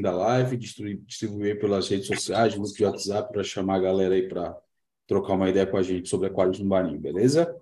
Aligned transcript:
da 0.00 0.12
live, 0.12 0.56
distribuir 0.56 1.58
pelas 1.58 1.88
redes 1.88 2.06
sociais, 2.06 2.54
grupo 2.54 2.72
de 2.72 2.84
WhatsApp, 2.84 3.32
para 3.32 3.42
chamar 3.42 3.76
a 3.76 3.80
galera 3.80 4.14
aí 4.14 4.28
para 4.28 4.56
trocar 5.06 5.34
uma 5.34 5.48
ideia 5.48 5.66
com 5.66 5.76
a 5.76 5.82
gente 5.82 6.08
sobre 6.08 6.26
aquários 6.26 6.58
no 6.58 6.68
Barinho, 6.68 6.98
beleza? 6.98 7.54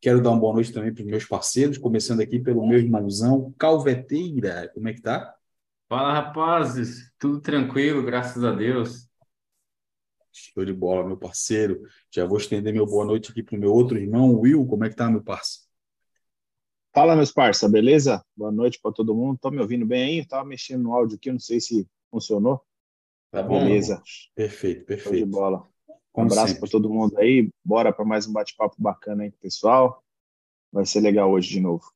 Quero 0.00 0.20
dar 0.20 0.30
uma 0.30 0.40
boa 0.40 0.54
noite 0.54 0.72
também 0.72 0.92
para 0.92 1.02
os 1.02 1.08
meus 1.08 1.24
parceiros, 1.24 1.78
começando 1.78 2.20
aqui 2.20 2.38
pelo 2.38 2.66
meu 2.66 2.78
irmãozão 2.78 3.54
Calveteira. 3.56 4.70
Como 4.74 4.88
é 4.88 4.92
que 4.92 5.00
tá? 5.00 5.34
Fala, 5.88 6.12
rapazes. 6.12 7.12
Tudo 7.18 7.40
tranquilo, 7.40 8.02
graças 8.02 8.42
a 8.44 8.52
Deus. 8.52 9.08
Show 10.32 10.64
de 10.64 10.72
bola, 10.72 11.06
meu 11.06 11.16
parceiro. 11.16 11.82
Já 12.10 12.24
vou 12.24 12.38
estender 12.38 12.72
meu 12.72 12.86
boa 12.86 13.04
noite 13.04 13.30
aqui 13.30 13.42
para 13.42 13.56
o 13.56 13.60
meu 13.60 13.72
outro 13.72 13.98
irmão, 13.98 14.38
Will. 14.40 14.66
Como 14.66 14.84
é 14.84 14.88
que 14.88 14.96
tá, 14.96 15.10
meu 15.10 15.22
parceiro? 15.22 15.71
Fala, 16.94 17.16
meus 17.16 17.32
parça, 17.32 17.70
beleza? 17.70 18.22
Boa 18.36 18.52
noite 18.52 18.78
para 18.78 18.92
todo 18.92 19.14
mundo. 19.14 19.36
Estão 19.36 19.50
me 19.50 19.60
ouvindo 19.60 19.86
bem 19.86 20.02
aí? 20.02 20.18
Estava 20.18 20.44
mexendo 20.44 20.82
no 20.82 20.92
áudio 20.92 21.16
aqui, 21.16 21.32
não 21.32 21.40
sei 21.40 21.58
se 21.58 21.88
funcionou. 22.10 22.60
Tá 23.30 23.42
bom. 23.42 23.64
Beleza. 23.64 24.02
Perfeito, 24.34 24.84
perfeito. 24.84 25.16
Show 25.16 25.24
de 25.24 25.32
bola. 25.32 25.66
Um 26.14 26.22
abraço 26.24 26.60
para 26.60 26.68
todo 26.68 26.90
mundo 26.90 27.16
aí. 27.16 27.48
Bora 27.64 27.94
para 27.94 28.04
mais 28.04 28.26
um 28.26 28.32
bate-papo 28.34 28.76
bacana 28.78 29.22
aí 29.22 29.30
com 29.30 29.38
o 29.38 29.40
pessoal. 29.40 30.04
Vai 30.70 30.84
ser 30.84 31.00
legal 31.00 31.30
hoje 31.30 31.48
de 31.48 31.60
novo. 31.60 31.90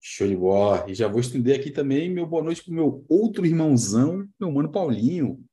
Show 0.00 0.26
de 0.26 0.36
bola. 0.36 0.84
E 0.90 0.94
já 0.96 1.06
vou 1.06 1.20
estender 1.20 1.60
aqui 1.60 1.70
também 1.70 2.10
meu 2.10 2.26
boa 2.26 2.42
noite 2.42 2.64
para 2.64 2.72
o 2.72 2.74
meu 2.74 3.04
outro 3.08 3.46
irmãozão, 3.46 4.28
meu 4.40 4.50
mano 4.50 4.68
Paulinho. 4.68 5.44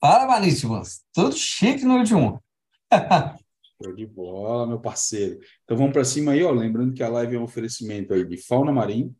Fala, 0.00 0.26
Maníssimos. 0.26 1.04
Tudo 1.14 1.36
chique 1.36 1.84
no 1.84 1.98
último. 1.98 2.42
Show 3.82 3.94
de 3.94 4.06
bola, 4.06 4.66
meu 4.66 4.78
parceiro. 4.78 5.40
Então 5.64 5.76
vamos 5.76 5.92
para 5.92 6.04
cima 6.04 6.32
aí, 6.32 6.42
ó. 6.42 6.50
Lembrando 6.52 6.92
que 6.94 7.02
a 7.02 7.08
live 7.08 7.36
é 7.36 7.38
um 7.38 7.44
oferecimento 7.44 8.14
aí 8.14 8.24
de 8.24 8.36
fauna 8.36 8.70
marinha, 8.70 9.10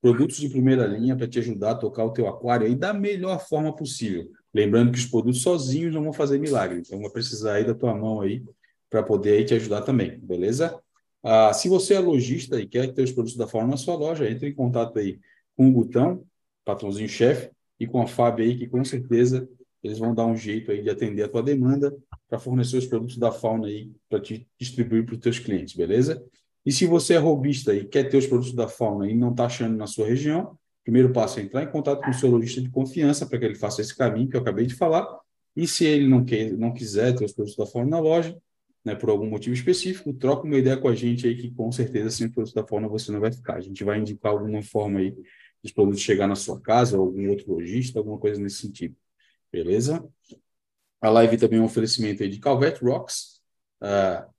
produtos 0.00 0.36
de 0.36 0.48
primeira 0.48 0.86
linha 0.86 1.16
para 1.16 1.26
te 1.26 1.38
ajudar 1.38 1.72
a 1.72 1.74
tocar 1.74 2.04
o 2.04 2.12
teu 2.12 2.28
aquário 2.28 2.66
aí 2.66 2.74
da 2.74 2.92
melhor 2.92 3.40
forma 3.46 3.74
possível. 3.74 4.30
Lembrando 4.52 4.92
que 4.92 4.98
os 4.98 5.06
produtos 5.06 5.42
sozinhos 5.42 5.94
não 5.94 6.02
vão 6.02 6.12
fazer 6.12 6.38
milagre, 6.38 6.80
então 6.80 7.00
vai 7.00 7.10
precisar 7.10 7.54
aí 7.54 7.64
da 7.64 7.74
tua 7.74 7.94
mão 7.94 8.20
aí 8.20 8.44
para 8.88 9.02
poder 9.02 9.38
aí 9.38 9.44
te 9.44 9.54
ajudar 9.54 9.82
também, 9.82 10.18
beleza? 10.18 10.78
Ah, 11.22 11.52
se 11.52 11.68
você 11.68 11.94
é 11.94 12.00
lojista 12.00 12.60
e 12.60 12.66
quer 12.66 12.92
ter 12.92 13.02
os 13.02 13.12
produtos 13.12 13.36
da 13.36 13.46
fauna 13.46 13.68
na 13.68 13.76
sua 13.76 13.94
loja, 13.94 14.28
entre 14.28 14.48
em 14.48 14.54
contato 14.54 14.98
aí 14.98 15.20
com 15.56 15.68
o 15.68 15.72
Gutão, 15.72 16.24
patrãozinho 16.64 17.08
chefe, 17.08 17.50
e 17.78 17.86
com 17.86 18.02
a 18.02 18.06
Fábio 18.06 18.44
aí, 18.44 18.58
que 18.58 18.66
com 18.66 18.84
certeza 18.84 19.48
eles 19.82 19.98
vão 19.98 20.14
dar 20.14 20.26
um 20.26 20.36
jeito 20.36 20.70
aí 20.70 20.82
de 20.82 20.90
atender 20.90 21.22
a 21.22 21.28
tua 21.28 21.42
demanda 21.42 21.96
para 22.28 22.38
fornecer 22.38 22.76
os 22.76 22.86
produtos 22.86 23.16
da 23.16 23.32
fauna 23.32 23.66
aí 23.66 23.90
para 24.08 24.20
te 24.20 24.46
distribuir 24.58 25.04
para 25.04 25.14
os 25.14 25.20
teus 25.20 25.38
clientes, 25.38 25.74
beleza? 25.74 26.22
E 26.64 26.72
se 26.72 26.86
você 26.86 27.14
é 27.14 27.18
robista 27.18 27.74
e 27.74 27.86
quer 27.86 28.04
ter 28.04 28.16
os 28.16 28.26
produtos 28.26 28.54
da 28.54 28.68
fauna 28.68 29.10
e 29.10 29.14
não 29.14 29.30
está 29.30 29.46
achando 29.46 29.76
na 29.76 29.86
sua 29.86 30.06
região, 30.06 30.58
primeiro 30.84 31.12
passo 31.12 31.40
é 31.40 31.42
entrar 31.42 31.62
em 31.62 31.70
contato 31.70 32.02
com 32.02 32.10
o 32.10 32.14
seu 32.14 32.30
lojista 32.30 32.60
de 32.60 32.68
confiança 32.68 33.26
para 33.26 33.38
que 33.38 33.44
ele 33.44 33.54
faça 33.54 33.80
esse 33.80 33.96
caminho 33.96 34.28
que 34.28 34.36
eu 34.36 34.40
acabei 34.40 34.66
de 34.66 34.74
falar. 34.74 35.06
E 35.56 35.66
se 35.66 35.84
ele 35.84 36.06
não, 36.06 36.24
quer, 36.24 36.52
não 36.52 36.72
quiser 36.72 37.14
ter 37.16 37.24
os 37.24 37.32
produtos 37.32 37.56
da 37.56 37.66
fauna 37.66 37.90
na 37.90 37.98
loja, 37.98 38.36
né, 38.84 38.94
por 38.94 39.10
algum 39.10 39.28
motivo 39.28 39.54
específico, 39.54 40.12
troca 40.12 40.46
uma 40.46 40.56
ideia 40.56 40.76
com 40.76 40.88
a 40.88 40.94
gente 40.94 41.26
aí 41.26 41.36
que 41.36 41.50
com 41.50 41.70
certeza 41.72 42.10
sem 42.10 42.26
os 42.26 42.32
produtos 42.32 42.54
da 42.54 42.66
fauna 42.66 42.88
você 42.88 43.10
não 43.10 43.20
vai 43.20 43.32
ficar. 43.32 43.56
A 43.56 43.60
gente 43.60 43.82
vai 43.82 43.98
indicar 43.98 44.32
alguma 44.32 44.62
forma 44.62 45.00
aí 45.00 45.14
dos 45.62 45.72
produtos 45.72 46.00
chegar 46.00 46.26
na 46.26 46.34
sua 46.34 46.60
casa, 46.60 46.98
ou 46.98 47.06
algum 47.06 47.28
outro 47.28 47.52
lojista, 47.52 47.98
alguma 47.98 48.18
coisa 48.18 48.40
nesse 48.40 48.56
sentido. 48.56 48.94
Beleza? 49.52 50.06
A 51.00 51.08
live 51.08 51.36
também 51.38 51.58
é 51.58 51.62
um 51.62 51.66
oferecimento 51.66 52.22
aí 52.22 52.28
de 52.28 52.38
Calvet 52.38 52.78
Rocks, 52.82 53.40
uh, 53.82 54.30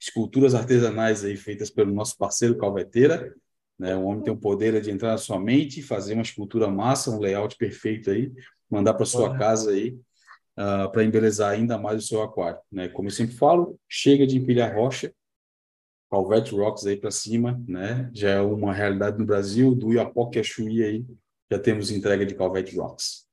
esculturas 0.00 0.54
artesanais 0.54 1.24
aí 1.24 1.36
feitas 1.36 1.70
pelo 1.70 1.92
nosso 1.92 2.16
parceiro 2.16 2.56
Calveteira. 2.56 3.34
Né? 3.78 3.94
O 3.94 4.04
homem 4.04 4.22
tem 4.22 4.32
o 4.32 4.36
poder 4.36 4.80
de 4.80 4.90
entrar 4.90 5.10
na 5.10 5.18
sua 5.18 5.38
mente, 5.38 5.82
fazer 5.82 6.14
uma 6.14 6.22
escultura 6.22 6.68
massa, 6.68 7.10
um 7.10 7.18
layout 7.18 7.56
perfeito 7.56 8.10
aí, 8.10 8.32
mandar 8.68 8.94
para 8.94 9.06
sua 9.06 9.36
casa 9.36 9.70
aí, 9.72 9.98
ah, 10.56 10.88
para 10.88 11.04
embelezar 11.04 11.52
ainda 11.52 11.78
mais 11.78 12.04
o 12.04 12.06
seu 12.06 12.22
aquário. 12.22 12.60
Né? 12.70 12.88
Como 12.88 13.08
eu 13.08 13.12
sempre 13.12 13.34
falo, 13.34 13.78
chega 13.88 14.26
de 14.26 14.36
empilhar 14.36 14.74
rocha, 14.74 15.12
Calvet 16.10 16.50
Rocks 16.50 16.86
aí 16.86 16.96
para 16.96 17.10
cima, 17.10 17.62
né? 17.68 18.10
Já 18.12 18.30
é 18.30 18.40
uma 18.40 18.74
realidade 18.74 19.16
no 19.16 19.24
Brasil, 19.24 19.74
do 19.74 19.92
Iapoque 19.92 20.40
a 20.40 20.42
Chuí 20.42 20.82
aí, 20.82 21.06
já 21.50 21.58
temos 21.58 21.90
entrega 21.90 22.26
de 22.26 22.34
Calvet 22.34 22.76
Rocks. 22.76 23.29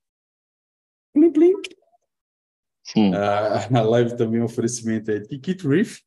Hum. 2.96 3.12
Uh, 3.12 3.78
a 3.78 3.82
live 3.82 4.16
também 4.16 4.40
é 4.40 4.44
um 4.44 4.46
oferecimento 4.46 5.12
de 5.20 5.40
Kit 5.40 5.68
Reef, 5.68 6.00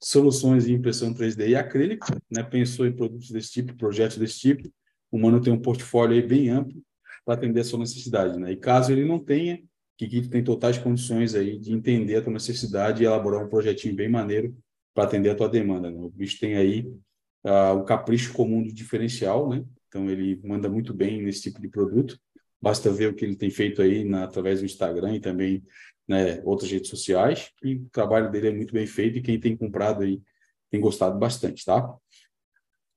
soluções 0.00 0.64
de 0.64 0.72
impressão 0.72 1.12
3D 1.12 1.48
e 1.48 1.56
acrílico, 1.56 2.06
né? 2.30 2.42
Pensou 2.42 2.86
em 2.86 2.92
produtos 2.92 3.30
desse 3.30 3.50
tipo, 3.50 3.76
projetos 3.76 4.18
desse 4.18 4.38
tipo. 4.38 4.68
O 5.10 5.18
Mano 5.18 5.40
tem 5.40 5.52
um 5.52 5.60
portfólio 5.60 6.26
bem 6.26 6.50
amplo 6.50 6.80
para 7.24 7.34
atender 7.34 7.60
a 7.60 7.64
sua 7.64 7.78
necessidade, 7.80 8.38
né? 8.38 8.52
E 8.52 8.56
caso 8.56 8.92
ele 8.92 9.04
não 9.04 9.18
tenha, 9.18 9.60
Kikito 9.96 10.30
tem 10.30 10.44
totais 10.44 10.78
condições 10.78 11.34
aí 11.34 11.58
de 11.58 11.72
entender 11.72 12.16
a 12.16 12.22
tua 12.22 12.32
necessidade 12.32 13.02
e 13.02 13.06
elaborar 13.06 13.44
um 13.44 13.48
projetinho 13.48 13.94
bem 13.94 14.08
maneiro 14.08 14.56
para 14.94 15.04
atender 15.04 15.30
a 15.30 15.34
tua 15.34 15.48
demanda, 15.48 15.90
né? 15.90 15.98
O 15.98 16.10
bicho 16.10 16.38
tem 16.38 16.56
aí 16.56 16.86
uh, 17.44 17.74
o 17.76 17.84
capricho 17.84 18.32
comum 18.32 18.62
do 18.62 18.72
diferencial, 18.72 19.48
né? 19.48 19.64
Então 19.88 20.08
ele 20.08 20.40
manda 20.44 20.68
muito 20.68 20.94
bem 20.94 21.22
nesse 21.22 21.42
tipo 21.42 21.60
de 21.60 21.68
produto. 21.68 22.18
Basta 22.60 22.90
ver 22.90 23.08
o 23.08 23.14
que 23.14 23.24
ele 23.24 23.36
tem 23.36 23.50
feito 23.50 23.80
aí 23.82 24.04
na, 24.04 24.24
através 24.24 24.60
do 24.60 24.66
Instagram 24.66 25.14
e 25.14 25.20
também 25.20 25.62
né, 26.08 26.40
outras 26.44 26.70
redes 26.70 26.88
sociais. 26.88 27.50
E 27.62 27.74
o 27.76 27.88
trabalho 27.92 28.30
dele 28.30 28.48
é 28.48 28.52
muito 28.52 28.72
bem 28.72 28.86
feito 28.86 29.18
e 29.18 29.22
quem 29.22 29.38
tem 29.38 29.56
comprado 29.56 30.02
aí 30.02 30.22
tem 30.70 30.80
gostado 30.80 31.18
bastante, 31.18 31.64
tá? 31.64 31.94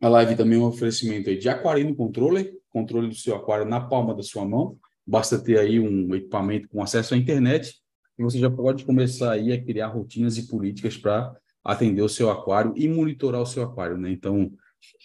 A 0.01 0.09
live 0.09 0.35
também 0.35 0.57
é 0.57 0.61
um 0.61 0.65
oferecimento 0.65 1.29
aí 1.29 1.37
de 1.37 1.47
Aquarino 1.47 1.95
Controller, 1.95 2.57
controle 2.69 3.07
do 3.07 3.15
seu 3.15 3.35
aquário 3.35 3.65
na 3.65 3.79
palma 3.79 4.15
da 4.15 4.23
sua 4.23 4.45
mão. 4.45 4.77
Basta 5.05 5.37
ter 5.37 5.59
aí 5.59 5.79
um 5.79 6.15
equipamento 6.15 6.67
com 6.69 6.81
acesso 6.81 7.13
à 7.13 7.17
internet 7.17 7.75
e 8.17 8.23
você 8.23 8.39
já 8.39 8.49
pode 8.49 8.85
começar 8.85 9.31
aí 9.31 9.51
a 9.51 9.63
criar 9.63 9.87
rotinas 9.87 10.37
e 10.37 10.47
políticas 10.47 10.97
para 10.97 11.35
atender 11.63 12.01
o 12.01 12.09
seu 12.09 12.29
aquário 12.29 12.73
e 12.75 12.87
monitorar 12.87 13.41
o 13.41 13.45
seu 13.45 13.63
aquário, 13.63 13.97
né? 13.97 14.11
Então, 14.11 14.51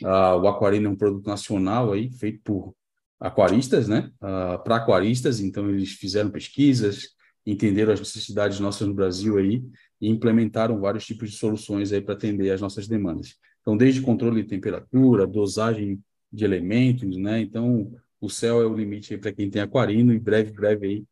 uh, 0.03 0.41
o 0.41 0.49
Aquarino 0.49 0.89
é 0.89 0.91
um 0.91 0.97
produto 0.97 1.27
nacional 1.27 1.93
aí 1.93 2.11
feito 2.11 2.41
por 2.43 2.75
aquaristas, 3.21 3.89
né? 3.89 4.11
Uh, 4.17 4.63
para 4.63 4.77
aquaristas, 4.77 5.41
então 5.41 5.69
eles 5.69 5.91
fizeram 5.93 6.31
pesquisas, 6.31 7.16
entenderam 7.47 7.93
as 7.93 8.01
necessidades 8.01 8.59
nossas 8.59 8.89
no 8.89 8.95
Brasil 8.95 9.39
aí 9.39 9.65
e 10.01 10.09
implementaram 10.09 10.81
vários 10.81 11.07
tipos 11.07 11.31
de 11.31 11.37
soluções 11.37 11.93
aí 11.93 12.01
para 12.01 12.15
atender 12.15 12.51
às 12.51 12.61
nossas 12.61 12.89
demandas. 12.89 13.37
Então, 13.61 13.77
desde 13.77 14.03
controle 14.03 14.43
de 14.43 14.49
temperatura, 14.49 15.27
dosagem 15.27 16.03
de 16.33 16.45
elementos, 16.45 17.17
né? 17.17 17.41
Então, 17.41 17.93
o 18.21 18.29
céu 18.29 18.61
é 18.61 18.67
o 18.67 18.75
limite 18.75 19.15
aí 19.15 19.21
para 19.21 19.33
quem 19.33 19.49
tem 19.49 19.63
aquarino 19.63 20.13
e 20.13 20.19
breve, 20.19 20.53
breve 20.53 20.87
aí 20.87 21.05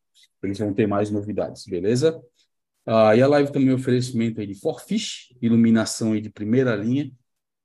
eles 0.43 0.59
vão 0.59 0.75
ter 0.75 0.87
mais 0.87 1.11
novidades, 1.11 1.65
beleza? 1.67 2.21
Ah, 2.87 3.16
e 3.16 3.22
a 3.22 3.27
live 3.27 3.51
também 3.51 3.71
um 3.71 3.77
oferecimento 3.77 4.41
aí 4.41 4.47
de 4.47 4.55
Forfish, 4.55 5.34
iluminação 5.41 6.12
aí 6.12 6.21
de 6.21 6.28
primeira 6.28 6.77
linha, 6.77 7.11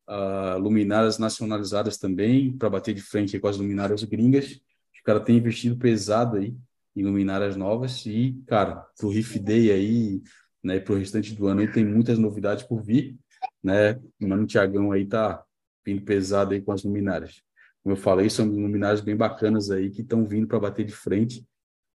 uh, 0.07 0.57
luminárias 0.57 1.17
nacionalizadas 1.17 1.97
também, 1.97 2.57
para 2.57 2.69
bater 2.69 2.93
de 2.93 3.01
frente 3.01 3.37
com 3.37 3.47
as 3.47 3.57
luminárias 3.57 4.03
gringas. 4.03 4.61
Os 4.93 5.01
caras 5.03 5.23
têm 5.23 5.37
investido 5.37 5.77
pesado 5.77 6.37
aí 6.37 6.55
em 6.99 7.03
luminárias 7.03 7.55
novas 7.55 8.05
e, 8.05 8.41
cara, 8.45 8.85
pro 8.97 9.09
Riff 9.09 9.39
Day 9.39 9.71
aí, 9.71 10.21
né, 10.61 10.79
pro 10.79 10.95
restante 10.95 11.33
do 11.33 11.47
ano 11.47 11.61
aí 11.61 11.71
tem 11.71 11.85
muitas 11.85 12.19
novidades 12.19 12.65
por 12.65 12.81
vir, 12.83 13.17
né? 13.63 13.93
O 14.21 14.27
Mano 14.27 14.45
Tiagão 14.45 14.91
aí 14.91 15.05
tá 15.05 15.43
vindo 15.85 16.03
pesado 16.03 16.53
aí 16.53 16.61
com 16.61 16.73
as 16.73 16.83
luminárias. 16.83 17.41
Como 17.81 17.95
eu 17.95 17.97
falei, 17.97 18.29
são 18.29 18.45
luminárias 18.45 18.99
bem 18.99 19.15
bacanas 19.15 19.71
aí 19.71 19.89
que 19.89 20.01
estão 20.01 20.25
vindo 20.25 20.45
para 20.45 20.59
bater 20.59 20.85
de 20.85 20.91
frente 20.91 21.47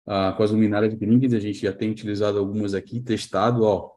uh, 0.05 0.35
com 0.37 0.43
as 0.43 0.51
luminárias 0.51 0.93
gringas. 0.93 1.33
A 1.33 1.39
gente 1.39 1.59
já 1.59 1.73
tem 1.73 1.89
utilizado 1.89 2.37
algumas 2.37 2.75
aqui, 2.75 3.01
testado, 3.01 3.63
ó, 3.63 3.89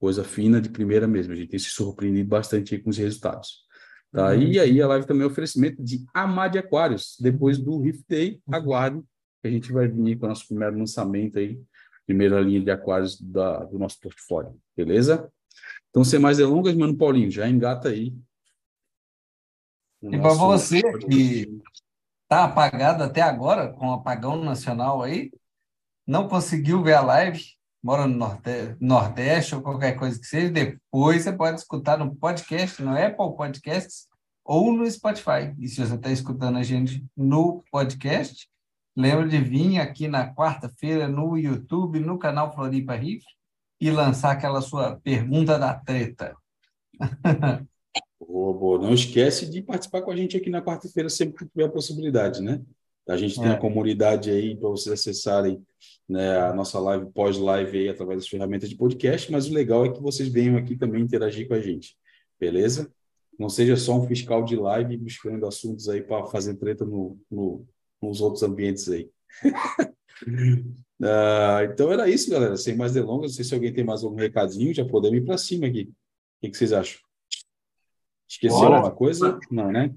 coisa 0.00 0.24
fina 0.24 0.60
de 0.60 0.68
primeira 0.68 1.06
mesmo. 1.06 1.32
A 1.32 1.36
gente 1.36 1.50
tem 1.50 1.60
se 1.60 1.70
surpreendido 1.70 2.28
bastante 2.28 2.76
com 2.78 2.90
os 2.90 2.98
resultados. 2.98 3.64
Tá? 4.10 4.32
Uhum. 4.32 4.42
E 4.42 4.58
aí 4.58 4.82
a 4.82 4.88
live 4.88 5.06
também 5.06 5.22
é 5.22 5.26
um 5.26 5.30
oferecimento 5.30 5.82
de 5.82 6.04
Amade 6.12 6.58
Aquários. 6.58 7.16
Depois 7.20 7.58
do 7.58 7.80
Rift 7.80 8.04
Day, 8.08 8.40
aguarde 8.50 9.00
que 9.40 9.48
a 9.48 9.50
gente 9.50 9.72
vai 9.72 9.88
vir 9.88 10.18
com 10.18 10.26
o 10.26 10.28
nosso 10.28 10.46
primeiro 10.46 10.78
lançamento 10.78 11.38
aí, 11.38 11.60
primeira 12.06 12.40
linha 12.40 12.60
de 12.60 12.70
aquários 12.70 13.20
da, 13.20 13.64
do 13.64 13.78
nosso 13.78 14.00
portfólio. 14.00 14.58
Beleza? 14.76 15.30
Então, 15.90 16.04
sem 16.04 16.18
mais 16.18 16.36
delongas, 16.36 16.74
mano 16.74 16.96
Paulinho, 16.96 17.30
já 17.30 17.48
engata 17.48 17.88
aí. 17.88 18.14
E 20.02 20.18
para 20.18 20.34
você 20.34 20.82
que 20.98 21.60
está 22.22 22.44
apagado 22.44 23.02
até 23.02 23.22
agora, 23.22 23.72
com 23.72 23.88
o 23.88 23.94
apagão 23.94 24.42
nacional 24.42 25.02
aí, 25.02 25.30
não 26.06 26.28
conseguiu 26.28 26.82
ver 26.82 26.94
a 26.94 27.00
live, 27.00 27.42
mora 27.82 28.06
no 28.06 28.16
Nordeste, 28.16 28.76
Nordeste 28.80 29.54
ou 29.54 29.62
qualquer 29.62 29.96
coisa 29.96 30.18
que 30.18 30.26
seja, 30.26 30.50
depois 30.50 31.22
você 31.22 31.32
pode 31.32 31.58
escutar 31.58 31.98
no 31.98 32.14
podcast, 32.14 32.82
no 32.82 32.96
Apple 32.96 33.36
Podcasts 33.36 34.06
ou 34.44 34.72
no 34.72 34.88
Spotify. 34.88 35.54
E 35.58 35.68
se 35.68 35.84
você 35.84 35.94
está 35.94 36.10
escutando 36.10 36.58
a 36.58 36.62
gente 36.62 37.04
no 37.16 37.64
podcast, 37.70 38.48
lembra 38.96 39.28
de 39.28 39.38
vir 39.38 39.78
aqui 39.78 40.08
na 40.08 40.32
quarta-feira 40.34 41.06
no 41.08 41.36
YouTube, 41.36 42.00
no 42.00 42.18
canal 42.18 42.54
Floripa 42.54 42.94
Riff, 42.94 43.24
e 43.80 43.90
lançar 43.90 44.30
aquela 44.32 44.60
sua 44.62 44.96
pergunta 45.02 45.58
da 45.58 45.74
treta. 45.74 46.34
boa, 48.18 48.52
boa. 48.58 48.78
Não 48.80 48.92
esquece 48.94 49.50
de 49.50 49.62
participar 49.62 50.02
com 50.02 50.10
a 50.10 50.16
gente 50.16 50.36
aqui 50.36 50.50
na 50.50 50.62
quarta-feira, 50.62 51.08
sempre 51.08 51.36
que 51.44 51.50
tiver 51.50 51.64
a 51.64 51.68
possibilidade, 51.70 52.40
né? 52.42 52.60
A 53.08 53.16
gente 53.16 53.36
tem 53.36 53.46
É. 53.46 53.50
a 53.52 53.56
comunidade 53.58 54.30
aí 54.30 54.56
para 54.56 54.68
vocês 54.68 54.92
acessarem 54.98 55.62
né, 56.08 56.38
a 56.40 56.52
nossa 56.52 56.78
live 56.80 57.06
pós-live 57.12 57.78
aí 57.78 57.88
através 57.88 58.20
das 58.20 58.28
ferramentas 58.28 58.68
de 58.68 58.76
podcast, 58.76 59.30
mas 59.30 59.48
o 59.48 59.54
legal 59.54 59.84
é 59.84 59.92
que 59.92 60.00
vocês 60.02 60.28
venham 60.28 60.56
aqui 60.56 60.76
também 60.76 61.02
interagir 61.02 61.46
com 61.46 61.54
a 61.54 61.60
gente, 61.60 61.96
beleza? 62.40 62.90
Não 63.38 63.48
seja 63.48 63.76
só 63.76 63.94
um 63.96 64.06
fiscal 64.08 64.42
de 64.42 64.56
live 64.56 64.96
buscando 64.96 65.46
assuntos 65.46 65.88
aí 65.88 66.02
para 66.02 66.26
fazer 66.26 66.54
treta 66.56 66.84
no, 66.84 67.16
no- 67.30 67.64
nos 68.02 68.20
outros 68.20 68.42
ambientes 68.42 68.88
aí. 68.88 69.10
Ah, 71.02 71.60
então 71.70 71.92
era 71.92 72.08
isso, 72.08 72.30
galera. 72.30 72.56
Sem 72.56 72.74
mais 72.74 72.94
delongas, 72.94 73.32
não 73.32 73.36
sei 73.36 73.44
se 73.44 73.54
alguém 73.54 73.72
tem 73.72 73.84
mais 73.84 74.02
algum 74.02 74.16
recadinho, 74.16 74.72
já 74.72 74.82
podemos 74.82 75.18
ir 75.18 75.24
para 75.24 75.36
cima 75.36 75.66
aqui. 75.66 75.82
O 75.82 76.40
que, 76.40 76.50
que 76.50 76.56
vocês 76.56 76.72
acham? 76.72 76.98
Esqueceu 78.28 78.58
Bora. 78.58 78.76
alguma 78.76 78.94
coisa? 78.94 79.38
Não, 79.50 79.70
né? 79.70 79.94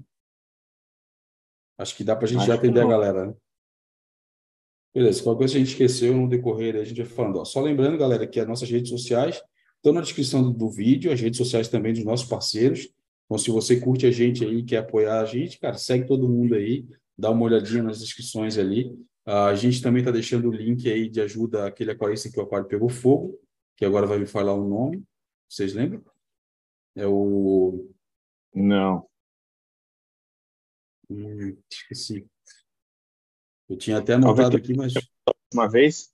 Acho 1.78 1.96
que 1.96 2.04
dá 2.04 2.14
para 2.14 2.26
a 2.26 2.28
gente 2.28 2.40
Acho 2.40 2.48
já 2.48 2.54
atender 2.54 2.80
a 2.80 2.86
galera, 2.86 3.26
né? 3.26 3.34
Beleza, 4.94 5.22
qualquer 5.22 5.38
coisa 5.38 5.54
que 5.54 5.56
a 5.56 5.64
gente 5.64 5.72
esqueceu 5.72 6.14
no 6.14 6.28
decorrer, 6.28 6.76
a 6.76 6.84
gente 6.84 7.02
vai 7.02 7.10
falando. 7.10 7.38
Ó, 7.38 7.44
só 7.44 7.60
lembrando, 7.60 7.96
galera, 7.96 8.26
que 8.26 8.40
as 8.40 8.46
nossas 8.46 8.68
redes 8.68 8.90
sociais 8.90 9.40
estão 9.76 9.92
na 9.92 10.00
descrição 10.00 10.42
do, 10.42 10.52
do 10.52 10.68
vídeo, 10.68 11.12
as 11.12 11.20
redes 11.20 11.38
sociais 11.38 11.68
também 11.68 11.92
dos 11.92 12.04
nossos 12.04 12.28
parceiros. 12.28 12.88
Então, 13.24 13.38
se 13.38 13.50
você 13.50 13.80
curte 13.80 14.04
a 14.04 14.10
gente 14.10 14.44
aí, 14.44 14.64
quer 14.64 14.78
apoiar 14.78 15.20
a 15.20 15.24
gente, 15.24 15.58
cara, 15.58 15.78
segue 15.78 16.06
todo 16.06 16.28
mundo 16.28 16.54
aí, 16.54 16.86
dá 17.20 17.30
uma 17.30 17.44
olhadinha 17.44 17.82
nas 17.82 18.00
descrições 18.00 18.56
ali. 18.56 18.96
Ah, 19.26 19.46
a 19.46 19.54
gente 19.54 19.82
também 19.82 20.00
está 20.00 20.10
deixando 20.10 20.48
o 20.48 20.52
link 20.52 20.90
aí 20.90 21.08
de 21.08 21.20
ajuda 21.20 21.66
àquele 21.66 21.90
aquarista 21.90 22.30
que 22.30 22.40
o 22.40 22.42
aquário 22.42 22.66
pegou 22.66 22.88
fogo, 22.88 23.38
que 23.76 23.84
agora 23.84 24.06
vai 24.06 24.18
me 24.18 24.26
falar 24.26 24.54
o 24.54 24.66
nome. 24.66 25.04
Vocês 25.48 25.74
lembram? 25.74 26.02
É 26.96 27.06
o. 27.06 27.88
Não. 28.54 29.06
Hum, 31.08 31.56
esqueci. 31.70 32.26
Eu 33.68 33.76
tinha 33.76 33.98
até 33.98 34.14
anotado 34.14 34.56
aqui, 34.56 34.74
mas. 34.74 34.94
Uma 35.52 35.68
vez? 35.68 36.12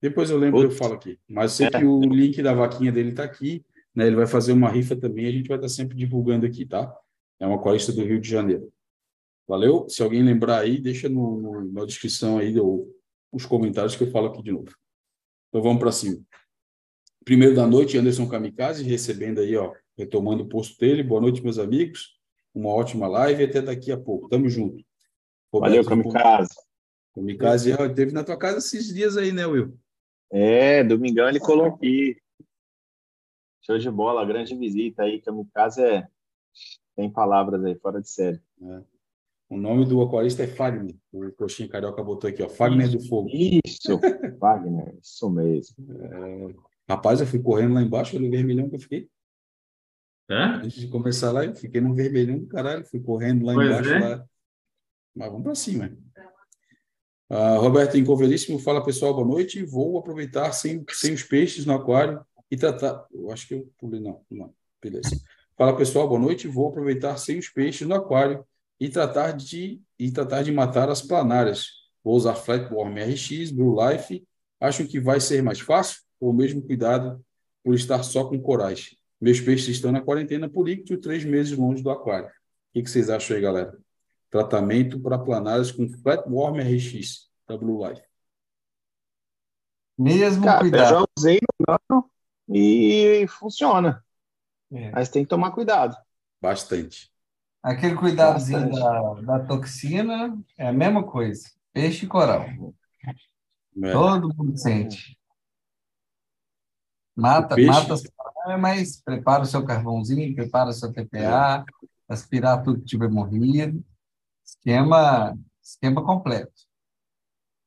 Depois 0.00 0.30
eu 0.30 0.38
lembro 0.38 0.60
e 0.60 0.64
eu 0.64 0.70
falo 0.70 0.94
aqui. 0.94 1.20
Mas 1.28 1.52
sei 1.52 1.70
que 1.70 1.84
o 1.84 2.00
link 2.00 2.42
da 2.42 2.52
vaquinha 2.52 2.90
dele 2.90 3.10
está 3.10 3.22
aqui, 3.22 3.64
né? 3.94 4.06
Ele 4.06 4.16
vai 4.16 4.26
fazer 4.26 4.52
uma 4.52 4.68
rifa 4.68 4.96
também, 4.96 5.26
a 5.26 5.30
gente 5.30 5.46
vai 5.46 5.58
estar 5.58 5.68
sempre 5.68 5.96
divulgando 5.96 6.44
aqui, 6.44 6.66
tá? 6.66 6.92
É 7.42 7.46
uma 7.46 7.56
aquarista 7.56 7.92
do 7.92 8.04
Rio 8.04 8.20
de 8.20 8.28
Janeiro. 8.28 8.72
Valeu? 9.48 9.88
Se 9.88 10.00
alguém 10.00 10.22
lembrar 10.22 10.60
aí, 10.60 10.80
deixa 10.80 11.08
no, 11.08 11.40
no- 11.40 11.72
na 11.72 11.84
descrição 11.84 12.38
aí 12.38 12.56
ou 12.56 12.88
os 13.32 13.44
comentários 13.44 13.96
que 13.96 14.04
eu 14.04 14.10
falo 14.12 14.28
aqui 14.28 14.40
de 14.42 14.52
novo. 14.52 14.72
Então 15.48 15.60
vamos 15.60 15.80
para 15.80 15.90
cima. 15.90 16.22
Primeiro 17.24 17.56
da 17.56 17.66
noite, 17.66 17.98
Anderson 17.98 18.28
Kamikaze, 18.28 18.84
recebendo 18.84 19.40
aí, 19.40 19.56
ó, 19.56 19.74
retomando 19.98 20.44
o 20.44 20.48
posto 20.48 20.78
dele. 20.78 21.02
Boa 21.02 21.20
noite, 21.20 21.42
meus 21.42 21.58
amigos. 21.58 22.16
Uma 22.54 22.70
ótima 22.70 23.08
live 23.08 23.42
e 23.42 23.46
até 23.46 23.60
daqui 23.60 23.90
a 23.90 23.98
pouco. 23.98 24.28
Tamo 24.28 24.48
junto. 24.48 24.84
Valeu, 25.52 25.82
Roberto 25.82 26.10
Kamikaze. 26.12 26.54
Kamikaze, 27.12 27.72
ó, 27.72 27.88
teve 27.92 28.12
na 28.12 28.22
tua 28.22 28.38
casa 28.38 28.58
esses 28.58 28.86
dias 28.94 29.16
aí, 29.16 29.32
né, 29.32 29.46
Will? 29.46 29.76
É, 30.30 30.84
domingão 30.84 31.28
ele 31.28 31.40
colou 31.40 31.66
aqui. 31.66 32.16
Show 33.62 33.78
de 33.78 33.90
bola, 33.90 34.24
grande 34.24 34.54
visita 34.54 35.02
aí. 35.02 35.20
Kamikaze 35.20 35.82
é... 35.82 36.06
tem 36.96 37.10
palavras 37.10 37.64
aí, 37.64 37.74
fora 37.76 38.00
de 38.00 38.08
série. 38.08 38.40
O 39.48 39.56
nome 39.56 39.84
do 39.84 40.00
aquarista 40.00 40.42
é 40.42 40.46
Fagner. 40.46 40.94
O 41.12 41.30
Coxinha 41.32 41.68
Carioca 41.68 42.02
botou 42.02 42.28
aqui, 42.28 42.42
ó. 42.42 42.48
Fagner 42.48 42.90
do 42.90 43.00
Fogo. 43.06 43.28
Isso, 43.32 44.00
Wagner, 44.38 44.96
isso 45.02 45.30
mesmo. 45.30 45.76
Rapaz, 46.88 47.20
eu 47.20 47.26
fui 47.26 47.40
correndo 47.40 47.74
lá 47.74 47.82
embaixo, 47.82 48.16
olha 48.16 48.26
o 48.26 48.30
vermelhão 48.30 48.68
que 48.68 48.76
eu 48.76 48.80
fiquei. 48.80 49.08
Hã? 50.30 50.56
Antes 50.64 50.74
de 50.80 50.88
começar 50.88 51.30
lá, 51.32 51.44
eu 51.44 51.54
fiquei 51.54 51.80
no 51.80 51.94
vermelhão 51.94 52.38
do 52.38 52.46
caralho. 52.46 52.84
Fui 52.86 53.00
correndo 53.00 53.44
lá 53.44 53.54
Pois 53.54 53.66
embaixo. 53.68 53.90
é. 53.90 53.98
Lá. 53.98 54.24
Mas 55.14 55.28
vamos 55.30 55.44
para 55.44 55.54
cima. 55.54 55.96
Ah, 57.28 57.56
Roberto 57.56 57.96
Incoveríssimo, 57.98 58.58
fala 58.58 58.84
pessoal, 58.84 59.14
boa 59.14 59.26
noite. 59.26 59.62
Vou 59.64 59.98
aproveitar 59.98 60.52
sem, 60.52 60.84
sem 60.90 61.12
os 61.12 61.22
peixes 61.22 61.66
no 61.66 61.74
aquário 61.74 62.24
e 62.50 62.56
tratar. 62.56 63.06
Eu 63.12 63.30
acho 63.30 63.48
que 63.48 63.54
eu 63.54 63.70
pulei, 63.78 64.00
não, 64.00 64.24
não, 64.30 64.54
beleza. 64.80 65.10
Fala 65.56 65.76
pessoal, 65.76 66.08
boa 66.08 66.20
noite. 66.20 66.48
Vou 66.48 66.68
aproveitar 66.68 67.16
sem 67.18 67.38
os 67.38 67.48
peixes 67.48 67.86
no 67.86 67.94
aquário 67.94 68.44
e 68.80 68.88
tratar 68.88 69.32
de, 69.32 69.80
e 69.98 70.10
tratar 70.10 70.42
de 70.42 70.50
matar 70.50 70.88
as 70.88 71.02
planárias. 71.02 71.66
Vou 72.02 72.16
usar 72.16 72.34
Flatworm 72.34 72.94
RX, 72.96 73.50
Blue 73.50 73.76
Life. 73.78 74.26
Acho 74.58 74.86
que 74.86 74.98
vai 74.98 75.20
ser 75.20 75.42
mais 75.42 75.60
fácil 75.60 76.00
ou 76.18 76.32
mesmo 76.32 76.62
cuidado 76.62 77.22
por 77.62 77.74
estar 77.74 78.02
só 78.02 78.24
com 78.24 78.40
corais. 78.40 78.96
Meus 79.20 79.40
peixes 79.40 79.68
estão 79.68 79.92
na 79.92 80.00
quarentena 80.00 80.48
por 80.48 80.66
líquido, 80.66 81.00
três 81.00 81.24
meses 81.24 81.56
longe 81.56 81.82
do 81.82 81.90
aquário. 81.90 82.28
O 82.28 82.32
que, 82.72 82.88
vocês 82.88 83.10
acham 83.10 83.36
aí, 83.36 83.42
galera? 83.42 83.78
Tratamento 84.30 84.98
para 84.98 85.18
planárias 85.18 85.70
com 85.70 85.88
Flatworm 85.88 86.58
RX 86.58 87.28
da 87.46 87.56
Blue 87.56 87.86
Life. 87.86 88.02
Mesmo 89.98 90.44
Cara, 90.44 90.56
eu 90.56 90.60
cuidado. 90.62 90.88
já 90.88 91.04
usei 91.16 91.38
no 91.60 91.74
ano 91.74 92.10
e 92.48 93.26
funciona. 93.28 94.02
É. 94.72 94.90
Mas 94.90 95.08
tem 95.08 95.22
que 95.24 95.28
tomar 95.30 95.50
cuidado. 95.52 95.96
Bastante. 96.40 97.10
Aquele 97.62 97.94
cuidadozinho 97.94 98.70
Bastante. 98.70 99.24
da, 99.26 99.38
da 99.38 99.46
toxina 99.46 100.36
é 100.58 100.68
a 100.68 100.72
mesma 100.72 101.04
coisa. 101.04 101.48
Peixe 101.72 102.04
e 102.06 102.08
coral. 102.08 102.44
É. 103.82 103.92
Todo 103.92 104.34
mundo 104.34 104.56
sente. 104.58 105.16
Mata, 107.14 107.54
peixe- 107.54 107.70
mata 107.70 107.94
as 107.94 108.02
pragas, 108.02 108.60
mas 108.60 109.00
prepara 109.02 109.42
o 109.42 109.46
seu 109.46 109.64
carvãozinho, 109.64 110.34
prepara 110.34 110.70
o 110.70 110.72
seu 110.72 110.92
TPA, 110.92 111.64
aspirar 112.08 112.62
tudo 112.62 112.80
que 112.80 112.86
tiver 112.86 113.08
morrido. 113.10 113.84
Esquema, 114.44 115.38
esquema 115.62 116.04
completo. 116.04 116.52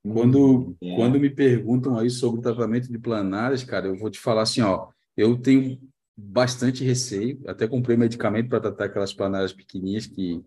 Quando, 0.04 0.75
É. 0.81 0.96
quando 0.96 1.19
me 1.19 1.30
perguntam 1.30 1.98
aí 1.98 2.10
sobre 2.10 2.40
o 2.40 2.44
tratamento 2.44 2.88
de 2.92 3.00
planárias, 3.00 3.63
cara, 3.63 3.88
eu 3.88 3.98
vou 3.98 4.10
te 4.10 4.19
falar 4.19 4.44
assim, 4.44 4.62
ó, 4.62 4.90
eu 5.18 5.40
tenho 5.42 5.80
bastante 6.18 6.84
receio, 6.84 7.40
até 7.48 7.68
comprei 7.68 7.98
medicamento 7.98 8.50
para 8.50 8.60
tratar 8.62 8.86
aquelas 8.86 9.14
planárias 9.14 9.52
pequenininhas 9.54 10.08
que, 10.08 10.42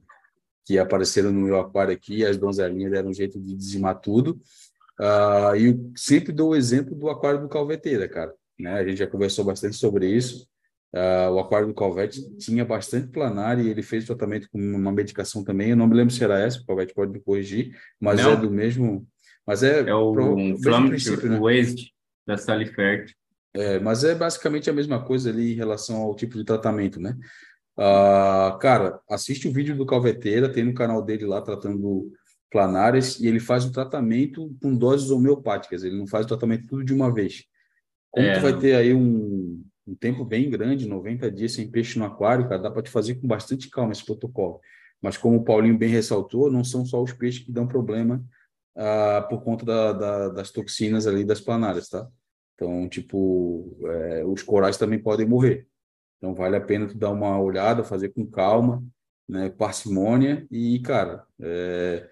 que 0.64 0.78
apareceram 0.78 1.30
no 1.32 1.40
meu 1.42 1.58
aquário 1.60 1.92
aqui, 1.92 2.24
as 2.24 2.36
donzelinhas 2.38 2.90
deram 2.92 3.10
um 3.10 3.14
jeito 3.14 3.38
de 3.40 3.54
dizimar 3.54 4.00
tudo, 4.00 4.40
Ah, 5.00 5.52
e 5.56 5.78
sempre 5.96 6.32
dou 6.32 6.50
o 6.50 6.56
exemplo 6.56 6.94
do 6.94 7.08
aquário 7.08 7.40
do 7.40 7.48
Calveteira, 7.48 8.08
cara, 8.08 8.34
né? 8.58 8.72
A 8.80 8.84
gente 8.86 8.98
já 8.98 9.06
conversou 9.06 9.44
bastante 9.44 9.76
sobre 9.76 10.08
isso, 10.10 10.48
Ah, 10.92 11.30
o 11.30 11.38
aquário 11.38 11.68
do 11.68 11.74
Calvete 11.74 12.20
tinha 12.38 12.64
bastante 12.64 13.08
planária 13.08 13.62
e 13.62 13.68
ele 13.68 13.82
fez 13.82 14.06
tratamento 14.06 14.48
com 14.50 14.58
uma 14.58 14.90
medicação 14.90 15.44
também, 15.44 15.70
eu 15.70 15.76
não 15.76 15.86
me 15.86 15.94
lembro 15.94 16.12
se 16.14 16.24
era 16.24 16.38
essa, 16.40 16.60
o 16.60 16.66
Calvete 16.66 16.94
pode 16.94 17.12
me 17.12 17.20
corrigir, 17.20 17.76
mas 18.00 18.20
Não. 18.20 18.32
é 18.32 18.36
do 18.36 18.50
mesmo... 18.50 19.06
Mas 19.46 19.62
é, 19.62 19.80
É 19.80 19.94
o 19.94 20.12
pro- 20.12 20.34
mesmo 20.36 20.62
Flamengo 20.62 20.88
princípio, 20.90 21.28
né? 21.30 21.38
Waste 21.38 21.92
da 22.26 22.36
Salifert. 22.38 23.12
É, 23.58 23.78
mas 23.80 24.04
é 24.04 24.14
basicamente 24.14 24.70
a 24.70 24.72
mesma 24.72 25.04
coisa 25.04 25.30
ali 25.30 25.52
em 25.52 25.56
relação 25.56 25.96
ao 26.02 26.14
tipo 26.14 26.36
de 26.36 26.44
tratamento, 26.44 27.00
né? 27.00 27.16
Ah, 27.76 28.56
cara, 28.60 29.00
assiste 29.10 29.48
o 29.48 29.52
vídeo 29.52 29.76
do 29.76 29.86
Calveteira, 29.86 30.52
tem 30.52 30.64
no 30.64 30.74
canal 30.74 31.02
dele 31.02 31.26
lá 31.26 31.40
tratando 31.42 32.12
planárias, 32.50 33.18
e 33.20 33.26
ele 33.26 33.40
faz 33.40 33.64
o 33.64 33.72
tratamento 33.72 34.54
com 34.62 34.74
doses 34.76 35.10
homeopáticas, 35.10 35.82
ele 35.84 35.96
não 35.98 36.06
faz 36.06 36.24
o 36.24 36.28
tratamento 36.28 36.66
tudo 36.68 36.84
de 36.84 36.94
uma 36.94 37.12
vez. 37.12 37.44
Como 38.10 38.26
É, 38.28 38.34
tu 38.34 38.40
vai 38.40 38.58
ter 38.58 38.74
aí 38.76 38.94
um, 38.94 39.62
um 39.86 39.94
tempo 39.94 40.24
bem 40.24 40.50
grande, 40.50 40.88
90 40.88 41.30
dias 41.30 41.52
sem 41.52 41.70
peixe 41.70 41.98
no 41.98 42.04
aquário, 42.06 42.48
cara, 42.48 42.62
dá 42.62 42.70
para 42.70 42.82
te 42.82 42.90
fazer 42.90 43.16
com 43.16 43.26
bastante 43.28 43.68
calma 43.70 43.92
esse 43.92 44.04
protocolo. 44.04 44.60
Mas 45.02 45.16
como 45.16 45.36
o 45.38 45.44
Paulinho 45.44 45.78
bem 45.78 45.90
ressaltou, 45.90 46.50
não 46.50 46.64
são 46.64 46.84
só 46.86 47.02
os 47.02 47.12
peixes 47.12 47.44
que 47.44 47.52
dão 47.52 47.66
problema 47.68 48.24
ah, 48.76 49.26
por 49.28 49.42
conta 49.42 49.64
da- 49.66 49.92
da- 49.92 50.28
das 50.30 50.50
toxinas 50.50 51.06
ali 51.06 51.24
das 51.24 51.40
planárias, 51.40 51.88
tá? 51.88 52.08
Então, 52.58 52.88
tipo, 52.88 53.78
é, 53.84 54.24
os 54.24 54.42
corais 54.42 54.76
também 54.76 54.98
podem 54.98 55.24
morrer. 55.24 55.68
Então, 56.16 56.34
vale 56.34 56.56
a 56.56 56.60
pena 56.60 56.88
tu 56.88 56.98
dar 56.98 57.12
uma 57.12 57.40
olhada, 57.40 57.84
fazer 57.84 58.08
com 58.08 58.26
calma, 58.26 58.84
né, 59.28 59.48
parcimônia 59.48 60.44
e, 60.50 60.80
cara, 60.80 61.24
é, 61.40 62.08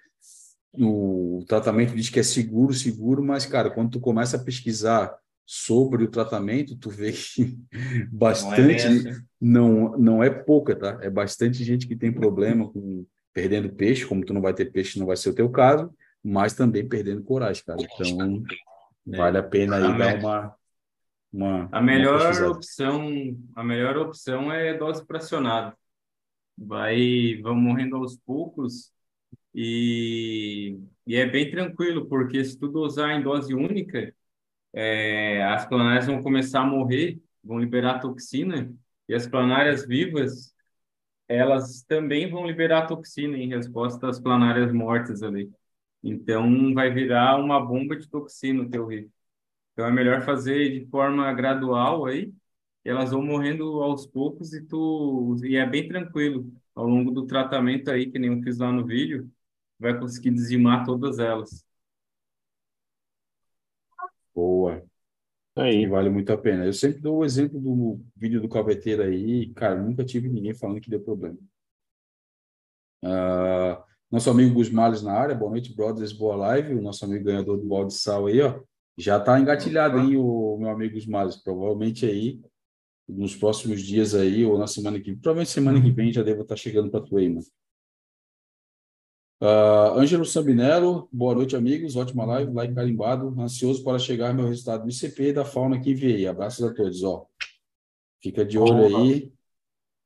o 0.79 1.45
tratamento 1.49 1.97
diz 1.97 2.09
que 2.09 2.21
é 2.21 2.23
seguro, 2.23 2.73
seguro, 2.73 3.25
mas, 3.25 3.45
cara, 3.45 3.71
quando 3.71 3.91
tu 3.91 4.01
começa 4.01 4.37
a 4.37 4.43
pesquisar 4.43 5.19
sobre 5.45 6.05
o 6.05 6.11
tratamento, 6.11 6.77
tu 6.77 6.91
vê 6.91 7.11
que 7.11 7.59
bastante, 8.13 8.85
Não 9.03 9.09
é 9.09 9.11
essa. 9.11 9.25
não, 9.41 9.99
não 9.99 10.23
é 10.23 10.31
pouca, 10.31 10.77
tá? 10.77 10.99
É 11.03 11.11
bastante 11.11 11.65
gente 11.65 11.89
que 11.89 11.97
tem 11.97 12.13
problema 12.13 12.71
com 12.71 13.05
perdendo 13.35 13.73
peixe, 13.73 14.07
como 14.07 14.25
tu 14.25 14.33
não 14.33 14.41
vai 14.41 14.55
ter 14.55 14.67
peixe, 14.67 14.99
não 14.99 15.07
vai 15.07 15.17
ser 15.17 15.31
o 15.31 15.35
teu 15.35 15.51
caso, 15.51 15.91
mas 16.23 16.55
também 16.55 16.89
perdendo 16.89 17.23
corais, 17.25 17.61
cara. 17.61 17.81
Então. 17.83 18.45
Vale 19.07 19.39
a 19.39 19.43
pena 19.43 19.77
aí 19.79 19.91
A 19.91 19.93
dar 19.95 20.09
me- 20.09 20.15
uma, 20.15 20.57
uma 21.33 21.67
A 21.71 21.81
uma 21.97 22.07
melhor 22.07 22.11
pesquisada. 22.11 22.57
opção, 22.57 23.09
a 23.55 23.63
melhor 23.65 23.97
opção 23.97 24.53
é 24.53 24.75
dose 24.75 25.05
fracionada. 25.07 25.77
Vai, 26.59 27.41
vão 27.43 27.57
morrendo 27.57 27.97
aos 27.97 28.17
poucos 28.19 28.93
e, 29.55 30.79
e 31.07 31.17
é 31.17 31.27
bem 31.27 31.51
tranquilo, 31.51 32.09
porque 32.09 32.45
se 32.45 32.59
tu 32.59 32.69
dosar 32.69 33.13
em 33.13 33.23
dose 33.23 33.55
única, 33.55 34.15
é, 34.75 35.45
as 35.45 35.67
planárias 35.67 36.07
vão 36.07 36.23
começar 36.23 36.61
a 36.63 36.67
morrer, 36.67 37.21
vão 37.45 37.59
liberar 37.61 38.01
toxina 38.01 38.73
e 39.09 39.15
as 39.15 39.27
planárias 39.27 39.87
vivas 39.87 40.55
elas 41.29 41.83
também 41.85 42.31
vão 42.31 42.47
liberar 42.47 42.87
toxina 42.87 43.37
em 43.39 43.49
resposta 43.49 44.09
às 44.09 44.21
planárias 44.21 44.73
mortas 44.73 45.23
ali. 45.23 45.51
Então, 46.07 46.73
vai 46.75 46.91
virar 46.93 47.37
uma 47.39 47.61
bomba 47.65 47.97
de 47.97 48.09
toxina 48.09 48.63
no 48.63 48.71
teu 48.71 48.87
rio. 48.87 49.11
Então, 49.73 49.87
é 49.87 49.93
melhor 49.93 50.23
fazer 50.23 50.81
de 50.81 50.87
forma 50.91 51.33
gradual 51.35 52.07
aí, 52.07 52.33
elas 52.85 53.11
vão 53.13 53.23
morrendo 53.23 53.83
aos 53.83 54.07
poucos 54.07 54.53
e 54.55 54.63
tu 54.65 55.37
e 55.45 55.57
é 55.57 55.67
bem 55.67 55.89
tranquilo. 55.89 56.53
Ao 56.75 56.87
longo 56.87 57.11
do 57.11 57.27
tratamento 57.27 57.91
aí, 57.91 58.11
que 58.11 58.19
nem 58.19 58.33
eu 58.33 58.43
fiz 58.43 58.59
lá 58.59 58.73
no 58.73 58.87
vídeo, 58.87 59.31
vai 59.79 59.99
conseguir 59.99 60.31
dizimar 60.33 60.85
todas 60.87 61.19
elas. 61.19 61.65
Boa. 64.35 64.85
Aí. 65.57 65.87
vale 65.87 66.11
muito 66.11 66.33
a 66.33 66.39
pena. 66.39 66.67
Eu 66.67 66.73
sempre 66.73 67.01
dou 67.01 67.19
o 67.19 67.25
exemplo 67.25 67.61
do 67.61 68.01
vídeo 68.17 68.41
do 68.41 68.49
calveteiro 68.49 69.03
aí, 69.03 69.53
cara, 69.55 69.83
nunca 69.83 70.05
tive 70.05 70.29
ninguém 70.29 70.55
falando 70.55 70.81
que 70.81 70.91
deu 70.91 71.01
problema. 71.03 71.39
Uh, 73.03 73.86
nosso 74.11 74.31
amigo 74.31 74.55
Gusmales 74.55 75.03
na 75.03 75.13
área, 75.13 75.35
boa 75.35 75.51
noite, 75.51 75.75
brothers, 75.75 76.13
boa 76.13 76.37
live. 76.37 76.75
O 76.75 76.83
nosso 76.83 77.05
amigo 77.05 77.25
ganhador 77.25 77.59
do 77.59 77.67
balde 77.67 77.93
de 77.93 77.99
sal 77.99 78.27
aí, 78.27 78.41
ó, 78.41 78.61
já 78.97 79.19
tá 79.19 79.39
engatilhado, 79.39 79.99
hein, 79.99 80.17
o 80.17 80.57
meu 80.59 80.71
amigo 80.71 80.95
Gusmales. 80.95 81.37
Provavelmente 81.37 82.07
aí, 82.07 82.41
nos 83.09 83.35
próximos 83.35 83.83
dias 83.83 84.15
aí, 84.15 84.45
ou 84.45 84.59
na 84.59 84.67
semana 84.67 85.01
que 85.01 85.15
provavelmente 85.15 85.51
semana 85.51 85.83
que 85.83 85.91
vem 85.91 86.13
já 86.13 86.23
deva 86.23 86.43
estar 86.43 86.55
tá 86.55 86.61
chegando 86.61 86.91
para 86.91 87.01
tu 87.01 87.17
aí, 87.17 87.29
mano. 87.29 87.47
Uh, 89.39 89.99
Ângelo 89.99 90.25
Sambinello, 90.25 91.11
boa 91.13 91.35
noite, 91.35 91.55
amigos. 91.55 91.95
Ótima 91.95 92.25
live, 92.25 92.53
like 92.53 92.75
carimbado. 92.75 93.39
Ansioso 93.39 93.85
para 93.85 93.99
chegar 93.99 94.33
meu 94.33 94.49
resultado 94.49 94.85
do 94.85 94.89
ICP 94.89 95.35
da 95.35 95.45
fauna 95.45 95.79
que 95.79 95.91
enviei. 95.91 96.27
Abraços 96.27 96.65
a 96.65 96.73
todos. 96.73 97.03
Ó, 97.03 97.27
fica 98.23 98.47
de 98.47 98.59
olho 98.59 98.97
aí 98.97 99.31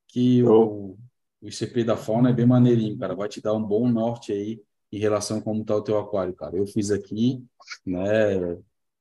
que 0.09 0.43
o, 0.43 0.99
o 1.43 1.49
ICP 1.49 1.85
da 1.85 1.97
fauna 1.97 2.31
é 2.31 2.33
bem 2.33 2.47
maneirinho, 2.47 2.99
cara. 2.99 3.15
Vai 3.15 3.29
te 3.29 3.41
dar 3.41 3.55
um 3.55 3.63
bom 3.63 3.89
norte 3.89 4.33
aí 4.33 4.61
em 4.93 4.99
relação 4.99 5.39
a 5.39 5.43
como 5.43 5.63
está 5.63 5.77
o 5.77 5.83
teu 5.83 5.99
aquário, 5.99 6.35
cara. 6.35 6.57
Eu 6.57 6.67
fiz 6.67 6.91
aqui, 6.91 7.43
né? 7.87 8.37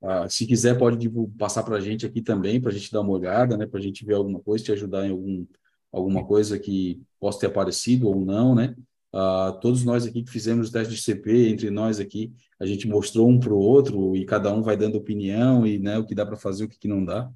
Uh, 0.01 0.29
se 0.29 0.46
quiser, 0.48 0.77
pode 0.77 1.10
passar 1.38 1.63
para 1.63 1.77
a 1.77 1.81
gente 1.81 2.05
aqui 2.05 2.22
também, 2.22 2.62
para 2.62 2.72
a 2.72 2.74
gente 2.74 2.91
dar 2.91 3.01
uma 3.01 3.12
olhada, 3.12 3.58
né? 3.58 3.65
Para 3.65 3.79
a 3.79 3.84
gente 3.84 4.05
ver 4.05 4.15
alguma 4.15 4.39
coisa, 4.39 4.63
te 4.63 4.72
ajudar 4.72 5.05
em 5.05 5.12
algum, 5.12 5.46
alguma 5.91 6.25
coisa 6.25 6.58
que 6.60 7.01
possa 7.19 7.39
ter 7.41 7.48
aparecido 7.48 8.08
ou 8.08 8.24
não, 8.24 8.55
né? 8.55 8.75
Uh, 9.13 9.60
todos 9.60 9.84
nós 9.84 10.05
aqui 10.05 10.24
que 10.24 10.31
fizemos 10.31 10.69
o 10.69 10.72
teste 10.72 10.93
de 10.93 11.01
CP, 11.01 11.50
entre 11.50 11.69
nós 11.72 12.00
aqui, 12.00 12.31
a 12.60 12.65
gente 12.65 12.88
mostrou 12.88 13.27
um 13.27 13.39
para 13.39 13.53
o 13.53 13.58
outro 13.58 14.15
e 14.15 14.25
cada 14.25 14.53
um 14.53 14.62
vai 14.62 14.77
dando 14.77 14.98
opinião 14.98 15.65
e 15.65 15.79
né, 15.79 15.98
o 15.98 16.05
que 16.05 16.13
dá 16.13 16.25
para 16.25 16.38
fazer, 16.38 16.65
o 16.65 16.69
que 16.69 16.88
não 16.88 17.03
dá. 17.03 17.29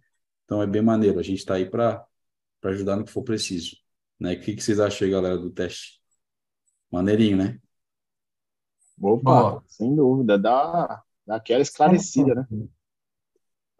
Então 0.45 0.61
é 0.61 0.67
bem 0.67 0.81
maneiro. 0.81 1.19
A 1.19 1.23
gente 1.23 1.39
está 1.39 1.55
aí 1.55 1.65
para 1.69 2.05
ajudar 2.63 2.95
no 2.95 3.03
que 3.05 3.11
for 3.11 3.23
preciso. 3.23 3.82
Né? 4.19 4.33
O 4.33 4.39
que, 4.41 4.55
que 4.55 4.63
vocês 4.63 4.79
acham 4.79 5.05
aí, 5.05 5.11
galera, 5.11 5.37
do 5.37 5.49
teste? 5.49 6.01
Maneirinho, 6.91 7.37
né? 7.37 7.59
Opa, 9.01 9.63
sem 9.67 9.95
dúvida. 9.95 10.37
Dá, 10.37 11.03
dá 11.25 11.35
aquela 11.35 11.61
esclarecida, 11.61 12.35
né? 12.35 12.67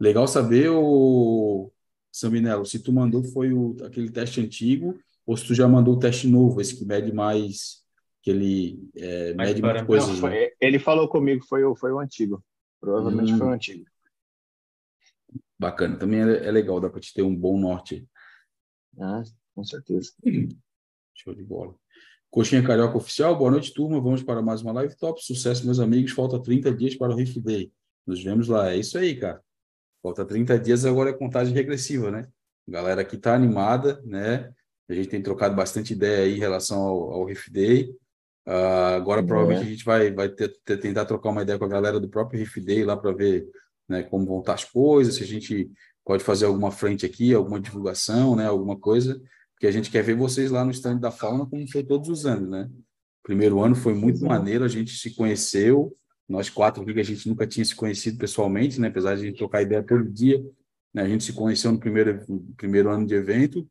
Legal 0.00 0.26
saber, 0.26 0.68
o 0.70 1.70
Saminello, 2.10 2.66
se 2.66 2.82
tu 2.82 2.92
mandou 2.92 3.22
foi 3.22 3.52
o, 3.52 3.76
aquele 3.84 4.10
teste 4.10 4.40
antigo 4.40 4.98
ou 5.24 5.36
se 5.36 5.46
tu 5.46 5.54
já 5.54 5.66
mandou 5.66 5.94
o 5.94 5.98
teste 5.98 6.28
novo, 6.28 6.60
esse 6.60 6.76
que 6.76 6.84
mede 6.84 7.12
mais 7.12 7.84
que 8.22 8.30
ele 8.30 8.90
é, 8.96 9.34
mede 9.34 9.60
muitas 9.60 9.86
coisas. 9.86 10.08
Não, 10.08 10.16
foi, 10.16 10.30
né? 10.30 10.50
Ele 10.60 10.78
falou 10.78 11.08
comigo, 11.08 11.44
foi 11.44 11.62
o, 11.64 11.76
foi 11.76 11.92
o 11.92 12.00
antigo. 12.00 12.42
Provavelmente 12.80 13.32
hum. 13.32 13.38
foi 13.38 13.46
o 13.46 13.50
antigo. 13.50 13.84
Bacana, 15.58 15.96
também 15.96 16.20
é, 16.20 16.46
é 16.46 16.50
legal, 16.50 16.80
dá 16.80 16.90
para 16.90 17.00
te 17.00 17.12
ter 17.12 17.22
um 17.22 17.34
bom 17.34 17.58
norte. 17.58 18.06
Ah, 18.98 19.22
com 19.54 19.64
certeza. 19.64 20.12
Show 21.14 21.34
de 21.34 21.44
bola. 21.44 21.74
Coxinha 22.30 22.62
Carioca 22.62 22.96
Oficial, 22.96 23.36
boa 23.38 23.50
noite, 23.50 23.72
turma. 23.72 24.00
Vamos 24.00 24.22
para 24.22 24.42
mais 24.42 24.60
uma 24.60 24.72
live 24.72 24.96
top. 24.96 25.24
Sucesso, 25.24 25.64
meus 25.64 25.78
amigos. 25.78 26.12
Falta 26.12 26.42
30 26.42 26.74
dias 26.74 26.96
para 26.96 27.12
o 27.12 27.16
Riff 27.16 27.40
Day. 27.40 27.72
Nos 28.06 28.22
vemos 28.22 28.48
lá. 28.48 28.72
É 28.72 28.76
isso 28.76 28.98
aí, 28.98 29.14
cara. 29.14 29.40
Falta 30.02 30.24
30 30.24 30.58
dias, 30.58 30.84
agora 30.84 31.10
é 31.10 31.12
contagem 31.12 31.54
regressiva, 31.54 32.10
né? 32.10 32.28
A 32.68 32.70
galera 32.70 33.00
aqui 33.02 33.16
tá 33.16 33.34
animada, 33.34 34.02
né? 34.04 34.52
A 34.88 34.92
gente 34.92 35.08
tem 35.08 35.22
trocado 35.22 35.54
bastante 35.54 35.92
ideia 35.92 36.24
aí 36.24 36.34
em 36.34 36.40
relação 36.40 36.82
ao, 36.82 37.12
ao 37.12 37.24
Riff 37.24 37.50
Day. 37.50 37.90
Uh, 38.46 38.96
agora, 38.96 39.20
é. 39.22 39.24
provavelmente, 39.24 39.66
a 39.66 39.70
gente 39.70 39.84
vai, 39.84 40.12
vai 40.12 40.28
ter, 40.28 40.52
ter, 40.64 40.76
tentar 40.76 41.06
trocar 41.06 41.30
uma 41.30 41.42
ideia 41.42 41.58
com 41.58 41.64
a 41.64 41.68
galera 41.68 41.98
do 41.98 42.08
próprio 42.08 42.38
Riff 42.40 42.60
Day 42.60 42.84
lá 42.84 42.96
para 42.96 43.12
ver 43.12 43.48
né, 43.88 44.02
como 44.02 44.26
vão 44.26 44.40
estar 44.40 44.54
as 44.54 44.64
coisas, 44.64 45.14
se 45.14 45.22
a 45.22 45.26
gente 45.26 45.70
pode 46.04 46.22
fazer 46.22 46.44
alguma 46.46 46.70
frente 46.70 47.06
aqui, 47.06 47.32
alguma 47.32 47.60
divulgação, 47.60 48.36
né, 48.36 48.46
alguma 48.46 48.76
coisa, 48.76 49.20
porque 49.54 49.66
a 49.66 49.70
gente 49.70 49.90
quer 49.90 50.02
ver 50.02 50.16
vocês 50.16 50.50
lá 50.50 50.64
no 50.64 50.70
stand 50.70 50.98
da 50.98 51.10
Fauna, 51.10 51.46
como 51.46 51.70
foi 51.70 51.82
todos 51.82 52.08
os 52.08 52.26
anos, 52.26 52.48
né? 52.48 52.70
Primeiro 53.22 53.62
ano 53.62 53.74
foi 53.74 53.94
muito 53.94 54.24
maneiro, 54.24 54.64
a 54.64 54.68
gente 54.68 54.96
se 54.96 55.14
conheceu, 55.14 55.96
nós 56.28 56.50
quatro 56.50 56.84
que 56.84 57.00
a 57.00 57.04
gente 57.04 57.28
nunca 57.28 57.46
tinha 57.46 57.64
se 57.64 57.74
conhecido 57.74 58.18
pessoalmente, 58.18 58.80
né? 58.80 58.88
Apesar 58.88 59.14
de 59.14 59.22
a 59.22 59.24
gente 59.26 59.38
trocar 59.38 59.62
ideia 59.62 59.82
todo 59.82 60.04
dia, 60.10 60.42
né? 60.92 61.02
A 61.02 61.08
gente 61.08 61.24
se 61.24 61.32
conheceu 61.32 61.72
no 61.72 61.78
primeiro, 61.78 62.24
primeiro 62.56 62.90
ano 62.90 63.06
de 63.06 63.14
evento, 63.14 63.66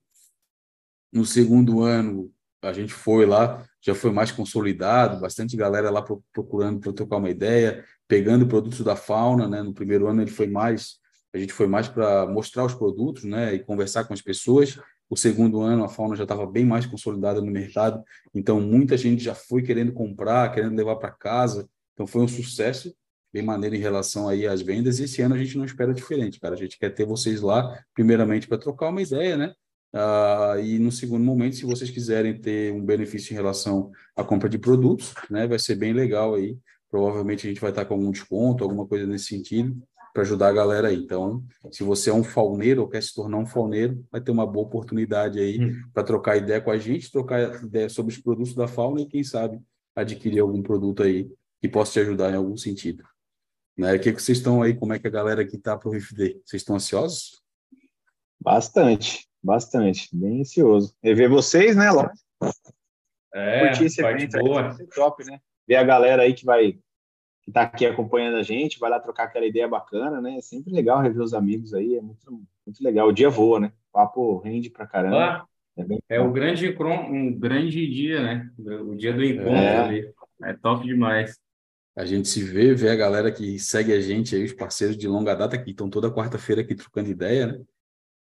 no 1.12 1.26
segundo 1.26 1.82
ano, 1.82 2.32
a 2.62 2.74
gente 2.74 2.94
foi 2.94 3.26
lá, 3.26 3.64
já 3.82 3.94
foi 3.94 4.12
mais 4.12 4.32
consolidado, 4.32 5.20
bastante 5.20 5.56
galera 5.56 5.90
lá 5.90 6.04
procurando 6.32 6.80
para 6.80 6.94
trocar 6.94 7.18
uma 7.18 7.30
ideia, 7.30 7.86
pegando 8.08 8.48
produtos 8.48 8.82
da 8.82 8.96
fauna, 8.96 9.48
né? 9.48 9.62
No 9.62 9.74
primeiro 9.74 10.08
ano 10.08 10.22
ele 10.22 10.32
foi 10.32 10.48
mais, 10.48 10.98
a 11.34 11.38
gente 11.38 11.54
foi 11.54 11.68
mais 11.68 11.88
para 11.88 12.26
mostrar 12.26 12.66
os 12.66 12.74
produtos, 12.74 13.24
né? 13.24 13.54
E 13.54 13.60
conversar 13.60 14.06
com 14.06 14.14
as 14.14 14.22
pessoas. 14.22 14.80
O 15.14 15.16
segundo 15.16 15.62
ano 15.62 15.84
a 15.84 15.88
fauna 15.88 16.16
já 16.16 16.24
estava 16.24 16.44
bem 16.44 16.66
mais 16.66 16.88
consolidada 16.88 17.40
no 17.40 17.52
mercado, 17.52 18.04
então 18.34 18.60
muita 18.60 18.98
gente 18.98 19.24
já 19.24 19.36
foi 19.36 19.62
querendo 19.62 19.94
comprar, 19.94 20.52
querendo 20.52 20.76
levar 20.76 20.96
para 20.96 21.12
casa. 21.12 21.70
Então 21.94 22.08
foi 22.08 22.24
um 22.24 22.28
sucesso 22.28 22.92
bem 23.32 23.44
maneiro 23.44 23.76
em 23.76 23.80
relação 23.80 24.28
aí 24.28 24.48
às 24.48 24.64
vendas. 24.64 24.98
E 24.98 25.04
esse 25.04 25.22
ano 25.22 25.36
a 25.36 25.38
gente 25.38 25.56
não 25.56 25.66
espera 25.66 25.94
diferente, 25.94 26.40
cara. 26.40 26.56
A 26.56 26.58
gente 26.58 26.80
quer 26.80 26.90
ter 26.90 27.06
vocês 27.06 27.42
lá, 27.42 27.80
primeiramente 27.94 28.48
para 28.48 28.58
trocar 28.58 28.90
uma 28.90 29.04
ideia, 29.04 29.38
né? 29.38 29.54
Uh, 29.94 30.60
e 30.60 30.80
no 30.80 30.92
segundo 30.92 31.24
momento, 31.24 31.58
se 31.58 31.64
vocês 31.64 31.92
quiserem 31.92 32.42
ter 32.42 32.74
um 32.74 32.84
benefício 32.84 33.34
em 33.34 33.36
relação 33.36 33.92
à 34.16 34.24
compra 34.24 34.50
de 34.50 34.58
produtos, 34.58 35.14
né, 35.30 35.46
vai 35.46 35.60
ser 35.60 35.76
bem 35.76 35.94
legal 35.94 36.34
aí. 36.34 36.58
Provavelmente 36.90 37.46
a 37.46 37.50
gente 37.52 37.62
vai 37.62 37.70
estar 37.70 37.86
com 37.86 37.94
algum 37.94 38.10
desconto, 38.10 38.64
alguma 38.64 38.88
coisa 38.88 39.06
nesse 39.06 39.26
sentido, 39.26 39.80
para 40.14 40.22
ajudar 40.22 40.50
a 40.50 40.54
galera 40.54 40.90
aí. 40.90 40.98
Então, 40.98 41.44
se 41.72 41.84
você 41.84 42.12
é 42.12 42.14
um 42.14 42.24
fauneiro 42.24 42.84
ou 42.84 42.88
quer 42.88 43.02
se 43.02 43.14
tornar 43.14 43.38
um 43.38 43.46
fauneiro, 43.46 44.06
vai 44.12 44.22
ter 44.22 44.32
uma 44.32 44.46
boa 44.46 44.66
oportunidade 44.66 45.40
aí 45.40 45.60
hum. 45.60 45.82
para 45.92 46.04
trocar 46.04 46.38
ideia 46.38 46.62
com 46.62 46.70
a 46.70 46.78
gente, 46.78 47.12
trocar 47.12 47.64
ideia 47.64 47.90
sobre 47.90 48.14
os 48.14 48.22
produtos 48.22 48.54
da 48.54 48.68
fauna 48.68 49.02
e, 49.02 49.08
quem 49.08 49.24
sabe, 49.24 49.60
adquirir 49.96 50.40
algum 50.40 50.62
produto 50.62 51.02
aí 51.02 51.30
que 51.60 51.68
possa 51.68 51.94
te 51.94 52.00
ajudar 52.02 52.32
em 52.32 52.36
algum 52.36 52.56
sentido. 52.56 53.04
Né? 53.76 53.96
O 53.96 54.00
que, 54.00 54.14
que 54.14 54.22
vocês 54.22 54.38
estão 54.38 54.62
aí? 54.62 54.76
Como 54.76 54.94
é 54.94 55.00
que 55.00 55.08
a 55.08 55.12
galera 55.12 55.42
aqui 55.42 55.56
está 55.56 55.76
para 55.76 55.90
o 55.90 55.94
RFD? 55.94 56.42
Vocês 56.46 56.62
estão 56.62 56.76
ansiosos? 56.76 57.42
Bastante. 58.40 59.28
Bastante, 59.42 60.10
bem 60.14 60.42
ansioso. 60.42 60.96
E 61.04 61.14
ver 61.14 61.28
vocês, 61.28 61.76
né, 61.76 61.92
Ló? 61.92 62.08
É, 63.34 63.68
Curtir 63.68 63.86
esse 63.86 64.02
evento 64.02 64.38
boa. 64.40 64.72
Aí, 64.72 64.88
top, 64.88 65.26
né? 65.26 65.40
Ver 65.68 65.76
a 65.76 65.84
galera 65.84 66.22
aí 66.22 66.34
que 66.34 66.46
vai 66.46 66.80
que 67.44 67.52
tá 67.52 67.64
aqui 67.64 67.86
acompanhando 67.86 68.38
a 68.38 68.44
gente, 68.44 68.80
vai 68.80 68.90
lá 68.90 69.00
trocar 69.00 69.26
aquela 69.26 69.46
ideia 69.46 69.68
bacana, 69.68 70.22
né? 70.22 70.38
É 70.38 70.42
sempre 70.42 70.74
legal 70.74 71.02
rever 71.02 71.22
os 71.22 71.34
amigos 71.34 71.74
aí, 71.74 71.96
é 71.96 72.02
muito, 72.02 72.32
muito 72.66 72.82
legal. 72.82 73.10
O 73.10 73.14
dia 73.14 73.30
voa, 73.30 73.60
né? 73.60 73.74
O 73.90 73.92
papo 73.92 74.38
rende 74.40 74.70
pra 74.70 74.88
caramba. 74.88 75.18
Ah, 75.18 75.46
é, 76.10 76.16
é 76.16 76.20
o 76.22 76.32
grande, 76.32 76.76
um 76.80 77.38
grande 77.38 77.86
dia, 77.88 78.22
né? 78.22 78.50
O 78.58 78.96
dia 78.96 79.14
do 79.14 79.24
encontro 79.24 79.52
é. 79.52 79.78
ali. 79.78 80.14
É 80.42 80.54
top 80.54 80.86
demais. 80.86 81.38
A 81.96 82.06
gente 82.06 82.28
se 82.28 82.42
vê, 82.44 82.74
vê 82.74 82.90
a 82.90 82.96
galera 82.96 83.32
que 83.32 83.60
segue 83.60 83.94
a 83.94 84.00
gente 84.00 84.36
aí, 84.36 84.46
os 84.46 84.54
parceiros 84.54 84.98
de 84.98 85.08
longa 85.08 85.36
data 85.36 85.58
que 85.58 85.72
estão 85.72 85.90
toda 85.90 86.12
quarta-feira 86.12 86.62
aqui 86.62 86.74
trocando 86.74 87.10
ideia, 87.10 87.48
né? 87.48 87.62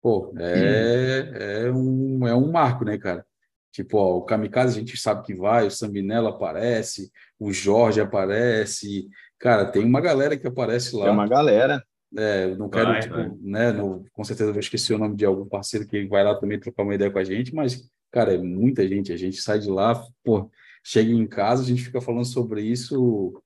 Pô, 0.02 0.34
é, 0.38 1.66
é, 1.66 1.72
um, 1.72 2.26
é 2.26 2.36
um 2.36 2.52
marco, 2.52 2.86
né, 2.86 2.98
cara? 2.98 3.26
Tipo, 3.72 3.98
ó, 3.98 4.18
o 4.18 4.24
Kamikaze 4.24 4.76
a 4.76 4.80
gente 4.80 4.98
sabe 4.98 5.24
que 5.24 5.36
vai, 5.36 5.68
o 5.68 5.72
Sambinella 5.72 6.30
aparece, 6.30 7.12
o 7.40 7.52
Jorge 7.52 8.02
aparece. 8.02 9.08
Cara, 9.38 9.66
tem 9.66 9.84
uma 9.84 10.02
galera 10.02 10.38
que 10.38 10.48
aparece 10.48 10.96
lá. 10.96 11.06
Tem 11.06 11.14
uma 11.14 11.28
galera. 11.28 11.84
É, 12.18 12.46
eu 12.46 12.58
não 12.58 12.70
quero, 12.70 12.88
vai, 12.88 13.02
tipo, 13.02 13.16
vai. 13.16 13.32
né? 13.42 13.72
No, 13.72 14.06
com 14.14 14.24
certeza 14.24 14.50
eu 14.50 14.54
vou 14.54 14.60
esquecer 14.60 14.94
o 14.94 14.98
nome 14.98 15.16
de 15.16 15.26
algum 15.26 15.46
parceiro 15.46 15.86
que 15.86 16.08
vai 16.08 16.24
lá 16.24 16.36
também 16.36 16.60
trocar 16.60 16.84
uma 16.84 16.96
ideia 16.96 17.12
com 17.12 17.20
a 17.20 17.24
gente, 17.24 17.54
mas, 17.54 17.90
cara, 18.12 18.34
é 18.34 18.38
muita 18.38 18.88
gente. 18.88 19.12
A 19.12 19.18
gente 19.18 19.42
sai 19.42 19.60
de 19.60 19.70
lá, 19.70 20.02
pô, 20.24 20.50
chega 20.84 21.12
em 21.12 21.28
casa, 21.28 21.62
a 21.62 21.66
gente 21.66 21.84
fica 21.84 22.00
falando 22.00 22.26
sobre 22.26 22.62
isso, 22.62 23.42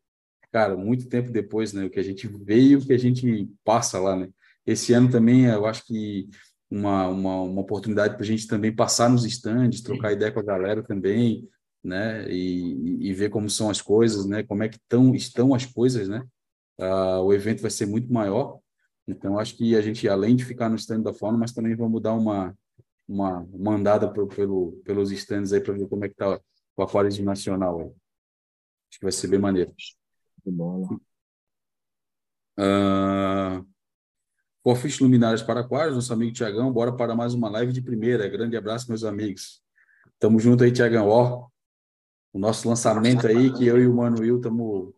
cara, 0.52 0.78
muito 0.78 1.10
tempo 1.10 1.32
depois, 1.32 1.74
né? 1.74 1.86
O 1.86 1.90
que 1.90 2.00
a 2.00 2.04
gente 2.04 2.28
veio, 2.28 2.80
o 2.80 2.86
que 2.86 2.94
a 2.94 3.00
gente 3.00 3.50
passa 3.64 4.00
lá, 4.00 4.16
né? 4.16 4.30
Esse 4.66 4.94
ano 4.94 5.10
também 5.10 5.46
eu 5.46 5.66
acho 5.66 5.86
que 5.86 6.30
uma, 6.72 7.08
uma, 7.10 7.42
uma 7.42 7.62
oportunidade 7.62 8.16
para 8.16 8.24
a 8.24 8.28
gente 8.28 8.48
também 8.48 8.74
passar 8.74 9.10
nos 9.10 9.26
estandes, 9.26 9.82
trocar 9.82 10.14
ideia 10.14 10.32
com 10.32 10.40
a 10.40 10.44
galera 10.44 10.82
também, 10.82 11.50
né? 11.84 12.26
E, 12.32 13.10
e 13.10 13.14
ver 13.14 13.30
como 13.30 13.50
são 13.50 13.70
as 13.70 13.82
coisas, 13.82 14.26
né? 14.26 14.42
Como 14.44 14.64
é 14.64 14.70
que 14.70 14.80
tão, 14.88 15.14
estão 15.14 15.54
as 15.54 15.66
coisas, 15.66 16.08
né? 16.08 16.26
Uh, 16.80 17.22
o 17.24 17.34
evento 17.34 17.62
vai 17.62 17.70
ser 17.70 17.86
muito 17.86 18.12
maior, 18.12 18.60
então 19.08 19.38
acho 19.38 19.56
que 19.58 19.76
a 19.76 19.82
gente, 19.82 20.08
além 20.08 20.36
de 20.36 20.46
ficar 20.46 20.70
no 20.70 20.76
stand 20.78 21.02
da 21.02 21.14
fauna, 21.14 21.38
mas 21.38 21.52
também 21.52 21.76
vamos 21.76 22.02
dar 22.02 22.14
uma, 22.14 22.58
uma 23.08 23.46
mandada 23.54 24.12
pro, 24.12 24.28
pelo, 24.28 24.82
pelos 24.86 25.12
stands 25.12 25.52
aí 25.54 25.60
para 25.62 25.74
ver 25.74 25.88
como 25.88 26.06
é 26.06 26.10
que 26.10 26.16
tá 26.16 26.40
o 26.78 26.84
aquarismo 26.84 27.26
nacional 27.26 27.82
aí. 27.82 27.88
Acho 28.90 29.00
que 29.00 29.06
vai 29.06 29.12
ser 29.12 29.28
bem 29.28 29.40
maneiro. 29.40 29.74
De 30.46 30.52
bola. 30.52 30.88
Uh, 32.58 33.71
Forfish 34.64 35.00
Luminárias 35.00 35.42
para 35.42 35.62
Aquários, 35.62 35.96
nosso 35.96 36.14
amigo 36.14 36.34
Tiagão, 36.34 36.72
bora 36.72 36.92
para 36.92 37.16
mais 37.16 37.34
uma 37.34 37.50
live 37.50 37.74
de 37.74 37.82
primeira. 37.82 38.28
Grande 38.28 38.56
abraço, 38.56 38.88
meus 38.90 39.04
amigos. 39.04 39.62
Tamo 40.20 40.40
junto 40.40 40.64
aí, 40.64 40.72
Tiagão. 40.72 41.08
Ó, 41.08 41.48
o 42.32 42.40
nosso 42.40 42.70
lançamento 42.70 43.26
aí, 43.26 43.52
que 43.52 43.66
eu 43.66 43.80
e 43.80 43.88
o 43.88 43.94
Manuel 43.94 44.38
estamos 44.38 44.94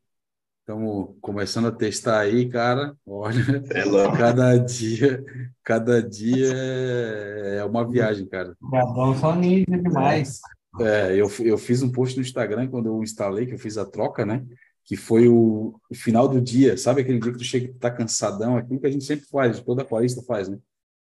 estamos 0.59 1.15
começando 1.19 1.67
a 1.67 1.71
testar 1.71 2.19
aí, 2.19 2.47
cara. 2.47 2.95
Olha, 3.05 3.63
É 3.71 4.17
cada 4.17 4.57
dia, 4.57 5.23
cada 5.63 6.01
dia 6.01 6.53
é 6.53 7.63
uma 7.65 7.89
viagem, 7.89 8.25
cara. 8.25 8.55
Gadão 8.71 9.15
só 9.17 9.35
ninja 9.35 9.65
demais. 9.77 10.39
É, 10.79 11.13
eu, 11.13 11.29
eu 11.41 11.57
fiz 11.57 11.83
um 11.83 11.91
post 11.91 12.17
no 12.17 12.23
Instagram 12.23 12.67
quando 12.67 12.87
eu 12.87 13.03
instalei, 13.03 13.45
que 13.45 13.53
eu 13.53 13.59
fiz 13.59 13.77
a 13.77 13.85
troca, 13.85 14.25
né? 14.25 14.43
Que 14.85 14.95
foi 14.97 15.27
o, 15.27 15.79
o 15.89 15.95
final 15.95 16.27
do 16.27 16.41
dia. 16.41 16.77
Sabe 16.77 17.01
aquele 17.01 17.19
dia 17.19 17.31
que 17.31 17.37
tu 17.37 17.43
chega 17.43 17.65
e 17.67 17.73
tá 17.73 17.89
cansadão? 17.89 18.57
Aquilo 18.57 18.79
que 18.79 18.87
a 18.87 18.91
gente 18.91 19.05
sempre 19.05 19.25
faz, 19.25 19.59
toda 19.61 19.81
aquarista 19.81 20.21
faz, 20.23 20.49
né? 20.49 20.57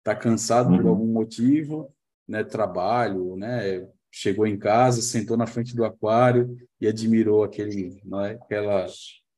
Tá 0.04 0.14
cansado 0.14 0.74
por 0.76 0.84
Uhum. 0.84 0.90
algum 0.90 1.06
motivo, 1.06 1.88
né? 2.28 2.44
Trabalho, 2.44 3.36
né? 3.36 3.86
Chegou 4.12 4.46
em 4.46 4.58
casa, 4.58 5.00
sentou 5.02 5.36
na 5.36 5.46
frente 5.46 5.74
do 5.74 5.84
aquário 5.84 6.56
e 6.80 6.86
admirou 6.88 7.44
aquele, 7.44 8.00
não 8.04 8.24
é? 8.24 8.32
Aquela, 8.32 8.86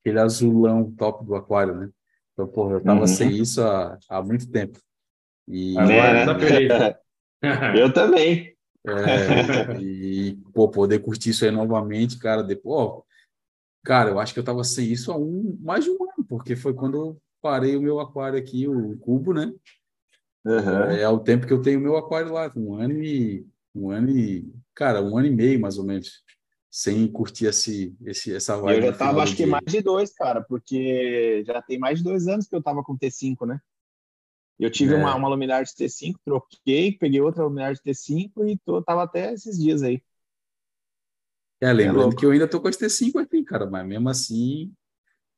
aquele 0.01 0.19
azulão 0.19 0.91
top 0.93 1.25
do 1.25 1.35
aquário, 1.35 1.75
né? 1.77 1.89
Então, 2.33 2.49
porra, 2.49 2.75
eu 2.75 2.83
tava 2.83 3.01
Uhum. 3.03 3.07
sem 3.07 3.31
isso 3.31 3.63
há, 3.63 3.99
há 4.09 4.23
muito 4.23 4.51
tempo. 4.51 4.79
E, 5.47 5.77
Agora 5.79 6.25
Né? 6.25 6.95
Eu 7.77 7.93
também. 7.93 8.53
É, 8.87 9.81
e, 9.81 10.37
pô, 10.55 10.69
poder 10.69 10.99
curtir 11.01 11.31
isso 11.31 11.45
aí 11.45 11.51
novamente, 11.51 12.19
cara, 12.19 12.43
depois, 12.43 12.77
ó, 12.81 13.03
cara, 13.85 14.11
eu 14.11 14.19
acho 14.19 14.33
que 14.33 14.41
eu 14.41 14.45
tava 14.45 14.63
sem 14.65 14.91
isso 14.91 15.13
há 15.13 15.17
um, 15.17 15.59
mais 15.61 15.85
de 15.85 15.91
um 15.91 15.95
ano, 15.95 16.25
porque 16.29 16.57
foi 16.57 16.75
quando 16.75 16.97
eu 16.97 17.23
parei 17.41 17.77
o 17.77 17.83
meu 17.83 18.01
aquário 18.01 18.39
aqui, 18.39 18.69
o 18.69 18.97
cubo, 18.99 19.33
né? 19.33 19.53
Uhum. 20.45 20.91
É, 20.91 21.09
o 21.09 21.19
tempo 21.19 21.47
que 21.47 21.53
eu 21.53 21.63
tenho 21.63 21.79
o 21.79 21.83
meu 21.83 21.97
aquário 21.97 22.33
lá, 22.33 22.53
um 22.57 22.75
ano 22.75 23.03
e, 23.03 23.47
um 23.75 23.91
ano 23.91 24.11
e, 24.11 24.53
cara, 24.75 25.03
um 25.03 25.17
ano 25.17 25.27
e 25.27 25.31
meio, 25.31 25.61
mais 25.61 25.79
ou 25.79 25.85
menos, 25.85 26.23
sem 26.71 27.07
curtir 27.07 27.47
esse, 27.47 27.95
esse, 28.05 28.35
essa 28.35 28.57
vibe 28.57 28.79
eu 28.79 28.91
já 28.91 28.97
tava, 28.97 29.23
acho 29.23 29.37
que 29.37 29.47
mais 29.47 29.65
de 29.67 29.81
dois, 29.83 30.13
cara, 30.13 30.43
porque 30.43 31.45
já 31.47 31.61
tem 31.63 31.79
mais 31.79 31.99
de 31.99 32.05
dois 32.05 32.27
anos 32.27 32.49
que 32.49 32.57
eu 32.57 32.63
tava 32.63 32.83
com 32.83 32.97
T5, 32.97 33.47
né? 33.47 33.61
Eu 34.59 34.71
tive 34.71 34.95
É. 34.95 34.97
uma, 34.97 35.15
uma 35.15 35.29
luminar 35.29 35.65
de 35.65 35.73
T5, 35.73 36.15
troquei, 36.25 36.93
peguei 36.93 37.21
outra 37.21 37.45
luminar 37.45 37.75
de 37.75 37.81
T5 37.81 38.49
e 38.49 38.59
tô, 38.65 38.81
tava 38.83 39.03
até 39.03 39.33
esses 39.33 39.59
dias 39.59 39.83
aí. 39.83 40.03
É, 41.63 41.73
lembrando 41.73 42.01
louco. 42.03 42.17
que 42.17 42.27
eu 42.27 42.31
ainda 42.33 42.49
tô 42.49 42.61
com 42.61 42.69
as 42.69 42.77
T5 42.77 43.21
aqui, 43.21 43.45
cara, 43.45 43.67
mas 43.67 43.87
mesmo 43.87 44.09
assim, 44.09 44.73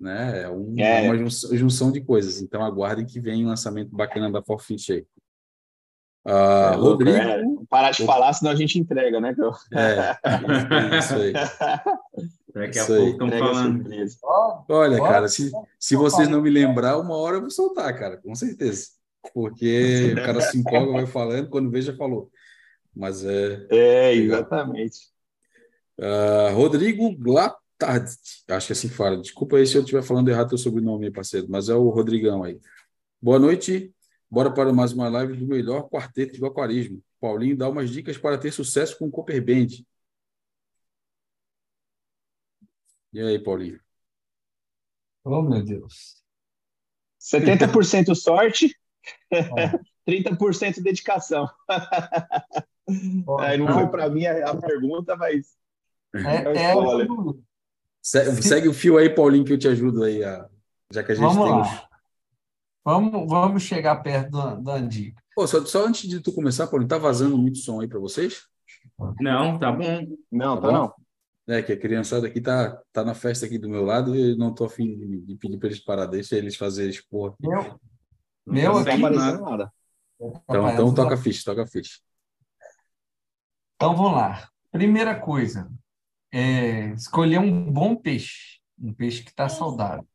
né, 0.01 0.43
é, 0.43 0.49
um- 0.49 0.75
É. 0.79 1.05
é 1.07 1.11
uma 1.11 1.19
jun- 1.19 1.57
junção 1.57 1.93
de 1.93 2.01
coisas. 2.01 2.41
Então, 2.41 2.65
aguardem 2.65 3.05
que 3.05 3.21
vem 3.21 3.45
um 3.45 3.49
lançamento 3.49 3.95
bacana 3.95 4.31
da 4.33 4.43
Forfeit 4.43 4.93
aí. 4.93 5.07
É 6.27 6.71
louco, 6.77 7.05
Rodrigo, 7.05 7.19
é. 7.19 7.43
Parar 7.69 7.91
de 7.91 8.05
falar, 8.07 8.33
senão 8.33 8.53
a 8.53 8.55
gente 8.57 8.79
entrega, 8.79 9.21
né? 9.21 9.35
Cão? 9.35 9.53
é, 9.75 10.99
isso 10.99 11.15
aí. 11.15 11.33
Daqui 12.55 12.79
a 12.79 12.83
Isso 12.83 12.93
aí. 12.93 12.99
pouco 13.19 13.25
estão 13.25 13.39
falando. 13.39 13.85
Olha, 14.69 14.99
cara, 15.03 15.29
se, 15.29 15.51
se 15.79 15.97
vocês 15.97 16.29
não 16.29 16.41
me 16.41 16.49
lembrar, 16.49 16.99
uma 16.99 17.17
hora 17.17 17.37
eu 17.37 17.41
vou 17.43 17.51
soltar, 17.51 17.93
cara, 17.99 18.17
com 18.17 18.35
certeza. 18.35 18.87
Porque 19.35 20.13
o 20.13 20.25
cara 20.25 20.41
se 20.41 20.57
empolga, 20.59 20.93
vai 20.93 21.07
falando, 21.07 21.51
quando 21.51 21.71
vê, 21.71 21.83
já 21.83 21.95
falou. 21.97 22.31
Mas 22.95 23.25
é. 23.25 23.67
É, 23.71 24.15
exatamente. 24.15 25.13
Ah, 26.01 26.51
Rodrigo 26.53 27.17
Glatard, 27.17 28.11
acho 28.49 28.67
que 28.67 28.73
é 28.73 28.77
assim 28.77 28.89
que 28.89 28.95
fala. 28.95 29.21
Desculpa 29.21 29.57
aí 29.57 29.67
se 29.67 29.77
eu 29.77 29.83
estiver 29.83 30.03
falando 30.03 30.29
errado 30.29 30.49
teu 30.51 30.59
sobrenome, 30.59 31.11
parceiro, 31.11 31.47
mas 31.49 31.69
é 31.69 31.75
o 31.75 31.89
Rodrigão 31.91 32.43
aí. 32.43 32.59
Boa 33.21 33.39
noite. 33.39 33.93
Bora 34.31 34.53
para 34.53 34.73
mais 34.73 34.93
uma 34.93 35.09
live 35.09 35.37
do 35.37 35.47
melhor 35.47 35.89
quarteto 35.89 36.39
do 36.39 36.47
aquarismo. 36.47 37.03
Paulinho 37.21 37.57
dá 37.57 37.69
umas 37.69 37.89
dicas 37.91 38.19
para 38.19 38.37
ter 38.37 38.53
sucesso 38.53 38.99
com 38.99 39.07
o 39.07 39.11
Copper 39.11 39.45
Band. 39.45 39.69
E 43.13 43.21
aí, 43.21 43.39
Paulinho? 43.39 43.81
oh, 45.25 45.41
meu 45.41 45.65
Deus. 45.65 46.23
70% 47.21 48.15
sorte, 48.15 48.77
30% 50.07 50.83
dedicação. 50.83 51.49
Ó, 53.27 53.41
Aí 53.41 53.57
não 53.57 53.73
foi 53.73 53.89
para 53.89 54.11
mim 54.11 54.27
a, 54.27 54.51
a 54.51 54.61
pergunta, 54.61 55.17
mas 55.17 55.57
é, 56.15 56.71
é. 56.71 56.75
Se- 58.03 58.43
Segue 58.43 58.69
o 58.69 58.75
fio 58.75 58.99
aí, 58.99 59.09
Paulinho, 59.09 59.45
que 59.45 59.53
eu 59.53 59.59
te 59.59 59.69
ajudo 59.69 60.05
aí, 60.05 60.23
a- 60.23 60.49
já 60.93 61.03
que 61.03 61.13
a 61.13 61.15
gente 61.15 61.25
Vamos 61.27 61.45
tem 61.45 61.53
lá. 61.53 61.61
os. 61.63 61.95
Vamos, 62.85 63.29
vamos 63.31 63.63
chegar 63.63 63.97
perto 64.03 64.31
da, 64.31 64.55
da 64.57 64.79
dica. 64.79 65.23
Pô, 65.35 65.47
só, 65.47 65.65
só 65.65 65.87
antes 65.87 66.09
de 66.09 66.21
tu 66.21 66.33
começar, 66.33 66.67
Paulinho, 66.67 66.89
tá 66.89 66.99
vazando 66.99 67.37
muito 67.39 67.59
som 67.59 67.81
aí 67.81 67.89
para 67.89 67.99
vocês? 67.99 68.43
Não, 69.21 69.59
tá 69.59 69.73
bom. 69.73 70.07
não, 70.31 70.57
Tá 70.57 70.63
tá 70.63 70.69
bom? 70.69 70.73
não. 70.73 70.95
É, 71.47 71.61
que 71.63 71.73
a 71.73 71.79
criançada 71.79 72.27
aqui 72.27 72.41
tá, 72.41 72.81
tá 72.93 73.05
na 73.05 73.15
festa 73.15 73.45
aqui 73.45 73.59
do 73.59 73.69
meu 73.69 73.85
lado 73.85 74.15
e 74.17 74.31
eu 74.31 74.37
não 74.37 74.55
tô 74.55 74.65
afim 74.65 74.97
de, 74.97 75.21
de 75.23 75.35
pedir 75.37 75.59
para 75.59 75.69
eles 75.69 75.81
parar, 75.83 76.07
deixa 76.07 76.37
eles 76.37 76.57
fazerem 76.57 76.91
esporra. 76.91 77.35
Meu, 77.41 77.63
Não 77.63 77.79
Meu 78.47 78.73
Não 78.73 78.79
aqui, 78.79 78.91
aparecendo 78.91 79.41
nada. 79.43 79.51
nada. 79.51 79.73
Então, 80.21 80.71
então 80.71 80.95
toca 80.95 81.15
a 81.15 81.19
ficha, 81.19 81.43
toca 81.45 81.63
a 81.63 81.67
ficha. 81.67 81.99
Então 83.77 83.95
vamos 83.97 84.13
lá. 84.13 84.49
Primeira 84.71 85.19
coisa, 85.19 85.71
é 86.37 86.93
escolher 86.95 87.39
um 87.39 87.71
bom 87.73 87.95
peixe, 87.95 88.59
um 88.79 88.93
peixe 88.93 89.23
que 89.23 89.31
está 89.31 89.49
saudável. 89.49 90.07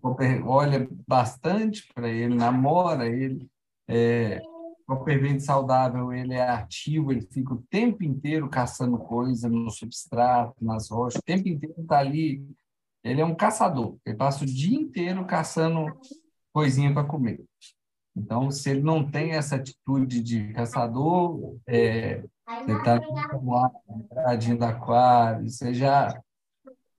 Copper- 0.00 0.46
Olha 0.46 0.88
bastante 1.06 1.86
para 1.94 2.08
ele, 2.08 2.34
namora 2.34 3.06
ele. 3.06 3.46
É, 3.86 4.40
Coppervente 4.86 5.42
saudável, 5.42 6.12
ele 6.12 6.34
é 6.34 6.46
ativo, 6.46 7.10
ele 7.10 7.22
fica 7.22 7.54
o 7.54 7.62
tempo 7.70 8.04
inteiro 8.04 8.50
caçando 8.50 8.98
coisa 8.98 9.48
no 9.48 9.70
substrato, 9.70 10.62
nas 10.62 10.90
rochas, 10.90 11.20
o 11.20 11.24
tempo 11.24 11.48
inteiro 11.48 11.80
está 11.80 11.98
ali. 11.98 12.46
Ele 13.02 13.20
é 13.20 13.24
um 13.24 13.34
caçador, 13.34 13.96
ele 14.04 14.16
passa 14.16 14.44
o 14.44 14.46
dia 14.46 14.78
inteiro 14.78 15.24
caçando 15.26 15.86
coisinha 16.52 16.92
para 16.92 17.04
comer. 17.06 17.42
Então, 18.16 18.50
se 18.50 18.70
ele 18.70 18.82
não 18.82 19.10
tem 19.10 19.32
essa 19.32 19.56
atitude 19.56 20.22
de 20.22 20.52
caçador, 20.52 21.56
é, 21.66 22.22
ele 22.66 22.78
está 22.78 23.00
entradinho 23.88 24.58
do 24.58 24.64
aquário, 24.64 25.48
você 25.48 25.72
já 25.72 26.20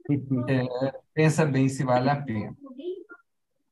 é, 0.10 0.92
pensa 1.14 1.46
bem 1.46 1.70
se 1.70 1.84
vale 1.84 2.10
a 2.10 2.22
pena. 2.22 2.56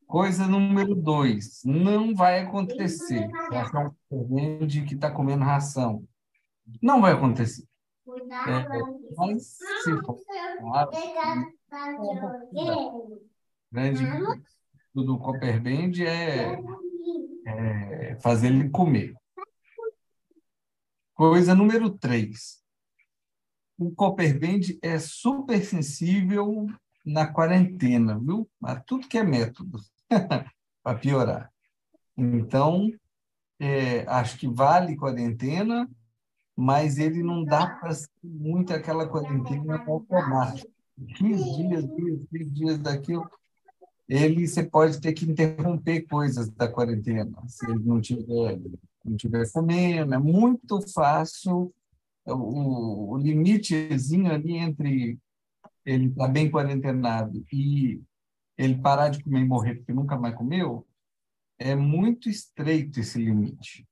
Coisa 0.06 0.46
número 0.46 0.94
dois, 0.94 1.62
não 1.64 2.14
vai 2.14 2.40
acontecer. 2.40 3.28
Achar 3.50 3.92
um 4.10 4.34
vende 4.34 4.82
que 4.84 4.94
está 4.94 5.10
comendo 5.10 5.44
ração. 5.44 6.04
Não 6.80 7.00
vai 7.00 7.12
acontecer. 7.12 7.66
É, 8.06 9.16
mas 9.16 9.58
se 9.82 9.96
for 10.02 10.16
claro, 10.60 10.90
grande 13.72 14.04
do 14.94 15.18
Copperband 15.18 15.92
é, 16.04 16.60
é 17.46 18.16
fazer 18.20 18.48
ele 18.48 18.68
comer. 18.70 19.14
Coisa 21.14 21.54
número 21.54 21.90
três. 21.90 22.60
O 23.78 23.92
Copperband 23.92 24.76
é 24.82 24.98
super 24.98 25.64
sensível 25.64 26.66
na 27.06 27.26
quarentena, 27.26 28.18
viu? 28.18 28.50
A 28.62 28.74
tudo 28.80 29.06
que 29.06 29.18
é 29.18 29.22
método 29.22 29.78
para 30.82 30.98
piorar. 30.98 31.52
Então, 32.16 32.90
é, 33.60 34.00
acho 34.08 34.38
que 34.38 34.48
vale 34.48 34.96
quarentena, 34.96 35.88
mas 36.56 36.98
ele 36.98 37.22
não 37.22 37.44
dá 37.44 37.64
para 37.66 37.92
muito 38.22 38.72
aquela 38.72 39.08
quarentena 39.08 39.84
automática. 39.86 40.68
15 41.16 41.56
dias, 41.56 41.84
15 42.30 42.50
dias 42.50 42.78
daquilo, 42.78 43.28
ele 44.08 44.46
você 44.46 44.64
pode 44.64 45.00
ter 45.00 45.12
que 45.12 45.24
interromper 45.24 46.02
coisas 46.02 46.48
da 46.50 46.68
quarentena, 46.68 47.36
se 47.46 47.68
ele 47.70 47.84
não 47.84 48.00
tiver, 48.00 48.60
não 49.04 49.16
tiver 49.16 49.50
comendo. 49.52 50.14
É 50.14 50.18
muito 50.18 50.80
fácil 50.92 51.74
o, 52.26 53.14
o 53.14 53.18
limitezinho 53.18 54.32
ali 54.32 54.56
entre 54.56 55.18
ele 55.84 56.06
estar 56.06 56.26
tá 56.26 56.32
bem 56.32 56.50
quarentenado 56.50 57.44
e 57.52 58.00
ele 58.56 58.80
parar 58.80 59.08
de 59.08 59.22
comer 59.22 59.40
e 59.40 59.44
morrer 59.46 59.74
porque 59.76 59.92
nunca 59.92 60.18
mais 60.18 60.34
comeu, 60.34 60.86
é 61.58 61.74
muito 61.74 62.28
estreito 62.28 63.00
esse 63.00 63.18
limite. 63.18 63.86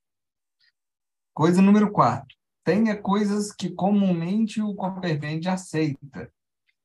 Coisa 1.35 1.61
número 1.61 1.91
quatro. 1.91 2.37
Tenha 2.65 2.97
coisas 2.97 3.53
que 3.53 3.71
comumente 3.71 4.61
o 4.61 4.75
Copperband 4.75 5.41
aceita. 5.49 6.33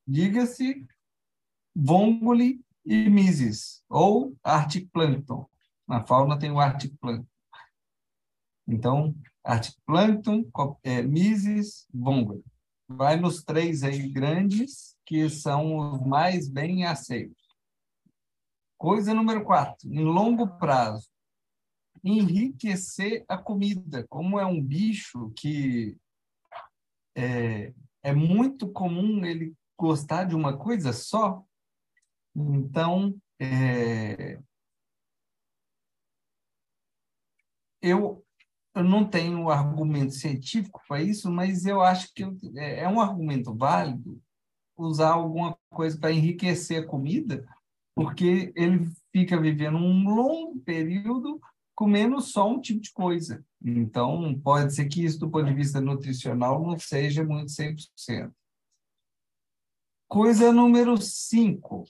Diga-se 0.06 0.86
Vongole 1.76 2.62
e 2.84 3.10
Mises, 3.10 3.84
ou 3.90 4.36
Arctic 4.44 4.90
Plankton. 4.92 5.48
Na 5.88 6.04
fauna 6.04 6.40
tem 6.40 6.50
o 6.50 6.60
Arctic 6.60 6.94
Plankton. 7.00 7.28
Então, 8.68 9.16
Artiplâncton, 9.44 10.46
é, 10.84 11.02
Mises, 11.02 11.88
Vongole. 11.94 12.44
Vai 12.88 13.18
nos 13.18 13.44
três 13.44 13.84
aí 13.84 14.10
grandes, 14.10 14.96
que 15.06 15.30
são 15.30 15.94
os 15.94 16.06
mais 16.06 16.50
bem 16.50 16.86
aceitos. 16.86 17.48
Coisa 18.78 19.14
número 19.14 19.44
quatro, 19.44 19.88
em 19.90 20.04
longo 20.04 20.48
prazo, 20.58 21.10
enriquecer 22.04 23.26
a 23.28 23.38
comida. 23.38 24.06
Como 24.08 24.40
é 24.40 24.46
um 24.46 24.62
bicho 24.62 25.32
que 25.36 25.98
é, 27.16 27.74
é 28.04 28.14
muito 28.14 28.72
comum 28.72 29.26
ele 29.26 29.56
gostar 29.78 30.26
de 30.26 30.36
uma 30.36 30.58
coisa 30.58 30.92
só, 30.92 31.44
então 32.36 33.16
é, 33.40 34.40
eu, 37.82 38.26
eu 38.78 38.84
não 38.84 39.04
tenho 39.04 39.50
argumento 39.50 40.14
científico 40.14 40.82
para 40.88 41.02
isso, 41.02 41.32
mas 41.32 41.66
eu 41.66 41.82
acho 41.82 42.14
que 42.14 42.24
é, 42.56 42.82
é 42.82 42.88
um 42.88 43.02
argumento 43.02 43.54
válido 43.54 44.22
usar 44.78 45.14
alguma 45.14 45.58
coisa 45.72 46.00
para 46.00 46.12
enriquecer 46.12 46.84
a 46.84 46.86
comida, 46.86 47.48
porque 47.96 48.54
ele 48.56 48.88
fica 49.12 49.40
vivendo 49.40 49.78
um 49.78 50.04
longo 50.04 50.60
período 50.60 51.42
comendo 51.76 52.22
só 52.22 52.48
um 52.48 52.62
tipo 52.62 52.82
de 52.82 52.92
coisa. 52.92 53.44
Então, 53.64 54.40
pode 54.40 54.76
ser 54.76 54.88
que 54.88 55.04
isso, 55.04 55.20
do 55.20 55.30
ponto 55.30 55.46
de 55.46 55.54
vista 55.54 55.82
nutricional, 55.82 56.64
não 56.64 56.78
seja 56.78 57.24
muito 57.24 57.52
100%. 57.52 58.32
Coisa 60.08 60.54
número 60.54 60.96
5 60.98 61.84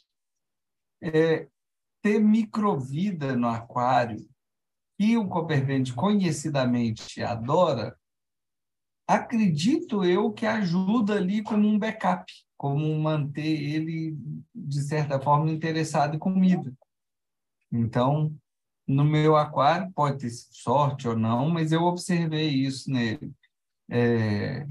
é 1.02 1.48
ter 2.02 2.20
microvida 2.20 3.36
no 3.36 3.48
aquário, 3.48 4.26
que 4.98 5.18
o 5.18 5.28
Coppervente 5.28 5.94
conhecidamente 5.94 7.22
adora, 7.22 7.96
acredito 9.08 10.04
eu 10.04 10.32
que 10.34 10.46
ajuda 10.46 11.16
ali 11.16 11.44
como 11.44 11.68
um 11.68 11.78
backup, 11.78 12.32
como 12.58 13.00
manter 13.00 13.46
ele, 13.46 14.18
de 14.54 14.82
certa 14.82 15.20
forma, 15.20 15.52
interessado 15.52 16.16
em 16.16 16.20
comida. 16.20 16.74
Então, 17.72 18.36
no 18.88 19.04
meu 19.04 19.36
aquário, 19.36 19.92
pode 19.94 20.20
ter 20.20 20.30
sorte 20.30 21.08
ou 21.08 21.16
não, 21.16 21.50
mas 21.50 21.72
eu 21.72 21.84
observei 21.84 22.50
isso 22.50 22.90
nele. 22.90 23.32
É, 23.90 24.66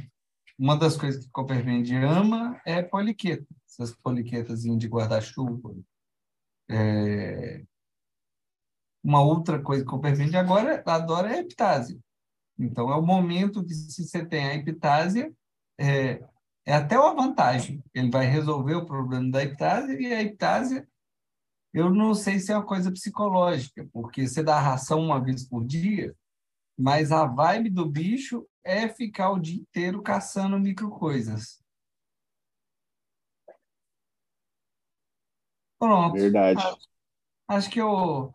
uma 0.58 0.76
das 0.76 0.96
coisas 0.96 1.24
que 1.24 1.30
Coppervende 1.30 1.94
ama 1.94 2.60
é 2.64 2.82
poliqueta, 2.82 3.46
essas 3.68 3.94
poliquetas 3.94 4.62
de 4.62 4.88
guarda-chuva. 4.88 5.76
É, 6.68 7.64
uma 9.06 9.22
outra 9.22 9.62
coisa 9.62 9.84
que 9.84 9.88
Coppervende 9.88 10.36
agora 10.36 10.82
adora 10.84 11.30
é 11.30 11.36
a 11.36 11.40
epitásia. 11.40 11.96
Então, 12.58 12.90
é 12.90 12.96
o 12.96 13.02
momento 13.02 13.64
que, 13.64 13.72
se 13.72 14.04
você 14.04 14.26
tem 14.26 14.48
a 14.48 14.54
epitásia, 14.54 15.32
é, 15.78 16.20
é 16.66 16.74
até 16.74 16.98
uma 16.98 17.14
vantagem. 17.14 17.80
Ele 17.94 18.10
vai 18.10 18.26
resolver 18.26 18.74
o 18.74 18.84
problema 18.84 19.30
da 19.30 19.44
epitásia 19.44 19.96
e 20.00 20.12
a 20.12 20.22
epitásia 20.22 20.88
eu 21.72 21.90
não 21.90 22.14
sei 22.14 22.40
se 22.40 22.50
é 22.50 22.56
uma 22.56 22.64
coisa 22.64 22.90
psicológica, 22.90 23.86
porque 23.92 24.26
você 24.26 24.42
dá 24.42 24.58
ração 24.58 24.98
uma 24.98 25.22
vez 25.22 25.46
por 25.46 25.62
dia, 25.62 26.16
mas 26.76 27.12
a 27.12 27.26
vibe 27.26 27.68
do 27.68 27.86
bicho 27.86 28.48
é 28.64 28.88
ficar 28.88 29.30
o 29.30 29.38
dia 29.38 29.60
inteiro 29.60 30.02
caçando 30.02 30.58
micro 30.58 30.90
coisas. 30.90 31.62
Pronto. 35.78 36.14
Verdade. 36.14 36.58
Acho, 36.58 36.78
acho 37.46 37.70
que 37.70 37.80
eu 37.80 38.34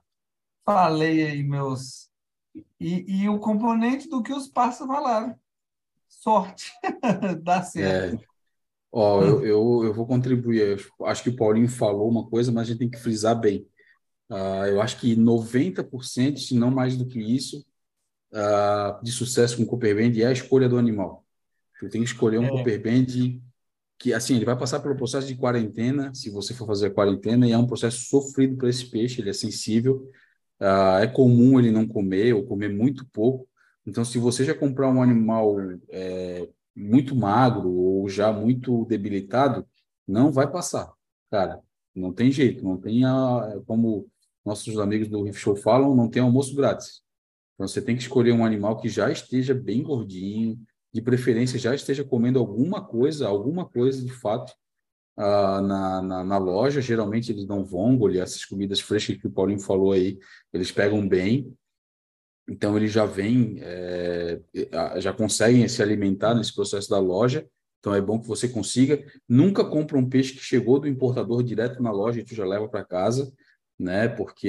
falei 0.73 1.25
aí 1.25 1.43
meus. 1.43 2.09
E, 2.79 3.23
e 3.23 3.29
o 3.29 3.39
componente 3.39 4.09
do 4.09 4.21
que 4.21 4.33
os 4.33 4.47
pássaros 4.47 4.93
falaram. 4.93 5.35
Sorte. 6.07 6.71
Dá 7.41 7.63
certo. 7.63 8.21
É. 8.21 8.31
Ó, 8.91 9.23
eu, 9.23 9.45
eu, 9.45 9.81
eu 9.85 9.93
vou 9.93 10.05
contribuir. 10.05 10.77
Eu 10.99 11.05
acho 11.05 11.23
que 11.23 11.29
o 11.29 11.35
Paulinho 11.35 11.69
falou 11.69 12.09
uma 12.09 12.27
coisa, 12.27 12.51
mas 12.51 12.63
a 12.63 12.65
gente 12.71 12.79
tem 12.79 12.89
que 12.89 12.99
frisar 12.99 13.39
bem. 13.39 13.65
Uh, 14.29 14.65
eu 14.67 14.81
acho 14.81 14.99
que 14.99 15.15
90%, 15.15 16.37
se 16.37 16.55
não 16.55 16.71
mais 16.71 16.97
do 16.97 17.05
que 17.05 17.19
isso, 17.19 17.65
uh, 18.31 19.03
de 19.03 19.11
sucesso 19.11 19.57
com 19.57 19.63
o 19.63 19.65
Cooperband 19.65 20.17
é 20.19 20.25
a 20.25 20.31
escolha 20.31 20.67
do 20.67 20.77
animal. 20.77 21.25
Eu 21.81 21.89
tenho 21.89 22.03
que 22.03 22.11
escolher 22.11 22.39
um 22.39 22.45
é. 22.45 22.49
Cooperband 22.49 23.41
que, 23.97 24.13
assim, 24.13 24.35
ele 24.35 24.45
vai 24.45 24.57
passar 24.57 24.79
pelo 24.79 24.95
processo 24.95 25.27
de 25.27 25.35
quarentena, 25.35 26.13
se 26.13 26.29
você 26.29 26.53
for 26.53 26.65
fazer 26.65 26.87
a 26.87 26.91
quarentena, 26.91 27.47
e 27.47 27.51
é 27.51 27.57
um 27.57 27.67
processo 27.67 28.05
sofrido 28.05 28.57
para 28.57 28.69
esse 28.69 28.85
peixe, 28.85 29.21
ele 29.21 29.29
é 29.29 29.33
sensível. 29.33 30.09
Uh, 30.61 31.01
é 31.01 31.07
comum 31.07 31.59
ele 31.59 31.71
não 31.71 31.87
comer 31.87 32.33
ou 32.33 32.45
comer 32.45 32.69
muito 32.69 33.05
pouco. 33.11 33.47
Então, 33.85 34.05
se 34.05 34.19
você 34.19 34.45
já 34.45 34.53
comprar 34.53 34.89
um 34.89 35.01
animal 35.01 35.57
é, 35.89 36.47
muito 36.75 37.15
magro 37.15 37.71
ou 37.71 38.07
já 38.07 38.31
muito 38.31 38.85
debilitado, 38.85 39.65
não 40.07 40.31
vai 40.31 40.49
passar, 40.49 40.93
cara. 41.31 41.59
Não 41.95 42.13
tem 42.13 42.31
jeito, 42.31 42.63
não 42.63 42.77
tem 42.77 43.03
a, 43.03 43.59
como 43.65 44.07
nossos 44.45 44.77
amigos 44.79 45.07
do 45.07 45.23
Riff 45.23 45.39
Show 45.39 45.55
falam, 45.55 45.95
não 45.95 46.07
tem 46.07 46.21
almoço 46.21 46.55
grátis. 46.55 47.01
Então 47.55 47.67
você 47.67 47.81
tem 47.81 47.95
que 47.95 48.03
escolher 48.03 48.31
um 48.31 48.45
animal 48.45 48.77
que 48.77 48.87
já 48.87 49.11
esteja 49.11 49.53
bem 49.53 49.81
gordinho, 49.81 50.59
de 50.93 51.01
preferência 51.01 51.57
já 51.57 51.73
esteja 51.73 52.03
comendo 52.03 52.37
alguma 52.37 52.83
coisa, 52.85 53.27
alguma 53.27 53.67
coisa 53.67 54.05
de 54.05 54.11
fato 54.11 54.53
uh, 55.21 55.61
na, 55.61 56.01
na, 56.01 56.23
na, 56.23 56.37
loja. 56.37 56.81
Geralmente 56.81 57.31
eles 57.31 57.45
dão 57.45 57.63
vongole, 57.63 58.19
essas 58.19 58.43
comidas 58.43 58.79
frescas 58.79 59.17
que 59.17 59.27
o 59.27 59.31
Paulinho 59.31 59.59
falou 59.59 59.91
aí, 59.91 60.17
eles 60.51 60.71
pegam 60.71 61.07
bem. 61.07 61.53
Então, 62.49 62.75
eles 62.75 62.91
já 62.91 63.05
vêm, 63.05 63.59
é, 63.61 64.41
já 64.97 65.13
conseguem 65.13 65.67
se 65.67 65.81
alimentar 65.81 66.33
nesse 66.33 66.53
processo 66.53 66.89
da 66.89 66.99
loja. 66.99 67.47
Então, 67.79 67.95
é 67.95 68.01
bom 68.01 68.19
que 68.19 68.27
você 68.27 68.49
consiga. 68.49 69.01
Nunca 69.29 69.63
compra 69.63 69.97
um 69.97 70.09
peixe 70.09 70.33
que 70.33 70.41
chegou 70.41 70.79
do 70.79 70.87
importador 70.87 71.43
direto 71.43 71.81
na 71.81 71.91
loja 71.91 72.19
e 72.19 72.23
tu 72.23 72.35
já 72.35 72.45
leva 72.45 72.67
para 72.67 72.83
casa, 72.83 73.31
né? 73.81 74.07
Porque 74.07 74.47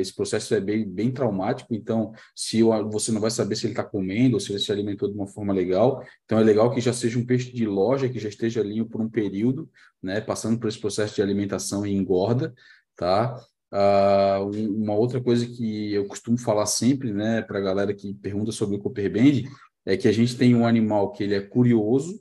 esse 0.00 0.14
processo 0.14 0.54
é 0.54 0.60
bem, 0.60 0.88
bem 0.88 1.12
traumático. 1.12 1.74
Então, 1.74 2.12
se 2.34 2.62
você 2.62 3.12
não 3.12 3.20
vai 3.20 3.30
saber 3.30 3.56
se 3.56 3.66
ele 3.66 3.72
está 3.72 3.84
comendo 3.84 4.34
ou 4.34 4.40
se 4.40 4.50
ele 4.50 4.58
se 4.58 4.72
alimentou 4.72 5.08
de 5.08 5.14
uma 5.14 5.26
forma 5.26 5.52
legal. 5.52 6.02
Então, 6.24 6.38
é 6.38 6.42
legal 6.42 6.70
que 6.70 6.80
já 6.80 6.92
seja 6.92 7.18
um 7.18 7.26
peixe 7.26 7.52
de 7.52 7.66
loja, 7.66 8.08
que 8.08 8.18
já 8.18 8.28
esteja 8.28 8.60
ali 8.60 8.82
por 8.84 9.00
um 9.00 9.08
período, 9.08 9.68
né? 10.02 10.20
Passando 10.20 10.58
por 10.58 10.68
esse 10.68 10.80
processo 10.80 11.14
de 11.14 11.22
alimentação 11.22 11.86
e 11.86 11.94
engorda, 11.94 12.54
tá? 12.96 13.36
Uh, 13.72 14.74
uma 14.74 14.94
outra 14.94 15.20
coisa 15.20 15.46
que 15.46 15.92
eu 15.94 16.06
costumo 16.06 16.36
falar 16.36 16.66
sempre, 16.66 17.12
né, 17.12 17.40
para 17.40 17.58
a 17.58 17.62
galera 17.62 17.94
que 17.94 18.12
pergunta 18.14 18.50
sobre 18.50 18.76
o 18.76 18.80
Cooper 18.80 19.12
Band, 19.12 19.48
é 19.86 19.96
que 19.96 20.08
a 20.08 20.12
gente 20.12 20.36
tem 20.36 20.56
um 20.56 20.66
animal 20.66 21.12
que 21.12 21.22
ele 21.22 21.34
é 21.34 21.40
curioso 21.40 22.20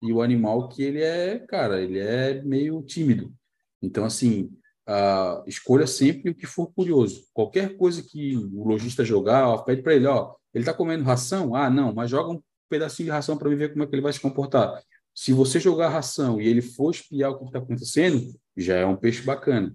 e 0.00 0.12
o 0.12 0.22
animal 0.22 0.68
que 0.68 0.84
ele 0.84 1.02
é, 1.02 1.40
cara, 1.40 1.80
ele 1.80 1.98
é 1.98 2.40
meio 2.44 2.80
tímido. 2.82 3.34
Então, 3.82 4.04
assim, 4.04 4.50
uh, 4.88 5.42
escolha 5.46 5.86
sempre 5.86 6.30
o 6.30 6.34
que 6.34 6.46
for 6.46 6.72
curioso. 6.72 7.24
Qualquer 7.32 7.76
coisa 7.76 8.02
que 8.02 8.36
o 8.36 8.64
lojista 8.66 9.04
jogar, 9.04 9.48
ó, 9.48 9.58
pede 9.58 9.82
para 9.82 9.94
ele, 9.94 10.06
ó, 10.06 10.34
ele 10.52 10.62
está 10.62 10.72
comendo 10.72 11.04
ração? 11.04 11.54
Ah, 11.54 11.70
não, 11.70 11.94
mas 11.94 12.10
joga 12.10 12.30
um 12.30 12.42
pedacinho 12.68 13.06
de 13.06 13.12
ração 13.12 13.36
para 13.36 13.48
ver 13.54 13.72
como 13.72 13.84
é 13.84 13.86
que 13.86 13.94
ele 13.94 14.02
vai 14.02 14.12
se 14.12 14.20
comportar. 14.20 14.82
Se 15.14 15.32
você 15.32 15.60
jogar 15.60 15.88
ração 15.88 16.40
e 16.40 16.48
ele 16.48 16.62
for 16.62 16.90
espiar 16.90 17.30
o 17.30 17.38
que 17.38 17.44
está 17.44 17.58
acontecendo, 17.58 18.34
já 18.56 18.76
é 18.76 18.86
um 18.86 18.96
peixe 18.96 19.22
bacana 19.22 19.72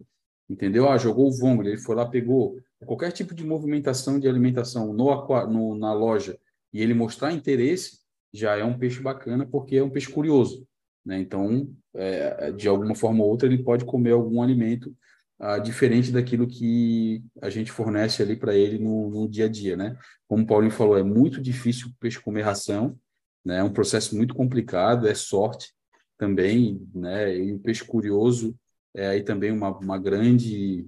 entendeu? 0.50 0.90
Ah, 0.90 0.98
jogou 0.98 1.28
o 1.28 1.32
vongo, 1.32 1.64
ele 1.64 1.78
foi 1.78 1.96
lá, 1.96 2.06
pegou 2.06 2.58
qualquer 2.86 3.12
tipo 3.12 3.36
de 3.36 3.46
movimentação 3.46 4.20
de 4.20 4.28
alimentação 4.28 4.94
no, 4.94 5.48
no, 5.48 5.78
na 5.78 5.94
loja 5.94 6.38
e 6.74 6.82
ele 6.82 6.94
mostrar 6.94 7.32
interesse, 7.32 8.00
já 8.34 8.58
é 8.58 8.64
um 8.64 8.78
peixe 8.78 9.02
bacana 9.02 9.46
porque 9.46 9.76
é 9.76 9.84
um 9.84 9.90
peixe 9.90 10.12
curioso, 10.12 10.66
né? 11.10 11.20
Então, 11.20 11.68
é, 11.96 12.52
de 12.52 12.68
alguma 12.68 12.94
forma 12.94 13.24
ou 13.24 13.32
outra, 13.32 13.48
ele 13.48 13.64
pode 13.64 13.84
comer 13.84 14.12
algum 14.12 14.44
alimento 14.44 14.96
ah, 15.40 15.58
diferente 15.58 16.12
daquilo 16.12 16.48
que 16.48 17.24
a 17.42 17.50
gente 17.50 17.72
fornece 17.72 18.22
ali 18.22 18.36
para 18.36 18.56
ele 18.56 18.78
no, 18.78 19.10
no, 19.10 19.28
dia 19.28 19.46
a 19.46 19.50
dia, 19.50 19.76
né? 19.76 19.98
Como 20.28 20.44
o 20.44 20.46
Paulinho 20.46 20.72
falou, 20.72 20.98
é 20.98 21.04
muito 21.04 21.42
difícil 21.42 21.88
o 21.88 21.94
peixe 22.00 22.22
comer 22.22 22.44
ração, 22.44 22.96
né? 23.44 23.58
É 23.58 23.64
um 23.64 23.74
processo 23.74 24.16
muito 24.16 24.36
complicado, 24.36 25.08
é 25.08 25.16
sorte 25.16 25.74
também, 26.16 26.88
né? 26.94 27.36
E 27.36 27.54
o 27.54 27.60
peixe 27.60 27.84
curioso 27.84 28.56
é 28.96 29.08
aí 29.08 29.24
também 29.24 29.52
uma, 29.52 29.76
uma 29.80 29.98
grande 29.98 30.88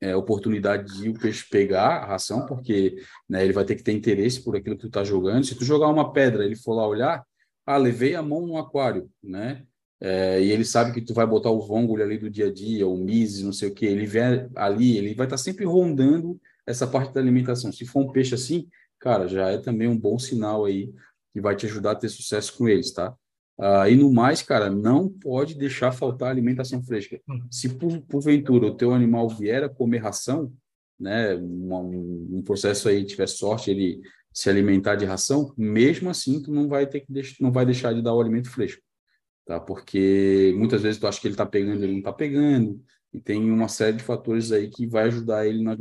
é, 0.00 0.16
oportunidade 0.16 0.92
de 0.98 1.08
o 1.08 1.14
peixe 1.14 1.46
pegar 1.48 1.98
a 1.98 2.06
ração, 2.06 2.46
porque 2.46 2.96
né, 3.28 3.44
ele 3.44 3.52
vai 3.52 3.64
ter 3.64 3.76
que 3.76 3.82
ter 3.84 3.92
interesse 3.92 4.42
por 4.42 4.56
aquilo 4.56 4.74
que 4.74 4.82
tu 4.82 4.86
está 4.88 5.04
jogando. 5.04 5.44
Se 5.44 5.54
tu 5.54 5.64
jogar 5.64 5.88
uma 5.88 6.12
pedra, 6.12 6.44
ele 6.44 6.56
for 6.56 6.74
lá 6.74 6.88
olhar, 6.88 7.24
ah, 7.66 7.76
levei 7.76 8.14
a 8.14 8.22
mão 8.22 8.46
no 8.46 8.56
aquário, 8.56 9.10
né? 9.22 9.64
É, 10.00 10.42
e 10.42 10.50
ele 10.50 10.64
sabe 10.64 10.92
que 10.92 11.02
tu 11.02 11.12
vai 11.12 11.26
botar 11.26 11.50
o 11.50 11.60
vongole 11.60 12.02
ali 12.02 12.16
do 12.16 12.30
dia 12.30 12.46
a 12.46 12.52
dia, 12.52 12.88
o 12.88 12.96
mise, 12.96 13.44
não 13.44 13.52
sei 13.52 13.68
o 13.68 13.74
que, 13.74 13.84
ele 13.84 14.06
vem 14.06 14.48
ali, 14.56 14.96
ele 14.96 15.14
vai 15.14 15.26
estar 15.26 15.36
tá 15.36 15.42
sempre 15.42 15.66
rondando 15.66 16.40
essa 16.66 16.86
parte 16.86 17.12
da 17.12 17.20
alimentação. 17.20 17.70
Se 17.70 17.84
for 17.84 18.00
um 18.00 18.12
peixe 18.12 18.34
assim, 18.34 18.66
cara, 18.98 19.28
já 19.28 19.50
é 19.50 19.58
também 19.58 19.88
um 19.88 19.98
bom 19.98 20.18
sinal 20.18 20.64
aí 20.64 20.90
que 21.32 21.40
vai 21.40 21.54
te 21.54 21.66
ajudar 21.66 21.92
a 21.92 21.96
ter 21.96 22.08
sucesso 22.08 22.56
com 22.56 22.68
eles, 22.68 22.92
tá? 22.92 23.14
Uh, 23.58 23.86
e 23.90 23.94
no 23.94 24.10
mais, 24.10 24.40
cara, 24.40 24.70
não 24.70 25.06
pode 25.06 25.54
deixar 25.54 25.92
faltar 25.92 26.30
alimentação 26.30 26.82
fresca. 26.82 27.20
Hum. 27.28 27.46
Se 27.50 27.68
por, 27.68 28.00
porventura 28.02 28.66
o 28.66 28.74
teu 28.74 28.94
animal 28.94 29.28
vier 29.28 29.62
a 29.62 29.68
comer 29.68 29.98
ração, 29.98 30.50
né, 30.98 31.36
um, 31.36 32.38
um 32.38 32.42
processo 32.42 32.88
aí 32.88 33.04
tiver 33.04 33.28
sorte, 33.28 33.70
ele 33.70 34.00
se 34.32 34.48
alimentar 34.48 34.96
de 34.96 35.04
ração, 35.04 35.52
mesmo 35.56 36.10
assim 36.10 36.42
tu 36.42 36.52
não 36.52 36.68
vai 36.68 36.86
ter 36.86 37.00
que 37.00 37.12
deix 37.12 37.36
não 37.40 37.52
vai 37.52 37.66
deixar 37.66 37.92
de 37.92 38.02
dar 38.02 38.14
o 38.14 38.20
alimento 38.20 38.50
fresco, 38.50 38.82
tá? 39.44 39.60
Porque 39.60 40.54
muitas 40.56 40.82
vezes 40.82 41.00
tu 41.00 41.06
acha 41.06 41.20
que 41.20 41.26
ele 41.26 41.34
está 41.34 41.46
pegando, 41.46 41.82
ele 41.82 41.92
não 41.92 41.98
está 41.98 42.12
pegando, 42.12 42.82
e 43.12 43.20
tem 43.20 43.50
uma 43.50 43.68
série 43.68 43.96
de 43.96 44.04
fatores 44.04 44.52
aí 44.52 44.68
que 44.68 44.86
vai 44.86 45.04
ajudar 45.04 45.46
ele 45.46 45.62
na 45.62 45.76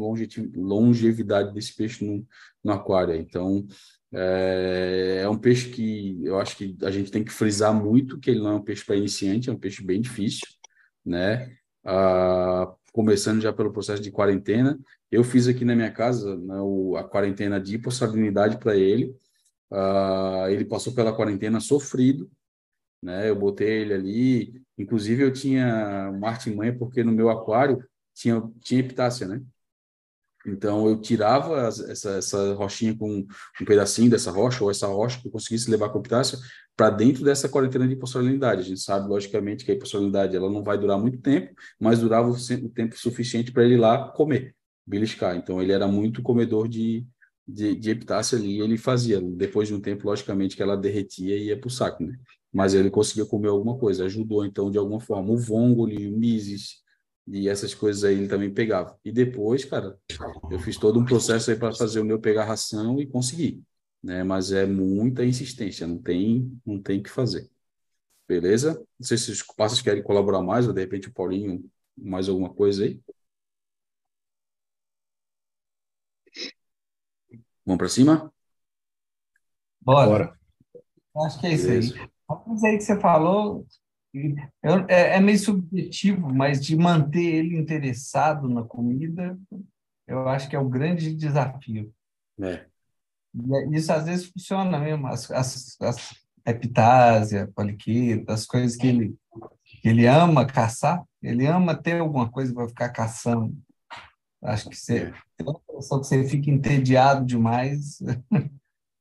longevidade 0.56 1.54
desse 1.54 1.76
peixe 1.76 2.04
no, 2.04 2.26
no 2.64 2.72
aquário. 2.72 3.14
Então, 3.16 3.68
é, 4.12 5.22
é, 5.24 5.30
um 5.30 5.38
peixe 5.38 5.70
que 5.70 6.20
eu 6.24 6.40
acho 6.40 6.58
que 6.58 6.76
a 6.82 6.90
gente 6.90 7.12
tem 7.12 7.24
que 7.24 7.32
frisar 7.32 7.74
muito 7.74 8.20
que 8.20 8.32
ele 8.32 8.40
não 8.40 8.52
é 8.52 8.56
um 8.56 8.64
peixe 8.64 8.84
para 8.84 8.96
iniciante, 8.96 9.50
é 9.50 9.54
um 9.54 9.60
peixe 9.60 9.84
bem 9.84 10.02
difícil, 10.02 10.48
né? 11.06 11.56
Ah, 11.86 12.74
começando 13.00 13.42
já 13.42 13.54
pelo 13.54 13.72
processo 13.72 14.04
de 14.04 14.12
quarentena. 14.12 14.78
Eu 15.10 15.24
fiz 15.24 15.48
aqui 15.48 15.64
na 15.64 15.74
minha 15.74 15.90
casa 15.90 16.36
né, 16.36 16.60
o, 16.60 16.98
a 16.98 17.04
quarentena 17.06 17.58
de 17.58 17.76
hipossalinidade 17.76 18.58
para 18.58 18.76
ele. 18.76 19.16
Ah, 19.72 20.48
ele 20.50 20.66
passou 20.66 20.94
pela 20.94 21.16
quarentena 21.16 21.62
sofrido, 21.62 22.30
né? 23.02 23.30
Eu 23.30 23.38
botei 23.38 23.84
ele 23.84 23.94
ali. 23.94 24.62
Inclusive, 24.78 25.24
eu 25.24 25.32
tinha 25.32 26.12
uma 26.14 26.28
artimanha, 26.28 26.78
porque 26.78 27.02
no 27.02 27.14
meu 27.14 27.30
aquário 27.30 27.82
tinha, 28.14 28.44
tinha 28.60 28.82
epitácia, 28.82 29.30
né? 29.30 29.42
Então, 30.52 30.88
eu 30.88 31.00
tirava 31.00 31.68
essa, 31.90 32.12
essa 32.12 32.54
rochinha 32.54 32.96
com 32.98 33.26
um 33.62 33.66
pedacinho 33.66 34.10
dessa 34.10 34.32
rocha, 34.32 34.64
ou 34.64 34.72
essa 34.72 34.88
rocha 34.88 35.22
que 35.22 35.28
eu 35.28 35.32
conseguisse 35.32 35.70
levar 35.70 35.90
com 35.90 36.00
epitácia, 36.00 36.38
para 36.76 36.90
dentro 36.90 37.24
dessa 37.24 37.50
quarentena 37.50 37.88
de 37.88 37.94
hipossalinidade. 37.94 38.62
A 38.62 38.66
gente 38.66 38.80
sabe, 38.80 39.08
logicamente, 39.08 39.66
que 39.66 39.72
a 39.72 39.76
hipossalinidade 39.76 40.36
ela 40.36 40.50
não 40.50 40.64
vai 40.64 40.78
durar 40.78 40.98
muito 40.98 41.20
tempo, 41.20 41.54
mas 41.80 42.00
durava 42.00 42.30
o 42.30 42.70
tempo 42.70 42.98
suficiente 42.98 43.52
para 43.52 43.64
ele 43.64 43.78
lá 43.78 44.10
comer, 44.10 44.56
beliscar. 44.86 45.36
Então, 45.36 45.62
ele 45.62 45.72
era 45.72 45.88
muito 45.88 46.22
comedor 46.22 46.68
de, 46.68 47.06
de, 47.48 47.76
de 47.76 47.90
epitácia 47.90 48.38
ali, 48.38 48.62
ele 48.62 48.78
fazia. 48.78 49.22
Depois 49.22 49.68
de 49.68 49.74
um 49.74 49.82
tempo, 49.82 50.08
logicamente, 50.08 50.56
que 50.56 50.64
ela 50.64 50.78
derretia 50.78 51.38
e 51.38 51.48
ia 51.48 51.60
para 51.60 51.68
o 51.68 51.72
saco, 51.72 52.04
né? 52.04 52.18
Mas 52.52 52.74
ele 52.74 52.90
conseguia 52.90 53.26
comer 53.26 53.50
alguma 53.50 53.78
coisa, 53.78 54.06
ajudou, 54.06 54.46
então, 54.46 54.72
de 54.72 54.78
alguma 54.78 55.00
forma. 55.00 55.32
O 55.32 55.38
vongole, 55.38 56.08
o 56.08 56.18
mises, 56.18 56.82
e 57.32 57.48
essas 57.48 57.74
coisas 57.74 58.04
aí 58.04 58.16
ele 58.16 58.28
também 58.28 58.52
pegava. 58.52 59.00
E 59.06 59.12
depois, 59.12 59.64
cara, 59.64 59.98
eu 60.50 60.60
fiz 60.60 60.78
todo 60.78 61.00
um 61.00 61.06
processo 61.06 61.52
aí 61.52 61.58
para 61.58 61.74
fazer 61.74 62.00
o 62.00 62.06
meu 62.06 62.20
pegar 62.20 62.46
ração 62.46 63.00
e 63.00 63.06
conseguir, 63.06 63.62
né? 64.04 64.24
Mas 64.24 64.52
é 64.52 64.66
muita 64.66 65.24
insistência, 65.24 65.86
não 65.86 66.00
tem, 66.00 66.60
não 66.66 66.82
tem 66.82 67.02
que 67.02 67.10
fazer. 67.10 67.50
Beleza? 68.28 68.84
Não 69.00 69.08
sei 69.08 69.18
se 69.18 69.32
os 69.32 69.44
parceiros 69.44 69.84
querem 69.84 70.04
colaborar 70.04 70.42
mais, 70.42 70.68
ou 70.68 70.74
de 70.74 70.82
repente 70.82 71.08
o 71.08 71.14
Paulinho, 71.14 71.64
mais 71.96 72.28
alguma 72.28 72.50
coisa 72.54 72.84
aí. 72.86 73.00
Vamos 77.66 77.78
para 77.78 77.90
cima? 77.90 78.34
Bora. 79.82 80.08
Bora. 80.08 80.40
Acho 81.26 81.40
que 81.40 81.48
é 81.48 81.54
isso 81.54 81.68
Beleza. 81.68 81.94
aí. 81.96 82.10
Mas 82.48 82.64
aí 82.64 82.78
que 82.78 82.84
você 82.84 83.00
falou, 83.00 83.66
eu, 84.14 84.86
é, 84.88 85.18
é, 85.18 85.20
meio 85.20 85.38
subjetivo, 85.38 86.34
mas 86.34 86.64
de 86.64 86.76
manter 86.76 87.22
ele 87.22 87.58
interessado 87.58 88.50
na 88.50 88.64
comida, 88.64 89.38
eu 90.08 90.28
acho 90.28 90.50
que 90.50 90.56
é 90.56 90.60
o 90.60 90.70
grande 90.70 91.14
desafio. 91.16 91.94
É. 92.42 92.66
E 93.36 93.76
isso 93.76 93.94
às 93.94 94.06
vezes 94.06 94.26
funciona 94.28 94.80
mesmo, 94.80 95.08
as, 95.08 95.30
as, 95.30 95.78
as 95.82 96.16
epitásia, 96.46 97.52
poliqueta, 97.56 98.34
as 98.34 98.46
coisas 98.46 98.76
que 98.76 98.88
ele, 98.88 99.16
que 99.64 99.88
ele 99.88 100.08
ama 100.08 100.46
caçar, 100.46 101.04
ele 101.22 101.46
ama 101.46 101.76
ter 101.76 102.00
alguma 102.00 102.30
coisa 102.30 102.54
para 102.54 102.68
ficar 102.68 102.90
caçando. 102.90 103.56
Acho 104.42 104.70
que 104.70 104.76
você 104.76 104.98
é. 104.98 105.14
tem 105.38 105.48
a 105.48 105.52
impressão 105.52 106.00
que 106.00 106.08
você 106.08 106.24
fica 106.24 106.50
entediado 106.50 107.26
demais. 107.26 108.02
É. 108.02 108.50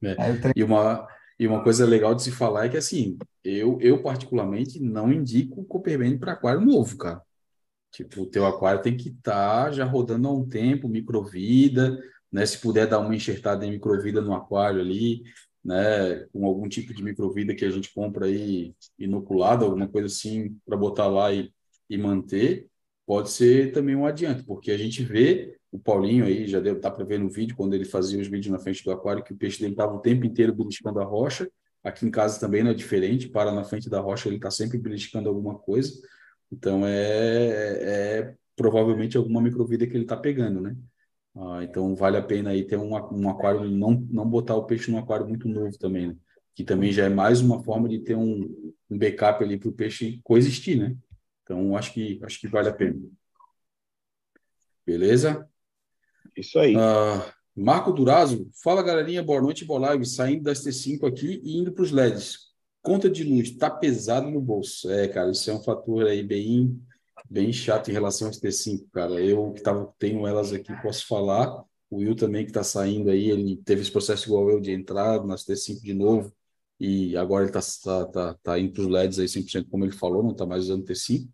E 0.54 0.62
uma 0.62 1.08
e 1.38 1.46
uma 1.46 1.62
coisa 1.62 1.87
legal 1.87 2.14
de 2.14 2.22
se 2.22 2.33
falar 2.33 2.66
é 2.66 2.68
que, 2.68 2.77
assim, 2.77 3.16
eu, 3.44 3.79
eu 3.81 4.03
particularmente 4.03 4.81
não 4.81 5.12
indico 5.12 5.64
Copperband 5.64 6.18
para 6.18 6.33
aquário 6.33 6.61
novo, 6.61 6.96
cara. 6.96 7.22
Tipo, 7.92 8.22
o 8.22 8.27
teu 8.27 8.46
aquário 8.46 8.83
tem 8.83 8.96
que 8.96 9.11
estar 9.11 9.66
tá 9.66 9.72
já 9.72 9.85
rodando 9.85 10.29
há 10.29 10.33
um 10.33 10.48
tempo, 10.48 10.88
microvida, 10.88 11.98
né? 12.31 12.44
Se 12.46 12.59
puder 12.59 12.87
dar 12.87 13.01
uma 13.01 13.14
enxertada 13.14 13.64
em 13.66 13.70
microvida 13.72 14.20
no 14.20 14.35
aquário 14.35 14.81
ali, 14.81 15.22
né? 15.64 16.27
Com 16.33 16.46
algum 16.46 16.68
tipo 16.68 16.92
de 16.94 17.03
microvida 17.03 17.55
que 17.55 17.64
a 17.64 17.70
gente 17.70 17.92
compra 17.94 18.27
aí 18.27 18.74
inoculado, 18.98 19.64
alguma 19.64 19.88
coisa 19.88 20.07
assim, 20.09 20.57
para 20.66 20.77
botar 20.77 21.07
lá 21.07 21.33
e, 21.33 21.53
e 21.88 21.96
manter, 21.98 22.68
pode 23.07 23.31
ser 23.31 23.72
também 23.72 23.96
um 23.96 24.07
adianto, 24.07 24.44
porque 24.44 24.70
a 24.70 24.79
gente 24.79 25.03
vê 25.03 25.57
o 25.70 25.78
Paulinho 25.78 26.24
aí 26.24 26.46
já 26.46 26.59
estar 26.59 26.74
tá 26.76 26.90
para 26.90 27.04
ver 27.04 27.18
no 27.18 27.28
vídeo, 27.28 27.57
quando 27.57 27.74
ele 27.74 27.85
fazia 27.85 28.20
os 28.20 28.26
vídeos 28.26 28.52
na 28.52 28.59
frente 28.59 28.85
do 28.85 28.90
aquário, 28.90 29.22
que 29.22 29.33
o 29.33 29.37
peixe 29.37 29.61
dele 29.61 29.72
estava 29.72 29.94
o 29.94 30.00
tempo 30.00 30.24
inteiro 30.24 30.54
beliscando 30.54 31.00
a 31.00 31.04
rocha. 31.04 31.50
Aqui 31.85 32.07
em 32.07 32.11
casa 32.11 32.40
também 32.40 32.62
não 32.62 32.70
é 32.70 32.74
diferente, 32.74 33.28
para 33.28 33.52
na 33.52 33.64
frente 33.64 33.88
da 33.88 34.00
rocha, 34.00 34.28
ele 34.28 34.37
está 34.37 34.50
sempre 34.50 34.78
beliscando 34.78 35.28
alguma 35.28 35.59
coisa. 35.59 35.92
Então, 36.50 36.87
é, 36.87 38.18
é 38.20 38.35
provavelmente 38.57 39.16
alguma 39.16 39.40
microvida 39.40 39.87
que 39.87 39.94
ele 39.94 40.04
está 40.04 40.16
pegando, 40.16 40.61
né? 40.61 40.76
Ah, 41.37 41.61
então, 41.62 41.94
vale 41.94 42.16
a 42.16 42.22
pena 42.22 42.50
aí 42.50 42.64
ter 42.64 42.76
um, 42.76 42.94
um 42.94 43.31
aquário, 43.31 43.64
não, 43.70 43.92
não 44.11 44.28
botar 44.28 44.57
o 44.57 44.64
peixe 44.64 44.90
num 44.90 44.98
aquário 44.98 45.28
muito 45.28 45.48
novo 45.48 45.78
também, 45.78 46.09
né? 46.09 46.16
Que 46.54 46.64
também 46.64 46.90
já 46.90 47.04
é 47.04 47.09
mais 47.09 47.40
uma 47.40 47.62
forma 47.62 47.88
de 47.88 48.00
ter 48.00 48.16
um, 48.16 48.72
um 48.90 48.98
backup 48.98 49.44
ali 49.44 49.57
para 49.59 49.68
o 49.68 49.72
peixe 49.72 50.20
coexistir, 50.24 50.78
né? 50.78 50.96
Então, 51.44 51.76
acho 51.76 51.92
que, 51.92 52.18
acho 52.22 52.40
que 52.40 52.48
vale 52.48 52.68
a 52.68 52.74
pena. 52.74 52.98
Beleza? 54.85 55.48
Isso 56.38 56.57
aí. 56.59 56.77
Uh, 56.77 57.20
Marco 57.57 57.92
Durazo, 57.92 58.48
fala 58.62 58.81
galerinha, 58.81 59.22
boa 59.24 59.42
noite, 59.42 59.64
boa 59.64 59.81
live. 59.81 60.07
Saindo 60.07 60.44
das 60.44 60.64
T5 60.64 61.05
aqui 61.05 61.40
e 61.42 61.59
indo 61.59 61.72
para 61.72 61.83
os 61.83 61.90
LEDs. 61.90 62.48
Conta 62.81 63.11
de 63.11 63.24
luz, 63.24 63.51
tá 63.57 63.68
pesado 63.68 64.31
no 64.31 64.40
bolso. 64.40 64.88
É, 64.88 65.09
cara, 65.09 65.33
isso 65.33 65.51
é 65.51 65.55
um 65.55 65.62
fator 65.62 66.07
aí 66.07 66.22
bem, 66.22 66.81
bem 67.29 67.53
chato 67.53 67.90
em 67.90 67.92
relação 67.92 68.29
às 68.29 68.38
T5, 68.38 68.87
cara. 68.92 69.14
Eu 69.20 69.53
que 69.53 69.61
tava, 69.61 69.92
tenho 69.98 70.24
elas 70.29 70.53
aqui, 70.53 70.72
posso 70.81 71.09
falar. 71.09 71.64
O 71.90 71.96
Will 71.96 72.14
também 72.14 72.44
que 72.44 72.51
está 72.51 72.62
saindo 72.62 73.11
aí, 73.11 73.31
ele 73.31 73.57
teve 73.64 73.81
esse 73.81 73.90
processo 73.90 74.29
igual 74.29 74.48
eu 74.48 74.61
de 74.61 74.70
entrar 74.70 75.24
nas 75.24 75.44
T5 75.44 75.83
de 75.83 75.94
novo 75.94 76.33
e 76.79 77.16
agora 77.16 77.44
ele 77.46 77.59
está 77.59 78.05
tá, 78.05 78.07
tá, 78.07 78.38
tá 78.42 78.59
indo 78.59 78.72
para 78.72 78.83
os 78.83 78.88
LEDs 78.88 79.18
aí 79.18 79.27
100% 79.27 79.68
como 79.68 79.85
ele 79.85 79.92
falou, 79.92 80.22
não 80.22 80.31
está 80.31 80.46
mais 80.46 80.64
usando 80.64 80.85
T5. 80.85 81.29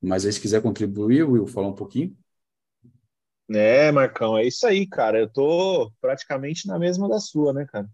Mas 0.00 0.24
aí 0.24 0.32
se 0.32 0.40
quiser 0.40 0.62
contribuir, 0.62 1.24
Will, 1.24 1.46
falar 1.46 1.68
um 1.68 1.74
pouquinho. 1.74 2.16
É, 3.50 3.92
Marcão, 3.92 4.38
é 4.38 4.44
isso 4.46 4.66
aí, 4.66 4.86
cara. 4.86 5.18
Eu 5.18 5.28
tô 5.28 5.92
praticamente 6.00 6.66
na 6.66 6.78
mesma 6.78 7.08
da 7.08 7.18
sua, 7.18 7.52
né, 7.52 7.66
cara? 7.66 7.88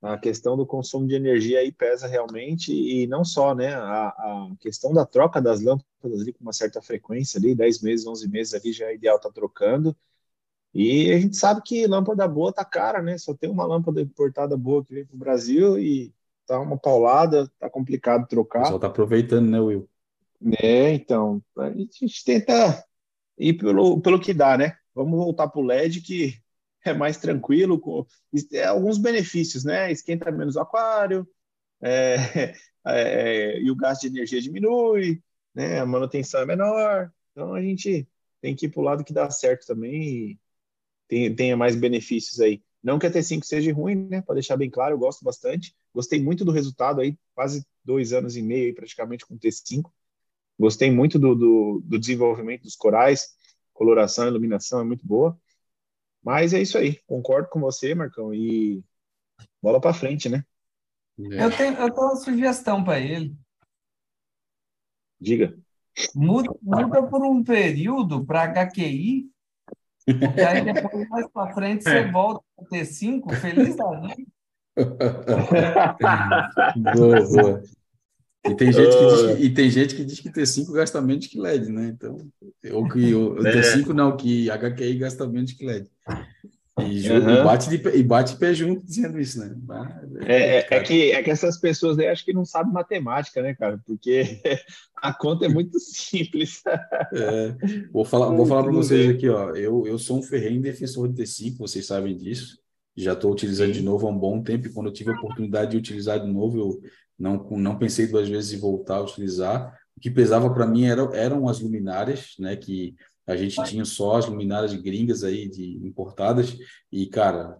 A 0.00 0.16
questão 0.16 0.56
do 0.56 0.66
consumo 0.66 1.08
de 1.08 1.14
energia 1.14 1.58
aí 1.58 1.72
pesa 1.72 2.06
realmente, 2.06 2.72
e 2.72 3.06
não 3.06 3.24
só, 3.24 3.54
né? 3.54 3.74
A, 3.74 4.08
a 4.08 4.50
questão 4.60 4.92
da 4.92 5.04
troca 5.04 5.40
das 5.40 5.60
lâmpadas 5.60 6.20
ali 6.20 6.32
com 6.32 6.42
uma 6.42 6.52
certa 6.52 6.80
frequência 6.80 7.38
ali, 7.38 7.54
10 7.54 7.82
meses, 7.82 8.06
11 8.06 8.28
meses 8.28 8.54
ali 8.54 8.72
já 8.72 8.86
é 8.86 8.94
ideal 8.94 9.18
tá 9.18 9.30
trocando. 9.30 9.96
E 10.72 11.10
a 11.10 11.18
gente 11.18 11.36
sabe 11.36 11.62
que 11.62 11.86
lâmpada 11.86 12.28
boa 12.28 12.52
tá 12.52 12.64
cara, 12.64 13.02
né? 13.02 13.18
Só 13.18 13.34
tem 13.34 13.50
uma 13.50 13.66
lâmpada 13.66 14.00
importada 14.00 14.56
boa 14.56 14.84
que 14.84 14.94
vem 14.94 15.04
pro 15.04 15.16
Brasil 15.16 15.78
e 15.78 16.12
tá 16.46 16.60
uma 16.60 16.78
paulada, 16.78 17.50
tá 17.58 17.68
complicado 17.68 18.28
trocar. 18.28 18.62
Pessoal 18.62 18.78
tá 18.78 18.86
aproveitando, 18.86 19.50
né, 19.50 19.58
Will? 19.58 19.88
É, 20.62 20.92
então, 20.92 21.42
a 21.56 21.70
gente 21.70 22.24
tenta 22.24 22.84
e 23.38 23.52
pelo, 23.52 24.00
pelo 24.00 24.20
que 24.20 24.34
dá, 24.34 24.58
né? 24.58 24.76
Vamos 24.94 25.16
voltar 25.18 25.48
para 25.48 25.60
o 25.60 25.64
LED, 25.64 26.00
que 26.00 26.34
é 26.84 26.92
mais 26.92 27.18
tranquilo, 27.18 27.78
com 27.78 28.06
é, 28.52 28.64
alguns 28.64 28.98
benefícios, 28.98 29.64
né? 29.64 29.90
Esquenta 29.92 30.30
menos 30.30 30.56
o 30.56 30.60
aquário, 30.60 31.28
é, 31.82 32.54
é, 32.86 33.60
e 33.60 33.70
o 33.70 33.76
gasto 33.76 34.02
de 34.02 34.08
energia 34.08 34.40
diminui, 34.40 35.22
né? 35.54 35.80
A 35.80 35.86
manutenção 35.86 36.40
é 36.40 36.46
menor. 36.46 37.12
Então 37.32 37.54
a 37.54 37.62
gente 37.62 38.08
tem 38.40 38.54
que 38.54 38.66
ir 38.66 38.68
para 38.70 38.80
o 38.80 38.84
lado 38.84 39.04
que 39.04 39.12
dá 39.12 39.30
certo 39.30 39.66
também 39.66 40.02
e 40.02 40.38
tem, 41.08 41.34
tenha 41.34 41.56
mais 41.56 41.76
benefícios 41.76 42.40
aí. 42.40 42.62
Não 42.82 42.98
que 42.98 43.06
a 43.06 43.10
T5 43.10 43.44
seja 43.44 43.72
ruim, 43.72 44.08
né? 44.08 44.22
Para 44.22 44.34
deixar 44.34 44.56
bem 44.56 44.70
claro, 44.70 44.94
eu 44.94 44.98
gosto 44.98 45.24
bastante. 45.24 45.74
Gostei 45.92 46.22
muito 46.22 46.44
do 46.44 46.52
resultado 46.52 47.00
aí, 47.00 47.16
quase 47.34 47.66
dois 47.84 48.12
anos 48.12 48.36
e 48.36 48.42
meio 48.42 48.66
aí, 48.66 48.72
praticamente 48.72 49.26
com 49.26 49.36
T5. 49.38 49.90
Gostei 50.58 50.90
muito 50.90 51.18
do, 51.18 51.34
do, 51.34 51.82
do 51.84 51.98
desenvolvimento 51.98 52.62
dos 52.62 52.74
corais, 52.74 53.28
coloração, 53.72 54.26
iluminação 54.26 54.80
é 54.80 54.84
muito 54.84 55.06
boa. 55.06 55.38
Mas 56.22 56.52
é 56.52 56.60
isso 56.60 56.76
aí, 56.76 56.98
concordo 57.06 57.48
com 57.48 57.60
você, 57.60 57.94
Marcão, 57.94 58.34
e 58.34 58.82
bola 59.62 59.80
para 59.80 59.94
frente, 59.94 60.28
né? 60.28 60.44
É. 61.18 61.44
Eu, 61.44 61.56
tenho, 61.56 61.74
eu 61.74 61.90
tenho 61.90 62.06
uma 62.06 62.16
sugestão 62.16 62.82
para 62.82 62.98
ele. 63.00 63.36
Diga. 65.20 65.56
Muda, 66.14 66.50
muda 66.62 67.02
por 67.08 67.24
um 67.24 67.42
período 67.42 68.24
para 68.24 68.44
HQI, 68.44 69.28
e 70.08 70.40
aí 70.40 70.64
depois, 70.64 71.08
mais 71.08 71.28
para 71.28 71.52
frente, 71.52 71.84
você 71.84 71.98
é. 71.98 72.10
volta 72.10 72.42
para 72.56 72.68
T5, 72.68 73.34
feliz 73.34 73.76
da 73.76 73.90
vida. 74.00 74.32
boa, 76.94 77.28
boa. 77.28 77.62
E 78.46 78.54
tem 78.54 78.72
gente 78.72 78.96
que 78.96 79.06
diz 79.06 79.22
que, 79.22 79.42
e 79.44 79.50
tem 79.54 79.70
gente 79.70 79.94
que 79.94 80.04
diz 80.04 80.20
que 80.20 80.30
T5 80.30 80.72
gasta 80.72 81.00
menos 81.02 81.26
que 81.26 81.38
LED, 81.38 81.70
né? 81.70 81.88
Então, 81.88 82.16
ou 82.72 82.88
que 82.88 83.14
o, 83.14 83.38
é. 83.46 83.52
T5 83.52 83.88
não, 83.88 84.16
que 84.16 84.48
HQI 84.50 84.94
gasta 84.98 85.26
menos 85.26 85.52
que 85.52 85.64
LED. 85.66 85.88
E, 86.80 87.04
e 87.08 87.42
bate 87.42 87.68
de, 87.68 87.88
e 87.88 88.02
bate 88.04 88.36
pé 88.36 88.54
junto 88.54 88.86
dizendo 88.86 89.18
isso, 89.18 89.40
né? 89.40 89.52
Ah, 89.68 90.00
É, 90.24 90.36
é- 90.36 90.56
é 90.58 90.62
cara. 90.62 90.82
que, 90.84 91.10
é 91.10 91.22
que 91.24 91.30
essas 91.30 91.58
pessoas 91.58 91.98
aí 91.98 92.06
acho 92.06 92.24
que 92.24 92.32
não 92.32 92.44
sabem 92.44 92.72
matemática, 92.72 93.42
né, 93.42 93.52
cara? 93.52 93.80
Porque 93.84 94.40
a 94.96 95.12
conta 95.12 95.46
é 95.46 95.48
muito 95.48 95.78
simples. 95.80 96.62
É, 97.12 97.56
vou 97.92 98.04
falar, 98.04 98.28
vou 98.32 98.46
falar 98.46 98.62
para 98.62 98.72
vocês 98.72 99.10
aqui, 99.10 99.28
ó. 99.28 99.50
Eu, 99.56 99.84
eu 99.88 99.98
sou 99.98 100.20
um 100.20 100.22
ferrenho 100.22 100.62
defensor 100.62 101.08
de 101.08 101.20
T5, 101.20 101.58
vocês 101.58 101.84
sabem 101.84 102.16
disso. 102.16 102.56
Já 102.96 103.12
estou 103.12 103.32
utilizando 103.32 103.72
de 103.72 103.80
Sim. 103.80 103.84
novo 103.84 104.06
há 104.06 104.10
um 104.10 104.18
bom 104.18 104.40
tempo, 104.40 104.68
e 104.68 104.72
quando 104.72 104.86
eu 104.86 104.92
tive 104.92 105.10
a 105.10 105.14
oportunidade 105.14 105.72
de 105.72 105.76
utilizar 105.76 106.20
de 106.20 106.32
novo, 106.32 106.58
eu 106.58 106.80
não, 107.18 107.44
não 107.50 107.78
pensei 107.78 108.06
duas 108.06 108.28
vezes 108.28 108.52
em 108.52 108.60
voltar 108.60 108.96
a 108.96 109.02
utilizar. 109.02 109.76
O 109.96 110.00
que 110.00 110.10
pesava 110.10 110.52
para 110.52 110.66
mim 110.66 110.84
era, 110.84 111.02
eram 111.16 111.48
as 111.48 111.60
luminárias, 111.60 112.34
né? 112.38 112.54
Que 112.54 112.94
a 113.26 113.36
gente 113.36 113.62
tinha 113.64 113.84
só 113.84 114.16
as 114.16 114.26
luminárias 114.26 114.72
gringas 114.74 115.24
aí, 115.24 115.48
de 115.48 115.76
importadas, 115.84 116.56
e, 116.90 117.06
cara, 117.06 117.58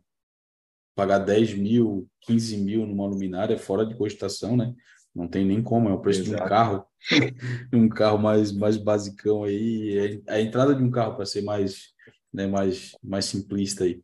pagar 0.95 1.19
10 1.19 1.55
mil, 1.55 2.09
15 2.23 2.57
mil 2.59 2.87
numa 2.87 3.07
luminária 3.07 3.55
é 3.55 3.59
fora 3.59 3.85
de 3.85 3.95
cogitação, 3.95 4.57
né? 4.57 4.75
Não 5.15 5.29
tem 5.29 5.45
nem 5.45 5.63
como, 5.63 5.89
é 5.89 5.93
o 5.93 6.01
preço 6.01 6.23
de 6.23 6.31
um 6.31 6.35
Exato. 6.35 6.49
carro, 6.49 6.87
um 7.73 7.89
carro 7.89 8.19
mais, 8.19 8.53
mais 8.53 8.77
basicão 8.77 9.45
aí, 9.45 10.21
é 10.27 10.33
a 10.33 10.41
entrada 10.41 10.75
de 10.75 10.83
um 10.83 10.91
carro 10.91 11.17
para 11.17 11.27
ser 11.27 11.43
mais, 11.43 11.89
né, 12.33 12.47
mais, 12.47 12.97
mais 13.03 13.25
simplista 13.25 13.85
aí. 13.85 14.01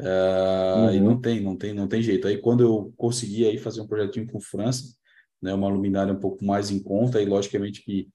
Ah, 0.00 0.90
E 0.92 0.98
Uhum. 0.98 1.04
não 1.04 1.20
tem, 1.20 1.40
não 1.40 1.56
tem, 1.56 1.72
não 1.74 1.88
tem 1.88 2.02
jeito. 2.02 2.26
Aí 2.26 2.38
quando 2.38 2.62
eu 2.62 2.92
consegui 2.96 3.46
aí 3.46 3.58
fazer 3.58 3.80
um 3.80 3.86
projetinho 3.86 4.26
com 4.26 4.40
França, 4.40 4.94
né, 5.40 5.52
uma 5.54 5.68
luminária 5.68 6.12
um 6.12 6.18
pouco 6.20 6.44
mais 6.44 6.70
em 6.70 6.82
conta, 6.82 7.20
e 7.20 7.26
logicamente 7.26 7.82
que 7.82 8.08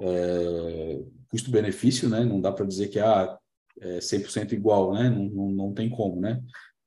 é, 0.00 1.00
custo-benefício, 1.30 2.08
né? 2.08 2.24
Não 2.24 2.40
dá 2.40 2.50
para 2.50 2.66
dizer 2.66 2.88
que 2.88 2.98
ah, 2.98 3.36
é 3.80 4.00
100% 4.00 4.52
igual, 4.54 4.92
né? 4.94 5.10
Não, 5.10 5.24
não, 5.26 5.50
não 5.50 5.74
tem 5.74 5.88
como, 5.90 6.20
né? 6.20 6.40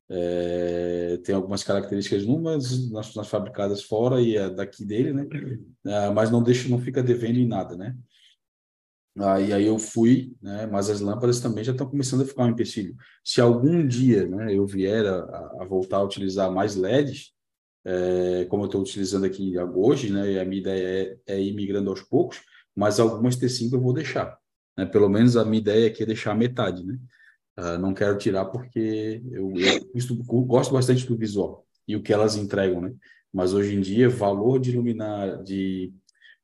É, 0.10 1.18
tem 1.24 1.34
algumas 1.34 1.64
características 1.64 2.26
numas 2.26 2.90
nas, 2.92 3.16
nas 3.16 3.28
fabricadas 3.28 3.84
fora 3.84 4.22
e 4.22 4.38
a 4.38 4.50
daqui 4.50 4.84
dele, 4.86 5.14
né? 5.14 5.28
Ah, 5.86 6.12
mas 6.12 6.30
não 6.30 6.44
deixa, 6.44 6.68
não 6.70 6.80
fica 6.80 7.02
devendo 7.02 7.38
em 7.40 7.48
nada, 7.48 7.76
né? 7.78 7.96
Aí, 9.20 9.54
aí 9.54 9.66
eu 9.68 9.78
fui, 9.78 10.36
né? 10.42 10.66
Mas 10.66 10.90
as 10.90 11.00
lâmpadas 11.00 11.40
também 11.40 11.64
já 11.64 11.72
estão 11.72 11.88
começando 11.88 12.22
a 12.24 12.26
ficar 12.26 12.46
um 12.46 12.50
empecilho. 12.50 12.96
Se 13.24 13.40
algum 13.40 13.86
dia, 13.88 14.26
né, 14.28 14.56
eu 14.56 14.66
vier 14.66 15.06
a, 15.06 15.20
a 15.62 15.66
voltar 15.66 15.98
a 15.98 16.04
utilizar 16.04 16.52
mais 16.52 16.76
LEDs, 16.76 17.32
é, 17.86 18.46
como 18.46 18.64
eu 18.64 18.68
estou 18.68 18.82
utilizando 18.82 19.26
aqui 19.26 19.54
hoje, 19.76 20.12
né? 20.12 20.32
E 20.34 20.40
a 20.40 20.46
minha 20.46 20.62
ideia 20.62 21.18
é, 21.28 21.36
é 21.36 21.42
ir 21.42 21.54
migrando 21.54 21.90
aos 21.92 22.02
poucos, 22.02 22.42
mas 22.76 23.00
algumas 23.00 23.36
T5 23.38 23.76
eu 23.76 23.82
vou 23.82 23.94
deixar, 23.94 24.38
né? 24.78 24.86
Pelo 24.86 25.10
menos 25.10 25.38
a 25.38 25.46
minha 25.46 25.60
ideia 25.62 25.88
aqui 25.88 26.04
é 26.04 26.06
deixar 26.08 26.36
metade, 26.36 26.84
né? 26.86 26.98
Ah, 27.56 27.78
não 27.78 27.94
quero 27.94 28.18
tirar 28.18 28.46
porque 28.46 29.22
eu, 29.32 29.54
eu 29.60 29.86
gosto- 29.94 30.16
gosto 30.46 30.74
bastante 30.74 31.06
do 31.08 31.16
visual 31.18 31.66
e 31.88 31.96
o 31.96 32.02
que 32.02 32.12
elas 32.14 32.36
entregam, 32.36 32.82
né? 32.82 32.94
Mas 33.32 33.54
hoje 33.54 33.76
em 33.76 33.82
dia, 33.82 34.10
valor 34.10 34.60
de 34.60 34.72
luminar, 34.76 35.44
de, 35.44 35.94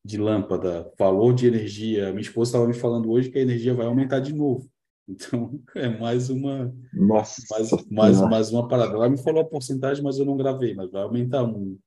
de 0.03 0.17
lâmpada, 0.17 0.91
valor 0.97 1.33
de 1.33 1.47
energia. 1.47 2.09
Minha 2.09 2.21
esposa 2.21 2.49
estava 2.49 2.67
me 2.67 2.73
falando 2.73 3.11
hoje 3.11 3.29
que 3.29 3.37
a 3.37 3.41
energia 3.41 3.73
vai 3.73 3.85
aumentar 3.85 4.19
de 4.19 4.33
novo. 4.33 4.69
Então, 5.07 5.59
é 5.75 5.89
mais 5.89 6.29
uma, 6.29 6.73
Nossa. 6.93 7.41
mais, 7.49 7.71
mais, 7.89 8.17
Nossa. 8.17 8.29
mais 8.29 8.51
uma 8.51 8.67
parada. 8.67 8.93
Ela 8.93 9.09
me 9.09 9.17
falou 9.17 9.41
a 9.41 9.45
porcentagem, 9.45 10.03
mas 10.03 10.19
eu 10.19 10.25
não 10.25 10.37
gravei, 10.37 10.73
mas 10.73 10.91
vai 10.91 11.03
aumentar 11.03 11.43
um, 11.43 11.77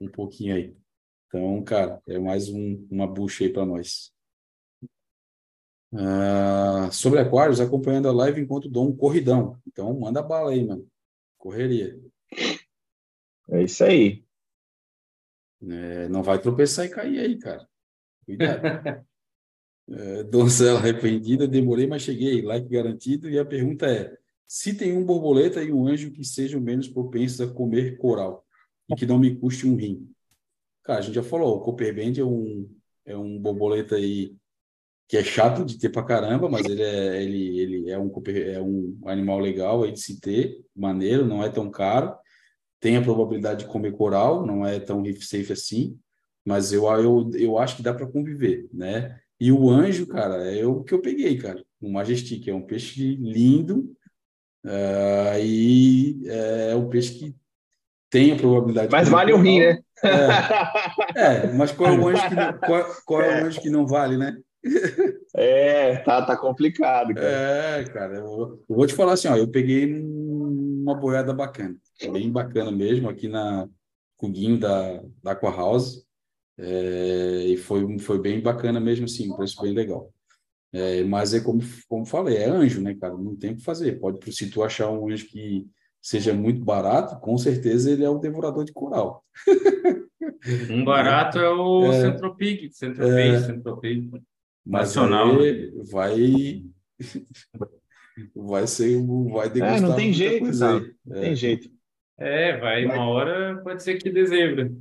um 0.00 0.08
pouquinho 0.08 0.54
aí. 0.54 0.76
Então, 1.28 1.62
cara, 1.62 2.02
é 2.08 2.18
mais 2.18 2.48
um, 2.48 2.86
uma 2.90 3.06
bucha 3.06 3.44
aí 3.44 3.50
para 3.52 3.64
nós. 3.64 4.12
Ah, 5.92 6.88
sobre 6.92 7.18
aquários, 7.18 7.60
acompanhando 7.60 8.08
a 8.08 8.12
live 8.12 8.40
enquanto 8.40 8.68
dou 8.68 8.88
um 8.88 8.96
corridão. 8.96 9.58
Então, 9.66 9.98
manda 9.98 10.22
bala 10.22 10.50
aí, 10.50 10.64
mano. 10.64 10.86
Correria. 11.38 11.98
É 13.50 13.62
isso 13.62 13.84
aí. 13.84 14.24
É, 15.68 16.08
não 16.08 16.22
vai 16.22 16.40
tropeçar 16.40 16.86
e 16.86 16.88
cair 16.88 17.18
aí, 17.18 17.38
cara. 17.38 17.66
Cuidado. 18.26 18.62
É, 19.92 20.22
donzela 20.22 20.78
arrependida, 20.78 21.48
demorei, 21.48 21.84
mas 21.84 22.02
cheguei. 22.02 22.42
Like 22.42 22.68
garantido. 22.68 23.28
E 23.28 23.36
a 23.38 23.44
pergunta 23.44 23.86
é: 23.86 24.16
se 24.46 24.72
tem 24.72 24.96
um 24.96 25.04
borboleta 25.04 25.62
e 25.64 25.72
um 25.72 25.86
anjo 25.88 26.12
que 26.12 26.24
sejam 26.24 26.60
menos 26.60 26.88
propensos 26.88 27.40
a 27.40 27.52
comer 27.52 27.96
coral 27.98 28.46
e 28.88 28.94
que 28.94 29.04
não 29.04 29.18
me 29.18 29.34
custe 29.34 29.66
um 29.66 29.74
rim? 29.74 30.08
Cara, 30.84 31.00
a 31.00 31.02
gente 31.02 31.14
já 31.14 31.22
falou, 31.24 31.56
o 31.56 31.60
Copperband 31.60 32.12
é 32.20 32.24
um, 32.24 32.70
é 33.04 33.16
um 33.16 33.38
borboleta 33.38 33.96
aí 33.96 34.36
que 35.08 35.16
é 35.16 35.24
chato 35.24 35.64
de 35.64 35.76
ter 35.78 35.88
pra 35.90 36.04
caramba, 36.04 36.48
mas 36.48 36.64
ele 36.66 36.82
é, 36.82 37.22
ele, 37.22 37.58
ele 37.58 37.90
é, 37.90 37.98
um, 37.98 38.08
cooper- 38.08 38.48
é 38.54 38.60
um 38.62 38.96
animal 39.06 39.40
legal 39.40 39.82
aí 39.82 39.90
de 39.92 40.00
se 40.00 40.20
ter, 40.20 40.64
maneiro, 40.74 41.26
não 41.26 41.42
é 41.42 41.48
tão 41.50 41.68
caro, 41.68 42.16
tem 42.80 42.96
a 42.96 43.02
probabilidade 43.02 43.64
de 43.64 43.70
comer 43.70 43.92
coral, 43.92 44.44
não 44.46 44.66
é 44.66 44.80
tão 44.80 45.02
reef 45.02 45.22
safe 45.22 45.52
assim, 45.52 45.98
mas 46.44 46.72
eu, 46.72 46.84
eu, 46.98 47.30
eu 47.34 47.58
acho 47.58 47.76
que 47.76 47.82
dá 47.82 47.92
para 47.92 48.06
conviver, 48.06 48.66
né? 48.72 49.18
E 49.38 49.52
o 49.52 49.70
anjo, 49.70 50.06
cara, 50.06 50.36
é 50.52 50.64
o 50.66 50.82
que 50.82 50.92
eu 50.94 51.00
peguei, 51.00 51.36
cara, 51.38 51.62
o 51.80 51.90
Majestic, 51.92 52.48
é 52.48 52.54
um 52.54 52.62
peixe 52.62 53.14
lindo, 53.16 53.94
ah, 54.64 55.38
e 55.40 56.20
é 56.26 56.74
um 56.74 56.88
peixe 56.88 57.14
que 57.14 57.36
tem 58.10 58.32
a 58.32 58.36
probabilidade 58.36 58.88
de 58.88 58.92
Mas 58.92 59.08
vale 59.08 59.32
o 59.32 59.40
rim, 59.40 59.60
né? 59.60 59.78
É, 61.14 61.46
é, 61.46 61.52
mas 61.52 61.72
qual 61.72 61.92
é 61.92 61.98
o 61.98 62.08
anjo 62.08 62.28
que 62.28 62.34
não, 62.34 62.58
qual, 62.58 62.86
qual 63.04 63.22
é 63.22 63.42
o 63.42 63.46
anjo 63.46 63.60
que 63.60 63.70
não 63.70 63.86
vale, 63.86 64.16
né? 64.16 64.36
É, 65.34 65.96
tá, 65.98 66.22
tá 66.22 66.36
complicado, 66.36 67.14
cara. 67.14 67.26
É, 67.26 67.84
cara, 67.84 68.14
eu, 68.16 68.62
eu 68.68 68.76
vou 68.76 68.86
te 68.86 68.94
falar 68.94 69.12
assim, 69.12 69.28
ó, 69.28 69.36
eu 69.36 69.48
peguei 69.48 69.86
um- 69.92 70.82
uma 70.82 70.94
boiada 70.94 71.32
bacana, 71.32 71.76
bem 72.08 72.30
bacana 72.30 72.70
mesmo, 72.70 73.08
aqui 73.08 73.28
na 73.28 73.68
Cuguinho 74.16 74.58
da, 74.58 75.02
da 75.22 75.32
Aqua 75.32 75.50
House, 75.50 76.04
é, 76.58 77.44
e 77.46 77.56
foi, 77.56 77.98
foi 77.98 78.20
bem 78.20 78.40
bacana 78.40 78.78
mesmo, 78.78 79.06
assim, 79.06 79.30
um 79.30 79.36
preço 79.36 79.60
bem 79.62 79.72
legal. 79.72 80.12
É, 80.72 81.02
mas 81.02 81.34
é 81.34 81.40
como, 81.40 81.60
como 81.88 82.04
falei, 82.06 82.36
é 82.36 82.48
anjo, 82.48 82.80
né, 82.80 82.94
cara? 82.94 83.14
Não 83.16 83.34
tem 83.34 83.52
o 83.52 83.56
que 83.56 83.62
fazer. 83.64 83.98
Pode, 83.98 84.32
se 84.32 84.48
tu 84.50 84.62
achar 84.62 84.88
um 84.90 85.10
anjo 85.10 85.26
que 85.26 85.66
seja 86.00 86.32
muito 86.32 86.64
barato, 86.64 87.18
com 87.20 87.36
certeza 87.36 87.90
ele 87.90 88.04
é 88.04 88.08
o 88.08 88.18
devorador 88.18 88.64
de 88.64 88.72
coral. 88.72 89.24
Um 90.70 90.82
barato 90.84 91.38
é 91.38 91.50
o 91.50 91.84
É. 91.92 92.00
Centropig, 92.00 92.70
Centropig, 92.72 93.34
É. 93.34 93.40
Centropig. 93.42 94.10
Nacional. 94.64 95.38
aí 95.38 95.70
vai 95.90 96.64
vai 98.34 98.66
ser 98.66 98.96
um- 98.96 99.30
vai 99.32 99.50
degustar 99.50 99.76
É, 99.78 99.80
não 99.80 99.94
tem 99.96 100.12
jeito, 100.12 100.44
coisa 100.44 100.76
aí. 100.76 100.94
Não 101.04 101.20
tem 101.20 101.36
jeito. 101.36 101.70
É, 102.20 102.56
vai, 102.58 102.84
Vai. 102.84 102.96
uma 102.96 103.08
hora 103.08 103.60
pode 103.64 103.82
ser 103.82 103.96
que 103.96 104.10
dezembro. 104.10 104.76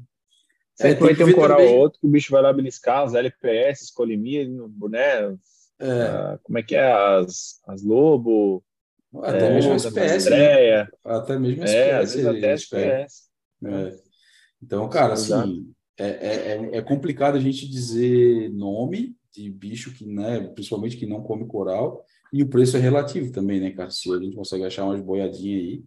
É, 0.80 0.90
Sempre 0.90 1.00
vai 1.06 1.10
que 1.16 1.24
ter 1.24 1.24
um 1.26 1.34
coral 1.34 1.58
também- 1.58 1.74
ou 1.74 1.80
outro 1.80 2.00
que 2.00 2.08
o 2.08 2.10
bicho 2.10 2.32
vai 2.32 2.42
lá 2.42 2.54
beliscar, 2.54 3.06
os 3.06 3.14
LPS, 3.14 3.84
escolimia, 3.86 4.48
né? 4.48 5.38
É, 5.80 6.02
Ah, 6.02 6.40
como 6.44 6.58
é 6.58 6.64
que 6.64 6.76
é? 6.76 6.92
As, 6.92 7.62
as 7.66 7.84
lobo, 7.84 8.64
até 9.24 9.48
é, 9.48 9.54
mesmo 9.56 9.74
as 9.74 9.86
SPS, 9.86 10.30
né? 10.30 10.88
Até 11.06 11.40
mesmo 11.40 11.64
é, 11.64 11.94
às 11.94 12.14
SPS, 12.14 12.16
vezes 12.16 12.26
até 12.28 12.78
pegam. 12.82 13.00
SPS. 13.06 13.30
É. 13.66 14.10
Então, 14.62 14.90
cara, 14.90 15.14
assim, 15.14 15.72
é, 15.98 16.08
é, 16.08 16.36
é- 16.74 16.78
é 16.78 16.82
complicado 16.82 17.38
a 17.38 17.42
gente 17.42 17.70
dizer 17.70 18.50
nome 18.52 19.16
de 19.34 19.50
bicho 19.50 19.94
que, 19.94 20.06
né, 20.06 20.42
principalmente 20.54 20.98
que 20.98 21.06
não 21.06 21.22
come 21.24 21.46
coral, 21.46 22.04
e 22.34 22.44
o 22.44 22.48
preço 22.50 22.76
é 22.78 22.80
relativo 22.80 23.32
também, 23.32 23.60
né, 23.60 23.72
cara? 23.72 23.90
Se 23.90 24.12
a 24.14 24.18
gente 24.18 24.36
consegue 24.36 24.66
achar 24.66 24.86
umas 24.86 25.02
boiadinhas 25.02 25.62
aí, 25.62 25.84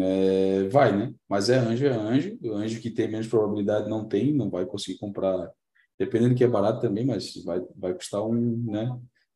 é, 0.00 0.68
vai, 0.68 0.96
né? 0.96 1.14
Mas 1.28 1.48
é 1.48 1.56
anjo, 1.58 1.86
é 1.86 1.90
anjo. 1.90 2.38
O 2.42 2.52
anjo 2.52 2.80
que 2.80 2.90
tem 2.90 3.08
menos 3.08 3.26
probabilidade 3.26 3.88
não 3.88 4.06
tem, 4.06 4.32
não 4.32 4.50
vai 4.50 4.66
conseguir 4.66 4.98
comprar, 4.98 5.50
dependendo 5.98 6.34
do 6.34 6.36
que 6.36 6.44
é 6.44 6.48
barato 6.48 6.80
também, 6.80 7.04
mas 7.04 7.42
vai, 7.44 7.60
vai 7.76 7.94
custar 7.94 8.22
um, 8.24 8.64
né, 8.66 8.88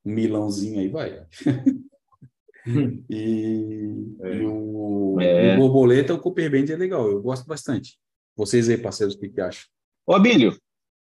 um 0.05 0.13
milãozinho 0.13 0.81
aí, 0.81 0.89
vai. 0.89 1.27
E, 3.11 4.15
É. 4.23 4.37
e 4.37 4.47
o, 4.47 5.21
É. 5.21 5.57
o 5.57 5.59
borboleta, 5.59 6.15
o 6.15 6.19
Cooperband 6.21 6.73
é 6.73 6.77
legal, 6.77 7.11
eu 7.11 7.21
gosto 7.21 7.45
bastante. 7.47 7.99
Vocês 8.37 8.69
aí, 8.69 8.79
parceiros, 8.79 9.15
o 9.17 9.19
que, 9.19 9.29
que 9.29 9.41
acham? 9.41 9.65
Ô, 10.07 10.15
Abílio, 10.15 10.57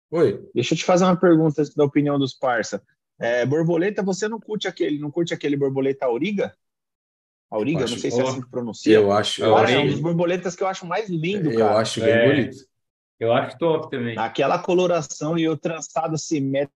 Oi? 0.10 0.42
deixa 0.56 0.74
eu 0.74 0.78
te 0.78 0.86
fazer 0.86 1.04
uma 1.04 1.20
pergunta 1.20 1.62
da 1.76 1.84
opinião 1.84 2.18
dos 2.18 2.34
parça. 2.34 2.82
É, 3.20 3.46
borboleta, 3.46 4.02
você 4.02 4.30
não 4.30 4.40
curte 4.40 4.68
aquele, 4.70 5.00
não 5.00 5.12
curte 5.12 5.34
aquele 5.34 5.58
borboleta 5.58 6.06
auriga? 6.06 6.56
Auriga, 7.52 7.84
Acho- 7.84 7.94
não 7.96 8.00
sei 8.02 8.12
se 8.12 8.20
é 8.20 8.24
assim 8.24 8.42
que 8.42 8.50
pronuncia. 8.50 8.94
Eu 8.94 9.12
acho, 9.12 9.44
eu 9.44 9.58
acho, 9.58 9.74
é 9.74 9.80
um 9.80 9.88
dos 9.88 10.00
borboletas 10.00 10.56
que 10.56 10.62
eu 10.64 10.68
acho 10.68 10.86
mais 10.86 11.10
lindo, 11.10 11.52
eu 11.52 11.60
cara. 11.60 11.80
acho 11.80 12.00
bem 12.00 12.10
É. 12.10 12.28
bonito. 12.36 12.58
Eu 13.20 13.34
acho 13.34 13.58
top 13.58 13.90
também. 13.90 14.18
Aquela 14.18 14.60
coloração 14.60 15.38
e 15.38 15.50
o 15.50 15.58
trançado 15.58 16.18
simétrico 16.18 16.70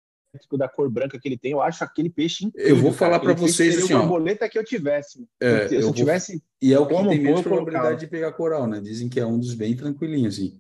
da 0.58 0.68
cor 0.68 0.90
branca 0.90 1.20
que 1.20 1.28
ele 1.28 1.38
tem, 1.38 1.52
eu 1.52 1.62
acho 1.62 1.84
aquele 1.84 2.10
peixe 2.10 2.46
incrível. 2.46 2.70
Eu 2.76 2.82
vou 2.82 2.92
falar 2.92 3.20
peixe 3.20 3.34
vocês 3.54 3.56
seria 3.76 3.84
assim, 3.86 3.94
o 3.94 3.98
ó. 3.98 4.00
borboleta 4.02 4.50
que 4.50 4.58
eu 4.58 4.64
tivesse. 4.66 5.26
É, 5.40 5.68
se 5.68 5.76
eu 5.76 5.80
eu 5.82 5.86
vou- 5.88 5.94
tivesse 5.94 6.44
E 6.62 6.74
é 6.74 6.80
o 6.80 6.88
que 6.88 6.94
Como 6.94 7.10
tem 7.12 7.20
menos 7.22 7.40
eu 7.40 7.44
probabilidade 7.44 8.00
de 8.00 8.08
pegar 8.08 8.32
coral, 8.34 8.66
né? 8.68 8.82
Dizem 8.82 9.08
que 9.08 9.20
é 9.20 9.26
um 9.26 9.38
dos 9.40 9.54
bem 9.54 9.76
tranquilinhos, 9.76 10.36
assim. 10.36 10.60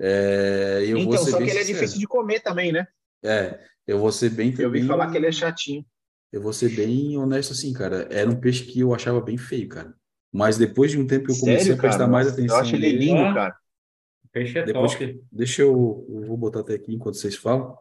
É, 0.00 0.82
eu 0.86 0.98
vou 1.04 1.14
Então, 1.14 1.24
ser 1.24 1.30
só 1.32 1.38
bem 1.38 1.46
que 1.46 1.52
ele 1.52 1.60
é 1.60 1.64
difícil 1.64 1.98
de 1.98 2.06
comer 2.06 2.40
também, 2.40 2.70
né? 2.70 2.86
É, 3.24 3.58
eu 3.86 3.98
vou 3.98 4.12
ser 4.12 4.30
bem 4.30 4.54
Eu 4.58 4.66
ouvi 4.66 4.80
bem- 4.80 4.86
falar 4.88 5.10
que 5.10 5.16
ele 5.16 5.26
é 5.26 5.32
chatinho. 5.32 5.84
Eu 6.32 6.42
vou 6.42 6.52
ser 6.52 6.68
bem 6.74 7.16
honesto 7.16 7.52
assim, 7.52 7.72
cara. 7.72 8.06
Era 8.10 8.28
um 8.30 8.36
peixe 8.38 8.64
que 8.64 8.80
eu 8.80 8.94
achava 8.94 9.20
bem 9.20 9.36
feio, 9.38 9.68
cara. 9.68 9.94
Mas 10.32 10.58
depois 10.58 10.90
de 10.90 10.98
um 10.98 11.06
tempo 11.06 11.26
que 11.26 11.32
eu 11.32 11.38
comecei 11.38 11.58
Sério, 11.60 11.74
a 11.78 11.80
prestar 11.80 11.98
cara? 12.00 12.10
mais 12.10 12.28
atenção. 12.28 12.56
Eu 12.56 12.62
acho 12.62 12.74
ele 12.76 12.92
lindo, 12.92 13.20
Ah. 13.22 13.34
cara. 13.34 13.56
Peixe 14.30 14.58
é 14.58 14.62
Depois 14.64 14.92
top. 14.92 15.20
Deixa 15.32 15.62
eu, 15.62 16.06
eu 16.10 16.20
vou 16.26 16.36
botar 16.36 16.60
até 16.60 16.74
aqui 16.74 16.94
enquanto 16.94 17.16
vocês 17.16 17.34
falam. 17.34 17.76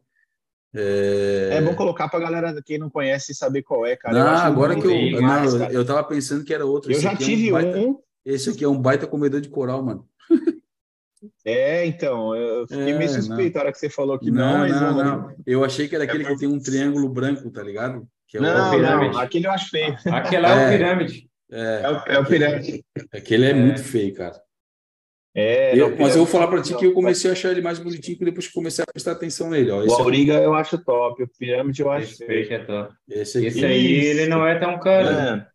É, 0.74 1.50
É 1.58 1.62
bom 1.62 1.76
colocar 1.76 2.08
pra 2.08 2.20
galera 2.20 2.62
quem 2.64 2.78
não 2.78 2.89
conhece 2.89 3.34
saber 3.34 3.64
qual 3.64 3.86
é, 3.86 3.95
cara. 3.98 4.14
não, 4.18 4.28
agora 4.28 4.76
que 4.80 4.86
eu. 4.86 4.91
demais, 5.18 5.54
não, 5.54 5.68
eu 5.70 5.86
tava 5.86 6.04
pensando 6.06 6.43
que 6.45 6.54
era 6.54 6.66
outro. 6.66 6.89
Eu 6.89 6.93
Esse 6.93 7.04
já 7.04 7.12
aqui 7.12 7.24
é 7.24 7.26
tive 7.26 7.52
baita- 7.52 7.78
um. 7.80 8.00
Esse 8.26 8.50
aqui 8.50 8.64
é 8.64 8.68
um 8.68 8.80
baita 8.82 9.08
comedor 9.08 9.41
de 9.41 9.50
coral, 9.50 9.84
mano. 9.84 10.08
É, 11.43 11.86
então, 11.86 12.36
eu 12.36 12.68
fiquei 12.68 12.91
É, 12.93 12.98
meio 12.98 13.10
suspeito 13.10 13.58
a 13.58 13.62
hora 13.62 13.72
que 13.72 13.80
você 13.80 13.89
falou 13.89 14.20
que 14.20 14.30
não, 14.30 14.52
não, 14.54 14.58
mas 14.60 14.72
não, 14.82 14.95
não. 14.95 15.04
não. 15.30 15.36
Eu 15.45 15.64
achei 15.64 15.88
que 15.88 15.95
era 15.95 16.04
aquele 16.04 16.24
É 16.24 16.28
por- 16.28 16.34
que 16.34 16.39
tem 16.41 16.48
um 16.50 16.60
triângulo 16.60 17.10
branco, 17.10 17.50
tá 17.50 17.64
ligado? 17.64 18.08
Que 18.28 18.38
é 18.38 18.39
o- 18.39 18.43
Não, 18.43 18.71
pirâmide. 18.71 19.13
não, 19.13 19.19
aquele 19.21 19.47
eu 19.47 19.51
acho 19.51 19.69
feio. 19.69 19.95
Aquela 20.11 20.49
é, 20.49 20.63
É. 20.63 20.67
o 20.67 20.71
pirâmide. 20.78 21.30
É, 21.49 21.82
É 21.84 21.89
o, 21.89 21.95
é 22.15 22.19
o 22.19 22.25
pirâmide. 22.25 22.86
aquele 23.13 23.45
é, 23.45 23.53
muito 23.53 23.82
feio, 23.84 24.13
cara. 24.13 24.41
É, 25.36 25.80
Eu- 25.80 25.91
não, 25.91 25.97
mas 25.99 26.15
eu 26.15 26.23
vou 26.23 26.25
falar 26.25 26.47
pra 26.47 26.61
ti 26.61 26.71
não. 26.73 26.80
que 26.80 26.86
eu 26.88 26.93
comecei 26.93 27.30
a 27.30 27.34
achar 27.34 27.51
ele 27.51 27.61
mais 27.61 27.78
bonitinho 27.78 28.17
depois 28.19 28.47
que 28.47 28.53
comecei 28.53 28.84
a 28.84 28.91
prestar 28.91 29.11
atenção 29.11 29.49
nele. 29.51 29.69
Ó. 29.69 29.80
O 29.82 29.86
Esse, 29.86 29.95
é- 29.95 30.01
Auriga 30.03 30.34
eu 30.34 30.53
acho 30.55 30.78
top, 30.84 31.21
o 31.23 31.28
pirâmide 31.38 31.82
eu 31.82 31.91
acho 31.91 32.11
Esse 32.13 32.25
feio. 32.25 32.53
é 32.53 32.59
top. 32.59 32.93
esse 33.07 33.38
aqui. 33.38 33.47
Esse 33.47 33.65
aí, 33.65 33.86
ele 34.05 34.28
não 34.28 34.45
é 34.47 34.57
tão 34.59 34.80
caro. 34.80 35.07
É, 35.07 35.47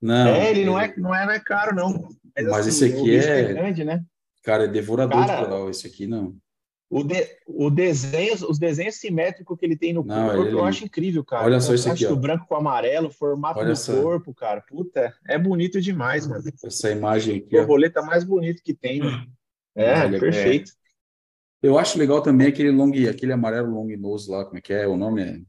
Não, 0.00 0.28
é, 0.34 0.50
ele 0.50 0.64
não 0.64 0.78
é, 0.80 0.94
não 0.96 1.14
é, 1.14 1.26
não 1.26 1.32
é 1.32 1.40
caro, 1.40 1.74
não. 1.74 2.08
Mas 2.36 2.66
assim, 2.66 2.68
esse 2.68 2.84
aqui 2.86 3.00
o 3.00 3.04
risco 3.04 3.30
é- 3.32 3.42
grande, 3.52 3.84
né? 3.84 4.02
Cara, 4.44 4.64
é 4.64 4.68
devorador 4.68 5.26
Cara, 5.26 5.40
de 5.40 5.44
coral. 5.44 5.68
Esse 5.70 5.86
aqui 5.88 6.06
não. 6.06 6.34
O, 6.90 7.04
de, 7.04 7.14
o 7.46 7.68
desenho, 7.70 8.32
os 8.48 8.58
desenhos 8.58 8.94
simétricos 8.94 9.58
que 9.58 9.66
ele 9.66 9.76
tem 9.76 9.92
no 9.92 10.02
Não, 10.02 10.26
corpo, 10.28 10.42
ele 10.42 10.48
é 10.48 10.52
eu 10.54 10.64
acho 10.64 10.84
incrível, 10.86 11.22
cara. 11.22 11.44
Olha 11.44 11.58
O 11.58 11.60
só 11.60 11.72
contraste 11.72 12.04
aqui, 12.04 12.06
ó. 12.06 12.14
do 12.14 12.20
branco 12.20 12.46
com 12.46 12.54
o 12.54 12.58
amarelo, 12.58 13.08
o 13.08 13.12
formato 13.12 13.60
Olha 13.60 13.74
do 13.74 14.02
corpo, 14.02 14.34
cara. 14.34 14.62
Puta, 14.62 15.14
é 15.26 15.38
bonito 15.38 15.80
demais, 15.82 16.26
mano. 16.26 16.42
Essa 16.64 16.90
imagem 16.90 17.38
aqui. 17.38 17.56
ó. 17.56 17.58
Borboleta 17.60 18.00
mais 18.00 18.24
bonito 18.24 18.62
que 18.62 18.72
tem, 18.72 19.00
mano. 19.00 19.26
É, 19.74 20.00
Olha, 20.04 20.18
perfeito. 20.18 20.72
Eu 21.62 21.78
acho 21.78 21.98
legal 21.98 22.22
também 22.22 22.46
aquele 22.46 22.70
long, 22.70 22.90
aquele 23.08 23.32
amarelo 23.32 23.70
long 23.70 23.94
nose 23.98 24.30
lá, 24.30 24.44
como 24.44 24.56
é 24.56 24.60
que 24.60 24.72
é? 24.72 24.86
O 24.86 24.96
nome 24.96 25.22
é. 25.22 25.40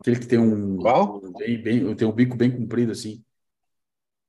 Aquele 0.00 0.18
que 0.20 0.26
tem 0.26 0.38
um. 0.38 0.76
Qual? 0.78 1.20
Bem, 1.38 1.62
bem, 1.62 1.94
tem 1.94 2.06
um 2.08 2.12
bico 2.12 2.36
bem 2.36 2.50
comprido 2.50 2.92
assim. 2.92 3.22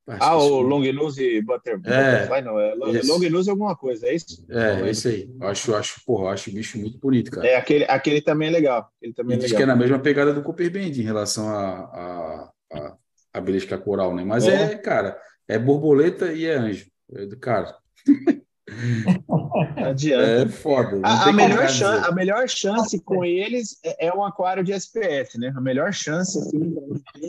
Ah, 0.07 0.35
esqueci 0.37 0.51
o. 0.51 0.61
Long 0.61 0.93
Nose 0.93 1.41
Butter, 1.41 1.73
É, 1.73 1.77
Butterfly, 1.77 2.41
não. 2.41 2.59
É 2.59 2.73
Long, 2.75 2.95
esse. 2.95 3.07
long 3.09 3.29
Nose 3.29 3.49
alguma 3.49 3.75
coisa, 3.75 4.07
é 4.07 4.15
isso? 4.15 4.45
É, 4.49 4.89
esse 4.89 5.07
aí. 5.09 5.29
Acho, 5.41 5.75
acho, 5.75 6.01
porra, 6.05 6.31
acho 6.31 6.49
o 6.49 6.53
bicho 6.53 6.77
muito 6.79 6.97
bonito, 6.97 7.29
cara. 7.29 7.45
É, 7.45 7.55
aquele, 7.57 7.83
aquele 7.85 8.21
também 8.21 8.47
é 8.47 8.51
legal. 8.51 8.89
Ele 9.01 9.13
também 9.13 9.35
é 9.35 9.39
diz 9.39 9.51
legal. 9.51 9.57
que 9.57 9.63
é 9.63 9.65
na 9.65 9.75
mesma 9.75 9.99
pegada 9.99 10.33
do 10.33 10.41
Cooper 10.41 10.71
Band 10.71 10.79
em 10.79 11.01
relação 11.03 11.49
a, 11.49 11.69
a, 11.69 12.51
a, 12.73 12.95
a 13.33 13.41
belisca 13.41 13.77
coral, 13.77 14.15
né? 14.15 14.23
Mas 14.23 14.47
É. 14.47 14.63
é, 14.71 14.75
cara, 14.77 15.19
é 15.47 15.59
borboleta 15.59 16.31
e 16.31 16.45
é 16.45 16.53
anjo. 16.55 16.85
É 17.13 17.27
cara. 17.39 17.75
Adianta. 19.77 20.25
É 20.43 20.47
foda. 20.47 20.99
A, 21.03 21.29
a 21.29 21.33
melhor 21.33 21.67
chance, 21.69 21.97
dizer. 21.99 22.09
a 22.09 22.11
melhor 22.11 22.49
chance 22.49 22.99
com 23.01 23.23
eles 23.23 23.79
é, 23.83 24.07
é 24.07 24.13
um 24.13 24.23
aquário 24.23 24.63
de 24.63 24.73
SPS, 24.73 25.37
né? 25.37 25.53
A 25.55 25.61
melhor 25.61 25.93
chance, 25.93 26.37
assim. 26.37 26.75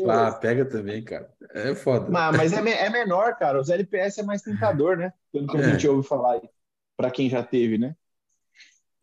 Ah, 0.09 0.33
pega 0.33 0.65
também, 0.65 1.03
cara. 1.03 1.29
É 1.55 1.75
foda. 1.75 2.11
Mas, 2.11 2.37
mas 2.37 2.53
é, 2.53 2.87
é 2.87 2.91
menor, 2.91 3.37
cara. 3.37 3.61
Os 3.61 3.71
LPS 3.71 4.19
é 4.19 4.23
mais 4.23 4.43
tentador, 4.43 4.97
né? 4.97 5.13
Pelo 5.33 5.47
que 5.47 5.57
a 5.57 5.61
É. 5.61 5.71
gente 5.71 5.89
ouve 5.89 6.07
falar 6.07 6.35
aí. 6.35 6.49
Pra 6.97 7.11
quem 7.11 7.31
já 7.31 7.43
teve, 7.43 7.79
né? 7.79 7.95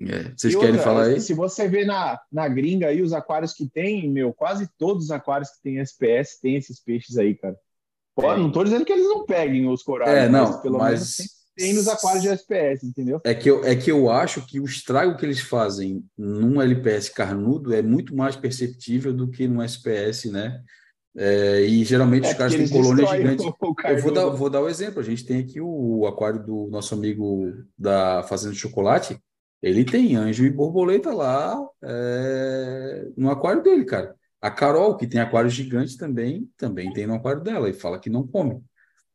É, 0.02 0.24
Vocês 0.36 0.54
E 0.54 0.58
querem 0.58 0.72
outra, 0.76 0.84
falar 0.84 1.04
aí? 1.06 1.22
Se 1.22 1.34
você 1.34 1.70
vê 1.70 1.86
na, 1.86 2.20
na 2.32 2.48
gringa 2.50 2.88
aí, 2.88 3.02
os 3.02 3.14
aquários 3.14 3.54
que 3.54 3.66
tem, 3.70 4.10
meu, 4.12 4.34
quase 4.34 4.70
todos 4.78 5.06
os 5.06 5.12
aquários 5.12 5.50
que 5.52 5.62
tem 5.64 5.80
SPS 5.80 6.38
tem 6.42 6.56
esses 6.56 6.82
peixes 6.84 7.18
aí, 7.18 7.34
cara. 7.34 7.56
Pô, 8.14 8.32
É. 8.32 8.38
não 8.38 8.52
tô 8.52 8.64
dizendo 8.64 8.84
que 8.84 8.92
eles 8.92 9.06
não 9.08 9.26
peguem 9.26 9.68
os 9.70 9.82
corais, 9.84 10.10
É, 10.12 10.28
não, 10.30 10.48
mas 10.52 10.58
pelo 10.62 10.78
mas- 10.78 10.92
menos 10.92 11.16
tem, 11.18 11.26
tem 11.56 11.74
nos 11.74 11.88
aquários 11.88 12.22
de 12.22 12.30
SPS, 12.30 12.84
entendeu? 12.84 13.22
É 13.24 13.34
que, 13.34 13.50
eu, 13.50 13.64
é 13.64 13.76
que 13.76 13.92
eu 13.92 14.10
acho 14.10 14.46
que 14.46 14.60
o 14.60 14.66
estrago 14.66 15.16
que 15.18 15.26
eles 15.26 15.40
fazem 15.40 16.04
num 16.18 16.62
LPS 16.62 17.10
carnudo 17.10 17.74
é 17.74 17.82
muito 17.82 18.16
mais 18.16 18.36
perceptível 18.36 19.14
do 19.14 19.30
que 19.30 19.48
num 19.48 19.62
SPS, 19.62 20.26
né? 20.26 20.62
É, 21.18 21.62
e 21.62 21.86
geralmente 21.86 22.28
É 22.28 22.32
os 22.32 22.38
caras 22.38 22.56
têm 22.56 22.68
colônias 22.68 23.10
gigantes. 23.10 23.46
Eu 23.88 24.02
vou 24.02 24.12
dar, 24.12 24.26
vou 24.28 24.50
dar 24.50 24.62
o 24.62 24.70
exemplo. 24.70 25.00
A 25.00 25.04
gente 25.04 25.26
tem 25.26 25.40
aqui 25.40 25.62
o 25.62 26.06
aquário 26.06 26.44
do 26.44 26.68
nosso 26.70 26.94
amigo 26.94 27.54
da 27.78 28.22
Fazenda 28.24 28.54
de 28.54 28.60
Chocolate. 28.60 29.18
Ele 29.62 29.86
tem 29.86 30.16
anjo 30.16 30.46
e 30.46 30.50
borboleta 30.50 31.14
lá 31.14 31.58
é, 31.82 33.08
no 33.16 33.30
aquário 33.32 33.64
dele, 33.64 33.86
cara. 33.86 34.14
A 34.42 34.52
Carol, 34.52 34.98
que 34.98 35.08
tem 35.08 35.22
aquário 35.22 35.50
gigante 35.50 35.98
também, 35.98 36.50
também 36.58 36.92
tem 36.92 37.08
no 37.08 37.16
aquário 37.16 37.42
dela 37.42 37.70
e 37.70 37.74
fala 37.74 38.00
que 38.00 38.10
não 38.10 38.28
come. 38.28 38.62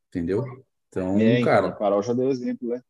Entendeu? 0.08 0.42
Então, 0.90 1.16
É, 1.18 1.38
então, 1.38 1.44
cara, 1.44 1.68
a 1.68 1.72
Carol 1.72 2.02
já 2.02 2.12
deu 2.12 2.30
exemplo, 2.30 2.68
né? 2.68 2.82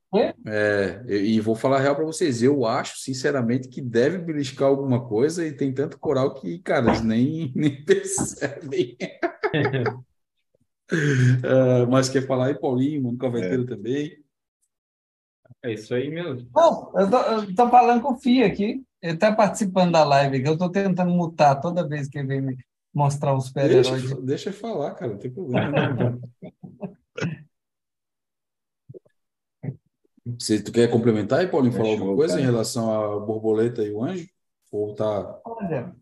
é, 0.46 1.02
e 1.06 1.34
e 1.36 1.40
vou 1.40 1.54
falar 1.54 1.76
a 1.76 1.80
real 1.80 1.94
para 1.94 2.04
vocês. 2.04 2.42
Eu 2.42 2.64
acho, 2.64 2.98
sinceramente, 2.98 3.68
que 3.68 3.82
deve 3.82 4.16
beliscar 4.16 4.68
alguma 4.68 5.06
coisa 5.06 5.46
e 5.46 5.52
tem 5.52 5.72
tanto 5.72 5.98
coral 5.98 6.32
que, 6.32 6.58
cara, 6.60 6.88
eles 6.88 7.02
nem, 7.02 7.52
nem 7.54 7.84
percebem. 7.84 8.96
É, 9.02 9.20
mas 11.90 12.08
quer 12.08 12.26
falar 12.26 12.46
aí, 12.46 12.58
Paulinho, 12.58 13.02
Mundo 13.02 13.18
Caveteiro 13.18 13.66
também? 13.66 14.16
É 15.62 15.74
isso 15.74 15.94
aí 15.94 16.10
mesmo. 16.10 16.48
Bom, 16.50 16.90
eu 16.96 17.10
tô, 17.10 17.18
eu 17.18 17.54
tô 17.54 17.68
falando 17.68 18.00
com 18.00 18.14
o 18.14 18.16
Fih 18.16 18.42
aqui. 18.42 18.82
Ele 19.02 19.14
está 19.14 19.30
participando 19.30 19.92
da 19.92 20.04
live 20.04 20.38
aqui. 20.38 20.48
Eu 20.48 20.54
estou 20.54 20.70
tentando 20.70 21.10
mutar 21.10 21.60
toda 21.60 21.86
vez 21.86 22.08
que 22.08 22.18
ele 22.18 22.28
vem 22.28 22.40
me 22.40 22.56
mostrar 22.94 23.34
um 23.34 23.40
super-herói. 23.40 24.00
Deixa, 24.00 24.20
deixa 24.22 24.48
eu 24.48 24.54
falar, 24.54 24.94
cara, 24.94 25.12
não 25.12 25.18
tem 25.18 25.30
problema. 25.30 26.18
Você, 30.38 30.62
tu 30.62 30.72
quer 30.72 30.90
complementar 30.90 31.40
aí, 31.40 31.48
Paulinho, 31.48 31.72
falar 31.72 31.90
alguma 31.90 32.14
coisa 32.14 32.34
cara. 32.34 32.42
em 32.42 32.50
relação 32.50 32.92
à 32.92 33.18
borboleta 33.20 33.82
e 33.82 33.90
o 33.92 34.02
anjo? 34.02 34.26
Ou 34.72 34.94
tá. 34.94 35.40
Olha, 35.44 35.94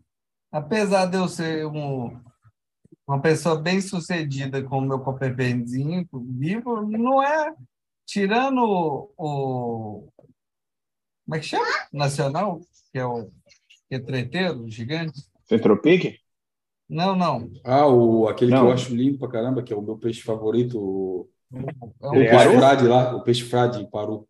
apesar 0.51 1.05
de 1.07 1.17
eu 1.17 1.27
ser 1.27 1.65
um, 1.65 2.19
uma 3.07 3.21
pessoa 3.21 3.59
bem 3.59 3.81
sucedida 3.81 4.61
com 4.63 4.77
o 4.77 4.81
meu 4.81 4.99
copperbenzinho 4.99 6.07
vivo, 6.37 6.81
não 6.81 7.21
é 7.23 7.53
tirando 8.05 8.59
o, 8.61 9.11
o- 9.17 10.09
como 11.25 11.35
é 11.35 11.39
que 11.39 11.45
chama? 11.45 11.65
Nacional, 11.93 12.59
que 12.91 12.99
é 12.99 13.05
o 13.05 13.29
retreteiro 13.89 14.67
gigante. 14.69 15.21
Centropique? 15.45 16.17
Não, 16.87 17.15
não. 17.15 17.51
Ah, 17.63 17.85
o, 17.87 18.27
aquele 18.27 18.51
que 18.51 18.57
Não. 18.57 18.67
eu 18.67 18.71
acho 18.73 18.95
lindo 18.95 19.19
pra 19.19 19.27
caramba, 19.29 19.61
que 19.61 19.71
é 19.71 19.75
o 19.75 19.81
meu 19.81 19.95
peixe 19.97 20.21
favorito, 20.23 21.29
o, 21.51 21.57
É 21.57 22.07
o 22.07 22.09
um 22.09 22.13
peixe 22.13 22.35
Paru? 22.35 22.57
frade 22.57 22.87
lá, 22.87 23.15
o 23.15 23.23
peixe 23.23 23.43
frade 23.45 23.89
Paru. 23.91 24.27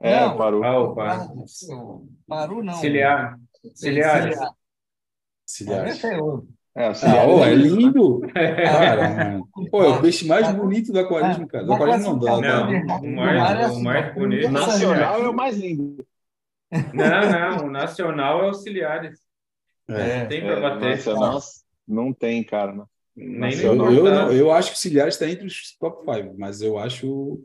É, 0.00 0.20
Não. 0.20 0.36
parou. 0.36 0.64
Ah, 0.64 0.78
opa. 0.80 1.18
Paru, 1.18 2.08
Paru 2.26 2.62
não. 2.62 2.74
Ciliar. 2.74 3.38
Ciliares. 3.74 4.38
Ciliares. 5.46 6.04
É. 6.04 6.14
É, 6.76 6.86
Ah, 6.88 7.26
ô, 7.28 7.44
é 7.44 7.54
lindo. 7.54 8.20
Cara. 8.34 9.40
Pô, 9.70 9.84
é 9.84 9.88
o 9.90 10.00
peixe 10.02 10.26
mais 10.26 10.50
bonito 10.52 10.92
do 10.92 10.98
aquarismo, 10.98 11.46
cara. 11.46 11.64
Do 11.64 11.72
aquarismo 11.72 12.14
não, 12.14 12.18
da, 12.18 12.30
Não, 12.40 12.40
da- 12.86 12.96
o 12.96 13.14
mais- 13.14 13.76
o 13.76 13.80
mais 13.82 14.14
bonito- 14.14 14.50
Nacional 14.50 15.22
é 15.22 15.28
o 15.28 15.32
mais 15.32 15.56
lindo. 15.56 16.04
Não, 16.92 17.60
não, 17.60 17.66
o 17.68 17.70
nacional 17.70 18.42
é 18.42 18.46
auxiliares. 18.48 19.20
É. 19.88 20.24
Tem 20.26 20.40
para 20.40 20.56
É, 20.56 20.60
bater. 20.60 20.96
nacional 20.96 21.38
não 21.86 22.12
tem, 22.12 22.42
cara. 22.42 22.84
Nem 23.16 23.52
Eu, 23.60 23.74
eu, 23.74 24.04
não- 24.04 24.32
eu 24.32 24.50
acho 24.50 24.70
que 24.72 24.76
o 24.76 24.80
Ciliares 24.80 25.14
está 25.14 25.28
entre 25.28 25.46
os 25.46 25.76
top 25.78 26.04
5, 26.04 26.34
mas 26.36 26.60
eu 26.60 26.78
acho 26.78 27.08
o, 27.08 27.44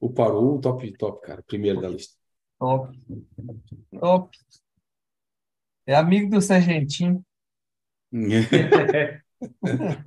o 0.00 0.10
Paru 0.10 0.56
o 0.56 0.60
top, 0.60 0.90
top, 0.96 1.26
cara, 1.26 1.42
primeiro 1.46 1.80
da 1.80 1.88
lista. 1.88 2.14
Top. 2.58 2.98
Top. 4.00 4.38
É 5.86 5.94
amigo 5.94 6.30
do 6.30 6.40
Sargentinho. 6.40 7.24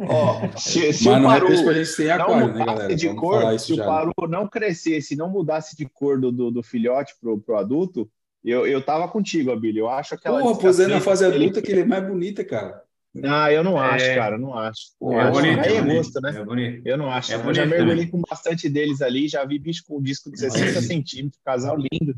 Ó, 0.08 0.58
se, 0.58 0.94
se 0.94 1.06
Mas 1.10 1.18
o 1.18 1.22
não 1.22 1.32
é 1.32 1.40
Paru 1.40 1.50
não 1.50 2.16
aquário, 2.16 2.88
né, 2.90 2.96
de 2.96 3.08
Vamos 3.08 3.20
cor, 3.22 3.60
se 3.60 3.74
o 3.74 3.76
já. 3.76 3.84
né? 3.84 3.90
Paru 3.90 4.14
não 4.30 4.48
crescesse, 4.48 5.16
não 5.16 5.30
mudasse 5.30 5.76
de 5.76 5.86
cor 5.90 6.20
do, 6.20 6.32
do, 6.32 6.52
do 6.52 6.64
filhote 6.64 7.14
pro, 7.20 7.38
pro 7.40 7.58
adulto, 7.58 8.10
eu, 8.44 8.66
eu 8.66 8.82
tava 8.82 9.08
contigo, 9.08 9.52
Abílio. 9.52 9.82
Eu 9.82 9.90
acho 9.90 10.16
aquela. 10.16 10.40
Porra, 10.40 10.58
pois 10.60 10.80
é, 10.80 10.88
na 10.88 11.02
fase 11.02 11.26
adulta 11.26 11.62
que 11.62 11.72
ele 11.72 11.82
é 11.82 11.86
mais 11.86 12.08
bonita, 12.08 12.46
cara. 12.46 12.85
Ah, 13.24 13.52
eu 13.52 13.64
não 13.64 13.78
acho, 13.78 14.04
É. 14.06 14.16
cara, 14.16 14.38
não 14.38 14.54
acho. 14.58 14.92
Pô, 15.00 15.14
Eu 15.14 15.20
É 15.20 15.24
acho. 15.24 15.32
bonito, 15.32 15.60
Aí 15.62 15.74
é 15.74 15.76
é 15.78 15.82
bonito. 15.82 15.96
gosto, 15.98 16.22
né? 16.22 16.30
É 16.38 16.44
bonito. 16.44 16.82
Eu 16.88 16.98
não 16.98 17.10
acho. 17.10 17.32
É 17.32 17.36
eu 17.36 17.40
já 17.54 17.66
bonito 17.66 17.70
mergulhei 17.78 18.08
com 18.08 18.22
bastante 18.22 18.68
deles 18.70 19.02
ali, 19.02 19.28
já 19.28 19.46
vi 19.46 19.58
bicho 19.58 19.84
com 19.88 20.02
disco 20.02 20.30
de 20.32 20.40
60 20.40 20.82
centímetros, 20.82 21.42
casal 21.44 21.78
lindo. 21.78 22.16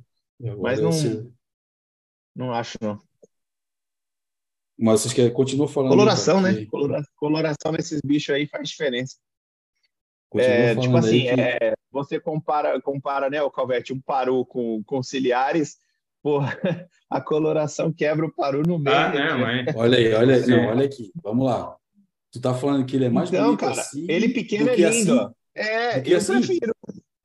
Mas 0.59 0.79
não- 0.81 0.89
Não 2.35 2.53
acho, 2.53 2.77
não. 2.81 2.99
Mas 4.79 5.01
vocês 5.01 5.13
querem, 5.13 5.33
continua 5.33 5.67
falando. 5.67 5.89
Coloração, 5.91 6.39
né? 6.41 6.65
Colora- 6.65 7.03
Coloração 7.15 7.71
desses 7.71 7.99
bichos 8.03 8.33
aí 8.35 8.47
faz 8.47 8.69
diferença. 8.69 9.15
continua 10.29 10.53
É, 10.55 10.67
falando 10.75 10.81
tipo 10.83 10.97
assim, 10.97 11.21
que- 11.21 11.41
é, 11.41 11.73
você 11.89 12.19
compara, 12.19 12.81
compara, 12.81 13.29
né, 13.29 13.41
o 13.41 13.49
Calvete, 13.49 13.93
um 13.93 14.01
paru 14.01 14.45
com, 14.45 14.83
com 14.83 15.01
pô, 16.21 16.39
a 17.09 17.21
coloração 17.21 17.91
quebra 17.93 18.25
o 18.25 18.33
paru 18.33 18.63
no 18.65 18.79
meio. 18.79 18.95
Ah, 18.95 19.09
não, 19.13 19.47
é. 19.47 19.65
Olha 19.75 19.97
aí, 19.97 20.13
olha, 20.13 20.43
Sim. 20.43 20.51
não, 20.51 20.65
olha 20.67 20.85
aqui, 20.85 21.11
vamos 21.23 21.45
lá. 21.45 21.75
Tu 22.31 22.41
tá 22.41 22.53
falando 22.53 22.85
que 22.85 22.95
ele 22.95 23.05
é 23.05 23.09
mais 23.09 23.29
Então, 23.29 23.45
bonito 23.45 23.59
cara, 23.59 23.81
assim. 23.81 24.05
ele 24.09 24.29
pequeno 24.29 24.65
do 24.65 24.69
é 24.71 24.75
que 24.75 24.85
lindo, 24.85 25.13
assim? 25.13 25.33
É, 25.55 26.13
eu 26.13 26.17
assim? 26.17 26.39
prefiro. 26.41 26.73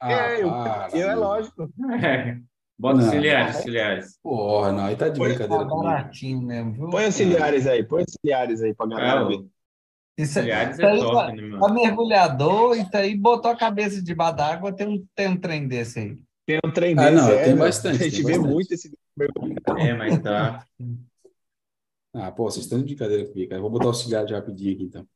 É, 0.03 0.14
assim? 0.14 0.45
Ah, 0.49 0.88
é, 0.93 0.97
eu, 0.97 1.01
eu 1.03 1.11
é 1.11 1.14
lógico. 1.14 1.72
É. 2.03 2.38
Bota 2.78 2.99
Não. 2.99 3.05
auxiliares, 3.05 3.57
auxiliares. 3.57 4.18
Porra, 4.22 4.72
não, 4.72 4.84
aí 4.86 4.97
tá 4.97 5.09
de 5.09 5.18
Põe- 5.18 5.28
brincadeira 5.28 5.64
Tá 5.64 5.70
baratinho 5.76 6.43
mesmo, 6.43 6.72
viu? 6.72 6.90
Põe 6.90 7.05
auxiliares 7.05 7.66
aí, 7.66 7.84
põe 7.84 8.01
auxiliares 8.03 8.62
aí 8.62 8.74
pra 8.74 8.86
galera 8.86 9.20
É, 9.20 9.24
ver. 9.24 9.47
Isso, 10.18 10.38
auxiliares 10.38 10.78
é 10.80 10.86
aí 10.86 10.99
top, 10.99 11.14
tá, 11.16 11.32
né, 11.32 11.59
tá 11.61 11.72
mergulhador 11.72 12.76
e 12.76 12.90
tá 12.90 12.99
aí 12.99 13.16
botou 13.16 13.51
a 13.51 13.57
cabeça 13.57 14.03
debaixo 14.03 14.36
d'água, 14.36 14.72
tem 14.74 14.88
um, 14.88 15.07
tem 15.14 15.28
um 15.28 15.36
trem 15.36 15.68
desse 15.68 15.99
aí. 16.01 16.18
Tem 16.47 16.59
um 16.64 16.70
trem 16.72 16.95
Ah, 16.99 17.11
desse, 17.11 17.14
não, 17.16 17.30
é, 17.30 17.45
tem 17.45 17.55
meu. 17.55 17.64
bastante, 17.64 18.03
A 18.03 18.05
gente 18.05 18.16
tem 18.16 18.24
vê 18.24 18.32
bastante. 18.32 18.53
muito 18.53 18.72
esse 18.74 18.93
É, 19.78 19.95
mas 19.95 20.18
tá. 20.20 20.66
Ah, 22.14 22.30
pô, 22.30 22.45
vocês 22.45 22.66
estão 22.66 22.78
de 22.78 22.84
brincadeira 22.84 23.26
comigo, 23.26 23.49
cara. 23.49 23.62
Vou 23.62 23.70
botar 23.70 23.86
auxiliar 23.86 24.26
de 24.26 24.34
rapidinho 24.34 24.74
aqui, 24.74 24.82
então. 24.84 25.07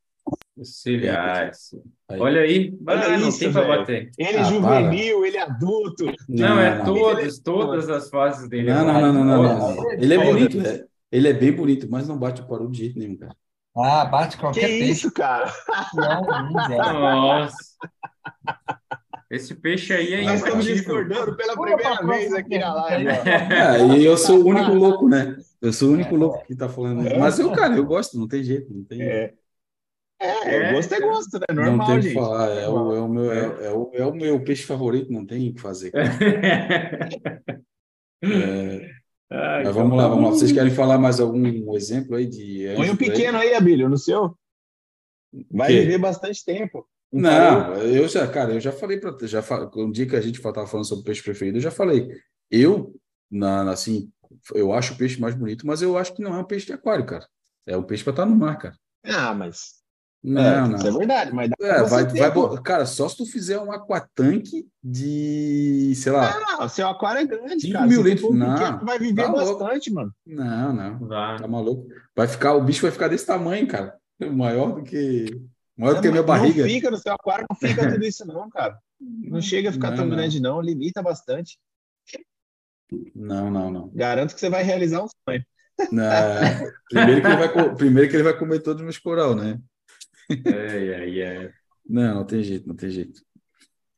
Auxiliares. 0.57 1.75
Aí. 2.09 2.19
Olha 2.19 2.41
aí. 2.41 2.75
Olha 2.89 3.05
Ah, 3.15 3.19
não 3.19 3.29
isso, 3.29 3.39
tem 3.39 3.53
pra 3.53 3.61
velho. 3.61 3.79
bater. 3.81 4.11
Ele 4.17 4.39
Ah, 4.39 4.43
juvenil, 4.45 5.27
ele 5.27 5.37
adulto. 5.37 6.07
Não, 6.27 6.59
é 6.59 6.79
não. 6.79 6.85
todos, 6.87 7.39
todas 7.41 7.91
as 7.91 8.09
fases 8.09 8.49
dele. 8.49 8.73
Não, 8.73 8.83
não, 8.87 9.01
não, 9.01 9.13
não, 9.13 9.25
não, 9.25 9.43
não, 9.43 9.59
Todas. 9.59 9.77
não. 9.77 9.93
Ele 9.93 10.15
é 10.15 10.25
bonito, 10.25 10.57
né? 10.57 10.85
Ele 11.13 11.29
é 11.29 11.33
bem 11.35 11.53
bonito, 11.53 11.87
mas 11.91 12.09
não 12.09 12.19
bate 12.19 12.41
o 12.41 12.47
paru 12.47 12.71
de 12.71 12.79
jeito 12.79 12.99
nenhum, 12.99 13.17
cara. 13.19 13.37
Ah, 13.77 14.07
bate 14.07 14.37
Que 14.37 14.41
qualquer 14.41 14.67
peixe. 14.67 14.91
isso, 14.93 15.13
cara? 15.13 15.53
Não, 15.95 16.23
não. 16.23 17.01
Nossa. 17.21 17.77
Esse 19.31 19.55
peixe 19.57 19.93
aí 19.93 20.15
é 20.15 20.23
Nós 20.23 20.41
estamos 20.41 20.65
discordando 20.65 21.37
pela 21.37 21.53
primeira 21.55 21.77
vez 21.77 21.99
próxima 21.99 22.39
aqui 22.39 22.59
na 22.59 22.75
live. 22.75 23.07
É, 23.09 23.97
e 23.99 24.05
eu 24.05 24.17
sou 24.17 24.39
o 24.41 24.47
único 24.47 24.73
louco, 24.73 25.09
né? 25.09 25.37
Eu 25.61 25.73
sou 25.73 25.91
o 25.91 25.93
único 25.93 26.15
louco 26.15 26.45
que 26.47 26.55
tá 26.55 26.69
falando. 26.69 27.03
Mas 27.19 27.39
eu, 27.39 27.51
cara, 27.53 27.77
eu 27.77 27.85
gosto, 27.85 28.19
não 28.19 28.29
tem 28.29 28.43
jeito, 28.43 28.73
não 28.73 28.85
tem, 28.85 29.03
É, 29.03 29.35
é, 30.21 30.57
É, 30.57 30.73
gosto 30.73 30.95
é 30.95 31.01
gosto, 31.01 31.39
né? 31.39 31.47
não 31.51 31.65
Normal, 31.65 31.87
tem 31.87 31.97
o 31.97 32.01
que 32.01 32.09
gente. 32.09 32.15
falar. 32.15 32.51
É 32.51 32.69
o, 32.69 32.95
é, 32.95 33.01
o 33.01 33.09
meu, 33.09 33.33
é, 33.33 33.67
é 33.67 33.73
o, 33.73 33.91
é 33.95 34.07
o 34.07 34.15
meu 34.15 34.43
peixe 34.45 34.63
favorito, 34.65 35.13
não 35.13 35.27
tem 35.27 35.51
o 35.51 35.55
que 35.55 35.61
fazer. 35.61 35.93
É, 38.23 38.91
Ai, 39.31 39.65
mas 39.65 39.75
vamos 39.75 39.97
lá, 39.97 40.09
vamos 40.09 40.25
lá. 40.25 40.31
Vocês 40.31 40.53
querem 40.53 40.73
falar 40.73 40.99
mais 40.99 41.21
algum 41.21 41.75
exemplo 41.77 42.17
aí 42.17 42.27
de 42.27 42.65
Põe 42.77 42.91
um 42.91 42.97
pequeno 42.97 43.39
aí, 43.39 43.55
Abílio, 43.55 43.89
no 43.89 43.99
seu. 43.99 44.37
Vai 45.51 45.73
viver 45.73 45.99
bastante 45.99 46.45
tempo. 46.45 46.87
Não, 47.13 47.75
eu 47.77 48.09
já, 48.09 48.27
cara, 48.27 48.53
eu 48.55 48.61
já 48.61 48.73
falei 48.73 48.99
para 48.99 49.17
já 49.27 49.43
um 49.77 49.91
dia 49.91 50.07
que 50.07 50.17
a 50.17 50.21
gente 50.21 50.37
estava 50.37 50.67
falando 50.67 50.87
sobre 50.87 51.03
o 51.03 51.05
peixe 51.05 51.23
preferido, 51.23 51.59
eu 51.59 51.63
já 51.63 51.71
falei. 51.71 52.09
Eu, 52.51 52.95
na, 53.31 53.71
assim, 53.71 54.11
eu 54.55 54.73
acho 54.73 54.95
o 54.95 54.97
peixe 54.97 55.21
mais 55.21 55.35
bonito, 55.35 55.67
mas 55.67 55.83
eu 55.83 55.97
acho 55.97 56.15
que 56.15 56.23
não 56.23 56.35
é 56.35 56.39
um 56.39 56.45
peixe 56.45 56.67
de 56.67 56.73
aquário, 56.73 57.07
cara. 57.07 57.27
É 57.67 57.77
um 57.77 57.83
peixe 57.83 58.05
para 58.05 58.13
estar 58.13 58.27
no 58.27 58.37
mar, 58.37 58.57
cara. 58.59 58.75
Ah, 59.05 59.33
mas. 59.35 59.77
Não, 60.23 60.41
é, 60.43 60.69
não. 60.69 60.77
Isso 60.77 60.89
é 60.89 60.91
verdade, 60.93 61.33
mas 61.33 61.51
dá 61.51 61.57
É, 61.61 61.75
pra 61.75 61.85
vai, 61.85 62.05
vai, 62.07 62.31
bo- 62.33 62.61
cara, 62.61 62.85
só 62.85 63.09
se 63.09 63.17
tu 63.17 63.27
fizer 63.27 63.61
um 63.61 63.71
aquatanque 63.71 64.67
de, 64.83 65.93
sei 65.95 66.11
lá, 66.11 66.35
Ah, 66.59 66.65
o 66.65 66.69
seu 66.69 66.89
aquário 66.89 67.21
é 67.21 67.25
grande, 67.27 67.61
Cinco 67.61 67.75
cara. 67.75 67.87
mil 67.87 68.03
litros. 68.03 68.35
Não, 68.35 68.55
pequeno, 68.55 68.85
vai 68.85 68.99
viver 68.99 69.23
tá 69.23 69.29
bastante, 69.31 69.93
mano. 69.93 70.13
não, 70.27 70.73
não, 70.73 70.99
Vai. 71.07 71.39
tá 71.39 71.47
maluco. 71.47 71.87
Vai 72.17 72.27
ficar, 72.27 72.55
o 72.55 72.63
bicho 72.65 72.83
vai 72.83 72.91
ficar 72.91 73.07
desse 73.09 73.27
tamanho, 73.27 73.69
cara, 73.69 73.95
maior 74.33 74.75
do 74.75 74.83
que, 74.83 75.27
maior 75.77 75.95
do 75.97 76.01
que 76.03 76.09
a 76.09 76.11
minha 76.11 76.23
não 76.23 76.27
barriga. 76.27 76.65
fica 76.65 76.91
no 76.91 76.97
seu 76.99 77.13
aquário, 77.13 77.47
não 77.49 77.57
fica 77.57 77.91
tudo 77.91 78.05
isso, 78.05 78.27
não, 78.27 78.49
cara. 78.49 78.79
Não 79.01 79.41
chega 79.43 79.69
a 79.69 79.73
ficar 79.73 79.91
Não, 79.91 79.97
tão 79.99 80.07
não. 80.07 80.17
grande, 80.17 80.41
não. 80.41 80.61
Limita 80.61 81.03
bastante. 81.03 81.59
Não, 83.15 83.51
não, 83.51 83.71
não. 83.71 83.91
Garanto 83.95 84.35
que 84.35 84.41
você 84.41 84.49
vai 84.49 84.63
realizar 84.63 85.03
um 85.03 85.09
sonho. 85.29 85.45
Na- 85.93 86.61
primeiro, 86.89 87.21
que 87.21 87.27
ele 87.27 87.37
vai, 87.37 87.75
primeiro 87.75 88.09
que 88.11 88.17
ele 88.17 88.23
vai 88.23 88.39
comer 88.39 88.61
todos 88.61 88.81
os 88.81 88.85
meus 88.85 88.99
coral, 88.99 89.35
né? 89.35 89.61
Ai, 90.31 90.95
ai, 90.95 91.23
ai. 91.23 91.51
Não, 91.89 92.15
não 92.17 92.25
tem 92.25 92.43
jeito, 92.43 92.67
não 92.67 92.75
tem 92.75 92.91
jeito. 92.91 93.21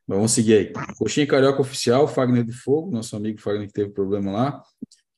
Mas 0.07 0.17
vamos 0.17 0.33
seguir 0.33 0.55
aí. 0.55 0.73
Coxinha 0.97 1.27
Carioca 1.27 1.61
Oficial, 1.61 2.09
Fagner 2.09 2.45
do 2.45 2.53
Fogo, 2.53 2.91
nosso 2.91 3.15
amigo 3.15 3.41
Fagner 3.41 3.67
que 3.67 3.73
teve 3.75 3.91
problema 3.91 4.33
lá. 4.33 4.63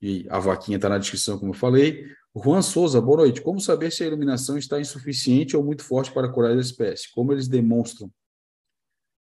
E 0.03 0.27
a 0.29 0.39
vaquinha 0.39 0.77
está 0.77 0.89
na 0.89 0.99
descrição, 0.99 1.39
como 1.39 1.51
eu 1.53 1.57
falei. 1.57 2.07
Juan 2.37 2.63
Souza, 2.63 3.01
boa 3.01 3.19
noite. 3.19 3.41
Como 3.41 3.61
saber 3.61 3.91
se 3.91 4.05
a 4.05 4.07
iluminação 4.07 4.57
está 4.57 4.81
insuficiente 4.81 5.57
ou 5.57 5.65
muito 5.65 5.83
forte 5.83 6.13
para 6.13 6.31
curar 6.31 6.53
a 6.53 6.61
espécie? 6.61 7.11
Como 7.13 7.33
eles 7.33 7.49
demonstram? 7.49 8.11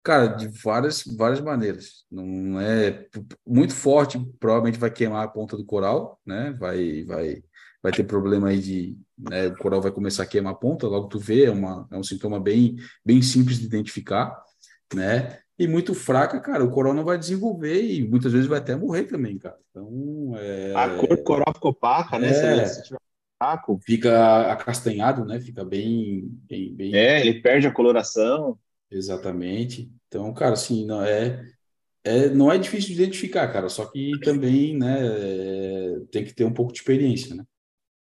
Cara, 0.03 0.29
de 0.29 0.49
várias, 0.49 1.03
várias 1.17 1.41
maneiras. 1.41 2.05
Não 2.11 2.61
é 2.61 3.07
muito 3.47 3.75
forte, 3.75 4.19
provavelmente 4.39 4.79
vai 4.79 4.91
queimar 4.91 5.25
a 5.25 5.29
ponta 5.29 5.57
do 5.57 5.65
coral, 5.65 6.19
né? 6.25 6.53
Vai, 6.59 7.05
vai, 7.05 7.43
vai 7.83 7.93
ter 7.93 8.05
problema 8.05 8.49
aí 8.49 8.61
de, 8.61 8.97
né? 9.19 9.49
O 9.49 9.57
coral 9.57 9.83
vai 9.83 9.91
começar 9.91 10.23
a 10.23 10.27
queimar 10.27 10.53
a 10.53 10.57
ponta, 10.57 10.87
logo 10.87 11.09
tu 11.09 11.19
vê, 11.19 11.47
é, 11.47 11.51
uma, 11.51 11.87
é 11.91 11.99
um 11.99 12.05
sintoma 12.05 12.41
bem, 12.41 12.77
bem 13.05 13.21
simples 13.21 13.59
de 13.59 13.67
identificar, 13.67 14.41
né? 14.95 15.41
E 15.59 15.67
muito 15.67 15.95
fraca, 15.95 16.39
cara, 16.39 16.65
o 16.65 16.71
coral 16.71 16.93
não 16.93 17.05
vai 17.05 17.17
desenvolver 17.17 17.83
e 17.83 18.07
muitas 18.07 18.33
vezes 18.33 18.47
vai 18.47 18.59
até 18.59 18.77
morrer 18.77 19.05
também, 19.05 19.39
cara. 19.39 19.57
Então, 19.71 20.35
é, 20.37 20.75
A 20.75 20.97
cor 20.97 21.17
do 21.17 21.23
coral 21.23 21.55
ficou 21.55 21.71
opaca, 21.71 22.19
né? 22.19 22.29
É. 22.29 22.67
Se, 22.67 22.83
tiver 22.83 22.99
opaco, 23.41 23.79
fica 23.83 24.53
acastanhado, 24.53 25.25
né? 25.25 25.41
Fica 25.41 25.65
bem, 25.65 26.29
bem, 26.47 26.75
bem 26.75 26.95
é, 26.95 27.21
ele 27.21 27.41
perde 27.41 27.67
a 27.67 27.73
coloração. 27.73 28.59
Exatamente. 28.91 29.91
Então, 30.09 30.33
cara, 30.35 30.53
assim, 30.53 30.85
não 30.85 31.03
é, 31.03 31.43
é, 32.05 32.29
não 32.29 32.53
é 32.53 32.59
difícil 32.59 32.95
de 32.95 33.03
identificar, 33.03 33.49
cara, 33.49 33.69
só 33.69 33.87
que 33.87 34.13
também, 34.21 34.77
né, 34.77 34.99
é, 35.01 36.01
tem 36.11 36.25
que 36.25 36.35
ter 36.35 36.45
um 36.45 36.53
pouco 36.53 36.73
de 36.73 36.79
experiência, 36.79 37.35
né? 37.35 37.45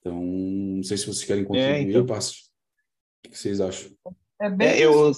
Então, 0.01 0.21
não 0.21 0.83
sei 0.83 0.97
se 0.97 1.07
vocês 1.07 1.25
querem 1.25 1.45
contribuir, 1.45 1.89
então. 1.89 2.07
passo. 2.07 2.49
O 3.27 3.31
que 3.31 3.39
vocês 3.39 3.61
acham? 3.61 3.91
É 4.41 4.51
bem 4.51 4.69
É, 4.69 4.79
eu, 4.79 5.09
eu 5.09 5.13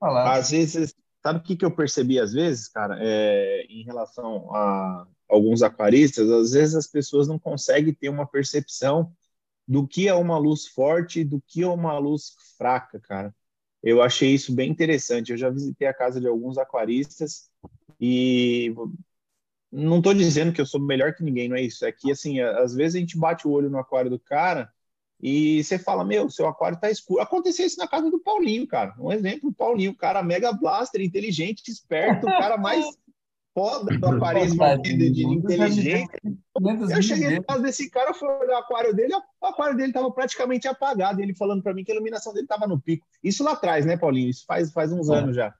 falar. 0.00 0.36
às 0.36 0.50
vezes, 0.50 0.94
sabe 1.26 1.40
o 1.40 1.42
que, 1.42 1.56
que 1.56 1.64
eu 1.64 1.70
percebi 1.72 2.20
às 2.20 2.32
vezes, 2.32 2.68
cara? 2.68 2.96
É, 3.00 3.66
em 3.68 3.82
relação 3.82 4.54
a 4.54 5.08
alguns 5.28 5.60
aquaristas, 5.60 6.30
às 6.30 6.52
vezes 6.52 6.76
as 6.76 6.86
pessoas 6.86 7.26
não 7.26 7.36
conseguem 7.36 7.92
ter 7.92 8.08
uma 8.08 8.24
percepção 8.24 9.12
do 9.66 9.88
que 9.88 10.06
é 10.06 10.14
uma 10.14 10.38
luz 10.38 10.68
forte 10.68 11.20
e 11.20 11.24
do 11.24 11.42
que 11.44 11.64
é 11.64 11.66
uma 11.66 11.98
luz 11.98 12.36
fraca, 12.56 13.00
cara. 13.00 13.34
Eu 13.82 14.00
achei 14.00 14.32
isso 14.34 14.54
bem 14.54 14.70
interessante. 14.70 15.32
Eu 15.32 15.36
já 15.36 15.50
visitei 15.50 15.88
a 15.88 15.94
casa 15.94 16.20
de 16.20 16.28
alguns 16.28 16.58
aquaristas 16.58 17.50
e 18.00 18.72
não 19.72 19.98
estou 19.98 20.14
dizendo 20.14 20.52
que 20.52 20.60
eu 20.60 20.66
sou 20.66 20.80
melhor 20.80 21.12
que 21.12 21.24
ninguém, 21.24 21.48
não 21.48 21.56
é 21.56 21.62
isso. 21.62 21.84
É 21.84 21.90
que, 21.90 22.12
assim, 22.12 22.40
às 22.40 22.72
vezes 22.72 22.94
a 22.94 23.00
gente 23.00 23.18
bate 23.18 23.48
o 23.48 23.50
olho 23.50 23.68
no 23.68 23.78
aquário 23.78 24.10
do 24.10 24.18
cara 24.18 24.72
e 25.20 25.64
você 25.64 25.78
fala, 25.78 26.04
meu, 26.04 26.30
seu 26.30 26.46
aquário 26.46 26.78
tá 26.78 26.90
escuro. 26.90 27.22
Aconteceu 27.22 27.66
isso 27.66 27.78
na 27.78 27.88
casa 27.88 28.10
do 28.10 28.18
Paulinho, 28.18 28.66
cara. 28.66 28.94
Um 28.98 29.10
exemplo, 29.10 29.50
o 29.50 29.54
Paulinho, 29.54 29.92
o 29.92 29.96
cara 29.96 30.22
mega 30.22 30.52
blaster, 30.52 31.00
inteligente, 31.00 31.70
esperto, 31.70 32.26
o 32.26 32.30
cara 32.30 32.58
mais 32.58 32.84
foda 33.54 33.98
do 33.98 34.06
aquarismo 34.06 34.62
de, 34.82 35.10
de 35.10 35.24
inteligência. 35.26 36.06
Eu 36.94 37.02
cheguei 37.02 37.30
na 37.30 37.42
casa 37.42 37.62
desse 37.62 37.88
cara, 37.88 38.12
fui 38.12 38.28
olhar 38.28 38.56
o 38.56 38.60
aquário 38.60 38.94
dele, 38.94 39.14
o 39.14 39.46
aquário 39.46 39.74
dele 39.74 39.88
estava 39.88 40.10
praticamente 40.10 40.68
apagado, 40.68 41.22
ele 41.22 41.34
falando 41.34 41.62
para 41.62 41.72
mim 41.72 41.82
que 41.82 41.90
a 41.90 41.94
iluminação 41.94 42.34
dele 42.34 42.44
estava 42.44 42.66
no 42.66 42.78
pico. 42.78 43.06
Isso 43.24 43.42
lá 43.42 43.52
atrás, 43.52 43.86
né, 43.86 43.96
Paulinho? 43.96 44.28
Isso 44.28 44.44
faz, 44.46 44.70
faz 44.70 44.92
uns 44.92 45.08
anos 45.08 45.34
já. 45.34 45.54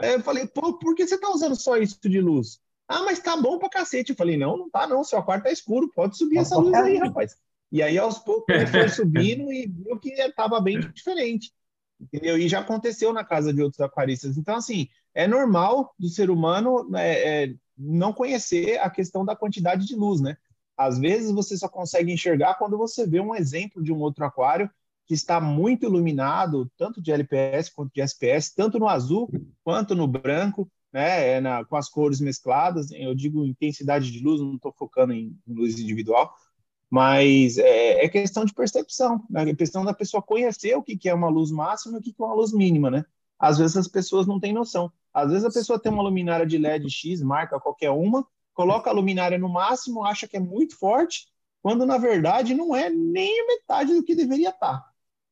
Aí 0.00 0.14
eu 0.14 0.22
falei, 0.22 0.46
pô, 0.46 0.78
por 0.78 0.94
que 0.94 1.06
você 1.06 1.18
tá 1.18 1.28
usando 1.28 1.54
só 1.54 1.76
isso 1.76 1.98
de 2.02 2.20
luz? 2.20 2.58
Ah, 2.88 3.02
mas 3.02 3.18
tá 3.18 3.36
bom 3.36 3.58
pra 3.58 3.68
cacete. 3.68 4.10
Eu 4.10 4.16
falei, 4.16 4.38
não, 4.38 4.56
não 4.56 4.70
tá 4.70 4.86
não, 4.86 5.04
seu 5.04 5.18
aquário 5.18 5.44
tá 5.44 5.50
escuro, 5.50 5.90
pode 5.94 6.16
subir 6.16 6.38
essa 6.38 6.56
luz 6.56 6.72
aí, 6.72 6.96
rapaz. 6.98 7.36
E 7.70 7.82
aí, 7.82 7.98
aos 7.98 8.18
poucos, 8.18 8.54
ele 8.54 8.66
foi 8.66 8.88
subindo 8.88 9.50
e 9.52 9.66
viu 9.66 9.98
que 9.98 10.10
estava 10.12 10.60
bem 10.60 10.80
diferente. 10.80 11.52
Entendeu? 12.00 12.36
E 12.36 12.48
já 12.48 12.60
aconteceu 12.60 13.12
na 13.12 13.24
casa 13.24 13.52
de 13.52 13.62
outros 13.62 13.80
aquaristas. 13.80 14.36
Então, 14.36 14.56
assim, 14.56 14.88
é 15.14 15.26
normal 15.26 15.94
do 15.98 16.08
ser 16.08 16.30
humano 16.30 16.88
é, 16.94 17.44
é, 17.44 17.54
não 17.76 18.12
conhecer 18.12 18.78
a 18.80 18.90
questão 18.90 19.24
da 19.24 19.34
quantidade 19.34 19.86
de 19.86 19.96
luz, 19.96 20.20
né? 20.20 20.36
Às 20.76 20.98
vezes 20.98 21.32
você 21.32 21.56
só 21.56 21.68
consegue 21.68 22.12
enxergar 22.12 22.54
quando 22.54 22.76
você 22.76 23.06
vê 23.06 23.18
um 23.18 23.34
exemplo 23.34 23.82
de 23.82 23.92
um 23.92 23.98
outro 23.98 24.24
aquário 24.24 24.70
que 25.06 25.14
está 25.14 25.40
muito 25.40 25.86
iluminado, 25.86 26.70
tanto 26.76 27.00
de 27.00 27.12
LPS 27.12 27.70
quanto 27.70 27.92
de 27.94 28.02
SPS, 28.02 28.52
tanto 28.54 28.78
no 28.78 28.88
azul 28.88 29.30
quanto 29.64 29.94
no 29.94 30.06
branco, 30.06 30.70
né? 30.92 31.36
É 31.36 31.40
na, 31.40 31.64
com 31.64 31.76
as 31.76 31.88
cores 31.88 32.20
mescladas. 32.20 32.90
Eu 32.90 33.14
digo 33.14 33.46
intensidade 33.46 34.10
de 34.10 34.22
luz, 34.22 34.40
não 34.40 34.56
estou 34.56 34.72
focando 34.72 35.14
em 35.14 35.34
luz 35.46 35.78
individual, 35.78 36.34
mas 36.90 37.58
é, 37.58 38.04
é, 38.04 38.08
questão 38.08 38.44
de 38.44 38.54
percepção, 38.54 39.24
né? 39.28 39.50
é 39.50 39.54
questão 39.54 39.84
da 39.84 39.92
pessoa 39.92 40.22
conhecer 40.22 40.76
o 40.76 40.82
que, 40.82 40.96
que 40.96 41.08
é 41.08 41.14
uma 41.14 41.28
luz 41.28 41.50
máxima 41.50 41.96
e 41.96 42.00
o 42.00 42.02
que, 42.02 42.12
que 42.12 42.22
é 42.22 42.24
uma 42.24 42.34
luz 42.34 42.52
mínima, 42.52 42.90
né? 42.90 43.04
Às 43.38 43.58
vezes 43.58 43.76
as 43.76 43.88
pessoas 43.88 44.26
não 44.26 44.40
têm 44.40 44.52
noção. 44.52 44.90
Às 45.12 45.30
vezes 45.30 45.44
a 45.44 45.50
pessoa 45.50 45.78
tem 45.78 45.92
uma 45.92 46.02
luminária 46.02 46.46
de 46.46 46.56
LED 46.56 46.88
X, 46.90 47.20
marca 47.22 47.60
qualquer 47.60 47.90
uma, 47.90 48.26
coloca 48.54 48.88
a 48.88 48.92
luminária 48.92 49.38
no 49.38 49.48
máximo, 49.48 50.04
acha 50.04 50.26
que 50.28 50.36
é 50.36 50.40
muito 50.40 50.78
forte, 50.78 51.26
quando 51.62 51.84
na 51.84 51.98
verdade 51.98 52.54
não 52.54 52.74
é 52.74 52.88
nem 52.88 53.40
a 53.40 53.46
metade 53.46 53.92
do 53.92 54.02
que 54.02 54.14
deveria 54.14 54.50
estar. 54.50 54.84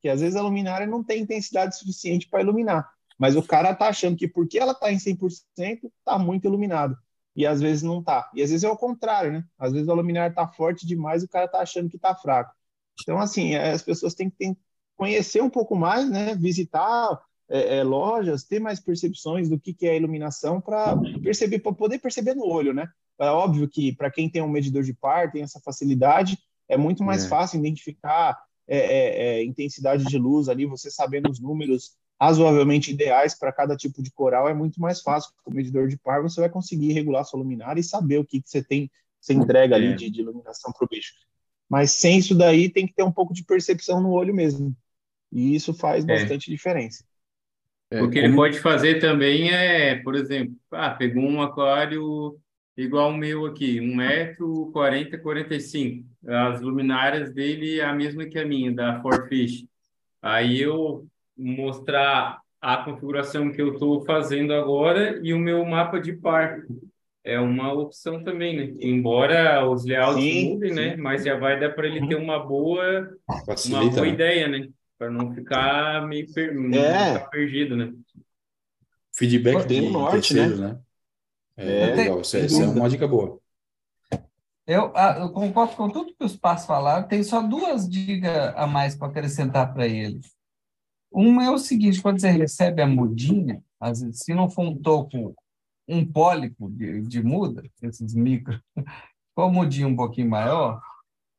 Que 0.03 0.09
às 0.09 0.21
vezes 0.21 0.37
a 0.37 0.43
luminária 0.43 0.87
não 0.87 1.03
tem 1.03 1.23
intensidade 1.23 1.79
suficiente 1.79 2.29
para 2.29 2.43
iluminar, 2.43 2.91
mas 3.19 3.37
o 3.37 3.43
cara 3.43 3.71
está 3.71 3.89
achando 3.89 4.17
que 4.17 4.29
porque 4.29 4.59
ela 4.59 4.73
está 4.73 4.93
em 4.93 4.99
100%, 4.99 5.39
está 5.57 6.19
muito 6.19 6.47
iluminado 6.47 6.99
e 7.37 7.47
às 7.47 7.61
vezes 7.61 7.83
não 7.83 8.03
tá. 8.03 8.31
E 8.35 8.43
às 8.43 8.51
vezes 8.51 8.65
é 8.65 8.69
o 8.69 8.77
contrário, 8.77 9.33
né? 9.33 9.45
Às 9.59 9.73
vezes 9.73 9.89
a 9.89 9.95
luminária 9.95 10.35
tá 10.35 10.47
forte 10.47 10.87
demais 10.87 11.23
e 11.23 11.27
o 11.27 11.29
cara 11.29 11.49
tá 11.49 11.61
achando 11.61 11.89
que 11.89 11.99
tá 11.99 12.15
fraco. 12.15 12.53
Então, 13.03 13.19
assim, 13.19 13.57
as 13.57 13.83
pessoas 13.83 14.15
têm 14.15 14.31
que 14.31 14.37
ter, 14.37 14.57
conhecer 14.97 15.43
um 15.43 15.51
pouco 15.51 15.75
mais, 15.75 16.09
né? 16.09 16.35
Visitar 16.35 17.21
é, 17.49 17.79
é, 17.79 17.83
lojas, 17.83 18.45
ter 18.45 18.61
mais 18.61 18.81
percepções 18.81 19.49
do 19.49 19.59
que, 19.59 19.75
que 19.75 19.87
é 19.87 19.97
iluminação 19.97 20.61
para 20.61 20.97
perceber, 21.23 21.59
para 21.59 21.73
poder 21.73 21.99
perceber 21.99 22.35
no 22.35 22.47
olho, 22.47 22.73
né? 22.73 22.89
É 23.19 23.29
óbvio 23.29 23.69
que 23.69 23.95
para 23.95 24.11
quem 24.11 24.29
tem 24.29 24.43
um 24.43 24.49
medidor 24.49 24.83
de 24.83 24.95
par, 24.95 25.31
tem 25.31 25.43
essa 25.43 25.61
facilidade, 25.61 26.39
é 26.69 26.77
muito 26.77 27.03
mais 27.03 27.25
é. 27.25 27.29
fácil 27.29 27.59
identificar 27.59 28.39
é, 28.67 28.79
é, 28.79 29.27
é, 29.39 29.45
intensidade 29.45 30.05
de 30.05 30.19
luz 30.19 30.49
ali, 30.49 30.67
você 30.67 30.91
sabendo 30.91 31.31
os 31.31 31.39
números 31.39 31.97
razoavelmente 32.25 32.91
ideais 32.91 33.39
para 33.39 33.53
cada 33.53 33.77
tipo 33.77 34.03
de 34.03 34.11
coral, 34.11 34.49
é 34.49 34.55
muito 34.55 34.81
mais 34.81 35.01
fácil. 35.01 35.31
Com 35.43 35.51
o 35.51 35.55
medidor 35.55 35.89
de 35.89 35.97
par, 35.97 36.23
você 36.23 36.41
vai 36.41 36.49
conseguir 36.49 36.93
regular 36.93 37.25
sua 37.25 37.39
luminária 37.39 37.81
e 37.81 37.85
saber 37.85 38.19
o 38.19 38.25
que, 38.25 38.41
que 38.41 38.49
você 38.49 38.63
tem, 38.63 38.91
você 39.21 39.35
entrega 39.35 39.77
ali 39.77 39.95
de, 39.95 40.11
de 40.11 40.21
iluminação 40.21 40.73
para 40.73 40.85
o 40.85 40.89
bicho. 40.89 41.13
Mas 41.69 41.91
sem 41.93 42.19
isso 42.19 42.35
daí, 42.35 42.69
tem 42.69 42.87
que 42.87 42.95
ter 42.95 43.03
um 43.03 43.13
pouco 43.13 43.35
de 43.35 43.45
percepção 43.45 44.01
no 44.01 44.11
olho 44.11 44.35
mesmo. 44.35 44.75
E 45.31 45.55
isso 45.55 45.75
faz 45.75 46.05
bastante 46.05 46.51
diferença. 46.51 47.05
É, 47.91 48.03
o 48.03 48.11
que 48.11 48.19
ele 48.19 48.35
pode 48.35 48.59
fazer 48.59 49.01
também 49.01 49.51
é, 49.51 49.97
por 49.97 50.15
exemplo, 50.15 50.55
ah, 50.73 50.91
pegou 50.91 51.23
um 51.23 51.43
aquário 51.43 52.39
igual 52.77 53.11
o 53.11 53.17
meu 53.17 53.47
aqui, 53.47 53.79
1,40m, 53.79 55.21
45 55.21 56.09
As 56.27 56.61
luminárias 56.61 57.33
dele 57.33 57.81
é 57.81 57.85
a 57.85 57.93
mesma 57.93 58.25
que 58.27 58.39
a 58.39 58.47
minha, 58.47 58.73
da 58.73 59.01
Forfish. 59.01 59.65
Aí 60.23 60.61
eu 60.61 61.07
mostrar 61.37 62.41
a 62.61 62.79
configuração 62.79 63.53
que 63.53 63.61
eu 63.61 63.75
estou 63.75 64.05
fazendo 64.05 64.55
agora 64.55 65.21
e 65.23 65.35
o 65.35 65.39
meu 65.39 65.65
mapa 65.65 66.01
de 66.01 66.15
par. 66.15 66.63
É 67.23 67.41
uma 67.41 67.73
opção 67.73 68.23
também, 68.23 68.57
né? 68.57 68.75
Embora 68.81 69.67
os 69.67 69.85
layouts 69.87 70.23
sim, 70.23 70.55
mudem, 70.55 70.71
sim. 70.71 70.75
né? 70.75 70.97
Mas 70.97 71.25
já 71.25 71.39
vai 71.39 71.59
dar 71.59 71.71
para 71.71 71.87
ele 71.87 72.07
ter 72.07 72.17
uma 72.17 72.39
boa, 72.39 73.09
Facilita, 73.47 73.81
uma 73.81 73.91
boa 73.91 74.03
né? 74.03 74.13
ideia, 74.13 74.49
né? 74.49 74.69
Para 74.99 75.11
não 75.11 75.33
ficar 75.33 76.07
meio 76.07 76.31
per... 76.33 76.55
é. 76.75 77.15
ficar 77.15 77.31
perdido, 77.31 77.77
né? 77.77 77.93
Feedback 79.15 79.67
de 79.67 79.89
norte, 79.91 80.13
terceiro, 80.13 80.57
né? 80.57 80.69
né? 80.69 80.81
É, 81.57 81.81
é 81.81 81.95
legal. 81.95 82.21
Isso, 82.21 82.37
é, 82.37 82.41
isso 82.41 82.63
é 82.63 82.67
uma 82.67 82.89
dica 82.89 83.09
boa. 83.09 83.39
Eu, 84.67 84.93
ah, 84.95 85.19
eu, 85.21 85.31
concordo 85.31 85.77
com 85.77 85.91
tudo 85.91 86.15
que 86.15 86.25
os 86.25 86.37
pais 86.37 86.65
falaram. 86.65 87.07
Tem 87.07 87.23
só 87.23 87.43
duas 87.43 87.89
dicas 87.89 88.55
a 88.57 88.67
mais 88.67 88.97
para 88.97 89.09
acrescentar 89.09 89.73
para 89.73 89.87
eles. 89.87 90.35
Uma 91.15 91.45
é 91.45 91.51
o 91.51 91.59
seguinte: 91.59 92.03
quando 92.03 92.21
você 92.21 92.29
recebe 92.29 92.83
a 92.83 92.87
mudinha, 92.87 93.63
vezes, 93.81 94.19
se 94.19 94.35
não 94.35 94.51
for 94.51 94.63
um 94.63 94.77
topo, 94.77 95.35
um 95.89 96.05
pólipo 96.05 96.69
de, 96.69 97.03
de 97.03 97.23
muda, 97.23 97.63
esses 97.81 98.15
micro, 98.15 98.61
for 99.33 99.53
mudinha 99.53 99.87
um 99.87 99.95
pouquinho 99.95 100.29
maior, 100.29 100.83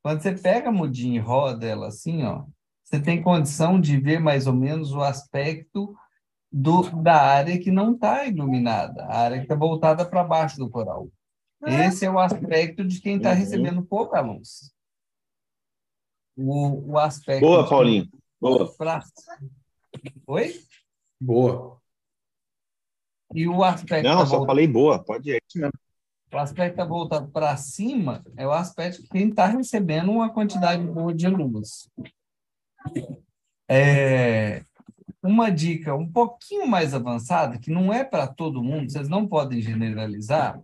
quando 0.02 0.22
você 0.22 0.32
pega 0.32 0.70
a 0.70 0.72
mudinha 0.72 1.16
e 1.16 1.22
roda 1.22 1.66
ela 1.66 1.88
assim, 1.88 2.22
ó, 2.24 2.44
você 2.82 3.00
tem 3.00 3.22
condição 3.22 3.78
de 3.78 4.00
ver 4.00 4.18
mais 4.18 4.46
ou 4.46 4.54
menos 4.54 4.92
o 4.92 5.02
aspecto 5.02 5.94
do, 6.50 6.82
da 7.02 7.20
área 7.20 7.58
que 7.58 7.70
não 7.70 7.92
está 7.92 8.24
iluminada, 8.24 9.04
a 9.04 9.18
área 9.18 9.38
que 9.38 9.44
está 9.44 9.54
voltada 9.54 10.06
para 10.06 10.24
baixo 10.24 10.56
do 10.56 10.70
coral. 10.70 11.08
Esse 11.66 12.06
é 12.06 12.10
o 12.10 12.18
aspecto 12.18 12.84
de 12.84 13.00
quem 13.00 13.16
está 13.16 13.30
uhum. 13.30 13.36
recebendo 13.36 13.82
pouca 13.82 14.20
luz. 14.20 14.72
O, 16.36 16.92
o 16.92 16.98
aspecto. 16.98 17.40
Boa, 17.40 17.68
Paulinho. 17.68 18.08
Boa. 18.40 18.72
Pra... 18.76 19.02
Oi? 20.26 20.60
Boa. 21.20 21.80
E 23.34 23.48
o 23.48 23.62
aspecto. 23.64 24.08
Não, 24.08 24.18
tá 24.18 24.26
só 24.26 24.36
voltado... 24.36 24.46
falei 24.46 24.66
boa, 24.66 25.02
pode 25.02 25.30
ir. 25.30 25.42
O 26.32 26.38
aspecto 26.38 26.72
está 26.72 26.84
voltado 26.84 27.30
para 27.30 27.56
cima 27.56 28.24
é 28.36 28.46
o 28.46 28.52
aspecto 28.52 29.02
de 29.02 29.08
quem 29.08 29.28
está 29.28 29.46
recebendo 29.46 30.10
uma 30.10 30.28
quantidade 30.32 30.84
boa 30.84 31.14
de 31.14 31.28
luz. 31.28 31.88
É, 33.68 34.62
uma 35.22 35.50
dica 35.50 35.94
um 35.94 36.10
pouquinho 36.10 36.66
mais 36.66 36.94
avançada, 36.94 37.58
que 37.58 37.70
não 37.70 37.92
é 37.92 38.04
para 38.04 38.26
todo 38.26 38.62
mundo, 38.62 38.90
vocês 38.90 39.08
não 39.08 39.26
podem 39.26 39.60
generalizar, 39.60 40.60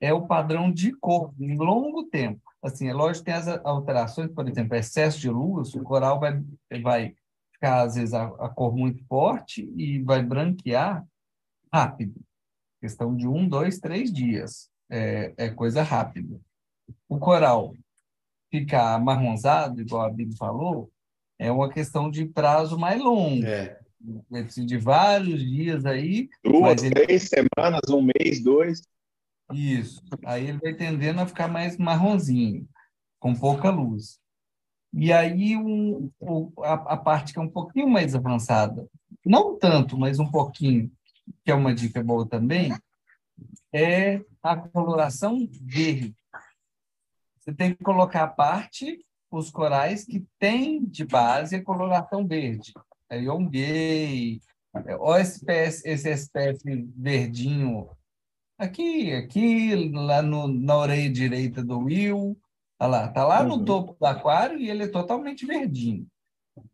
é 0.00 0.12
o 0.12 0.26
padrão 0.26 0.72
de 0.72 0.92
cor 0.92 1.32
em 1.38 1.56
longo 1.56 2.04
tempo. 2.04 2.40
Assim, 2.62 2.88
é 2.88 2.92
lógico 2.92 3.24
que 3.24 3.32
tem 3.32 3.34
as 3.34 3.48
alterações, 3.64 4.30
por 4.32 4.48
exemplo, 4.48 4.76
excesso 4.76 5.18
de 5.18 5.28
luz, 5.28 5.74
o 5.74 5.82
coral 5.82 6.18
vai, 6.18 6.42
vai 6.82 7.14
ficar, 7.62 7.82
às 7.82 7.94
vezes, 7.94 8.12
a, 8.12 8.24
a 8.24 8.48
cor 8.48 8.76
muito 8.76 9.04
forte 9.06 9.72
e 9.76 10.02
vai 10.02 10.20
branquear 10.20 11.06
rápido. 11.72 12.20
Questão 12.80 13.14
de 13.14 13.28
um, 13.28 13.48
dois, 13.48 13.78
três 13.78 14.12
dias. 14.12 14.68
É, 14.90 15.32
é 15.36 15.48
coisa 15.48 15.82
rápida. 15.82 16.40
O 17.08 17.18
coral 17.18 17.72
ficar 18.50 19.00
marronzado, 19.00 19.80
igual 19.80 20.02
a 20.02 20.10
Bibi 20.10 20.36
falou, 20.36 20.90
é 21.38 21.50
uma 21.50 21.70
questão 21.72 22.10
de 22.10 22.26
prazo 22.26 22.76
mais 22.76 23.00
longo. 23.00 23.46
É. 23.46 23.80
De 24.66 24.76
vários 24.76 25.40
dias 25.40 25.86
aí. 25.86 26.28
Duas, 26.44 26.82
ele... 26.82 26.94
três 26.94 27.28
semanas, 27.28 27.88
um 27.88 28.02
mês, 28.02 28.42
dois. 28.42 28.82
Isso. 29.52 30.02
Aí 30.24 30.48
ele 30.48 30.58
vai 30.58 30.74
tendendo 30.74 31.20
a 31.20 31.26
ficar 31.26 31.46
mais 31.46 31.78
marronzinho, 31.78 32.68
com 33.20 33.34
pouca 33.34 33.70
luz. 33.70 34.20
E 34.92 35.12
aí 35.12 35.56
um, 35.56 36.10
a, 36.58 36.72
a 36.72 36.96
parte 36.96 37.32
que 37.32 37.38
é 37.38 37.42
um 37.42 37.48
pouquinho 37.48 37.88
mais 37.88 38.14
avançada, 38.14 38.86
não 39.24 39.58
tanto, 39.58 39.98
mas 39.98 40.18
um 40.18 40.30
pouquinho, 40.30 40.90
que 41.44 41.50
é 41.50 41.54
uma 41.54 41.74
dica 41.74 42.02
boa 42.02 42.28
também, 42.28 42.72
é 43.72 44.20
a 44.42 44.56
coloração 44.56 45.48
verde. 45.50 46.14
Você 47.38 47.52
tem 47.54 47.74
que 47.74 47.82
colocar 47.82 48.24
a 48.24 48.28
parte 48.28 49.04
os 49.30 49.50
corais 49.50 50.04
que 50.04 50.26
têm 50.38 50.84
de 50.84 51.06
base 51.06 51.56
a 51.56 51.64
coloração 51.64 52.26
verde. 52.26 52.72
É 53.08 53.18
Yongay, 53.18 54.40
o 55.00 55.14
SPS, 55.14 55.82
esse 55.84 56.10
SPF 56.10 56.60
verdinho 56.96 57.88
aqui, 58.58 59.12
aqui, 59.12 59.90
lá 59.90 60.22
no, 60.22 60.46
na 60.46 60.76
orelha 60.76 61.10
direita 61.10 61.64
do 61.64 61.78
Will, 61.80 62.38
tá 62.82 62.86
lá, 62.88 63.08
tá 63.08 63.24
lá 63.24 63.44
no 63.44 63.56
uhum. 63.56 63.64
topo 63.64 63.96
do 63.98 64.06
aquário 64.06 64.58
e 64.58 64.68
ele 64.68 64.84
é 64.84 64.88
totalmente 64.88 65.46
verdinho. 65.46 66.06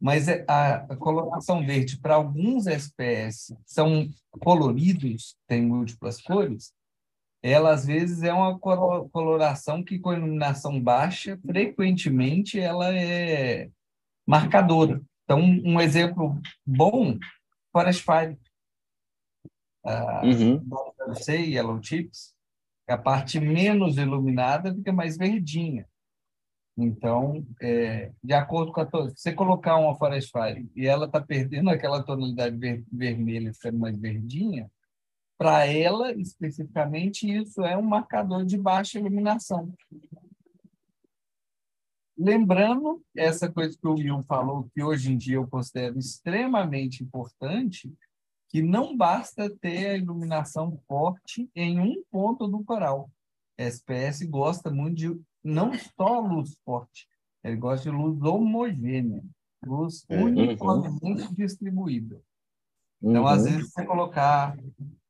Mas 0.00 0.26
é, 0.26 0.44
a, 0.48 0.96
coloração 0.96 1.64
verde 1.64 1.98
para 1.98 2.14
alguns 2.14 2.66
SPS 2.66 3.54
são 3.66 4.08
coloridos, 4.40 5.36
tem 5.46 5.62
múltiplas 5.62 6.20
cores, 6.20 6.72
ela 7.42 7.72
às 7.72 7.84
vezes 7.84 8.22
é 8.22 8.32
uma 8.32 8.58
coloração 8.58 9.84
que 9.84 9.98
com 9.98 10.12
iluminação 10.12 10.80
baixa, 10.80 11.38
frequentemente 11.46 12.58
ela 12.58 12.92
é 12.92 13.70
marcadora. 14.26 15.02
Então, 15.24 15.40
um 15.40 15.78
exemplo 15.78 16.40
bom, 16.66 17.18
Forest 17.70 18.02
Fire. 18.02 18.38
Uh, 19.84 20.26
uhum. 20.26 21.14
sei, 21.14 21.54
Yellow 21.54 21.80
Chips, 21.82 22.34
a 22.88 22.96
parte 22.96 23.38
menos 23.38 23.98
iluminada 23.98 24.74
fica 24.74 24.92
mais 24.92 25.16
verdinha. 25.18 25.86
Então, 26.80 27.44
é, 27.60 28.12
de 28.22 28.32
acordo 28.32 28.70
com 28.70 28.80
a 28.80 28.86
se 28.86 29.16
você 29.16 29.32
colocar 29.32 29.76
uma 29.78 29.96
Forest 29.96 30.30
Fire 30.30 30.70
e 30.76 30.86
ela 30.86 31.06
está 31.06 31.20
perdendo 31.20 31.70
aquela 31.70 32.04
tonalidade 32.04 32.56
ver, 32.56 32.84
vermelha, 32.92 33.52
ficando 33.52 33.80
mais 33.80 33.98
verdinha, 33.98 34.70
para 35.36 35.66
ela, 35.66 36.12
especificamente, 36.12 37.28
isso 37.28 37.62
é 37.62 37.76
um 37.76 37.82
marcador 37.82 38.44
de 38.44 38.56
baixa 38.56 38.96
iluminação. 38.96 39.74
Lembrando 42.16 43.02
essa 43.16 43.50
coisa 43.50 43.76
que 43.76 43.86
o 43.86 43.94
Will 43.94 44.22
falou, 44.22 44.70
que 44.72 44.80
hoje 44.80 45.12
em 45.12 45.18
dia 45.18 45.36
eu 45.36 45.48
considero 45.48 45.98
extremamente 45.98 47.02
importante, 47.02 47.92
que 48.48 48.62
não 48.62 48.96
basta 48.96 49.50
ter 49.50 49.86
a 49.90 49.96
iluminação 49.96 50.80
forte 50.86 51.50
em 51.56 51.80
um 51.80 52.04
ponto 52.08 52.46
do 52.46 52.62
coral. 52.62 53.10
SPS 53.56 54.22
gosta 54.22 54.70
muito 54.70 54.96
de 54.96 55.20
não 55.42 55.72
só 55.74 56.20
luz 56.20 56.56
forte, 56.64 57.08
ele 57.42 57.56
gosta 57.56 57.90
de 57.90 57.96
luz 57.96 58.20
homogênea, 58.22 59.22
luz 59.64 60.04
é, 60.08 60.22
uniformemente 60.22 61.22
uhum. 61.22 61.34
distribuída. 61.34 62.20
Então, 63.02 63.22
uhum. 63.22 63.28
às 63.28 63.44
vezes, 63.44 63.70
você 63.70 63.84
colocar 63.84 64.56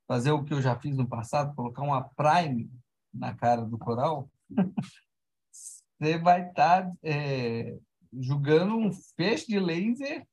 fazer 0.07 0.31
o 0.31 0.43
que 0.43 0.53
eu 0.53 0.61
já 0.61 0.75
fiz 0.75 0.97
no 0.97 1.07
passado, 1.07 1.53
colocar 1.53 1.83
uma 1.83 2.01
prime 2.01 2.67
na 3.13 3.31
cara 3.35 3.63
do 3.63 3.77
coral, 3.77 4.27
você 5.51 6.17
vai 6.17 6.47
estar 6.49 6.87
tá, 6.87 6.93
é, 7.03 7.77
jogando 8.11 8.75
um 8.75 8.91
feixe 8.91 9.45
de 9.45 9.59
laser 9.59 10.25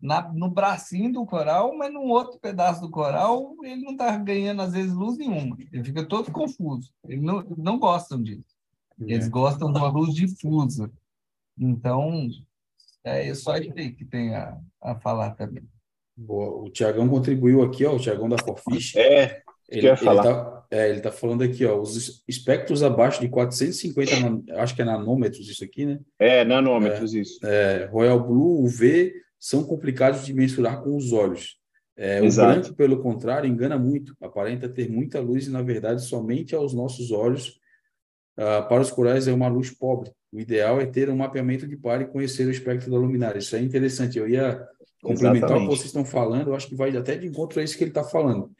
na, 0.00 0.28
no 0.32 0.50
bracinho 0.50 1.12
do 1.12 1.24
coral, 1.24 1.76
mas 1.78 1.92
num 1.92 2.08
outro 2.08 2.40
pedaço 2.40 2.80
do 2.80 2.90
coral 2.90 3.54
ele 3.62 3.82
não 3.82 3.92
está 3.92 4.16
ganhando, 4.16 4.62
às 4.62 4.72
vezes, 4.72 4.92
luz 4.92 5.16
nenhuma. 5.16 5.56
Ele 5.72 5.84
fica 5.84 6.04
todo 6.04 6.32
confuso. 6.32 6.90
Eles 7.04 7.22
não, 7.22 7.42
não 7.56 7.78
gostam 7.78 8.20
disso. 8.20 8.51
Eles 9.00 9.26
é. 9.26 9.30
gostam 9.30 9.72
de 9.72 9.78
uma 9.78 9.88
luz 9.88 10.14
difusa. 10.14 10.90
Então, 11.58 12.28
é 13.04 13.32
só 13.34 13.56
isso 13.56 13.72
aí 13.76 13.92
que 13.92 14.04
tem 14.04 14.34
a, 14.34 14.58
a 14.80 14.94
falar 14.96 15.32
também. 15.32 15.64
Boa. 16.16 16.62
O 16.62 16.70
Tiagão 16.70 17.08
contribuiu 17.08 17.62
aqui, 17.62 17.84
ó, 17.84 17.94
o 17.94 18.00
Tiagão 18.00 18.28
da 18.28 18.38
Forfish. 18.38 18.96
É, 18.96 19.42
Ele, 19.72 19.88
ele, 19.88 19.96
tá, 19.96 20.66
é, 20.70 20.90
ele 20.90 21.00
tá 21.00 21.10
falando 21.10 21.42
aqui, 21.42 21.64
ó, 21.64 21.80
os 21.80 22.22
espectros 22.28 22.82
abaixo 22.82 23.20
de 23.22 23.28
450, 23.28 24.20
nan, 24.20 24.42
acho 24.58 24.74
que 24.76 24.82
é 24.82 24.84
nanômetros 24.84 25.48
isso 25.48 25.64
aqui, 25.64 25.86
né? 25.86 25.98
É, 26.18 26.44
nanômetros, 26.44 27.14
é, 27.14 27.18
isso. 27.18 27.38
É, 27.42 27.86
Royal 27.86 28.22
Blue, 28.22 28.62
UV, 28.62 29.14
são 29.40 29.64
complicados 29.64 30.26
de 30.26 30.34
mensurar 30.34 30.82
com 30.82 30.94
os 30.94 31.12
olhos. 31.12 31.56
É, 31.96 32.20
o 32.20 32.30
branco, 32.30 32.74
pelo 32.74 33.00
contrário, 33.00 33.48
engana 33.48 33.78
muito, 33.78 34.14
aparenta 34.20 34.68
ter 34.68 34.90
muita 34.90 35.20
luz 35.20 35.46
e, 35.46 35.50
na 35.50 35.62
verdade, 35.62 36.04
somente 36.04 36.54
aos 36.54 36.74
nossos 36.74 37.10
olhos, 37.10 37.58
uh, 38.38 38.68
para 38.68 38.80
os 38.80 38.90
corais 38.90 39.28
é 39.28 39.32
uma 39.32 39.48
luz 39.48 39.70
pobre. 39.70 40.10
O 40.32 40.40
ideal 40.40 40.80
é 40.80 40.86
ter 40.86 41.10
um 41.10 41.16
mapeamento 41.16 41.66
de 41.66 41.76
par 41.76 42.00
e 42.00 42.06
conhecer 42.06 42.46
o 42.46 42.50
espectro 42.50 42.90
da 42.90 42.96
luminária. 42.96 43.38
Isso 43.38 43.54
é 43.54 43.60
interessante. 43.60 44.18
Eu 44.18 44.28
ia 44.28 44.66
complementar 45.02 45.50
Exatamente. 45.50 45.66
o 45.66 45.68
que 45.68 45.76
vocês 45.76 45.86
estão 45.86 46.04
falando, 46.04 46.48
eu 46.48 46.54
acho 46.54 46.68
que 46.68 46.76
vai 46.76 46.96
até 46.96 47.16
de 47.16 47.26
encontro 47.26 47.60
a 47.60 47.62
isso 47.62 47.76
que 47.76 47.84
ele 47.84 47.90
está 47.90 48.04
falando. 48.04 48.50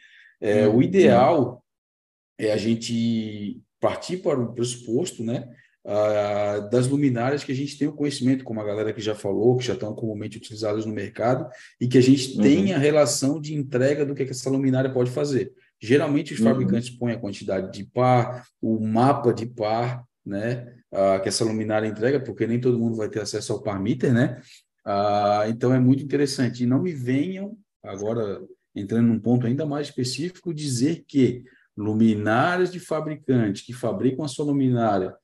É, 0.41 0.67
hum, 0.67 0.77
o 0.77 0.83
ideal 0.83 1.55
hum. 1.55 2.45
é 2.45 2.53
a 2.53 2.57
gente 2.57 3.61
partir 3.81 4.19
para 4.19 4.39
o 4.41 4.53
pressuposto, 4.53 5.25
né? 5.25 5.49
Uh, 5.85 6.71
das 6.71 6.87
luminárias 6.87 7.43
que 7.43 7.51
a 7.51 7.55
gente 7.55 7.77
tem 7.77 7.89
o 7.89 7.93
conhecimento, 7.93 8.45
como 8.45 8.61
a 8.61 8.65
galera 8.65 8.93
que 8.93 9.01
já 9.01 9.17
falou, 9.17 9.57
que 9.57 9.65
já 9.65 9.75
estão 9.75 9.93
comumente 9.93 10.37
utilizadas 10.37 10.87
no 10.87 10.93
mercado, 10.93 11.49
e 11.81 11.89
que 11.89 11.99
a 11.99 12.01
gente 12.01 12.37
uhum. 12.37 12.43
tem 12.43 12.73
a 12.73 12.79
relação 12.79 13.41
de 13.41 13.53
entrega 13.55 14.07
do 14.07 14.15
que, 14.15 14.25
que 14.25 14.31
essa 14.31 14.49
luminária 14.49 14.93
pode 14.93 15.11
fazer. 15.11 15.53
Geralmente 15.83 16.33
os 16.33 16.39
uhum. 16.39 16.47
fabricantes 16.47 16.91
põem 16.91 17.13
a 17.13 17.19
quantidade 17.19 17.77
de 17.77 17.85
par, 17.85 18.47
o 18.61 18.79
mapa 18.79 19.35
de 19.35 19.47
par, 19.47 20.05
né, 20.25 20.73
uh, 20.93 21.21
que 21.21 21.29
essa 21.29 21.45
luminária 21.45 21.89
entrega, 21.89 22.21
porque 22.21 22.47
nem 22.47 22.61
todo 22.61 22.79
mundo 22.79 22.97
vai 22.97 23.09
ter 23.09 23.21
acesso 23.21 23.53
ao 23.53 23.63
par 23.63 23.81
meter, 23.81 24.13
né? 24.13 24.41
Uh, 24.87 25.49
então 25.49 25.75
é 25.75 25.81
muito 25.81 26.05
interessante. 26.05 26.63
E 26.63 26.67
não 26.67 26.81
me 26.81 26.93
venham, 26.93 27.57
agora 27.83 28.41
entrando 28.75 29.09
num 29.09 29.19
ponto 29.19 29.47
ainda 29.47 29.67
mais 29.67 29.89
específico, 29.89 30.55
dizer 30.55 31.05
que 31.07 31.43
luminárias 31.77 32.71
de 32.71 32.79
fabricante 32.79 33.65
que 33.65 33.73
fabricam 33.73 34.25
a 34.25 34.29
sua 34.29 34.45
luminária 34.45 35.15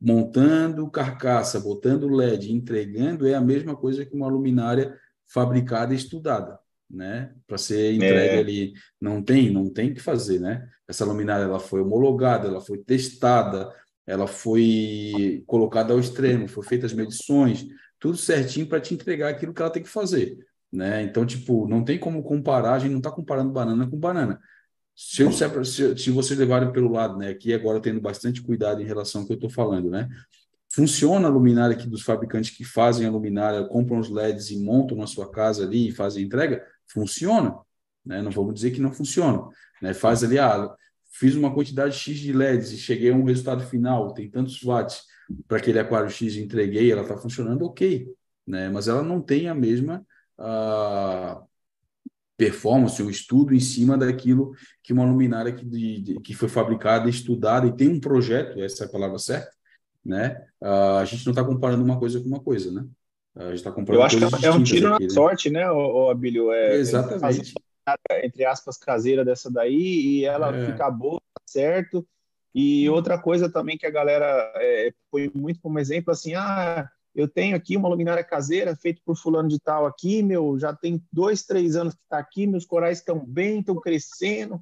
montando 0.00 0.90
carcaça, 0.90 1.60
botando 1.60 2.08
LED, 2.08 2.52
entregando, 2.52 3.28
é 3.28 3.34
a 3.34 3.40
mesma 3.40 3.76
coisa 3.76 4.04
que 4.04 4.16
uma 4.16 4.28
luminária 4.28 4.96
fabricada 5.28 5.92
e 5.92 5.96
estudada, 5.96 6.58
né? 6.90 7.32
Para 7.46 7.56
ser 7.56 7.92
entregue 7.94 8.34
é. 8.34 8.38
ali, 8.38 8.72
não 9.00 9.22
tem, 9.22 9.50
não 9.50 9.68
tem 9.68 9.94
que 9.94 10.00
fazer, 10.00 10.40
né? 10.40 10.68
Essa 10.88 11.04
luminária 11.04 11.44
ela 11.44 11.60
foi 11.60 11.80
homologada, 11.80 12.48
ela 12.48 12.60
foi 12.60 12.78
testada, 12.78 13.72
ela 14.06 14.26
foi 14.26 15.44
colocada 15.46 15.92
ao 15.92 16.00
extremo, 16.00 16.48
foi 16.48 16.64
feitas 16.64 16.90
as 16.90 16.96
medições, 16.96 17.66
tudo 17.98 18.16
certinho 18.16 18.66
para 18.66 18.80
te 18.80 18.94
entregar 18.94 19.28
aquilo 19.28 19.54
que 19.54 19.62
ela 19.62 19.70
tem 19.70 19.82
que 19.82 19.88
fazer, 19.88 20.38
né? 20.72 21.02
Então, 21.02 21.24
tipo, 21.24 21.68
não 21.68 21.84
tem 21.84 21.98
como 21.98 22.22
comparar, 22.22 22.74
a 22.74 22.78
gente 22.78 22.90
não 22.90 22.98
está 22.98 23.10
comparando 23.10 23.52
banana 23.52 23.88
com 23.88 23.96
banana. 23.96 24.40
Se, 24.96 25.22
eu 25.22 25.32
se, 25.32 25.96
se 25.96 26.10
vocês 26.10 26.38
levarem 26.38 26.72
pelo 26.72 26.92
lado, 26.92 27.16
né, 27.16 27.28
aqui 27.28 27.54
agora 27.54 27.80
tendo 27.80 28.00
bastante 28.00 28.42
cuidado 28.42 28.82
em 28.82 28.84
relação 28.84 29.22
ao 29.22 29.26
que 29.26 29.32
eu 29.32 29.36
estou 29.36 29.48
falando, 29.48 29.88
né, 29.88 30.08
funciona 30.72 31.26
a 31.26 31.30
luminária 31.30 31.74
aqui 31.74 31.88
dos 31.88 32.02
fabricantes 32.02 32.50
que 32.50 32.64
fazem 32.64 33.06
a 33.06 33.10
luminária, 33.10 33.64
compram 33.64 33.98
os 33.98 34.08
LEDs 34.08 34.50
e 34.50 34.58
montam 34.58 34.96
na 34.96 35.06
sua 35.06 35.30
casa 35.30 35.64
ali 35.64 35.88
e 35.88 35.92
fazem 35.92 36.24
entrega, 36.24 36.64
funciona, 36.92 37.56
né, 38.04 38.22
não 38.22 38.30
vamos 38.30 38.54
dizer 38.54 38.70
que 38.70 38.80
não 38.80 38.92
funciona, 38.92 39.48
né, 39.80 39.94
faz 39.94 40.24
ali, 40.24 40.38
ah, 40.38 40.74
fiz 41.12 41.34
uma 41.34 41.52
quantidade 41.52 41.96
X 41.96 42.18
de 42.18 42.32
LEDs 42.32 42.72
e 42.72 42.78
cheguei 42.78 43.10
a 43.10 43.14
um 43.14 43.24
resultado 43.24 43.64
final, 43.66 44.12
tem 44.14 44.30
tantos 44.30 44.62
watts 44.62 45.02
para 45.46 45.58
aquele 45.58 45.78
aquário 45.78 46.10
X 46.10 46.36
entreguei, 46.36 46.90
ela 46.90 47.02
está 47.02 47.16
funcionando 47.16 47.64
ok, 47.64 48.08
né, 48.46 48.68
mas 48.68 48.88
ela 48.88 49.02
não 49.02 49.20
tem 49.20 49.48
a 49.48 49.54
mesma 49.54 50.04
uh, 50.38 51.46
performance, 52.36 53.02
o 53.02 53.10
estudo 53.10 53.54
em 53.54 53.60
cima 53.60 53.98
daquilo 53.98 54.52
que 54.82 54.92
uma 54.92 55.04
luminária 55.04 55.52
que, 55.52 55.64
de, 55.64 56.18
que 56.20 56.34
foi 56.34 56.48
fabricada, 56.48 57.08
estudada 57.08 57.66
e 57.66 57.76
tem 57.76 57.88
um 57.88 58.00
projeto, 58.00 58.58
essa 58.60 58.84
é 58.84 58.86
a 58.86 58.90
palavra 58.90 59.18
certa, 59.18 59.50
né? 60.02 60.42
Uh, 60.60 60.98
a 61.00 61.04
gente 61.04 61.26
não 61.26 61.32
está 61.32 61.44
comparando 61.44 61.84
uma 61.84 61.98
coisa 61.98 62.18
com 62.18 62.26
uma 62.26 62.40
coisa, 62.40 62.72
né? 62.72 62.86
A 63.36 63.44
gente 63.44 63.54
está 63.54 63.70
comparando 63.70 64.00
Eu 64.00 64.06
acho 64.06 64.38
que 64.38 64.46
é 64.46 64.50
um 64.50 64.62
tiro 64.62 64.94
aqui, 64.94 65.04
na 65.04 65.08
né? 65.08 65.14
sorte, 65.14 65.50
né, 65.50 65.70
o, 65.70 66.06
o 66.06 66.10
Abílio? 66.10 66.52
É, 66.52 66.76
Exatamente. 66.76 67.54
É, 68.10 68.26
entre 68.26 68.44
aspas, 68.44 68.76
caseira 68.76 69.24
dessa 69.24 69.50
daí 69.50 70.18
e 70.18 70.24
ela 70.24 70.54
é. 70.54 70.66
fica 70.66 70.90
boa, 70.90 71.20
tá 71.34 71.42
certo. 71.46 72.06
E 72.54 72.88
outra 72.90 73.18
coisa 73.18 73.50
também 73.50 73.78
que 73.78 73.86
a 73.86 73.90
galera 73.90 74.52
é, 74.56 74.92
põe 75.10 75.30
muito 75.34 75.60
como 75.60 75.78
exemplo, 75.78 76.12
assim, 76.12 76.34
ah, 76.34 76.88
eu 77.14 77.28
tenho 77.28 77.56
aqui 77.56 77.76
uma 77.76 77.88
luminária 77.88 78.24
caseira 78.24 78.76
feita 78.76 79.00
por 79.04 79.16
fulano 79.16 79.48
de 79.48 79.58
tal 79.58 79.86
aqui, 79.86 80.22
meu, 80.22 80.58
já 80.58 80.74
tem 80.74 81.02
dois, 81.12 81.44
três 81.44 81.76
anos 81.76 81.94
que 81.94 82.02
está 82.02 82.18
aqui, 82.18 82.46
meus 82.46 82.64
corais 82.64 82.98
estão 82.98 83.24
bem, 83.24 83.60
estão 83.60 83.76
crescendo. 83.76 84.60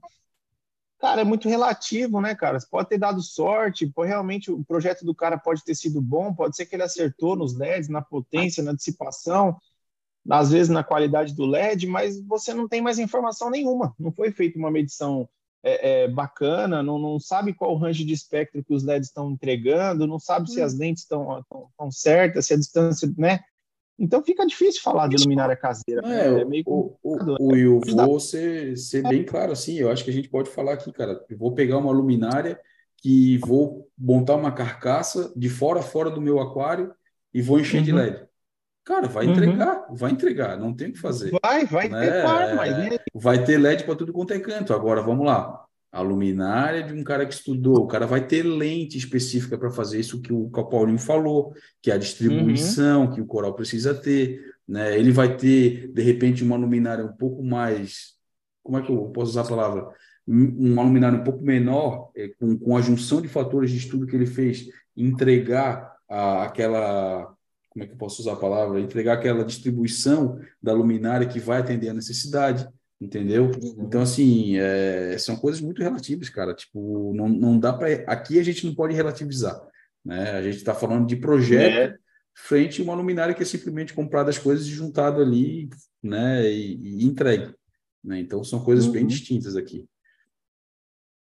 Cara, 0.99 1.21
é 1.21 1.25
muito 1.25 1.49
relativo, 1.49 2.21
né, 2.21 2.35
cara? 2.35 2.59
Você 2.59 2.67
pode 2.69 2.89
ter 2.89 2.99
dado 2.99 3.23
sorte, 3.23 3.87
pode, 3.87 4.09
realmente 4.09 4.51
o 4.51 4.65
projeto 4.65 5.05
do 5.05 5.15
cara 5.15 5.39
pode 5.39 5.63
ter 5.63 5.75
sido 5.75 6.01
bom, 6.01 6.35
pode 6.35 6.57
ser 6.57 6.67
que 6.67 6.75
ele 6.75 6.83
acertou 6.83 7.37
nos 7.37 7.57
LEDs, 7.57 7.89
na 7.89 8.03
potência, 8.03 8.65
na 8.65 8.73
dissipação, 8.73 9.57
às 10.29 10.51
vezes 10.51 10.69
na 10.69 10.83
qualidade 10.83 11.35
do 11.35 11.47
LED, 11.47 11.87
mas 11.87 12.21
você 12.21 12.53
não 12.53 12.69
tem 12.69 12.83
mais 12.83 12.99
informação 12.99 13.49
nenhuma. 13.49 13.95
Não 13.99 14.11
foi 14.11 14.33
feita 14.33 14.59
uma 14.59 14.73
medição 14.73 15.29
é, 15.63 16.05
é, 16.05 16.09
bacana, 16.09 16.83
não, 16.83 16.99
não 16.99 17.21
sabe 17.21 17.55
qual 17.55 17.73
o 17.73 17.79
range 17.79 18.05
de 18.05 18.13
espectro 18.13 18.65
que 18.65 18.75
os 18.75 18.83
LEDs 18.83 19.09
estão 19.09 19.31
entregando, 19.31 20.07
não 20.07 20.19
sabe 20.19 20.51
hum. 20.51 20.53
se 20.53 20.61
as 20.61 20.75
lentes 20.75 21.05
estão, 21.05 21.41
estão, 21.41 21.91
certas, 21.91 22.47
se 22.47 22.55
a 22.55 22.57
distância, 22.57 23.13
né? 23.17 23.41
Então 23.99 24.23
fica 24.23 24.47
difícil 24.47 24.81
falar 24.81 25.09
de 25.09 25.17
luminária 25.17 25.57
caseira. 25.57 26.03
É, 26.07 26.31
né? 26.31 26.41
é 26.43 26.45
meio 26.45 26.63
o, 26.67 26.97
o, 27.03 27.57
eu 27.57 27.81
vou 27.81 28.21
ser, 28.21 28.77
ser 28.77 29.03
bem 29.03 29.25
claro 29.25 29.51
assim, 29.51 29.75
eu 29.79 29.91
acho 29.91 30.05
que 30.05 30.11
a 30.11 30.13
gente 30.13 30.29
pode 30.29 30.49
falar 30.51 30.75
aqui, 30.75 30.93
cara, 30.93 31.25
eu 31.29 31.37
vou 31.37 31.53
pegar 31.53 31.79
uma 31.79 31.91
luminária 31.91 32.61
que 32.99 33.39
vou 33.39 33.89
montar 33.97 34.37
uma 34.37 34.53
carcaça 34.53 35.33
de 35.37 35.49
fora 35.49 35.81
a 35.81 35.83
fora 35.83 36.11
do 36.11 36.21
meu 36.21 36.39
aquário 36.41 36.95
e 37.35 37.43
vou 37.43 37.59
encher 37.59 37.79
uhum. 37.79 37.85
de 37.85 37.93
LED. 37.93 38.29
Cara, 38.85 39.07
vai 39.07 39.27
uhum. 39.27 39.33
entregar, 39.33 39.87
uhum. 39.89 39.97
vai 39.97 40.11
entregar, 40.13 40.59
não 40.59 40.75
tem 40.75 40.89
o 40.89 40.93
que 40.93 40.99
fazer. 40.99 41.31
Vai, 41.43 41.67
vai 41.67 41.89
né? 41.89 42.01
ter 42.01 42.23
par, 42.23 42.55
mas 42.55 42.73
é, 42.73 42.99
Vai 43.15 43.45
ter 43.45 43.59
LED 43.59 43.85
para 43.85 43.95
tudo 43.95 44.13
quanto 44.13 44.33
é 44.33 44.39
canto. 44.39 44.73
Agora, 44.73 45.03
vamos 45.03 45.27
lá. 45.27 45.65
A 45.91 46.03
luminária 46.03 46.83
de 46.83 46.93
um 46.93 47.03
cara 47.03 47.25
que 47.25 47.33
estudou, 47.33 47.79
o 47.79 47.87
cara 47.87 48.07
vai 48.07 48.27
ter 48.27 48.43
lente 48.43 48.99
específica 48.99 49.57
para 49.57 49.71
fazer 49.71 49.99
isso 50.01 50.21
que 50.21 50.33
o, 50.33 50.51
Paulinho 50.51 50.99
falou, 50.99 51.55
que 51.81 51.91
é 51.91 51.95
a 51.95 51.99
distribuição 51.99 53.07
uhum. 53.07 53.11
que 53.13 53.21
o 53.21 53.27
coral 53.27 53.55
precisa 53.55 53.95
ter. 53.95 54.41
Né? 54.67 54.99
Ele 54.99 55.11
vai 55.11 55.37
ter, 55.37 55.89
de 55.89 56.03
repente, 56.03 56.45
uma 56.45 56.57
luminária 56.57 57.05
um 57.05 57.13
pouco 57.13 57.43
mais. 57.43 58.17
Como 58.63 58.79
é 58.79 58.83
que 58.83 58.93
eu 58.93 59.07
posso 59.07 59.31
usar 59.31 59.43
a 59.43 59.49
palavra? 59.49 59.89
Uma 60.27 60.83
luminária 60.83 61.19
um 61.19 61.25
pouco 61.25 61.43
menor, 61.43 62.11
é, 62.15 62.29
com, 62.39 62.59
com 62.59 62.77
a 62.77 62.83
junção 62.83 63.23
de 63.23 63.29
fatores 63.29 63.71
de 63.71 63.79
estudo 63.79 64.07
que 64.07 64.15
ele 64.15 64.27
fez, 64.27 64.69
entregar 64.95 65.97
a, 66.07 66.45
aquela 66.45 67.35
como 67.79 67.85
é 67.85 67.87
que 67.87 67.93
eu 67.93 67.99
posso 67.99 68.21
usar 68.21 68.33
a 68.33 68.37
palavra? 68.37 68.81
Entregar 68.81 69.15
aquela 69.15 69.45
distribuição 69.45 70.41
da 70.61 70.73
luminária 70.73 71.29
que 71.29 71.39
vai 71.39 71.61
atender 71.61 71.91
a 71.91 71.95
necessidade, 71.95 72.69
entendeu? 73.01 73.47
Uhum. 73.47 73.85
Então, 73.87 74.01
assim, 74.03 74.57
é, 74.59 75.17
são 75.19 75.37
coisas 75.37 75.61
muito 75.61 75.83
relativas, 75.83 76.29
cara. 76.29 76.55
Tipo, 76.55 77.13
não, 77.15 77.29
não 77.29 77.59
dá 77.59 77.73
para. 77.73 77.89
Aqui 78.07 78.39
a 78.39 78.43
gente 78.43 78.67
não 78.67 78.75
pode 78.75 78.95
relativizar, 78.95 79.61
né? 80.05 80.33
A 80.33 80.43
gente 80.43 80.57
está 80.57 80.75
falando 80.75 81.07
de 81.07 81.17
projeto 81.17 81.95
é. 81.95 81.97
frente 82.35 82.81
a 82.81 82.85
uma 82.85 82.95
luminária 82.95 83.35
que 83.35 83.43
é 83.43 83.47
simplesmente 83.47 83.95
comprada 83.95 84.31
as 84.31 84.39
coisas 84.39 84.67
e 84.67 84.71
juntado 84.71 85.21
ali, 85.21 85.69
né? 86.03 86.51
E, 86.51 87.03
e 87.03 87.05
entregue. 87.05 87.55
Né? 88.03 88.21
Então, 88.21 88.43
são 88.43 88.65
coisas 88.65 88.87
uhum. 88.87 88.93
bem 88.93 89.07
distintas 89.07 89.57
aqui. 89.57 89.87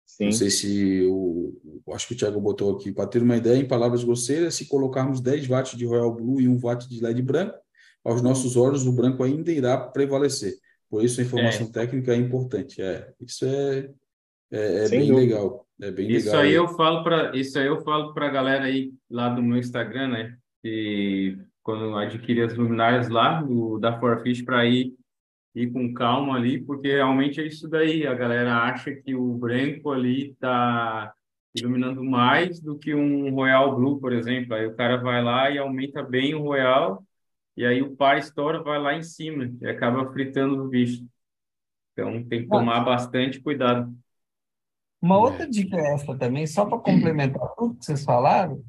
Sim. 0.06 0.26
Não 0.26 0.32
sei 0.34 0.50
se 0.50 1.06
o, 1.06 1.54
acho 1.94 2.08
que 2.08 2.14
o 2.14 2.18
Thiago 2.18 2.40
botou 2.40 2.76
aqui, 2.76 2.92
para 2.92 3.08
ter 3.08 3.22
uma 3.24 3.38
ideia, 3.38 3.58
em 3.58 3.68
palavras 3.68 4.04
grosseiras, 4.04 4.56
se 4.56 4.68
colocarmos 4.68 5.22
10 5.22 5.48
watts 5.48 5.78
de 5.78 5.86
Royal 5.86 6.14
Blue 6.14 6.42
e 6.42 6.48
1 6.48 6.60
watt 6.62 6.88
de 6.88 7.02
LED 7.02 7.22
branco, 7.22 7.58
aos 8.04 8.22
nossos 8.22 8.58
olhos 8.58 8.86
o 8.86 8.92
branco 8.92 9.24
ainda 9.24 9.52
irá 9.52 9.78
prevalecer. 9.78 10.56
Por 10.92 11.06
isso 11.06 11.22
a 11.22 11.24
informação 11.24 11.68
é. 11.68 11.72
técnica 11.72 12.12
é 12.12 12.18
importante. 12.18 12.82
É, 12.82 13.14
isso 13.22 13.46
é, 13.46 13.90
é, 14.52 14.86
é 14.86 14.90
bem 14.90 15.08
dúvida. 15.08 15.16
legal. 15.16 15.68
É 15.82 15.90
bem 15.90 16.12
isso 16.12 16.28
legal. 16.28 16.42
Aí 16.42 16.54
eu 16.54 16.68
falo 16.68 17.04
para 17.04 17.36
isso 17.36 17.58
aí 17.58 17.66
eu 17.66 17.82
falo 17.82 18.14
para 18.14 18.28
a 18.28 18.30
galera 18.30 18.66
aí 18.66 18.92
lá 19.10 19.30
do 19.30 19.42
meu 19.42 19.58
Instagram, 19.58 20.10
né? 20.10 20.38
E 20.64 21.38
quando 21.64 21.96
adquirir 21.98 22.44
as 22.44 22.54
luminárias 22.54 23.08
lá 23.08 23.42
do, 23.42 23.80
da 23.80 23.98
Forfish 24.00 24.42
para 24.44 24.66
ir 24.66 24.94
ir 25.56 25.72
com 25.72 25.94
calma 25.94 26.36
ali, 26.36 26.62
porque 26.62 26.90
realmente 26.90 27.40
é 27.42 27.48
isso 27.48 27.70
daí. 27.70 28.06
A 28.06 28.14
galera 28.14 28.64
acha 28.64 28.94
que 28.94 29.16
o 29.16 29.34
branco 29.34 29.92
ali 29.92 30.32
está 30.32 31.14
iluminando 31.56 32.04
mais 32.04 32.60
do 32.62 32.78
que 32.78 32.94
um 32.94 33.34
Royal 33.34 33.76
Blue, 33.76 34.00
por 34.00 34.14
exemplo. 34.14 34.56
Aí 34.56 34.66
o 34.66 34.76
cara 34.76 34.98
vai 34.98 35.24
lá 35.24 35.50
e 35.50 35.58
aumenta 35.58 36.04
bem 36.04 36.34
o 36.34 36.42
Royal, 36.42 37.04
e 37.56 37.66
aí 37.66 37.82
o 37.82 37.96
par 37.96 38.18
estoura 38.18 38.62
vai 38.64 38.80
lá 38.80 38.94
em 38.96 39.04
cima 39.04 39.52
e 39.62 39.68
acaba 39.68 40.12
fritando 40.12 40.64
o 40.64 40.68
bicho. 40.68 41.06
Então 41.94 42.24
tem 42.26 42.44
que 42.44 42.48
tomar 42.48 42.82
bastante 42.82 43.40
cuidado. 43.42 43.94
Uma 45.02 45.18
outra 45.18 45.50
dica 45.50 45.76
é 45.78 45.94
essa 45.94 46.18
também, 46.18 46.46
só 46.48 46.66
para 46.66 46.78
complementar 46.80 47.56
tudo 47.56 47.76
que 47.76 47.86
vocês 47.86 48.04
falaram, 48.04 48.64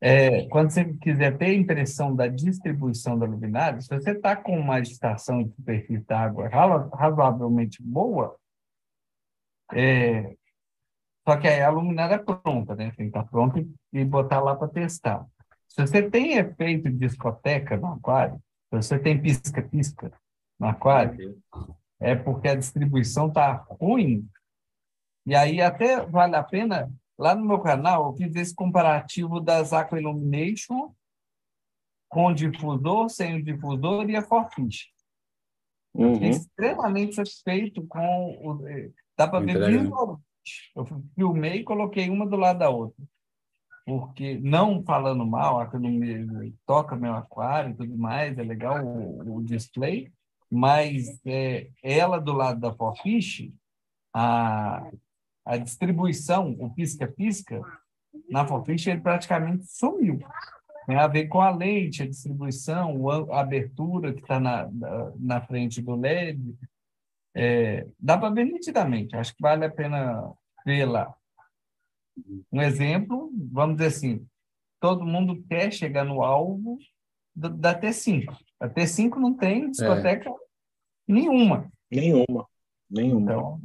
é, 0.00 0.46
quando 0.48 0.70
você 0.70 0.84
quiser 0.94 1.36
ter 1.36 1.46
a 1.46 1.54
impressão 1.54 2.14
da 2.14 2.26
distribuição 2.28 3.18
da 3.18 3.26
luminária, 3.26 3.80
se 3.80 3.88
você 3.88 4.12
está 4.12 4.36
com 4.36 4.58
uma 4.58 4.78
estação 4.80 5.42
de 5.42 5.50
superfície 5.54 6.04
da 6.06 6.20
água 6.20 6.48
razoavelmente 6.48 7.82
boa, 7.82 8.36
É, 9.72 10.36
só 11.26 11.36
que 11.38 11.48
aí 11.48 11.62
a 11.62 11.70
luminária 11.70 12.16
é 12.16 12.18
pronta, 12.18 12.74
né? 12.74 12.92
Tem 12.96 13.10
que 13.10 13.18
estar 13.18 13.24
pronta 13.24 13.58
e, 13.58 13.68
e 13.92 14.04
botar 14.04 14.40
lá 14.40 14.54
para 14.54 14.68
testar. 14.68 15.26
Se 15.68 15.80
você 15.80 16.08
tem 16.08 16.38
efeito 16.38 16.90
de 16.90 16.98
discoteca 16.98 17.76
no 17.76 17.88
aquário, 17.88 18.36
se 18.70 18.76
você 18.76 18.98
tem 18.98 19.20
pisca-pisca 19.20 20.12
no 20.58 20.68
aquário, 20.68 21.40
é 22.00 22.14
porque 22.14 22.48
a 22.48 22.54
distribuição 22.54 23.28
está 23.28 23.52
ruim. 23.52 24.28
E 25.26 25.34
aí 25.34 25.60
até 25.60 26.04
vale 26.04 26.36
a 26.36 26.42
pena, 26.42 26.92
lá 27.18 27.34
no 27.34 27.44
meu 27.44 27.60
canal, 27.60 28.06
eu 28.06 28.16
fiz 28.16 28.34
esse 28.36 28.54
comparativo 28.54 29.40
das 29.40 29.72
Aqua 29.72 29.98
Illumination 29.98 30.94
com 32.08 32.32
difusor, 32.32 33.08
sem 33.08 33.36
o 33.36 33.42
difusor 33.42 34.08
e 34.08 34.16
a 34.16 34.22
Forfish. 34.22 34.92
Uhum. 35.94 36.22
Extremamente 36.22 37.14
satisfeito 37.14 37.86
com 37.86 38.30
o. 38.40 38.62
Dá 39.16 39.28
para 39.28 39.44
ver 39.44 39.66
visualmente. 39.66 40.22
Eu 40.76 40.86
filmei 41.14 41.60
e 41.60 41.64
coloquei 41.64 42.10
uma 42.10 42.26
do 42.26 42.36
lado 42.36 42.58
da 42.58 42.68
outra. 42.68 43.02
Porque, 43.86 44.38
não 44.42 44.82
falando 44.82 45.26
mal, 45.26 45.60
a 45.60 45.78
me 45.78 46.54
toca 46.66 46.96
meu 46.96 47.14
aquário 47.14 47.72
e 47.72 47.74
tudo 47.74 47.98
mais, 47.98 48.38
é 48.38 48.42
legal 48.42 48.82
o, 48.84 49.36
o 49.36 49.42
display, 49.42 50.10
mas 50.50 51.20
é, 51.26 51.68
ela 51.82 52.18
do 52.18 52.32
lado 52.32 52.60
da 52.60 52.72
Forfish, 52.72 53.52
a, 54.14 54.90
a 55.44 55.56
distribuição, 55.58 56.56
o 56.58 56.72
pisca-pisca, 56.72 57.60
na 58.30 58.46
Forfish 58.46 58.86
ele 58.86 59.00
praticamente 59.00 59.66
sumiu. 59.66 60.18
Tem 60.86 60.96
a 60.96 61.06
ver 61.06 61.26
com 61.28 61.40
a 61.40 61.50
lente, 61.50 62.02
a 62.02 62.06
distribuição, 62.06 63.08
a 63.32 63.40
abertura 63.40 64.12
que 64.12 64.20
está 64.20 64.38
na, 64.38 64.68
na 65.18 65.40
frente 65.40 65.82
do 65.82 65.94
LED. 65.94 66.56
É, 67.34 67.86
dá 67.98 68.16
para 68.16 68.32
ver 68.32 68.44
nitidamente, 68.44 69.16
acho 69.16 69.34
que 69.34 69.42
vale 69.42 69.64
a 69.64 69.70
pena 69.70 70.32
ver 70.64 70.84
lá. 70.84 71.12
Um 72.52 72.62
exemplo, 72.62 73.30
vamos 73.50 73.76
dizer 73.76 73.88
assim, 73.88 74.26
todo 74.80 75.04
mundo 75.04 75.42
quer 75.48 75.72
chegar 75.72 76.04
no 76.04 76.22
alvo 76.22 76.78
da 77.34 77.78
T5. 77.78 78.36
A 78.60 78.68
T5 78.68 79.16
não 79.16 79.34
tem 79.34 79.70
discoteca 79.70 80.30
é. 80.30 80.34
nenhuma. 81.08 81.70
Nenhuma. 81.90 82.46
Nenhuma. 82.90 83.32
Então, 83.32 83.60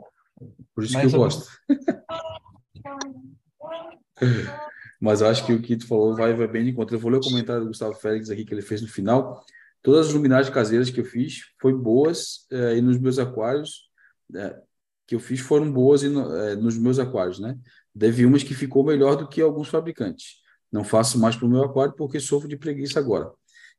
Por 0.74 0.84
isso 0.84 1.00
que 1.00 1.06
eu, 1.06 1.10
eu 1.10 1.20
gosto. 1.20 1.50
Mas 5.00 5.22
eu 5.22 5.28
acho 5.28 5.46
que 5.46 5.54
o 5.54 5.62
que 5.62 5.78
tu 5.78 5.88
falou 5.88 6.16
vai, 6.16 6.34
vai 6.34 6.48
bem 6.48 6.66
de 6.66 6.72
encontro. 6.72 6.96
Eu 6.96 7.00
vou 7.00 7.12
ler 7.12 7.18
o 7.18 7.22
comentário 7.22 7.62
do 7.62 7.68
Gustavo 7.68 7.94
Félix 7.94 8.30
aqui 8.30 8.44
que 8.44 8.54
ele 8.54 8.62
fez 8.62 8.82
no 8.82 8.88
final. 8.88 9.44
Todas 9.82 10.08
as 10.08 10.14
luminárias 10.14 10.50
caseiras 10.50 10.90
que 10.90 11.00
eu 11.00 11.06
fiz 11.06 11.54
foi 11.60 11.74
boas 11.74 12.46
é, 12.52 12.78
e 12.78 12.82
nos 12.82 13.00
meus 13.00 13.18
aquários 13.18 13.90
é, 14.36 14.62
que 15.10 15.16
eu 15.16 15.20
fiz 15.20 15.40
foram 15.40 15.72
boas 15.72 16.04
é, 16.04 16.56
nos 16.56 16.78
meus 16.78 17.00
aquários, 17.00 17.40
né? 17.40 17.58
Deve 17.96 18.28
umas 18.28 18.44
que 18.44 18.54
ficou 18.54 18.84
melhor 18.84 19.16
do 19.16 19.28
que 19.28 19.42
alguns 19.42 19.68
fabricantes. 19.68 20.36
Não 20.72 20.84
faço 20.84 21.18
mais 21.18 21.36
para 21.36 21.48
o 21.48 21.50
meu 21.50 21.64
aquário 21.64 21.96
porque 21.98 22.20
sofro 22.20 22.48
de 22.48 22.56
preguiça 22.56 23.00
agora. 23.00 23.32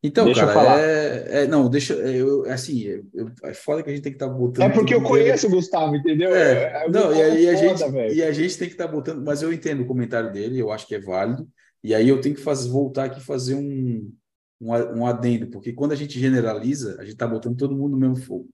Então, 0.03 0.25
deixa 0.25 0.45
cara, 0.45 0.81
é, 0.81 1.43
é, 1.43 1.47
Não, 1.47 1.71
deixa. 1.71 1.95
É, 1.95 2.17
eu, 2.17 2.45
é 2.47 2.53
assim, 2.53 2.83
eu, 2.83 3.31
é 3.45 3.55
foda 3.55 3.81
que 3.81 3.91
a 3.91 3.93
gente 3.93 4.03
tem 4.03 4.11
que 4.11 4.17
estar 4.17 4.27
tá 4.27 4.35
botando. 4.35 4.69
É 4.69 4.75
porque 4.75 4.93
eu 4.93 5.05
conheço 5.05 5.47
o 5.47 5.51
Gustavo, 5.51 5.95
entendeu? 5.95 6.35
É, 6.35 6.89
não, 6.89 7.15
e, 7.15 7.23
aí, 7.23 7.49
a 7.49 7.55
gente, 7.55 7.85
e 8.13 8.23
a 8.25 8.33
gente 8.33 8.59
tem 8.59 8.67
que 8.67 8.75
estar 8.75 8.89
tá 8.89 8.93
botando. 8.93 9.25
Mas 9.25 9.41
eu 9.41 9.53
entendo 9.53 9.85
o 9.85 9.87
comentário 9.87 10.33
dele, 10.33 10.59
eu 10.59 10.73
acho 10.73 10.85
que 10.85 10.97
é 10.97 11.01
válido. 11.01 11.49
E 11.85 11.95
aí 11.95 12.09
eu 12.09 12.21
tenho 12.21 12.35
que 12.35 12.41
fazer, 12.41 12.69
voltar 12.71 13.05
aqui 13.05 13.21
e 13.21 13.25
fazer 13.25 13.55
um, 13.55 14.13
um, 14.61 14.73
um 14.73 15.07
adendo, 15.07 15.47
porque 15.47 15.73
quando 15.73 15.93
a 15.93 15.97
gente 15.97 16.19
generaliza, 16.19 16.97
a 16.99 17.03
gente 17.03 17.13
está 17.13 17.27
botando 17.29 17.57
todo 17.57 17.77
mundo 17.77 17.93
no 17.93 17.99
mesmo 17.99 18.17
fogo. 18.17 18.49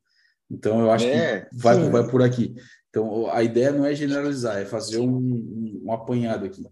Então 0.51 0.81
eu 0.81 0.91
acho 0.91 1.07
é, 1.07 1.43
que 1.43 1.57
vai, 1.57 1.91
vai 1.91 2.09
por 2.09 2.23
aqui. 2.23 2.55
Então 2.91 3.31
a 3.31 3.43
ideia 3.43 3.73
não 3.73 3.85
é 3.85 3.95
generalizar, 3.95 4.59
é 4.59 4.65
fazer 4.65 4.99
um, 4.99 5.17
um, 5.17 5.83
um 5.85 5.93
apanhado 5.93 6.45
aqui. 6.45 6.65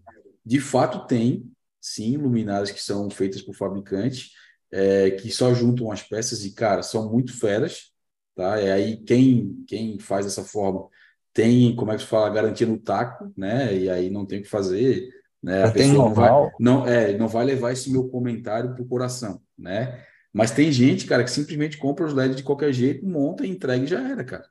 De 0.45 0.59
fato, 0.59 1.07
tem, 1.07 1.51
sim, 1.81 2.17
luminárias 2.17 2.71
que 2.71 2.81
são 2.81 3.09
feitas 3.09 3.41
por 3.41 3.55
fabricante 3.55 4.31
é, 4.71 5.11
que 5.11 5.31
só 5.31 5.53
juntam 5.53 5.89
as 5.89 6.03
peças 6.03 6.43
e, 6.43 6.51
cara, 6.51 6.83
são 6.83 7.09
muito 7.09 7.37
feras, 7.37 7.91
tá? 8.35 8.61
E 8.61 8.69
aí 8.69 8.97
quem, 8.97 9.63
quem 9.67 9.97
faz 9.99 10.25
dessa 10.25 10.43
forma 10.43 10.89
tem, 11.33 11.75
como 11.75 11.91
é 11.91 11.95
que 11.95 12.01
se 12.01 12.07
fala, 12.07 12.29
garantia 12.29 12.67
no 12.67 12.77
taco, 12.77 13.31
né? 13.37 13.73
E 13.73 13.89
aí 13.89 14.09
não 14.09 14.25
tem 14.25 14.39
o 14.39 14.43
que 14.43 14.49
fazer, 14.49 15.09
né? 15.41 15.63
A 15.63 15.71
pessoa 15.71 16.09
não 16.09 16.13
vai, 16.13 16.51
não, 16.59 16.85
é, 16.85 17.17
não 17.17 17.27
vai 17.27 17.45
levar 17.45 17.71
esse 17.71 17.89
meu 17.89 18.07
comentário 18.09 18.75
pro 18.75 18.85
coração, 18.85 19.41
né? 19.57 20.03
Mas 20.35 20.51
tem 20.51 20.71
gente, 20.71 21.05
cara, 21.05 21.23
que 21.23 21.31
simplesmente 21.31 21.77
compra 21.77 22.05
os 22.05 22.13
LEDs 22.13 22.35
de 22.35 22.43
qualquer 22.43 22.73
jeito, 22.73 23.05
monta, 23.05 23.47
entrega 23.47 23.83
e 23.83 23.87
já 23.87 24.01
era, 24.01 24.23
cara. 24.23 24.45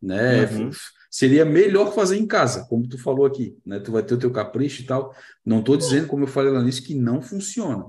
Né? 0.00 0.44
Uhum. 0.46 0.70
Seria 1.10 1.44
melhor 1.44 1.94
fazer 1.94 2.16
em 2.16 2.26
casa, 2.26 2.66
como 2.68 2.88
tu 2.88 2.98
falou 2.98 3.26
aqui, 3.26 3.58
né? 3.64 3.80
Tu 3.80 3.92
vai 3.92 4.02
ter 4.02 4.14
o 4.14 4.18
teu 4.18 4.30
capricho 4.30 4.82
e 4.82 4.86
tal. 4.86 5.14
Não 5.44 5.60
estou 5.60 5.76
dizendo, 5.76 6.06
como 6.06 6.24
eu 6.24 6.28
falei 6.28 6.52
lá 6.52 6.62
nisso, 6.62 6.82
que 6.82 6.94
não 6.94 7.20
funciona 7.22 7.86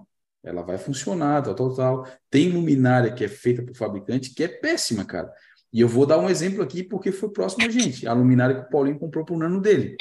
ela 0.48 0.62
vai 0.62 0.78
funcionar, 0.78 1.44
tal, 1.44 1.56
tal, 1.56 1.74
tal. 1.76 2.08
Tem 2.30 2.50
luminária 2.50 3.14
que 3.14 3.24
é 3.24 3.28
feita 3.28 3.62
por 3.62 3.76
fabricante 3.76 4.34
que 4.34 4.44
é 4.44 4.48
péssima, 4.48 5.06
cara. 5.06 5.32
E 5.72 5.82
eu 5.82 5.88
vou 5.88 6.06
dar 6.06 6.18
um 6.18 6.30
exemplo 6.30 6.64
aqui 6.64 6.84
porque 6.84 7.12
foi 7.12 7.30
próximo 7.30 7.66
a 7.66 7.70
gente. 7.70 8.08
A 8.08 8.14
luminária 8.14 8.56
que 8.56 8.68
o 8.68 8.70
Paulinho 8.70 8.98
comprou 8.98 9.26
pro 9.26 9.38
nano 9.38 9.62
dele. 9.62 9.96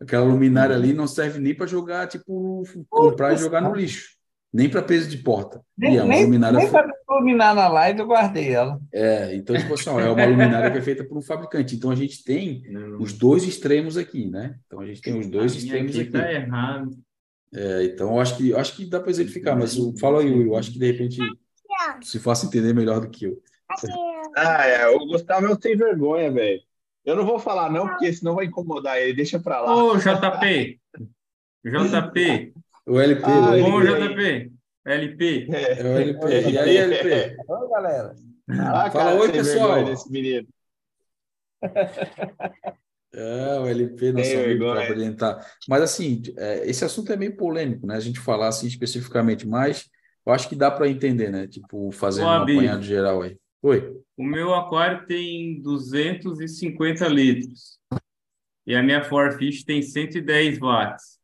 Aquela 0.00 0.24
luminária 0.24 0.74
ali 0.74 0.92
não 0.92 1.06
serve 1.06 1.38
nem 1.38 1.54
para 1.54 1.66
jogar, 1.66 2.06
tipo, 2.06 2.62
comprar 2.88 3.34
e 3.34 3.36
jogar 3.36 3.60
no 3.60 3.74
lixo. 3.74 4.16
Nem 4.52 4.68
para 4.68 4.82
peso 4.82 5.08
de 5.08 5.18
porta. 5.18 5.60
Nem, 5.76 5.94
e 5.94 5.96
é 5.98 6.02
uma 6.02 6.14
nem, 6.14 6.24
luminária. 6.24 6.58
Nem 6.58 6.70
para 6.70 6.90
iluminar 7.10 7.54
na 7.54 7.68
live, 7.68 8.00
eu 8.00 8.06
guardei 8.06 8.52
ela. 8.52 8.80
É, 8.92 9.34
então, 9.34 9.56
tipo 9.56 9.74
assim, 9.74 9.90
ó, 9.90 10.00
é 10.00 10.10
uma 10.10 10.24
luminária 10.24 10.70
que 10.70 10.78
é 10.78 10.82
feita 10.82 11.04
por 11.04 11.18
um 11.18 11.22
fabricante. 11.22 11.76
Então 11.76 11.90
a 11.90 11.94
gente 11.94 12.24
tem 12.24 12.62
os 12.98 13.12
dois 13.12 13.44
extremos 13.44 13.98
aqui, 13.98 14.26
né? 14.26 14.56
Então 14.66 14.80
a 14.80 14.86
gente 14.86 15.02
tem 15.02 15.18
os 15.18 15.26
dois 15.26 15.54
extremos 15.54 15.98
aqui. 15.98 16.10
Tá 16.10 16.32
errado. 16.32 16.90
É, 17.54 17.84
então, 17.84 18.14
eu 18.14 18.20
acho 18.20 18.36
que, 18.36 18.54
acho 18.54 18.76
que 18.76 18.84
dá 18.84 19.00
para 19.00 19.10
exemplificar, 19.10 19.56
mas 19.56 19.76
o, 19.78 19.96
fala 19.98 20.20
aí, 20.20 20.30
eu 20.30 20.56
acho 20.56 20.72
que 20.72 20.78
de 20.78 20.86
repente 20.90 21.18
se 22.02 22.18
faça 22.18 22.46
entender 22.46 22.74
melhor 22.74 23.00
do 23.00 23.08
que 23.08 23.26
eu. 23.26 23.40
Ah, 24.36 24.66
é, 24.66 24.88
o 24.88 25.06
Gustavo 25.06 25.46
é 25.46 25.50
um 25.50 25.60
sem 25.60 25.76
vergonha, 25.76 26.30
velho. 26.30 26.60
Eu 27.04 27.16
não 27.16 27.24
vou 27.24 27.38
falar 27.38 27.70
não, 27.70 27.88
porque 27.88 28.12
senão 28.12 28.34
vai 28.34 28.46
incomodar 28.46 28.98
ele, 28.98 29.14
deixa 29.14 29.38
para 29.38 29.60
lá. 29.60 29.74
Ô, 29.74 29.96
JP! 29.96 30.80
JP! 31.64 32.52
O 32.88 32.98
LP, 32.98 33.22
ah, 33.26 33.50
o 33.50 33.82
JP! 33.82 34.52
LP! 34.86 35.48
É, 35.52 35.80
é 35.80 35.84
o 35.84 35.98
LP. 35.98 36.50
E 36.50 36.58
aí, 36.58 36.76
LP? 36.78 37.36
Oi, 37.46 37.68
galera. 37.68 38.14
Ah, 38.48 38.90
Fala 38.90 38.90
cara, 38.90 39.20
oi, 39.20 39.30
pessoal. 39.30 39.84
Desse 39.84 40.10
menino. 40.10 40.48
É, 43.10 43.58
o 43.58 43.66
LP 43.66 44.12
não 44.12 44.22
sabe 44.22 44.58
para 44.58 44.90
orientar. 44.90 45.46
Mas, 45.66 45.80
assim, 45.80 46.20
é, 46.36 46.68
esse 46.68 46.84
assunto 46.84 47.10
é 47.10 47.16
meio 47.16 47.34
polêmico, 47.38 47.86
né? 47.86 47.96
A 47.96 48.00
gente 48.00 48.20
falar 48.20 48.48
assim 48.48 48.66
especificamente, 48.66 49.48
mas 49.48 49.88
eu 50.26 50.32
acho 50.32 50.46
que 50.46 50.54
dá 50.54 50.70
para 50.70 50.90
entender, 50.90 51.30
né? 51.30 51.48
Tipo, 51.48 51.90
fazendo 51.90 52.26
um 52.26 52.30
apanhado 52.30 52.82
geral 52.82 53.22
aí. 53.22 53.38
Oi. 53.62 53.96
O 54.14 54.22
meu 54.22 54.54
aquário 54.54 55.06
tem 55.06 55.58
250 55.62 57.08
litros. 57.08 57.78
E 58.66 58.76
a 58.76 58.82
minha 58.82 59.02
Forfish 59.02 59.64
tem 59.64 59.80
110 59.80 60.58
watts. 60.58 61.17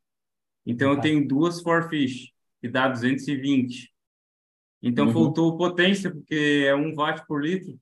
Então, 0.67 0.93
eu 0.93 1.01
tenho 1.01 1.27
duas 1.27 1.61
Forfish, 1.61 2.33
que 2.61 2.69
dá 2.69 2.89
220. 2.89 3.93
Então, 4.83 5.07
uhum. 5.07 5.13
faltou 5.13 5.57
potência, 5.57 6.11
porque 6.11 6.65
é 6.67 6.75
1 6.75 6.95
watt 6.95 7.27
por 7.27 7.43
litro. 7.43 7.79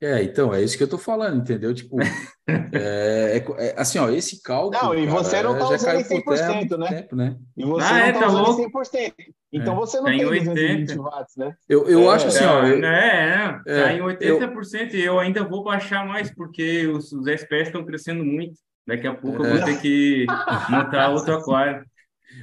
É, 0.00 0.22
então, 0.22 0.52
é 0.52 0.62
isso 0.62 0.76
que 0.76 0.82
eu 0.82 0.88
tô 0.88 0.98
falando, 0.98 1.40
entendeu? 1.40 1.74
Tipo, 1.74 1.96
é, 2.74 3.38
é, 3.38 3.44
é 3.58 3.74
assim, 3.78 3.98
ó, 3.98 4.10
esse 4.10 4.42
cálculo. 4.42 4.82
Não, 4.82 4.94
e 4.94 5.06
você 5.06 5.36
cara, 5.36 5.48
não 5.48 5.58
tá 5.58 5.64
usando 5.70 6.04
100%, 6.04 6.78
né? 6.78 6.88
Tempo, 6.88 7.16
né? 7.16 7.36
E 7.56 7.64
você 7.64 7.86
ah, 7.86 7.92
não 7.92 7.98
é, 7.98 8.12
tá, 8.12 8.20
tá 8.20 8.28
usando 8.28 8.46
louco. 8.46 8.78
100%. 8.78 9.12
Então 9.52 9.72
é. 9.72 9.76
você 9.76 9.96
não 9.98 10.04
tem, 10.04 10.18
tem 10.18 10.44
220 10.44 10.98
watts, 10.98 11.36
né? 11.36 11.56
Eu, 11.68 11.88
eu 11.88 12.10
é, 12.10 12.14
acho 12.14 12.26
assim, 12.26 12.44
ó. 12.44 12.66
Eu, 12.66 12.84
é, 12.84 13.62
é, 13.66 13.82
tá 13.82 13.92
em 13.92 14.00
80% 14.00 14.92
eu, 14.92 14.98
e 14.98 15.04
eu 15.04 15.18
ainda 15.18 15.44
vou 15.44 15.64
baixar 15.64 16.06
mais, 16.06 16.32
porque 16.34 16.86
os, 16.86 17.10
os 17.12 17.26
SPS 17.26 17.68
estão 17.68 17.84
crescendo 17.84 18.22
muito. 18.22 18.58
Daqui 18.86 19.06
a 19.06 19.14
pouco 19.14 19.44
eu 19.44 19.56
vou 19.56 19.64
ter 19.64 19.80
que 19.80 20.26
montar 20.70 21.08
outro 21.10 21.34
aquário. 21.34 21.84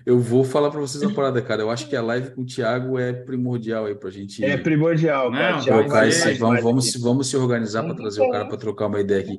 Eu 0.05 0.19
vou 0.19 0.43
falar 0.43 0.69
para 0.69 0.79
vocês 0.79 1.01
uma 1.03 1.13
parada, 1.13 1.41
cara. 1.41 1.61
Eu 1.61 1.69
acho 1.69 1.87
que 1.87 1.95
a 1.95 2.01
live 2.01 2.31
com 2.31 2.41
o 2.41 2.45
Thiago 2.45 2.97
é 2.97 3.13
primordial 3.13 3.85
aí 3.85 3.95
para 3.95 4.09
a 4.09 4.11
gente. 4.11 4.43
É 4.43 4.57
primordial, 4.57 5.31
cara. 5.31 5.57
Não, 5.57 5.63
trocar 5.63 6.07
esse, 6.07 6.33
vamos, 6.33 6.61
vamos, 6.61 6.91
se, 6.91 6.99
vamos 6.99 7.29
se 7.29 7.37
organizar 7.37 7.83
para 7.83 7.95
trazer 7.95 8.21
o 8.21 8.29
cara 8.29 8.47
para 8.47 8.57
trocar 8.57 8.87
uma 8.87 8.99
ideia 8.99 9.21
aqui. 9.21 9.37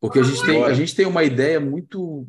Porque 0.00 0.20
a 0.20 0.22
gente 0.22 0.44
tem, 0.44 0.64
a 0.64 0.72
gente 0.72 0.94
tem 0.94 1.06
uma 1.06 1.24
ideia 1.24 1.60
muito. 1.60 2.26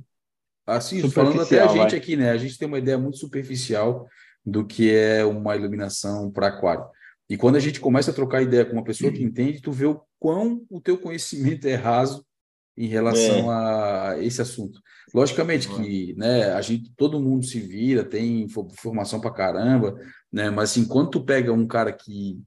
Assim, 0.65 1.07
falando 1.09 1.41
até 1.41 1.61
a 1.61 1.67
gente 1.67 1.91
vai. 1.91 1.95
aqui, 1.95 2.15
né? 2.15 2.31
A 2.31 2.37
gente 2.37 2.57
tem 2.57 2.67
uma 2.67 2.77
ideia 2.77 2.97
muito 2.97 3.17
superficial 3.17 4.07
do 4.45 4.65
que 4.65 4.93
é 4.93 5.23
uma 5.23 5.55
iluminação 5.55 6.31
para 6.31 6.47
aquário. 6.47 6.85
E 7.29 7.37
quando 7.37 7.55
a 7.55 7.59
gente 7.59 7.79
começa 7.79 8.11
a 8.11 8.13
trocar 8.13 8.41
ideia 8.41 8.65
com 8.65 8.73
uma 8.73 8.83
pessoa 8.83 9.11
que 9.11 9.23
entende, 9.23 9.61
tu 9.61 9.71
vê 9.71 9.85
o 9.85 10.01
quão 10.19 10.65
o 10.69 10.81
teu 10.81 10.97
conhecimento 10.97 11.67
é 11.67 11.75
raso 11.75 12.25
em 12.79 12.87
relação 12.87 13.51
é. 13.51 13.55
a 13.55 14.23
esse 14.23 14.41
assunto. 14.41 14.81
Logicamente 15.13 15.67
que 15.67 16.15
né, 16.17 16.53
a 16.53 16.61
gente, 16.61 16.93
todo 16.95 17.19
mundo 17.19 17.45
se 17.45 17.59
vira, 17.59 18.05
tem 18.05 18.43
informação 18.43 19.19
para 19.19 19.33
caramba, 19.33 19.99
né, 20.31 20.49
mas 20.49 20.71
assim, 20.71 20.85
quando 20.85 21.09
tu 21.09 21.25
pega 21.25 21.51
um 21.51 21.67
cara 21.67 21.91
que 21.91 22.41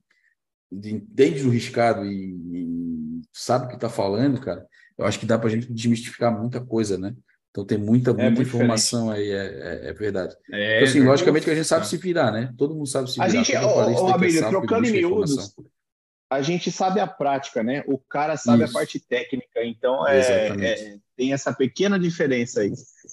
entende 0.73 1.43
do 1.43 1.51
riscado 1.51 2.07
e, 2.07 2.35
e 2.51 3.21
sabe 3.31 3.67
o 3.67 3.69
que 3.69 3.75
está 3.75 3.91
falando, 3.91 4.41
cara, 4.41 4.67
eu 4.97 5.05
acho 5.05 5.21
que 5.21 5.27
dá 5.27 5.39
para 5.39 5.49
a 5.49 5.51
gente 5.51 5.71
desmistificar 5.71 6.33
muita 6.37 6.65
coisa, 6.65 6.97
né? 6.97 7.15
Então 7.51 7.67
tem 7.67 7.77
muita, 7.77 8.15
muita 8.15 8.31
muito 8.31 8.43
informação 8.43 9.11
aí, 9.11 9.31
é, 9.31 9.83
é, 9.85 9.91
é 9.91 9.93
verdade. 9.93 10.35
É, 10.51 10.77
Então, 10.77 10.85
assim, 10.85 10.93
verdade. 10.95 11.11
logicamente 11.11 11.45
que 11.45 11.51
a 11.51 11.55
gente 11.55 11.67
sabe 11.67 11.87
se 11.87 11.99
virar, 11.99 12.33
né? 12.33 12.55
Todo 12.57 12.75
mundo 12.75 12.87
sabe 12.87 13.11
se 13.11 13.21
A 13.21 13.27
virar. 13.27 13.45
gente, 13.45 13.53
todo 13.53 13.67
ô, 13.67 14.11
ô, 14.11 14.19
que 14.19 14.39
trocando 14.39 14.87
em 14.87 14.93
miúdos. 14.93 15.55
A 16.33 16.43
gente 16.43 16.71
sabe 16.71 17.01
a 17.01 17.07
prática, 17.07 17.63
né? 17.63 17.85
O 17.87 17.99
cara 17.99 18.37
sabe 18.37 18.65
Isso. 18.65 18.71
a 18.71 18.81
parte 18.81 19.01
técnica, 19.01 19.65
então 19.65 20.07
é, 20.07 20.49
é- 20.49 20.97
tem 21.17 21.33
essa 21.33 21.53
pequena 21.53 21.99
diferença 21.99 22.61
aí. 22.61 22.73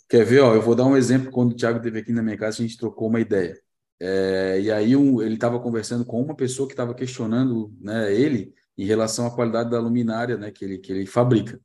Quer 0.10 0.26
ver? 0.26 0.40
Ó, 0.40 0.56
eu 0.56 0.62
vou 0.62 0.76
dar 0.76 0.86
um 0.86 0.96
exemplo. 0.98 1.32
Quando 1.32 1.52
o 1.52 1.56
Thiago 1.56 1.78
esteve 1.78 2.00
aqui 2.00 2.12
na 2.14 2.24
minha 2.24 2.38
casa, 2.38 2.58
a 2.60 2.62
gente 2.66 2.78
trocou 2.78 3.08
uma 3.10 3.20
ideia. 3.20 3.60
É, 4.02 4.60
e 4.62 4.72
aí 4.72 4.96
um- 4.96 5.22
ele 5.22 5.34
estava 5.34 5.60
conversando 5.60 6.06
com 6.06 6.22
uma 6.22 6.34
pessoa 6.36 6.68
que 6.68 6.74
estava 6.74 6.94
questionando 6.94 7.74
né, 7.82 8.14
ele 8.14 8.54
em 8.78 8.86
relação 8.86 9.28
à 9.28 9.32
qualidade 9.36 9.70
da 9.70 9.80
luminária 9.80 10.38
né, 10.38 10.52
que, 10.52 10.64
ele, 10.64 10.78
que 10.78 10.92
ele 10.92 11.06
fabrica. 11.06 11.60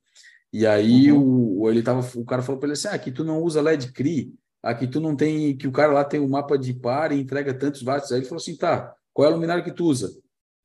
E 0.51 0.65
aí 0.67 1.11
o, 1.11 1.61
o- 1.61 1.69
ele 1.71 1.81
tava, 1.81 2.05
o 2.19 2.25
cara 2.25 2.41
falou 2.41 2.59
para 2.59 2.67
ele 2.67 2.73
assim: 2.73 2.89
ah, 2.89 2.93
aqui 2.93 3.11
tu 3.11 3.23
não 3.23 3.41
usa 3.41 3.61
LED 3.61 3.91
CRI, 3.93 4.33
aqui 4.61 4.87
tu 4.87 4.99
não 4.99 5.15
tem, 5.15 5.55
que 5.55 5.67
o 5.67 5.71
cara 5.71 5.93
lá 5.93 6.03
tem 6.03 6.19
um 6.19 6.27
mapa 6.27 6.57
de 6.57 6.73
par 6.73 7.11
e 7.11 7.19
entrega 7.21 7.53
tantos 7.53 7.81
watts. 7.81 8.11
Aí 8.11 8.19
ele 8.19 8.25
falou 8.25 8.41
assim: 8.41 8.55
tá, 8.57 8.93
qual 9.13 9.27
é 9.27 9.31
a 9.31 9.33
luminária 9.33 9.63
que 9.63 9.71
tu 9.71 9.85
usa? 9.85 10.11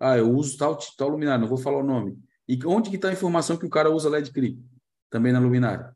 Ah, 0.00 0.16
eu 0.16 0.30
uso 0.30 0.56
tal, 0.56 0.76
tal 0.96 1.08
luminária, 1.10 1.38
não 1.40 1.46
vou 1.48 1.58
falar 1.58 1.78
o 1.78 1.84
nome. 1.84 2.18
E 2.48 2.58
onde 2.66 2.88
que 2.90 2.96
está 2.96 3.08
a 3.10 3.12
informação 3.12 3.56
que 3.56 3.66
o 3.66 3.70
cara 3.70 3.90
usa 3.90 4.08
LED 4.08 4.32
CRI? 4.32 4.58
Também 5.10 5.32
na 5.32 5.38
luminária. 5.38 5.94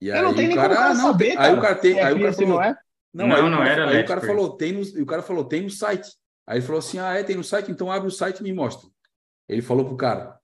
E 0.00 0.08
Eu 0.08 0.22
não 0.22 0.34
tenho 0.34 0.46
o 0.46 0.48
nem 0.48 0.56
cara, 0.56 0.68
como 0.74 0.74
o 0.74 0.82
cara 0.82 0.90
ah, 0.90 0.94
não, 0.94 1.12
saber, 1.12 1.34
cara. 1.34 1.46
Aí 1.48 1.58
o 1.58 1.60
cara 1.60 1.74
tem, 1.76 1.98
é 1.98 2.02
aí 2.04 2.12
o 2.14 2.18
cara 2.20 2.32
se 2.32 2.40
não 2.40 2.48
falou, 2.56 2.62
é. 2.62 2.76
não, 3.14 3.28
Não, 3.28 3.36
aí, 3.36 3.42
o 3.42 3.48
não 3.50 3.58
cara- 3.58 3.70
era 3.70 3.82
aí 3.84 3.88
o 3.88 3.92
LED 3.98 4.08
cara 4.08 4.20
Free. 4.20 4.30
falou, 4.30 4.56
tem 4.56 4.72
no, 4.72 4.82
e 4.82 5.02
o 5.02 5.06
cara 5.06 5.22
falou, 5.22 5.44
tem 5.44 5.62
no 5.62 5.70
site. 5.70 6.10
Aí 6.46 6.58
ele 6.58 6.66
falou 6.66 6.78
assim, 6.80 6.98
ah, 6.98 7.14
é, 7.14 7.22
tem 7.22 7.36
no 7.36 7.44
site, 7.44 7.70
então 7.70 7.90
abre 7.92 8.08
o 8.08 8.10
site 8.10 8.40
e 8.40 8.42
me 8.42 8.52
mostra. 8.52 8.88
Ele 9.48 9.62
falou 9.62 9.84
pro 9.84 9.96
cara. 9.96 10.36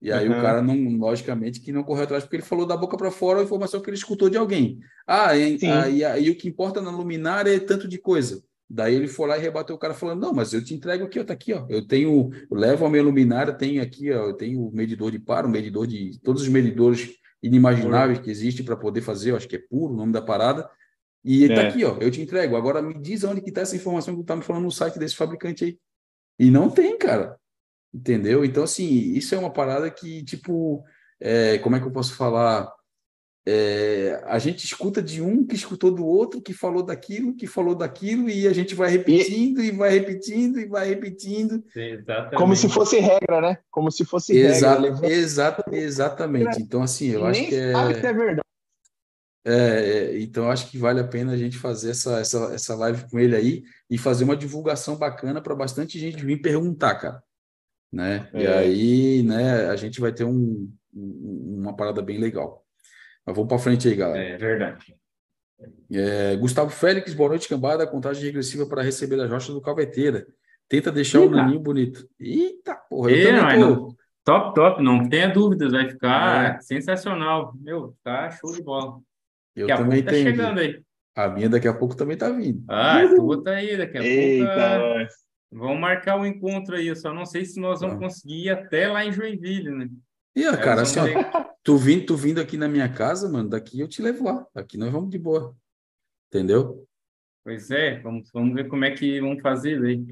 E 0.00 0.10
aí 0.12 0.28
Uhum. 0.28 0.38
o 0.38 0.42
cara 0.42 0.62
não, 0.62 0.74
logicamente, 0.98 1.60
que 1.60 1.72
não 1.72 1.82
correu 1.84 2.04
atrás, 2.04 2.24
porque 2.24 2.36
ele 2.36 2.42
falou 2.42 2.66
da 2.66 2.76
boca 2.76 2.96
para 2.96 3.10
fora 3.10 3.40
a 3.40 3.44
informação 3.44 3.80
que 3.80 3.90
ele 3.90 3.96
escutou 3.96 4.30
de 4.30 4.36
alguém. 4.38 4.78
Ah, 5.06 5.36
e, 5.36 5.58
Sim. 5.58 5.70
aí, 5.70 6.04
aí 6.04 6.30
o 6.30 6.36
que 6.36 6.48
importa 6.48 6.80
na 6.80 6.90
luminária 6.90 7.54
é 7.54 7.60
tanto 7.60 7.86
de 7.86 7.98
coisa. 7.98 8.42
Daí 8.68 8.94
ele 8.94 9.06
foi 9.06 9.28
lá 9.28 9.38
e 9.38 9.40
rebateu 9.40 9.76
o 9.76 9.78
cara 9.78 9.94
falando, 9.94 10.20
não, 10.22 10.32
mas 10.34 10.52
eu 10.52 10.62
te 10.64 10.74
entrego 10.74 11.04
aqui, 11.04 11.20
ó, 11.20 11.24
tá 11.24 11.32
aqui, 11.32 11.52
ó. 11.52 11.64
Eu 11.68 11.86
tenho, 11.86 12.30
eu 12.50 12.56
levo 12.56 12.84
a 12.84 12.90
minha 12.90 13.02
luminária, 13.02 13.52
tenho 13.52 13.80
aqui, 13.80 14.10
ó, 14.12 14.26
eu 14.26 14.32
tenho 14.34 14.66
o 14.66 14.72
medidor 14.74 15.10
de 15.12 15.18
par, 15.20 15.46
o 15.46 15.48
medidor 15.48 15.86
de 15.86 16.18
todos 16.20 16.42
os 16.42 16.48
medidores 16.48 17.14
inimagináveis 17.42 18.18
que 18.18 18.30
existem 18.30 18.64
para 18.64 18.76
poder 18.76 19.02
fazer, 19.02 19.30
eu 19.30 19.36
acho 19.36 19.46
que 19.46 19.56
é 19.56 19.62
puro 19.70 19.92
o 19.94 19.96
nome 19.96 20.12
da 20.12 20.20
parada. 20.20 20.68
E 21.24 21.48
tá 21.48 21.62
É. 21.62 21.68
aqui, 21.68 21.84
ó, 21.84 21.96
eu 22.00 22.10
te 22.10 22.20
entrego. 22.20 22.56
Agora 22.56 22.80
me 22.82 22.94
diz 23.00 23.22
onde 23.24 23.40
que 23.40 23.52
tá 23.52 23.60
essa 23.60 23.76
informação 23.76 24.14
que 24.14 24.22
tu 24.22 24.26
tá 24.26 24.36
me 24.36 24.42
falando 24.42 24.64
no 24.64 24.70
site 24.70 24.98
desse 24.98 25.16
fabricante 25.16 25.64
aí. 25.64 25.78
E 26.38 26.50
não 26.50 26.68
tem, 26.70 26.96
cara. 26.98 27.36
Entendeu? 27.94 28.44
Então, 28.44 28.62
assim, 28.64 28.86
isso 28.86 29.34
é 29.34 29.38
uma 29.38 29.52
parada 29.52 29.90
que, 29.90 30.22
tipo, 30.24 30.84
é, 31.20 31.58
como 31.58 31.76
é 31.76 31.80
que 31.80 31.86
eu 31.86 31.90
posso 31.92 32.14
falar? 32.14 32.70
É, 33.48 34.20
a 34.24 34.40
gente 34.40 34.64
escuta 34.64 35.00
de 35.00 35.22
um 35.22 35.46
que 35.46 35.54
escutou 35.54 35.92
do 35.92 36.04
outro, 36.04 36.42
que 36.42 36.52
falou 36.52 36.82
daquilo, 36.82 37.36
que 37.36 37.46
falou 37.46 37.76
daquilo, 37.76 38.28
e 38.28 38.48
a 38.48 38.52
gente 38.52 38.74
vai 38.74 38.90
repetindo, 38.90 39.62
e, 39.62 39.70
vai 39.70 39.90
repetindo, 39.90 40.58
e 40.58 40.66
vai 40.66 40.88
repetindo. 40.88 41.62
Exatamente. 41.76 42.36
Como 42.36 42.56
se 42.56 42.68
fosse 42.68 42.98
regra, 42.98 43.40
né? 43.40 43.58
Como 43.70 43.88
se 43.92 44.04
fosse 44.04 44.36
Exato, 44.36 44.82
regra. 44.82 45.08
Exatamente. 45.72 46.60
Então, 46.60 46.82
assim, 46.82 47.10
eu 47.10 47.20
e 47.20 47.24
acho 47.30 47.40
nem 47.40 47.48
que 47.48 47.54
é. 47.54 47.72
sabe 47.72 47.94
se 47.94 48.06
é 48.06 48.12
verdade. 48.12 48.40
É, 49.48 49.52
é, 49.52 50.18
então 50.20 50.50
acho 50.50 50.68
que 50.68 50.76
vale 50.76 50.98
a 50.98 51.06
pena 51.06 51.32
a 51.32 51.36
gente 51.36 51.56
fazer 51.56 51.92
essa, 51.92 52.18
essa, 52.18 52.52
essa 52.52 52.74
live 52.74 53.08
com 53.08 53.16
ele 53.16 53.36
aí 53.36 53.62
e 53.88 53.96
fazer 53.96 54.24
uma 54.24 54.36
divulgação 54.36 54.96
bacana 54.96 55.40
para 55.40 55.54
bastante 55.54 56.00
gente 56.00 56.24
vir 56.24 56.40
perguntar, 56.40 56.96
cara. 56.96 57.22
Né? 57.92 58.28
E 58.34 58.42
É. 58.44 58.58
aí, 58.58 59.22
né, 59.22 59.68
a 59.68 59.76
gente 59.76 60.00
vai 60.00 60.12
ter 60.12 60.24
um, 60.24 60.68
um- 60.92 61.58
uma 61.60 61.76
parada 61.76 62.02
bem 62.02 62.18
legal. 62.18 62.65
Mas 63.26 63.34
vamos 63.34 63.48
para 63.48 63.58
frente 63.58 63.88
aí, 63.88 63.94
galera. 63.96 64.24
É 64.28 64.36
verdade. 64.36 64.94
É, 65.90 66.36
Gustavo 66.36 66.70
Félix, 66.70 67.12
boa 67.14 67.30
noite, 67.30 67.48
cambada. 67.48 67.86
Contagem 67.86 68.24
regressiva 68.24 68.66
para 68.66 68.82
receber 68.82 69.20
as 69.20 69.30
rochas 69.30 69.54
do 69.54 69.60
Calveteira. 69.60 70.26
Tenta 70.68 70.92
deixar 70.92 71.20
o 71.20 71.24
Eita. 71.24 71.36
naninho 71.36 71.60
bonito. 71.60 72.08
Eita, 72.20 72.74
porra, 72.74 73.10
eu 73.10 73.26
também 73.26 73.42
mas 73.42 73.60
tô. 73.60 73.66
não- 73.70 73.96
Top, 74.24 74.54
top, 74.56 74.82
não 74.82 75.08
tenha 75.08 75.28
dúvidas, 75.28 75.70
vai 75.70 75.84
É. 75.84 75.88
ficar 75.88 76.60
sensacional. 76.60 77.54
Meu, 77.60 77.94
tá 78.02 78.28
show 78.30 78.52
de 78.52 78.60
bola. 78.60 78.98
Eu 79.54 79.68
Daqui 79.68 79.80
a 79.80 79.84
também 79.84 80.02
pouco 80.02 80.06
tá 80.06 80.10
tenho. 80.12 80.28
chegando 80.36 80.58
aí. 80.58 80.82
A 81.14 81.28
minha 81.28 81.48
daqui 81.48 81.68
a 81.68 81.72
pouco 81.72 81.94
também 81.96 82.16
tá 82.16 82.28
vindo. 82.30 82.64
Ah, 82.68 83.02
a 83.02 83.08
tua 83.14 83.42
tá 83.44 83.52
aí, 83.52 83.76
daqui 83.76 83.96
a 83.96 84.00
pouco. 84.00 84.14
Eita, 84.16 84.52
ah, 84.74 84.78
nós. 84.78 85.12
Vamos 85.52 85.80
marcar 85.80 86.16
um 86.18 86.26
encontro 86.26 86.74
aí. 86.74 86.88
Eu 86.88 86.96
só 86.96 87.14
não 87.14 87.24
sei 87.24 87.44
se 87.44 87.60
nós 87.60 87.80
vamos 87.80 87.94
Tá. 87.94 88.00
conseguir 88.02 88.46
ir 88.46 88.50
até 88.50 88.88
lá 88.88 89.04
em 89.04 89.12
Joinville, 89.12 89.70
né? 89.70 89.88
E, 90.36 90.46
ó, 90.46 90.50
Aí 90.50 90.56
cara, 90.58 90.82
assim, 90.82 91.00
ó, 91.00 91.44
Tu 91.64 91.76
vindo, 91.78 92.06
tu 92.06 92.16
vindo 92.16 92.40
aqui 92.40 92.56
na 92.56 92.68
minha 92.68 92.88
casa, 92.92 93.28
mano, 93.28 93.48
daqui 93.48 93.80
eu 93.80 93.88
te 93.88 94.00
levo 94.02 94.24
lá. 94.24 94.46
Aqui 94.54 94.76
nós 94.78 94.92
vamos 94.92 95.10
de 95.10 95.18
boa. 95.18 95.56
Entendeu? 96.28 96.86
Pois 97.44 97.70
é, 97.70 97.98
vamos, 98.00 98.30
vamos 98.32 98.54
ver 98.54 98.68
como 98.68 98.84
é 98.84 98.90
que 98.90 99.20
vamos 99.20 99.40
fazer 99.42 99.82
aí. 99.84 100.04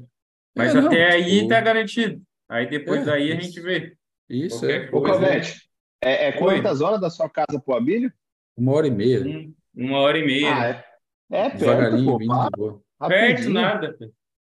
Mas 0.57 0.73
É, 0.75 0.81
não, 0.81 0.87
até 0.87 1.11
aí 1.11 1.37
tipo- 1.37 1.49
tá 1.49 1.61
garantido. 1.61 2.21
Aí 2.49 2.69
depois 2.69 3.01
É, 3.01 3.05
daí 3.05 3.31
a 3.31 3.35
isso. 3.35 3.45
gente 3.45 3.61
vê. 3.61 3.95
Isso 4.29 4.59
Qualquer 4.61 4.85
é 4.85 4.87
Ô, 4.87 5.01
Pois 5.01 5.05
é. 5.05 5.19
Calvete, 5.19 5.69
é, 6.01 6.27
é 6.27 6.31
quantas 6.33 6.81
horas 6.81 6.99
da 6.99 7.09
sua 7.09 7.29
casa 7.29 7.59
pro 7.63 7.75
Abílio? 7.75 8.11
uma 8.57 8.71
hora 8.73 8.87
e 8.87 8.91
meia. 8.91 9.21
Um- 9.21 9.53
uma 9.75 9.99
hora 9.99 10.17
e 10.17 10.25
meia. 10.25 10.55
Ah, 10.55 10.65
é. 10.67 10.85
É 11.31 11.43
perto, 11.49 11.57
devagarinho, 11.59 12.11
pô. 12.11 12.17
vindo 12.17 12.27
pá, 12.29 12.45
de 12.45 12.57
boa. 12.57 12.81
Perto 13.07 13.27
rapidinho. 13.29 13.53
nada. 13.53 13.97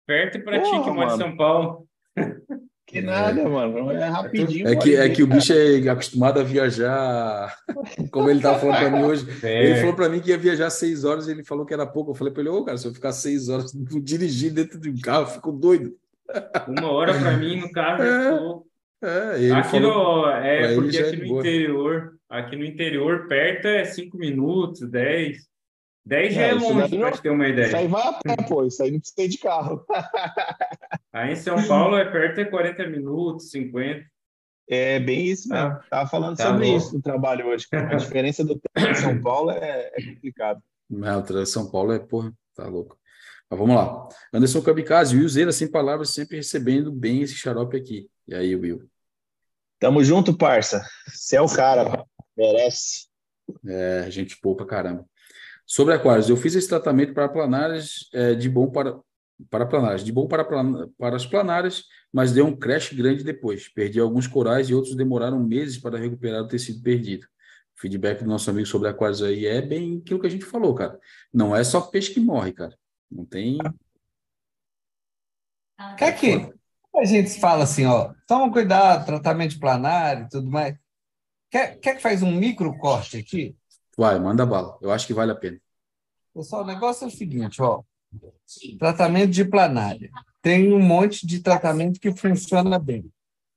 Perto 0.06 0.40
pra 0.44 0.60
ti 0.62 0.70
Porra, 0.70 0.84
que 0.84 0.90
mora 0.90 1.14
em. 1.14 1.16
São 1.18 1.36
Paulo. 1.36 1.88
Que 2.88 3.02
nada, 3.02 3.46
mano. 3.46 3.90
É 3.92 4.08
rapidinho. 4.08 4.66
É 4.66 4.74
que, 4.74 4.96
é 4.96 5.08
que 5.10 5.22
o 5.22 5.26
bicho 5.26 5.52
é 5.52 5.86
acostumado 5.90 6.40
a 6.40 6.42
viajar, 6.42 7.54
como 8.10 8.30
ele 8.30 8.40
tava 8.40 8.58
falando 8.58 8.76
para 8.78 8.90
mim 8.90 9.02
hoje. 9.02 9.26
Ele 9.46 9.72
É. 9.72 9.80
falou 9.80 9.94
para 9.94 10.08
mim 10.08 10.20
que 10.20 10.30
ia 10.30 10.38
viajar 10.38 10.70
seis 10.70 11.04
horas 11.04 11.28
e 11.28 11.32
ele 11.32 11.44
falou 11.44 11.66
que 11.66 11.74
era 11.74 11.86
pouco. 11.86 12.12
Eu 12.12 12.14
falei 12.14 12.32
para 12.32 12.40
ele, 12.40 12.48
ô, 12.48 12.64
cara, 12.64 12.78
se 12.78 12.86
eu 12.88 12.94
ficar 12.94 13.12
seis 13.12 13.50
horas 13.50 13.72
dirigindo 14.02 14.54
dentro 14.54 14.80
de 14.80 14.88
um 14.88 14.98
carro, 15.00 15.24
eu 15.24 15.26
fico 15.26 15.52
doido. 15.52 15.92
Uma 16.66 16.90
hora 16.90 17.12
pra 17.12 17.36
mim, 17.36 17.60
no 17.60 17.70
caso, 17.70 18.02
É, 18.02 18.26
é 18.26 18.38
pouco. 18.38 18.66
É, 19.04 19.34
ele 19.42 19.52
Aqui 19.52 19.70
falou, 19.70 20.22
no, 20.26 20.30
é 20.30 20.64
ele 20.72 20.74
porque 20.82 20.96
é 20.96 21.00
aqui 21.02 21.16
de 21.16 21.22
no 21.22 21.28
boa. 21.28 21.40
interior, 21.40 22.12
aqui 22.28 22.56
no 22.56 22.64
interior, 22.64 23.28
perto 23.28 23.66
é 23.68 23.84
cinco 23.84 24.16
minutos, 24.16 24.80
dez. 24.90 25.46
Dez 26.04 26.32
já 26.34 26.40
É, 26.42 26.50
é 26.50 26.54
longe, 26.54 26.96
não- 26.96 27.10
te 27.12 27.20
ter 27.20 27.28
uma 27.30 27.46
Isso 27.46 27.58
aí 27.60 27.66
ideia. 27.68 27.88
vai 27.88 28.02
a 28.02 28.12
pé, 28.14 28.36
pô. 28.48 28.64
Isso 28.64 28.82
aí 28.82 28.90
não 28.90 28.98
precisa 28.98 29.22
ir 29.22 29.28
de 29.28 29.38
carro. 29.38 29.84
Aí 31.12 31.32
em 31.32 31.36
São 31.36 31.66
Paulo 31.66 31.96
é 31.96 32.04
perto 32.10 32.40
é 32.40 32.44
40 32.44 32.86
minutos, 32.88 33.50
50. 33.50 34.04
É 34.70 35.00
bem 35.00 35.26
isso 35.26 35.48
mesmo. 35.48 35.66
Ah, 35.68 35.80
Tava 35.88 36.08
falando 36.10 36.36
tá 36.36 36.46
sobre 36.48 36.66
louco. 36.66 36.78
isso 36.84 36.94
no 36.96 37.02
trabalho 37.02 37.46
hoje. 37.46 37.66
A 37.72 37.94
diferença 37.96 38.44
do 38.44 38.58
tempo 38.58 38.88
em 38.90 38.94
São 38.94 39.20
Paulo 39.20 39.50
é, 39.50 39.90
é 39.94 40.02
complicado. 40.14 40.62
Não, 40.90 41.22
tra- 41.22 41.46
São 41.46 41.70
Paulo 41.70 41.92
é, 41.92 41.98
porra, 41.98 42.32
tá 42.54 42.66
louco. 42.66 42.98
Mas 43.50 43.58
vamos 43.58 43.74
lá. 43.76 44.06
Anderson 44.32 44.60
Kamikaze, 44.60 45.16
Will 45.16 45.28
Zeira, 45.28 45.52
sem 45.52 45.70
palavras, 45.70 46.10
sempre 46.10 46.36
recebendo 46.36 46.92
bem 46.92 47.22
esse 47.22 47.34
xarope 47.34 47.78
aqui. 47.78 48.10
E 48.26 48.34
aí, 48.34 48.54
Will? 48.54 48.86
Tamo 49.80 50.04
junto, 50.04 50.36
parça. 50.36 50.84
Você 51.06 51.36
é 51.36 51.40
o 51.40 51.48
cara, 51.48 52.04
merece. 52.36 53.06
É, 53.66 54.06
gente 54.10 54.36
boa 54.42 54.54
pra 54.54 54.66
caramba. 54.66 55.06
Sobre 55.64 55.94
aquários, 55.94 56.28
eu 56.28 56.36
fiz 56.36 56.54
esse 56.54 56.68
tratamento 56.68 57.14
para 57.14 57.28
planárias 57.28 58.08
é, 58.12 58.34
de 58.34 58.50
bom 58.50 58.70
para, 58.70 58.98
para 59.50 59.66
planárias, 59.66 60.04
de 60.04 60.12
bom 60.12 60.26
para, 60.26 60.44
plan- 60.44 60.88
para 60.98 61.16
as 61.16 61.26
planárias, 61.26 61.84
mas 62.12 62.32
deu 62.32 62.46
um 62.46 62.56
crash 62.56 62.92
grande 62.92 63.22
depois. 63.22 63.68
Perdi 63.68 64.00
alguns 64.00 64.26
corais 64.26 64.68
e 64.68 64.74
outros 64.74 64.96
demoraram 64.96 65.42
meses 65.42 65.78
para 65.78 65.98
recuperar 65.98 66.42
o 66.42 66.48
tecido 66.48 66.82
perdido. 66.82 67.26
O 67.76 67.80
feedback 67.80 68.22
do 68.22 68.28
nosso 68.28 68.50
amigo 68.50 68.66
sobre 68.66 68.88
aquários 68.88 69.22
aí 69.22 69.46
é 69.46 69.62
bem 69.62 70.00
aquilo 70.02 70.20
que 70.20 70.26
a 70.26 70.30
gente 70.30 70.44
falou, 70.44 70.74
cara. 70.74 70.98
Não 71.32 71.54
é 71.54 71.62
só 71.62 71.80
peixe 71.80 72.12
que 72.12 72.20
morre, 72.20 72.52
cara. 72.52 72.76
Não 73.10 73.24
tem. 73.24 73.58
Quer 75.96 76.18
que 76.18 76.52
a 76.96 77.04
gente 77.04 77.38
fala 77.38 77.62
assim, 77.62 77.86
ó, 77.86 78.12
toma 78.26 78.52
cuidado, 78.52 79.06
tratamento 79.06 79.52
de 79.52 79.60
planário 79.60 80.24
e 80.24 80.28
tudo 80.28 80.50
mais. 80.50 80.76
Quer, 81.50 81.78
quer 81.78 81.94
que 81.94 82.02
faz 82.02 82.22
um 82.22 82.32
micro 82.32 82.76
corte 82.76 83.16
aqui? 83.16 83.56
Vai, 83.96 84.18
manda 84.18 84.44
bala. 84.44 84.76
Eu 84.82 84.90
acho 84.90 85.06
que 85.06 85.14
vale 85.14 85.30
a 85.32 85.36
pena. 85.36 85.58
Pessoal, 86.34 86.62
o 86.62 86.66
negócio 86.66 87.04
é 87.04 87.08
o 87.08 87.10
seguinte, 87.10 87.62
ó. 87.62 87.82
Tratamento 88.78 89.30
de 89.30 89.44
planária. 89.44 90.10
Tem 90.40 90.72
um 90.72 90.80
monte 90.80 91.26
de 91.26 91.40
tratamento 91.40 92.00
que 92.00 92.12
funciona 92.14 92.78
bem. 92.78 93.04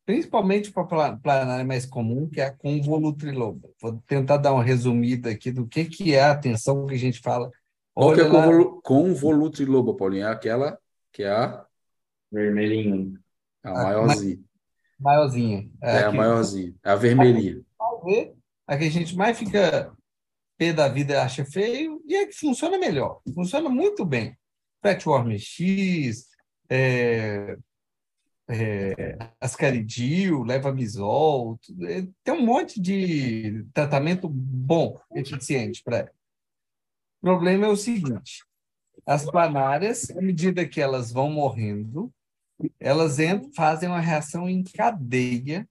Principalmente 0.05 0.71
para 0.71 1.15
planária 1.15 1.63
mais 1.63 1.85
comum, 1.85 2.27
que 2.27 2.41
é 2.41 2.45
a 2.45 2.51
convolutriloba. 2.51 3.69
Vou 3.81 4.01
tentar 4.07 4.37
dar 4.37 4.51
uma 4.53 4.63
resumida 4.63 5.29
aqui 5.29 5.51
do 5.51 5.67
que, 5.67 5.85
que 5.85 6.13
é 6.13 6.21
a 6.23 6.31
atenção 6.31 6.85
que 6.85 6.95
a 6.95 6.99
gente 6.99 7.19
fala. 7.19 7.49
Qual 7.93 8.13
que 8.13 8.21
é 8.21 8.23
Olha 8.23 8.33
lá, 8.33 8.45
convolu- 8.45 8.81
convolutriloba, 8.81 9.95
Paulinho? 9.95 10.25
É 10.25 10.31
aquela 10.31 10.77
que 11.13 11.23
é 11.23 11.29
a, 11.31 11.65
Vermelhinho. 12.31 13.19
a 13.63 13.71
maiorzinha. 13.73 14.39
maiorzinha. 14.99 15.69
É 15.81 15.97
a 15.99 16.07
aqui. 16.07 16.17
maiorzinha. 16.17 16.75
É 16.83 16.89
a 16.89 16.95
vermelhinha. 16.95 17.61
a 18.67 18.77
que 18.77 18.85
a 18.85 18.89
gente 18.89 19.15
mais 19.15 19.37
fica 19.37 19.91
pé 20.57 20.73
da 20.73 20.87
vida 20.87 21.13
e 21.13 21.17
acha 21.17 21.43
feio, 21.45 22.01
e 22.05 22.15
é 22.15 22.25
que 22.25 22.33
funciona 22.33 22.77
melhor. 22.77 23.19
Funciona 23.33 23.69
muito 23.69 24.05
bem. 24.05 24.37
Fatworm 24.81 25.37
X, 25.37 26.27
é, 26.69 27.57
é, 28.49 29.31
ascaridil, 29.39 30.43
levamisol, 30.43 31.57
tudo, 31.59 31.87
é, 31.87 32.07
tem 32.23 32.33
um 32.33 32.45
monte 32.45 32.81
de 32.81 33.65
tratamento 33.73 34.27
bom, 34.27 34.99
eficiente 35.13 35.83
para 35.83 35.97
ela. 35.99 36.11
O 37.21 37.25
problema 37.25 37.67
é 37.67 37.69
o 37.69 37.77
seguinte: 37.77 38.43
as 39.05 39.25
planárias, 39.25 40.09
à 40.11 40.21
medida 40.21 40.67
que 40.67 40.81
elas 40.81 41.11
vão 41.11 41.31
morrendo, 41.31 42.11
elas 42.79 43.19
entram, 43.19 43.51
fazem 43.53 43.89
uma 43.89 43.99
reação 43.99 44.49
em 44.49 44.63
cadeia 44.63 45.67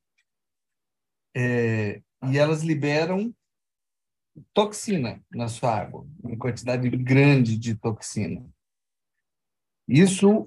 é, 1.35 2.03
e 2.31 2.39
elas 2.39 2.63
liberam 2.63 3.35
toxina 4.55 5.23
na 5.31 5.49
sua 5.49 5.77
água, 5.77 6.07
uma 6.23 6.37
quantidade 6.37 6.89
grande 6.89 7.59
de 7.59 7.75
toxina. 7.75 8.49
Isso 9.91 10.47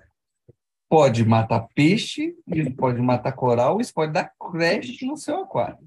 pode 0.89 1.26
matar 1.26 1.68
peixe, 1.76 2.36
isso 2.48 2.72
pode 2.76 3.02
matar 3.02 3.34
coral, 3.34 3.82
isso 3.82 3.94
pode 3.94 4.14
dar 4.14 4.32
creche 4.39 5.06
no 5.06 5.18
seu 5.18 5.41
aquário. 5.41 5.86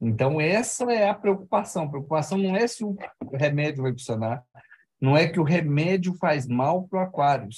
Então, 0.00 0.40
essa 0.40 0.84
é 0.92 1.08
a 1.08 1.14
preocupação. 1.14 1.84
A 1.84 1.88
preocupação 1.88 2.38
não 2.38 2.54
é 2.54 2.66
se 2.68 2.84
o 2.84 2.96
remédio 3.32 3.82
vai 3.82 3.92
funcionar, 3.92 4.44
não 5.00 5.16
é 5.16 5.26
que 5.26 5.40
o 5.40 5.42
remédio 5.42 6.14
faz 6.14 6.46
mal 6.46 6.86
para 6.86 7.00
o 7.00 7.02
aquário. 7.02 7.48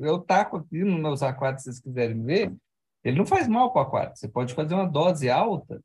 Eu 0.00 0.18
taco 0.18 0.58
aqui 0.58 0.84
nos 0.84 1.00
meus 1.00 1.22
aquários, 1.22 1.62
se 1.62 1.70
vocês 1.70 1.80
quiserem 1.80 2.22
ver, 2.22 2.54
ele 3.02 3.18
não 3.18 3.26
faz 3.26 3.48
mal 3.48 3.72
para 3.72 3.82
o 3.82 3.86
aquário. 3.86 4.16
Você 4.16 4.28
pode 4.28 4.54
fazer 4.54 4.74
uma 4.74 4.88
dose 4.88 5.30
alta, 5.30 5.80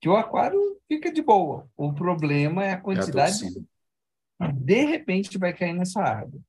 que 0.00 0.08
o 0.08 0.16
aquário 0.16 0.60
fica 0.88 1.12
de 1.12 1.22
boa. 1.22 1.68
O 1.76 1.92
problema 1.92 2.64
é 2.64 2.72
a 2.72 2.80
quantidade. 2.80 3.44
É 3.46 4.44
a 4.44 4.50
de 4.50 4.84
repente 4.84 5.38
vai 5.38 5.52
cair 5.52 5.72
nessa 5.72 6.02
água. 6.02 6.40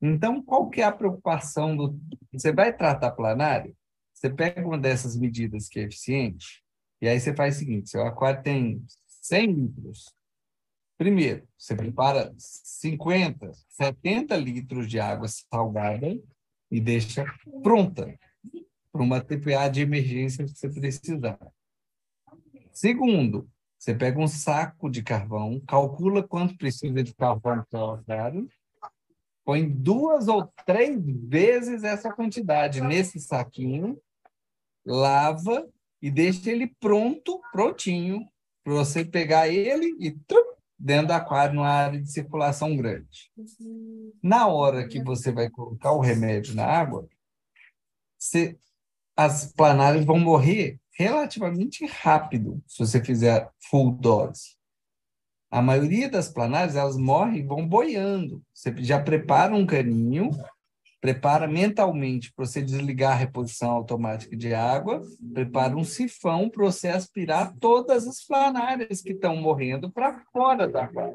Então, 0.00 0.42
qual 0.42 0.70
que 0.70 0.80
é 0.80 0.84
a 0.84 0.92
preocupação 0.92 1.76
do. 1.76 1.98
Você 2.32 2.52
vai 2.52 2.74
tratar 2.74 3.10
planário? 3.10 3.76
Você 4.14 4.30
pega 4.30 4.66
uma 4.66 4.78
dessas 4.78 5.16
medidas 5.16 5.68
que 5.68 5.80
é 5.80 5.84
eficiente, 5.84 6.62
e 7.00 7.08
aí 7.08 7.18
você 7.20 7.34
faz 7.34 7.56
o 7.56 7.58
seguinte: 7.58 7.90
seu 7.90 8.04
aquário 8.06 8.42
tem 8.42 8.84
100 9.22 9.52
litros. 9.52 10.14
Primeiro, 10.98 11.48
você 11.56 11.74
prepara 11.74 12.32
50, 12.36 13.52
70 13.68 14.36
litros 14.36 14.86
de 14.86 15.00
água 15.00 15.26
salgada 15.28 16.18
e 16.70 16.80
deixa 16.80 17.24
pronta 17.62 18.18
para 18.92 19.02
uma 19.02 19.20
TPA 19.20 19.68
de 19.68 19.80
emergência 19.80 20.44
que 20.44 20.50
você 20.50 20.68
precisar. 20.68 21.38
Segundo, 22.72 23.48
você 23.78 23.94
pega 23.94 24.18
um 24.18 24.28
saco 24.28 24.90
de 24.90 25.02
carvão, 25.02 25.58
calcula 25.60 26.22
quanto 26.22 26.56
precisa 26.56 27.02
de 27.02 27.14
carvão 27.14 27.64
para 27.70 27.84
o 27.84 28.04
põe 29.44 29.68
duas 29.68 30.28
ou 30.28 30.52
três 30.64 31.00
vezes 31.28 31.84
essa 31.84 32.12
quantidade 32.12 32.80
nesse 32.80 33.18
saquinho, 33.18 34.00
lava 34.84 35.68
e 36.00 36.10
deixa 36.10 36.50
ele 36.50 36.74
pronto, 36.80 37.40
prontinho, 37.52 38.26
para 38.64 38.74
você 38.74 39.04
pegar 39.04 39.48
ele 39.48 39.96
e 39.98 40.10
trum, 40.10 40.54
dentro 40.78 41.08
do 41.08 41.12
aquário, 41.12 41.54
numa 41.54 41.68
área 41.68 42.00
de 42.00 42.10
circulação 42.10 42.74
grande. 42.76 43.30
Na 44.22 44.46
hora 44.46 44.88
que 44.88 45.02
você 45.02 45.30
vai 45.30 45.50
colocar 45.50 45.92
o 45.92 46.00
remédio 46.00 46.54
na 46.54 46.64
água, 46.64 47.06
você, 48.18 48.58
as 49.16 49.52
planárias 49.52 50.04
vão 50.04 50.18
morrer 50.18 50.78
relativamente 50.92 51.84
rápido 51.86 52.62
se 52.66 52.78
você 52.78 53.02
fizer 53.02 53.50
full 53.70 53.92
dose. 53.92 54.59
A 55.50 55.60
maioria 55.60 56.08
das 56.08 56.28
planárias, 56.28 56.76
elas 56.76 56.96
morrem 56.96 57.40
e 57.40 57.46
vão 57.46 57.66
boiando. 57.66 58.42
Você 58.54 58.72
já 58.78 59.02
prepara 59.02 59.52
um 59.52 59.66
caninho, 59.66 60.30
prepara 61.00 61.48
mentalmente 61.48 62.32
para 62.32 62.46
você 62.46 62.62
desligar 62.62 63.12
a 63.12 63.16
reposição 63.16 63.70
automática 63.70 64.36
de 64.36 64.54
água, 64.54 65.02
prepara 65.34 65.76
um 65.76 65.82
sifão 65.82 66.48
para 66.48 66.64
você 66.64 66.88
aspirar 66.88 67.52
todas 67.58 68.06
as 68.06 68.24
planárias 68.24 69.02
que 69.02 69.10
estão 69.10 69.34
morrendo 69.34 69.90
para 69.90 70.20
fora 70.32 70.68
da 70.68 70.84
água. 70.84 71.12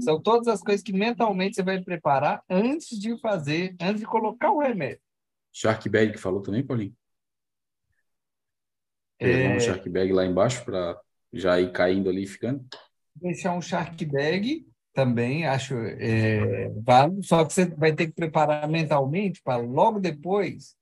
São 0.00 0.20
todas 0.20 0.48
as 0.48 0.60
coisas 0.60 0.82
que 0.82 0.92
mentalmente 0.92 1.54
você 1.54 1.62
vai 1.62 1.80
preparar 1.80 2.42
antes 2.50 2.98
de 2.98 3.16
fazer, 3.20 3.76
antes 3.80 4.00
de 4.00 4.06
colocar 4.06 4.50
o 4.50 4.58
remédio. 4.58 5.00
Shark 5.52 5.88
Bag 5.88 6.12
que 6.12 6.18
falou 6.18 6.42
também, 6.42 6.66
Paulinho? 6.66 6.94
Levar 9.20 9.52
é... 9.52 9.56
um 9.56 9.60
shark 9.60 9.88
bag 9.88 10.12
lá 10.12 10.26
embaixo 10.26 10.64
para 10.64 11.00
já 11.32 11.60
ir 11.60 11.72
caindo 11.72 12.10
ali 12.10 12.24
e 12.24 12.26
ficando? 12.26 12.64
Deixar 13.20 13.54
um 13.54 13.62
shark 13.62 14.04
bag 14.04 14.66
também, 14.92 15.46
acho 15.46 15.74
é, 15.76 16.70
válido, 16.82 17.22
só 17.22 17.44
que 17.44 17.52
você 17.52 17.66
vai 17.66 17.92
ter 17.92 18.06
que 18.06 18.14
preparar 18.14 18.66
mentalmente 18.66 19.42
para 19.42 19.58
logo 19.58 20.00
depois. 20.00 20.74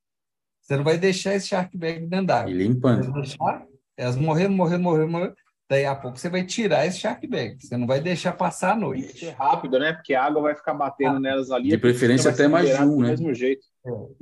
Você 0.60 0.76
não 0.76 0.84
vai 0.84 0.96
deixar 0.96 1.34
esse 1.34 1.48
shark 1.48 1.76
bag 1.76 2.06
dentro 2.06 2.26
d'água. 2.26 2.50
E 2.50 2.54
limpando. 2.54 3.12
Deixar, 3.12 3.66
elas 3.96 4.16
morrendo, 4.16 4.54
morrendo, 4.54 4.82
morrendo, 4.82 5.10
morrendo. 5.10 5.34
Daí 5.68 5.84
a 5.84 5.94
pouco 5.94 6.18
você 6.18 6.28
vai 6.28 6.44
tirar 6.44 6.86
esse 6.86 6.98
shark 6.98 7.26
bag. 7.26 7.56
Você 7.58 7.76
não 7.76 7.86
vai 7.86 8.00
deixar 8.00 8.32
passar 8.32 8.72
a 8.72 8.76
noite. 8.76 9.28
rápido, 9.30 9.78
né? 9.78 9.92
Porque 9.92 10.14
a 10.14 10.24
água 10.24 10.42
vai 10.42 10.54
ficar 10.54 10.74
batendo 10.74 11.16
ah. 11.16 11.20
nelas 11.20 11.50
ali. 11.50 11.70
De 11.70 11.78
preferência 11.78 12.30
até 12.30 12.46
mais 12.46 12.68
de 12.68 12.82
um, 12.82 13.00
né? 13.00 13.06
Do 13.06 13.10
mesmo 13.10 13.34
jeito. 13.34 13.66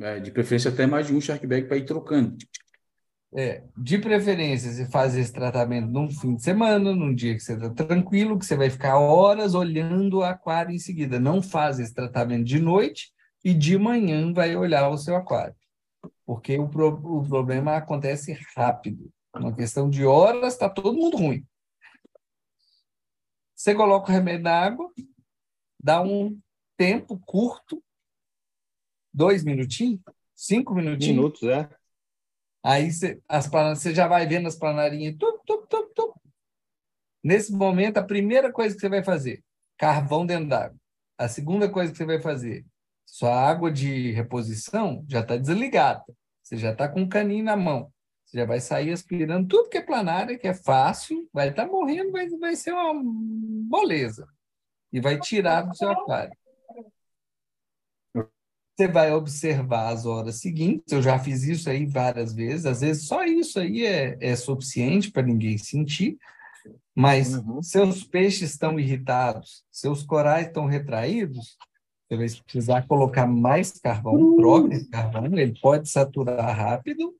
É, 0.00 0.20
de 0.20 0.30
preferência 0.30 0.70
até 0.70 0.86
mais 0.86 1.06
de 1.06 1.14
um 1.14 1.20
shark 1.20 1.46
bag 1.46 1.66
para 1.66 1.76
ir 1.76 1.84
trocando. 1.84 2.36
É, 3.34 3.64
de 3.78 3.98
preferência, 3.98 4.70
você 4.70 4.84
faz 4.90 5.16
esse 5.16 5.32
tratamento 5.32 5.88
num 5.88 6.10
fim 6.10 6.34
de 6.34 6.42
semana, 6.42 6.94
num 6.94 7.14
dia 7.14 7.34
que 7.34 7.40
você 7.40 7.54
está 7.54 7.70
tranquilo, 7.70 8.38
que 8.38 8.44
você 8.44 8.54
vai 8.54 8.68
ficar 8.68 8.98
horas 8.98 9.54
olhando 9.54 10.18
o 10.18 10.22
aquário 10.22 10.70
em 10.70 10.78
seguida. 10.78 11.18
Não 11.18 11.40
faz 11.40 11.78
esse 11.78 11.94
tratamento 11.94 12.44
de 12.44 12.60
noite 12.60 13.10
e 13.42 13.54
de 13.54 13.78
manhã 13.78 14.34
vai 14.34 14.54
olhar 14.54 14.88
o 14.90 14.98
seu 14.98 15.16
aquário. 15.16 15.56
Porque 16.26 16.58
o, 16.58 16.68
pro, 16.68 16.88
o 16.88 17.26
problema 17.26 17.76
acontece 17.76 18.38
rápido. 18.54 19.10
Uma 19.34 19.54
questão 19.54 19.88
de 19.88 20.04
horas, 20.04 20.52
está 20.52 20.68
todo 20.68 20.98
mundo 20.98 21.16
ruim. 21.16 21.46
Você 23.56 23.74
coloca 23.74 24.10
o 24.10 24.12
remédio 24.12 24.42
na 24.42 24.60
água, 24.60 24.90
dá 25.82 26.02
um 26.02 26.38
tempo 26.76 27.18
curto, 27.24 27.82
dois 29.12 29.42
minutinhos, 29.42 30.00
cinco 30.34 30.74
minutinhos. 30.74 31.16
Minutos, 31.16 31.42
é 31.44 31.81
Aí 32.62 32.92
você, 32.92 33.20
as 33.28 33.48
você 33.48 33.94
já 33.94 34.06
vai 34.06 34.26
vendo 34.26 34.46
as 34.46 34.56
planarinhas. 34.56 35.16
Tup, 35.18 35.40
tup, 35.44 35.66
tup, 35.68 35.94
tup. 35.94 36.16
Nesse 37.22 37.52
momento, 37.52 37.98
a 37.98 38.02
primeira 38.02 38.52
coisa 38.52 38.74
que 38.74 38.80
você 38.80 38.88
vai 38.88 39.02
fazer, 39.02 39.42
carvão 39.76 40.24
dentro 40.24 40.48
d'água. 40.48 40.76
A 41.18 41.28
segunda 41.28 41.68
coisa 41.68 41.92
que 41.92 41.98
você 41.98 42.04
vai 42.04 42.20
fazer, 42.20 42.64
sua 43.04 43.34
água 43.34 43.70
de 43.70 44.10
reposição 44.12 45.04
já 45.08 45.20
está 45.20 45.36
desligada. 45.36 46.04
Você 46.42 46.56
já 46.56 46.72
está 46.72 46.88
com 46.88 47.02
um 47.02 47.08
caninho 47.08 47.44
na 47.44 47.56
mão. 47.56 47.92
Você 48.24 48.38
já 48.38 48.44
vai 48.44 48.60
sair 48.60 48.92
aspirando 48.92 49.46
tudo 49.46 49.68
que 49.68 49.78
é 49.78 49.82
planária, 49.82 50.38
que 50.38 50.48
é 50.48 50.54
fácil, 50.54 51.28
vai 51.32 51.50
estar 51.50 51.66
tá 51.66 51.70
morrendo, 51.70 52.10
vai, 52.10 52.28
vai 52.28 52.56
ser 52.56 52.72
uma 52.72 52.94
moleza. 52.94 54.26
E 54.92 55.00
vai 55.00 55.18
tirar 55.20 55.62
do 55.62 55.76
seu 55.76 55.90
aquário. 55.90 56.36
Você 58.82 58.88
vai 58.88 59.12
observar 59.12 59.92
as 59.92 60.06
horas 60.06 60.40
seguintes. 60.40 60.92
Eu 60.92 61.00
já 61.00 61.16
fiz 61.16 61.44
isso 61.44 61.70
aí 61.70 61.86
várias 61.86 62.32
vezes. 62.32 62.66
Às 62.66 62.80
vezes 62.80 63.06
só 63.06 63.24
isso 63.24 63.60
aí 63.60 63.86
é, 63.86 64.16
é 64.20 64.34
suficiente 64.34 65.08
para 65.08 65.22
ninguém 65.22 65.56
sentir. 65.56 66.18
Mas 66.92 67.34
uhum. 67.34 67.62
seus 67.62 68.02
peixes 68.02 68.50
estão 68.50 68.80
irritados, 68.80 69.64
seus 69.70 70.02
corais 70.02 70.48
estão 70.48 70.66
retraídos, 70.66 71.56
você 72.06 72.16
vai 72.16 72.26
precisar 72.44 72.86
colocar 72.86 73.26
mais 73.26 73.78
carvão, 73.80 74.14
uhum. 74.14 74.36
troca 74.36 74.74
esse 74.74 74.90
carvão, 74.90 75.24
ele 75.26 75.58
pode 75.58 75.88
saturar 75.88 76.54
rápido, 76.54 77.14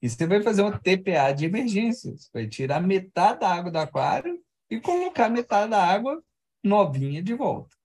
e 0.00 0.08
você 0.08 0.26
vai 0.26 0.42
fazer 0.42 0.62
uma 0.62 0.78
TPA 0.78 1.32
de 1.32 1.44
emergência. 1.44 2.16
Você 2.16 2.28
vai 2.32 2.46
tirar 2.46 2.80
metade 2.80 3.40
da 3.40 3.48
água 3.50 3.70
do 3.70 3.78
aquário 3.78 4.40
e 4.70 4.80
colocar 4.80 5.28
metade 5.28 5.70
da 5.70 5.84
água 5.84 6.22
novinha 6.64 7.22
de 7.22 7.34
volta. 7.34 7.76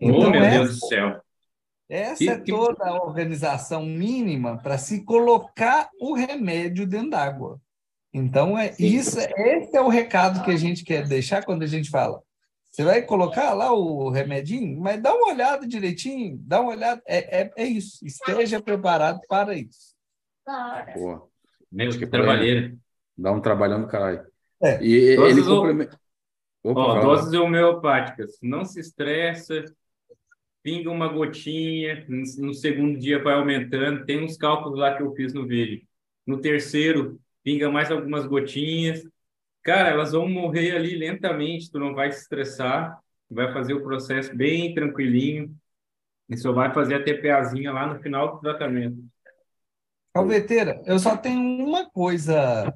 Então, 0.00 0.20
oh, 0.20 0.30
meu 0.30 0.40
Deus 0.40 0.80
do 0.80 0.86
céu! 0.86 1.20
Essa 1.88 2.24
e, 2.24 2.28
é 2.28 2.36
toda 2.38 2.86
a 2.86 3.02
organização 3.02 3.82
mínima 3.84 4.58
para 4.58 4.76
se 4.76 5.04
colocar 5.04 5.88
o 6.00 6.14
remédio 6.14 6.86
dentro 6.86 7.10
d'água. 7.10 7.60
Então, 8.12 8.58
é 8.58 8.74
isso, 8.78 9.18
esse 9.18 9.76
é 9.76 9.80
o 9.80 9.88
recado 9.88 10.44
que 10.44 10.50
a 10.50 10.56
gente 10.56 10.84
quer 10.84 11.06
deixar 11.06 11.44
quando 11.44 11.62
a 11.62 11.66
gente 11.66 11.90
fala. 11.90 12.22
Você 12.70 12.84
vai 12.84 13.02
colocar 13.02 13.54
lá 13.54 13.72
o 13.72 14.10
remedinho, 14.10 14.78
mas 14.80 15.02
dá 15.02 15.14
uma 15.14 15.32
olhada 15.32 15.66
direitinho, 15.66 16.38
dá 16.42 16.60
uma 16.60 16.72
olhada. 16.72 17.02
É, 17.06 17.42
é, 17.42 17.50
é 17.56 17.64
isso. 17.64 18.04
Esteja 18.04 18.60
preparado 18.60 19.20
para 19.28 19.54
isso. 19.54 19.94
Boa. 20.94 21.28
Menos 21.72 21.96
que 21.96 22.06
trabalheira. 22.06 22.76
Dá 23.16 23.32
um 23.32 23.40
trabalhão 23.40 23.80
do 23.80 23.88
caralho. 23.88 24.24
É. 24.62 24.82
E 24.82 24.92
ele 24.92 25.42
complementa. 25.42 25.98
Opa, 26.62 27.00
doses 27.00 27.32
homeopáticas. 27.32 28.38
Não 28.42 28.64
se 28.64 28.80
estressa, 28.80 29.64
pinga 30.62 30.90
uma 30.90 31.08
gotinha, 31.08 32.04
no 32.08 32.54
segundo 32.54 32.98
dia 32.98 33.22
vai 33.22 33.34
aumentando. 33.34 34.04
Tem 34.04 34.22
uns 34.22 34.36
cálculos 34.36 34.78
lá 34.78 34.96
que 34.96 35.02
eu 35.02 35.14
fiz 35.14 35.32
no 35.32 35.46
vídeo. 35.46 35.86
No 36.26 36.40
terceiro, 36.40 37.20
pinga 37.42 37.70
mais 37.70 37.90
algumas 37.90 38.26
gotinhas. 38.26 39.02
Cara, 39.62 39.90
elas 39.90 40.12
vão 40.12 40.28
morrer 40.28 40.76
ali 40.76 40.96
lentamente, 40.96 41.70
tu 41.70 41.78
não 41.78 41.94
vai 41.94 42.10
se 42.12 42.22
estressar, 42.22 42.98
vai 43.30 43.52
fazer 43.52 43.74
o 43.74 43.82
processo 43.82 44.34
bem 44.34 44.74
tranquilinho 44.74 45.54
e 46.28 46.36
só 46.36 46.52
vai 46.52 46.72
fazer 46.72 46.94
a 46.94 47.02
TPAzinha 47.02 47.72
lá 47.72 47.86
no 47.86 48.00
final 48.00 48.34
do 48.34 48.40
tratamento. 48.40 49.02
Calveteira, 50.14 50.82
eu 50.86 50.98
só 50.98 51.16
tenho 51.16 51.40
uma 51.64 51.88
coisa 51.88 52.72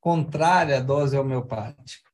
contrária 0.00 0.78
à 0.78 0.80
dose 0.80 1.16
homeopática. 1.16 2.10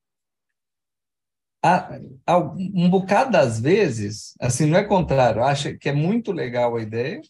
Um 2.66 2.88
bocado 2.88 3.32
das 3.32 3.60
vezes, 3.60 4.34
assim, 4.40 4.66
não 4.66 4.78
é 4.78 4.84
contrário, 4.84 5.44
acha 5.44 5.76
que 5.76 5.88
é 5.88 5.92
muito 5.92 6.32
legal 6.32 6.76
a 6.76 6.82
ideia, 6.82 7.20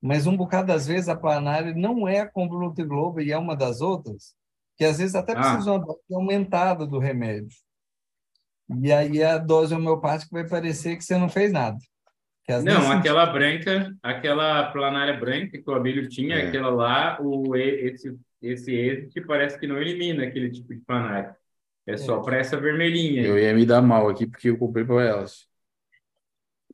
mas 0.00 0.26
um 0.26 0.36
bocado 0.36 0.68
das 0.68 0.86
vezes 0.86 1.08
a 1.08 1.16
planária 1.16 1.74
não 1.74 2.06
é 2.06 2.26
com 2.26 2.48
Globo 2.48 3.20
e 3.20 3.32
é 3.32 3.38
uma 3.38 3.56
das 3.56 3.80
outras, 3.80 4.34
que 4.76 4.84
às 4.84 4.98
vezes 4.98 5.14
até 5.14 5.32
ah. 5.32 5.36
precisa 5.36 5.70
ah. 5.70 5.74
uma 5.74 5.84
dose 5.84 6.14
aumentada 6.14 6.86
do 6.86 6.98
remédio. 6.98 7.56
E 8.82 8.92
aí 8.92 9.22
a 9.22 9.38
dose 9.38 9.74
homeopática 9.74 10.30
vai 10.32 10.48
parecer 10.48 10.96
que 10.96 11.04
você 11.04 11.18
não 11.18 11.28
fez 11.28 11.52
nada. 11.52 11.76
Não, 12.62 12.92
aquela 12.92 13.24
branca, 13.26 13.94
aquela 14.02 14.70
planária 14.70 15.18
branca 15.18 15.56
que 15.56 15.70
o 15.70 15.74
Abílio 15.74 16.08
tinha, 16.08 16.36
é. 16.36 16.48
aquela 16.48 16.68
lá, 16.68 17.18
o, 17.20 17.56
esse, 17.56 18.14
esse 18.42 18.74
êxito 18.74 19.26
parece 19.26 19.58
que 19.58 19.66
não 19.66 19.78
elimina 19.78 20.24
aquele 20.24 20.50
tipo 20.50 20.74
de 20.74 20.80
planária. 20.80 21.34
É 21.86 21.96
só 21.96 22.20
é. 22.20 22.22
para 22.22 22.36
essa 22.38 22.56
vermelhinha. 22.58 23.22
Eu 23.22 23.38
ia 23.38 23.54
me 23.54 23.66
dar 23.66 23.82
mal 23.82 24.08
aqui 24.08 24.26
porque 24.26 24.48
eu 24.48 24.58
comprei 24.58 24.84
para 24.84 25.02
elas. 25.02 25.46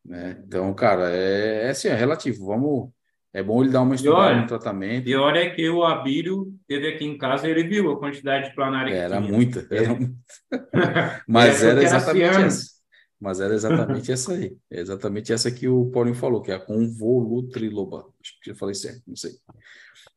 Né? 0.04 0.42
Então, 0.46 0.72
cara, 0.74 1.10
é, 1.10 1.66
é 1.66 1.70
assim, 1.70 1.88
é 1.88 1.94
relativo. 1.94 2.46
Vamos. 2.46 2.90
É 3.32 3.44
bom 3.44 3.62
ele 3.62 3.70
dar 3.70 3.82
uma 3.82 3.94
estudada 3.94 4.40
no 4.40 4.46
tratamento. 4.46 5.08
E 5.08 5.14
olha 5.14 5.38
é 5.38 5.50
que 5.50 5.68
o 5.68 5.84
Abílio 5.84 6.52
teve 6.66 6.88
aqui 6.88 7.04
em 7.04 7.16
casa, 7.16 7.48
ele 7.48 7.62
viu 7.62 7.92
a 7.92 7.98
quantidade 7.98 8.48
de 8.48 8.54
planária 8.56 8.90
era 8.94 9.18
que 9.18 9.22
tinha. 9.22 9.36
Muita, 9.36 9.66
era 9.70 9.94
muita. 9.94 11.22
Mas 11.28 11.62
era 11.62 11.82
exatamente 11.82 12.24
era 12.24 12.46
essa. 12.46 12.80
Mas 13.20 13.38
era 13.38 13.54
exatamente 13.54 14.10
essa 14.10 14.32
aí. 14.32 14.56
É 14.68 14.80
exatamente 14.80 15.32
essa 15.32 15.50
que 15.50 15.68
o 15.68 15.90
Paulinho 15.90 16.16
falou, 16.16 16.42
que 16.42 16.50
é 16.50 16.54
a 16.54 16.60
convolutriloba. 16.60 18.06
Acho 18.20 18.40
que 18.42 18.50
eu 18.50 18.56
falei 18.56 18.74
certo, 18.74 19.02
não 19.06 19.14
sei. 19.14 19.32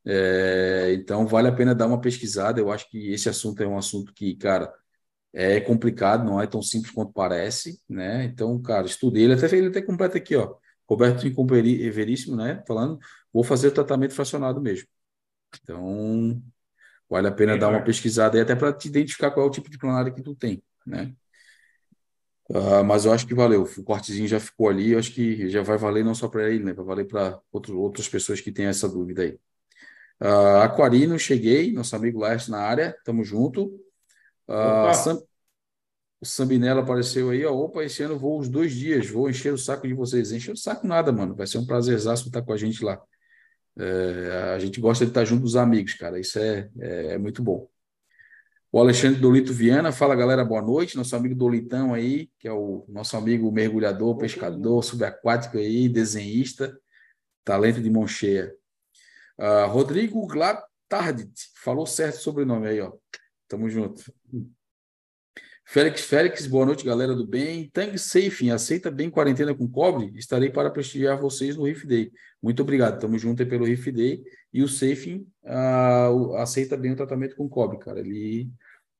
É, 0.05 0.93
então, 0.93 1.27
vale 1.27 1.49
a 1.49 1.51
pena 1.51 1.75
dar 1.75 1.85
uma 1.85 2.01
pesquisada. 2.01 2.59
Eu 2.59 2.71
acho 2.71 2.89
que 2.89 3.11
esse 3.11 3.29
assunto 3.29 3.61
é 3.61 3.67
um 3.67 3.77
assunto 3.77 4.11
que, 4.13 4.35
cara, 4.35 4.73
é 5.33 5.59
complicado, 5.59 6.23
não 6.23 6.39
é 6.39 6.45
tão 6.45 6.61
simples 6.61 6.91
quanto 6.93 7.11
parece, 7.11 7.81
né? 7.89 8.23
Então, 8.25 8.61
cara, 8.61 8.85
estudei. 8.85 9.23
Ele 9.23 9.33
até 9.33 9.53
ele 9.57 9.67
até 9.67 9.81
completa 9.81 10.17
aqui, 10.17 10.35
ó. 10.35 10.55
Roberto 10.87 11.23
Veríssimo, 11.91 12.35
né? 12.35 12.63
Falando, 12.67 12.99
vou 13.33 13.43
fazer 13.43 13.69
o 13.69 13.71
tratamento 13.71 14.13
fracionado 14.13 14.61
mesmo. 14.61 14.87
Então, 15.61 16.41
vale 17.09 17.27
a 17.27 17.31
pena 17.31 17.53
é, 17.53 17.57
dar 17.57 17.69
uma 17.69 17.81
pesquisada 17.83 18.37
aí, 18.37 18.41
até 18.41 18.55
para 18.55 18.71
te 18.73 18.87
identificar 18.87 19.31
qual 19.31 19.45
é 19.45 19.49
o 19.49 19.51
tipo 19.51 19.69
de 19.69 19.77
planária 19.77 20.11
que 20.11 20.21
tu 20.21 20.35
tem, 20.35 20.61
né? 20.85 21.13
Uh, 22.49 22.83
mas 22.83 23.05
eu 23.05 23.13
acho 23.13 23.25
que 23.25 23.33
valeu. 23.33 23.63
O 23.63 23.83
cortezinho 23.83 24.27
já 24.27 24.39
ficou 24.39 24.69
ali. 24.69 24.91
Eu 24.91 24.99
acho 24.99 25.11
que 25.13 25.49
já 25.49 25.63
vai 25.63 25.77
valer 25.77 26.03
não 26.03 26.13
só 26.13 26.27
para 26.27 26.49
ele, 26.49 26.63
né? 26.63 26.73
Vai 26.73 26.85
valer 26.85 27.05
para 27.05 27.39
outras 27.51 28.07
pessoas 28.07 28.41
que 28.41 28.51
têm 28.51 28.65
essa 28.65 28.87
dúvida 28.87 29.23
aí. 29.23 29.39
Uh, 30.21 30.61
Aquarino, 30.61 31.17
cheguei. 31.17 31.71
Nosso 31.71 31.95
amigo 31.95 32.19
Laércio 32.19 32.51
na 32.51 32.59
área. 32.59 32.95
Tamo 33.03 33.23
junto. 33.23 33.82
Sam, 34.93 35.21
o 36.21 36.25
Sambinella 36.25 36.81
apareceu 36.81 37.29
aí. 37.29 37.45
Ó, 37.45 37.53
Opa, 37.53 37.83
esse 37.83 38.01
ano 38.03 38.17
vou 38.17 38.39
os 38.39 38.47
dois 38.47 38.73
dias. 38.73 39.09
Vou 39.09 39.29
encher 39.29 39.53
o 39.53 39.57
saco 39.57 39.87
de 39.87 39.93
vocês. 39.93 40.31
Encher 40.31 40.53
o 40.53 40.57
saco 40.57 40.87
nada, 40.87 41.11
mano. 41.11 41.35
Vai 41.35 41.47
ser 41.47 41.57
um 41.57 41.65
prazerzaço 41.65 42.27
estar 42.27 42.41
com 42.41 42.53
a 42.53 42.57
gente 42.57 42.83
lá. 42.83 43.01
É, 43.77 44.53
a 44.55 44.59
gente 44.59 44.79
gosta 44.79 45.03
de 45.03 45.11
estar 45.11 45.25
junto 45.25 45.41
dos 45.41 45.55
amigos, 45.55 45.95
cara. 45.95 46.19
Isso 46.19 46.39
é, 46.39 46.69
é, 46.79 47.13
é 47.13 47.17
muito 47.17 47.43
bom. 47.43 47.67
O 48.71 48.79
Alexandre 48.79 49.19
Dolito 49.19 49.53
Viana, 49.53 49.91
fala 49.91 50.15
galera, 50.15 50.43
boa 50.43 50.61
noite. 50.61 50.95
Nosso 50.95 51.15
amigo 51.15 51.35
Dolitão 51.35 51.93
aí, 51.93 52.29
que 52.39 52.47
é 52.47 52.51
o 52.51 52.85
nosso 52.87 53.15
amigo 53.15 53.51
mergulhador, 53.51 54.17
pescador, 54.17 54.83
subaquático 54.83 55.57
aí, 55.57 55.87
desenhista, 55.87 56.75
talento 57.43 57.81
de 57.81 57.89
mão 57.89 58.07
cheia. 58.07 58.51
Uh, 59.37 59.67
Rodrigo 59.67 60.25
Glatardit, 60.25 61.51
falou 61.55 61.85
certo 61.85 62.15
o 62.15 62.21
sobrenome 62.21 62.67
aí, 62.67 62.81
ó. 62.81 62.93
Tamo 63.47 63.69
junto. 63.69 64.03
Félix 65.65 66.01
Félix, 66.01 66.45
boa 66.45 66.65
noite, 66.65 66.85
galera 66.85 67.15
do 67.15 67.25
bem. 67.25 67.69
Tang 67.71 67.97
Safe, 67.97 68.51
aceita 68.51 68.91
bem 68.91 69.09
quarentena 69.09 69.53
com 69.55 69.67
cobre? 69.67 70.11
Estarei 70.15 70.49
para 70.49 70.69
prestigiar 70.69 71.19
vocês 71.19 71.55
no 71.55 71.63
Riff 71.63 71.87
Day. 71.87 72.11
Muito 72.41 72.61
obrigado, 72.61 72.99
tamo 72.99 73.17
junto 73.17 73.41
aí 73.41 73.47
pelo 73.47 73.65
Riff 73.65 73.91
Day. 73.91 74.23
E 74.53 74.61
o 74.61 74.67
Safe 74.67 75.25
uh, 75.43 76.35
aceita 76.35 76.75
bem 76.75 76.91
o 76.91 76.95
tratamento 76.95 77.35
com 77.35 77.47
cobre, 77.47 77.79
cara. 77.79 77.99
Ele 77.99 78.51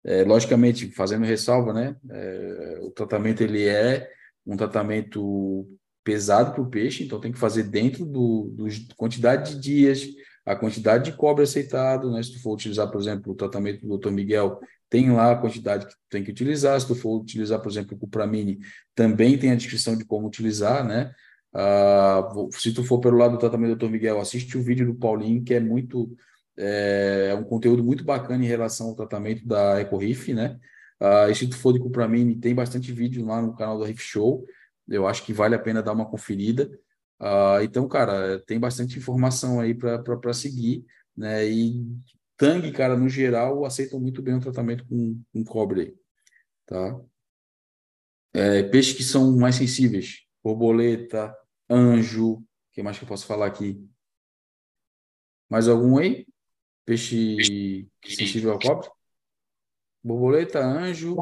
é, 0.04 0.24
logicamente, 0.24 0.92
fazendo 0.92 1.26
ressalva, 1.26 1.74
né? 1.74 1.96
É, 2.10 2.80
o 2.82 2.92
tratamento 2.92 3.42
ele 3.42 3.66
é 3.66 4.10
um 4.46 4.58
tratamento 4.58 5.66
pesado 6.04 6.52
para 6.52 6.62
o 6.62 6.70
peixe, 6.70 7.04
então 7.04 7.22
tem 7.22 7.32
que 7.32 7.40
fazer 7.40 7.64
dentro 7.64 8.06
do, 8.06 8.52
do 8.54 8.66
quantidade 8.98 9.56
de 9.56 9.62
dias, 9.62 10.06
a 10.46 10.56
quantidade 10.56 11.12
de 11.12 11.18
cobre 11.18 11.44
aceitado, 11.44 12.12
né? 12.12 12.22
Se 12.22 12.34
tu 12.34 12.42
for 12.42 12.54
utilizar, 12.54 12.90
por 12.92 13.00
exemplo, 13.00 13.32
o 13.32 13.36
tratamento 13.36 13.86
do 13.86 13.98
Dr. 13.98 14.12
Miguel, 14.12 14.60
tem 14.90 15.12
lá 15.12 15.32
a 15.32 15.38
quantidade 15.38 15.88
que 15.88 15.94
tem 16.10 16.24
que 16.24 16.32
utilizar. 16.32 16.80
Se 16.80 16.88
tu 16.88 16.96
for 16.96 17.20
utilizar, 17.20 17.62
por 17.62 17.72
exemplo, 17.72 17.96
o 17.96 18.00
Cupramine, 18.00 18.60
também 18.94 19.38
tem 19.38 19.52
a 19.52 19.56
descrição 19.56 19.98
de 19.98 20.06
como 20.06 20.28
utilizar, 20.28 20.86
né? 20.86 21.14
Ah, 21.54 22.30
se 22.52 22.74
tu 22.74 22.84
for 22.84 23.00
pelo 23.00 23.18
lado 23.18 23.34
do 23.34 23.38
tratamento 23.38 23.76
do 23.76 23.88
Dr. 23.88 23.92
Miguel, 23.92 24.20
assiste 24.20 24.58
o 24.58 24.64
vídeo 24.64 24.86
do 24.86 24.96
Paulinho, 24.96 25.44
que 25.44 25.54
é 25.54 25.60
muito 25.60 26.16
é, 26.58 27.30
é 27.32 27.36
um 27.36 27.44
conteúdo 27.44 27.84
muito 27.84 28.04
bacana 28.04 28.44
em 28.44 28.48
relação 28.48 28.88
ao 28.90 28.96
tratamento 28.96 29.46
da 29.48 29.80
EcoRiff, 29.82 30.34
né? 30.34 30.60
Uh, 31.02 31.30
e 31.30 31.36
se 31.36 31.48
tu 31.48 31.58
for 31.58 31.74
de 31.74 31.80
Cupramine, 31.80 32.36
tem 32.36 32.56
bastante 32.56 32.92
vídeo 32.92 33.26
lá 33.26 33.42
no 33.42 33.56
canal 33.56 33.78
do 33.78 33.84
Riff 33.84 34.02
Show. 34.02 34.46
Eu 34.88 35.08
acho 35.08 35.26
que 35.26 35.34
vale 35.34 35.56
a 35.56 35.60
pena 35.60 35.82
dar 35.82 35.94
uma 35.94 36.06
conferida. 36.06 36.70
Uh, 37.24 37.64
então, 37.64 37.88
cara, 37.88 38.38
tem 38.46 38.60
bastante 38.60 38.98
informação 38.98 39.62
aí 39.62 39.74
para 39.74 40.34
seguir, 40.34 40.86
né? 41.16 41.48
E 41.48 41.86
Tang, 42.36 42.70
cara, 42.74 42.98
no 42.98 43.08
geral, 43.08 43.64
aceitam 43.64 43.98
muito 43.98 44.22
bem 44.22 44.36
o 44.36 44.42
tratamento 44.42 44.86
com, 44.86 45.22
com 45.32 45.44
cobre 45.46 45.96
tá? 46.66 47.00
É, 48.34 48.64
peixes 48.64 48.98
que 48.98 49.04
são 49.04 49.38
mais 49.38 49.56
sensíveis, 49.56 50.26
borboleta, 50.44 51.34
anjo, 51.70 52.34
o 52.34 52.44
que 52.72 52.84
mais 52.84 52.98
que 52.98 53.04
eu 53.04 53.08
posso 53.08 53.26
falar 53.26 53.46
aqui? 53.46 53.88
Mais 55.50 55.68
algum 55.68 55.98
aí? 56.00 56.26
Peixe 56.84 57.88
sensível 58.04 58.52
ao 58.52 58.60
cobre? 58.60 58.90
Borboleta, 60.04 60.60
anjo. 60.60 61.16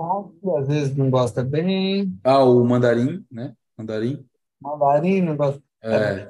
Às 0.58 0.68
vezes 0.68 0.96
não 0.96 1.12
gosta 1.12 1.44
bem. 1.44 2.18
Ah, 2.24 2.44
o 2.44 2.64
mandarim, 2.64 3.24
né? 3.30 3.56
Mandarim. 3.78 4.26
Mandarim 4.60 5.22
não 5.22 5.36
gosta. 5.36 5.62
É. 5.84 6.28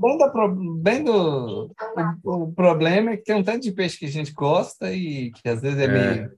Bem, 0.00 0.18
do, 0.18 0.74
bem 0.76 1.04
do. 1.04 1.74
O, 2.22 2.32
o, 2.44 2.52
problema 2.52 3.10
é 3.10 3.16
que 3.16 3.24
tem 3.24 3.34
um 3.34 3.42
tanto 3.42 3.62
de 3.62 3.72
peixe 3.72 3.98
que 3.98 4.06
a 4.06 4.10
gente 4.10 4.32
gosta 4.32 4.92
e 4.92 5.32
que 5.32 5.48
às 5.48 5.60
vezes 5.60 5.78
é, 5.78 5.84
é 5.84 5.88
meio. 5.88 6.32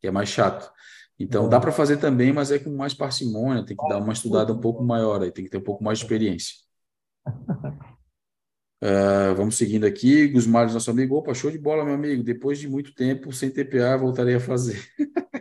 Que 0.00 0.08
é 0.08 0.10
mais 0.10 0.28
chato. 0.28 0.70
Então, 1.18 1.46
é. 1.46 1.48
dá 1.48 1.60
para 1.60 1.70
fazer 1.70 1.98
também, 1.98 2.32
mas 2.32 2.50
é 2.50 2.58
com 2.58 2.70
mais 2.70 2.94
parcimônia, 2.94 3.64
tem 3.64 3.76
que 3.76 3.88
dar 3.88 3.98
uma 3.98 4.12
estudada 4.12 4.52
um 4.52 4.60
pouco 4.60 4.82
maior, 4.82 5.22
aí 5.22 5.30
tem 5.30 5.44
que 5.44 5.50
ter 5.50 5.58
um 5.58 5.62
pouco 5.62 5.84
mais 5.84 5.98
de 5.98 6.04
experiência. 6.04 6.56
Uh, 8.82 9.34
vamos 9.36 9.56
seguindo 9.56 9.84
aqui. 9.84 10.26
Gusmar, 10.28 10.72
nosso 10.72 10.90
amigo. 10.90 11.16
Opa, 11.16 11.32
show 11.34 11.50
de 11.50 11.58
bola, 11.58 11.84
meu 11.84 11.94
amigo. 11.94 12.24
Depois 12.24 12.58
de 12.58 12.68
muito 12.68 12.92
tempo 12.94 13.32
sem 13.32 13.50
TPA, 13.50 13.96
voltarei 13.96 14.34
a 14.34 14.40
fazer. 14.40 14.82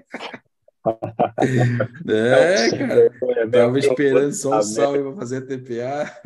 é, 2.08 2.78
cara. 2.78 3.50
Tava 3.52 3.80
esperando 3.80 4.34
só 4.34 4.60
um 4.60 4.62
salve 4.62 5.00
para 5.00 5.16
fazer 5.16 5.38
a 5.38 5.42
TPA. 5.42 6.22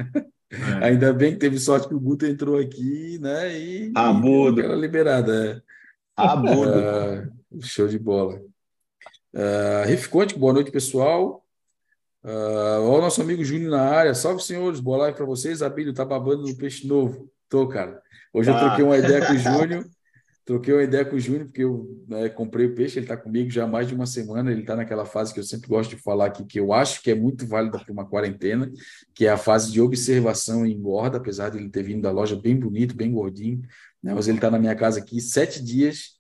É. 0.52 0.86
Ainda 0.86 1.12
bem 1.12 1.34
que 1.34 1.40
teve 1.40 1.60
sorte 1.60 1.88
que 1.88 1.94
o 1.94 2.00
Guto 2.00 2.26
entrou 2.26 2.58
aqui, 2.58 3.20
né? 3.20 3.58
E, 3.58 3.92
Abudo. 3.96 4.62
era 4.62 4.76
liberada. 4.76 5.58
É. 5.58 5.62
Abudo. 6.16 6.72
Uh, 7.52 7.62
show 7.62 7.88
de 7.88 8.00
bola. 8.00 8.40
Uh, 9.34 9.86
Riff 9.86 10.08
Conte, 10.10 10.38
boa 10.38 10.54
noite, 10.54 10.72
pessoal. 10.72 11.46
Uh, 12.24 12.82
o 12.82 13.02
nosso 13.02 13.22
amigo 13.22 13.44
Júnior 13.44 13.72
na 13.72 13.82
área. 13.82 14.16
Salve, 14.16 14.42
senhores. 14.42 14.80
Boa 14.80 14.98
live 15.00 15.18
para 15.18 15.26
vocês. 15.26 15.62
Abílio, 15.62 15.94
tá 15.94 16.06
babando 16.06 16.48
no 16.48 16.56
peixe 16.56 16.88
novo. 16.88 17.30
Tô, 17.50 17.68
cara. 17.68 18.02
Hoje 18.34 18.50
eu 18.50 18.58
troquei 18.58 18.84
uma 18.84 18.98
ideia 18.98 19.26
com 19.26 19.34
o 19.34 19.38
Júnior. 19.38 19.86
Troquei 20.46 20.74
uma 20.76 20.84
ideia 20.84 21.04
com 21.04 21.16
o 21.16 21.20
Júnior, 21.20 21.46
porque 21.46 21.64
eu 21.64 22.06
né, 22.08 22.30
comprei 22.30 22.68
o 22.68 22.76
peixe. 22.76 23.00
Ele 23.00 23.06
está 23.06 23.18
comigo 23.18 23.50
já 23.50 23.64
há 23.64 23.68
mais 23.68 23.88
de 23.88 23.96
uma 23.96 24.06
semana. 24.06 24.52
Ele 24.52 24.62
está 24.62 24.76
naquela 24.76 25.04
fase 25.04 25.34
que 25.34 25.40
eu 25.40 25.44
sempre 25.44 25.68
gosto 25.68 25.96
de 25.96 26.02
falar 26.02 26.28
aqui, 26.28 26.46
que 26.46 26.60
eu 26.60 26.72
acho 26.72 27.02
que 27.02 27.10
é 27.10 27.16
muito 27.16 27.48
válida 27.48 27.80
para 27.80 27.92
uma 27.92 28.08
quarentena, 28.08 28.72
que 29.14 29.26
é 29.26 29.30
a 29.32 29.38
fase 29.38 29.72
de 29.72 29.82
observação 29.82 30.64
e 30.64 30.72
engorda, 30.72 31.18
apesar 31.18 31.50
de 31.50 31.58
ele 31.58 31.70
ter 31.70 31.82
vindo 31.82 32.04
da 32.04 32.12
loja 32.12 32.36
bem 32.36 32.56
bonito, 32.56 32.96
bem 32.96 33.12
gordinho. 33.12 33.62
Né, 34.04 34.14
mas 34.14 34.28
ele 34.28 34.38
está 34.38 34.52
na 34.52 34.60
minha 34.60 34.76
casa 34.76 35.00
aqui 35.00 35.20
sete 35.20 35.64
dias. 35.64 36.20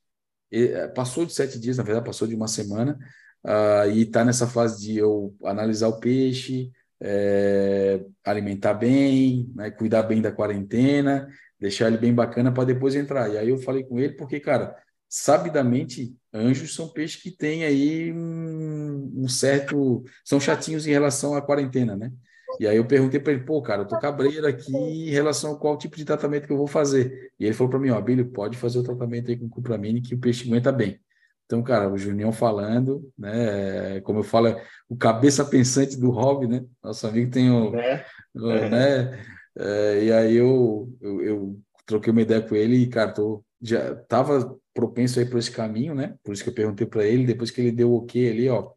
Eh, 0.52 0.88
passou 0.88 1.24
de 1.24 1.34
sete 1.34 1.60
dias, 1.60 1.78
na 1.78 1.84
verdade, 1.84 2.06
passou 2.06 2.28
de 2.28 2.36
uma 2.36 2.48
semana 2.48 2.98
uh, 3.46 3.90
e 3.92 4.02
está 4.02 4.26
nessa 4.26 4.48
fase 4.48 4.82
de 4.82 4.98
eu 4.98 5.36
analisar 5.44 5.88
o 5.88 6.00
peixe, 6.00 6.72
é, 7.02 8.04
alimentar 8.24 8.74
bem, 8.74 9.52
né, 9.54 9.70
cuidar 9.70 10.04
bem 10.04 10.22
da 10.22 10.32
quarentena, 10.32 11.28
deixar 11.60 11.88
ele 11.88 11.98
bem 11.98 12.14
bacana 12.14 12.52
para 12.52 12.66
depois 12.66 12.96
entrar. 12.96 13.32
E 13.32 13.38
aí 13.38 13.50
eu 13.50 13.58
falei 13.58 13.84
com 13.84 14.00
ele, 14.00 14.14
porque, 14.14 14.40
cara, 14.40 14.76
sabidamente, 15.10 16.16
anjos 16.34 16.76
são 16.76 16.88
peixes 16.90 17.22
que 17.22 17.32
têm 17.32 17.64
aí 17.64 18.12
um, 18.12 19.12
um 19.16 19.28
certo. 19.28 20.04
são 20.24 20.40
chatinhos 20.40 20.86
em 20.86 20.92
relação 20.92 21.36
à 21.36 21.42
quarentena, 21.42 21.96
né? 21.96 22.12
E 22.60 22.68
aí 22.68 22.78
eu 22.78 22.86
perguntei 22.86 23.20
para 23.20 23.34
ele, 23.34 23.44
pô, 23.44 23.62
cara, 23.62 23.82
eu 23.82 23.88
tô 23.88 24.00
cabreiro 24.00 24.48
aqui 24.48 24.76
em 24.76 25.10
relação 25.10 25.54
a 25.54 25.60
qual 25.60 25.78
tipo 25.78 25.98
de 25.98 26.06
tratamento 26.06 26.48
que 26.48 26.54
eu 26.54 26.58
vou 26.58 26.68
fazer. 26.68 27.32
E 27.40 27.46
ele 27.46 27.54
falou 27.54 27.70
para 27.70 27.80
mim, 27.80 27.90
ó, 27.90 28.00
Billy, 28.00 28.24
pode 28.24 28.58
fazer 28.58 28.80
o 28.80 28.84
tratamento 28.84 29.30
aí 29.30 29.38
com 29.38 29.50
cupramine 29.50 30.02
que 30.02 30.16
o 30.16 30.20
peixe 30.20 30.48
aguenta 30.48 30.72
bem. 30.72 31.00
Então, 31.46 31.62
cara, 31.62 31.92
o 31.92 31.98
Junião 31.98 32.32
falando, 32.32 33.12
né? 33.18 34.02
Como 34.02 34.20
eu 34.20 34.24
falo, 34.24 34.56
o 34.90 34.96
cabeça 34.96 35.46
pensante 35.46 36.00
do 36.00 36.10
hobby, 36.10 36.48
né? 36.48 36.66
Nosso 36.84 37.06
amigo 37.06 37.30
tem 37.30 37.52
o. 37.52 37.76
É. 37.76 38.06
o 38.34 38.50
é. 38.50 38.70
né? 38.70 39.26
É, 39.58 40.04
e 40.04 40.12
aí 40.12 40.36
eu, 40.36 40.94
eu, 41.02 41.22
eu, 41.22 41.62
troquei 41.86 42.12
uma 42.12 42.22
ideia 42.22 42.42
com 42.42 42.56
ele 42.56 42.78
e, 42.78 42.88
cara, 42.88 43.14
tô, 43.14 43.44
já 43.62 43.96
tava 43.96 44.58
propenso 44.74 45.20
aí 45.20 45.26
por 45.26 45.38
esse 45.38 45.52
caminho, 45.52 45.96
né? 45.96 46.16
Por 46.24 46.34
isso 46.34 46.44
que 46.44 46.50
eu 46.50 46.54
perguntei 46.54 46.86
para 46.86 47.06
ele, 47.06 47.26
depois 47.26 47.52
que 47.52 47.62
ele 47.62 47.72
deu 47.72 47.92
o 47.92 47.98
ok 47.98 48.30
ali, 48.30 48.50
ó, 48.50 48.72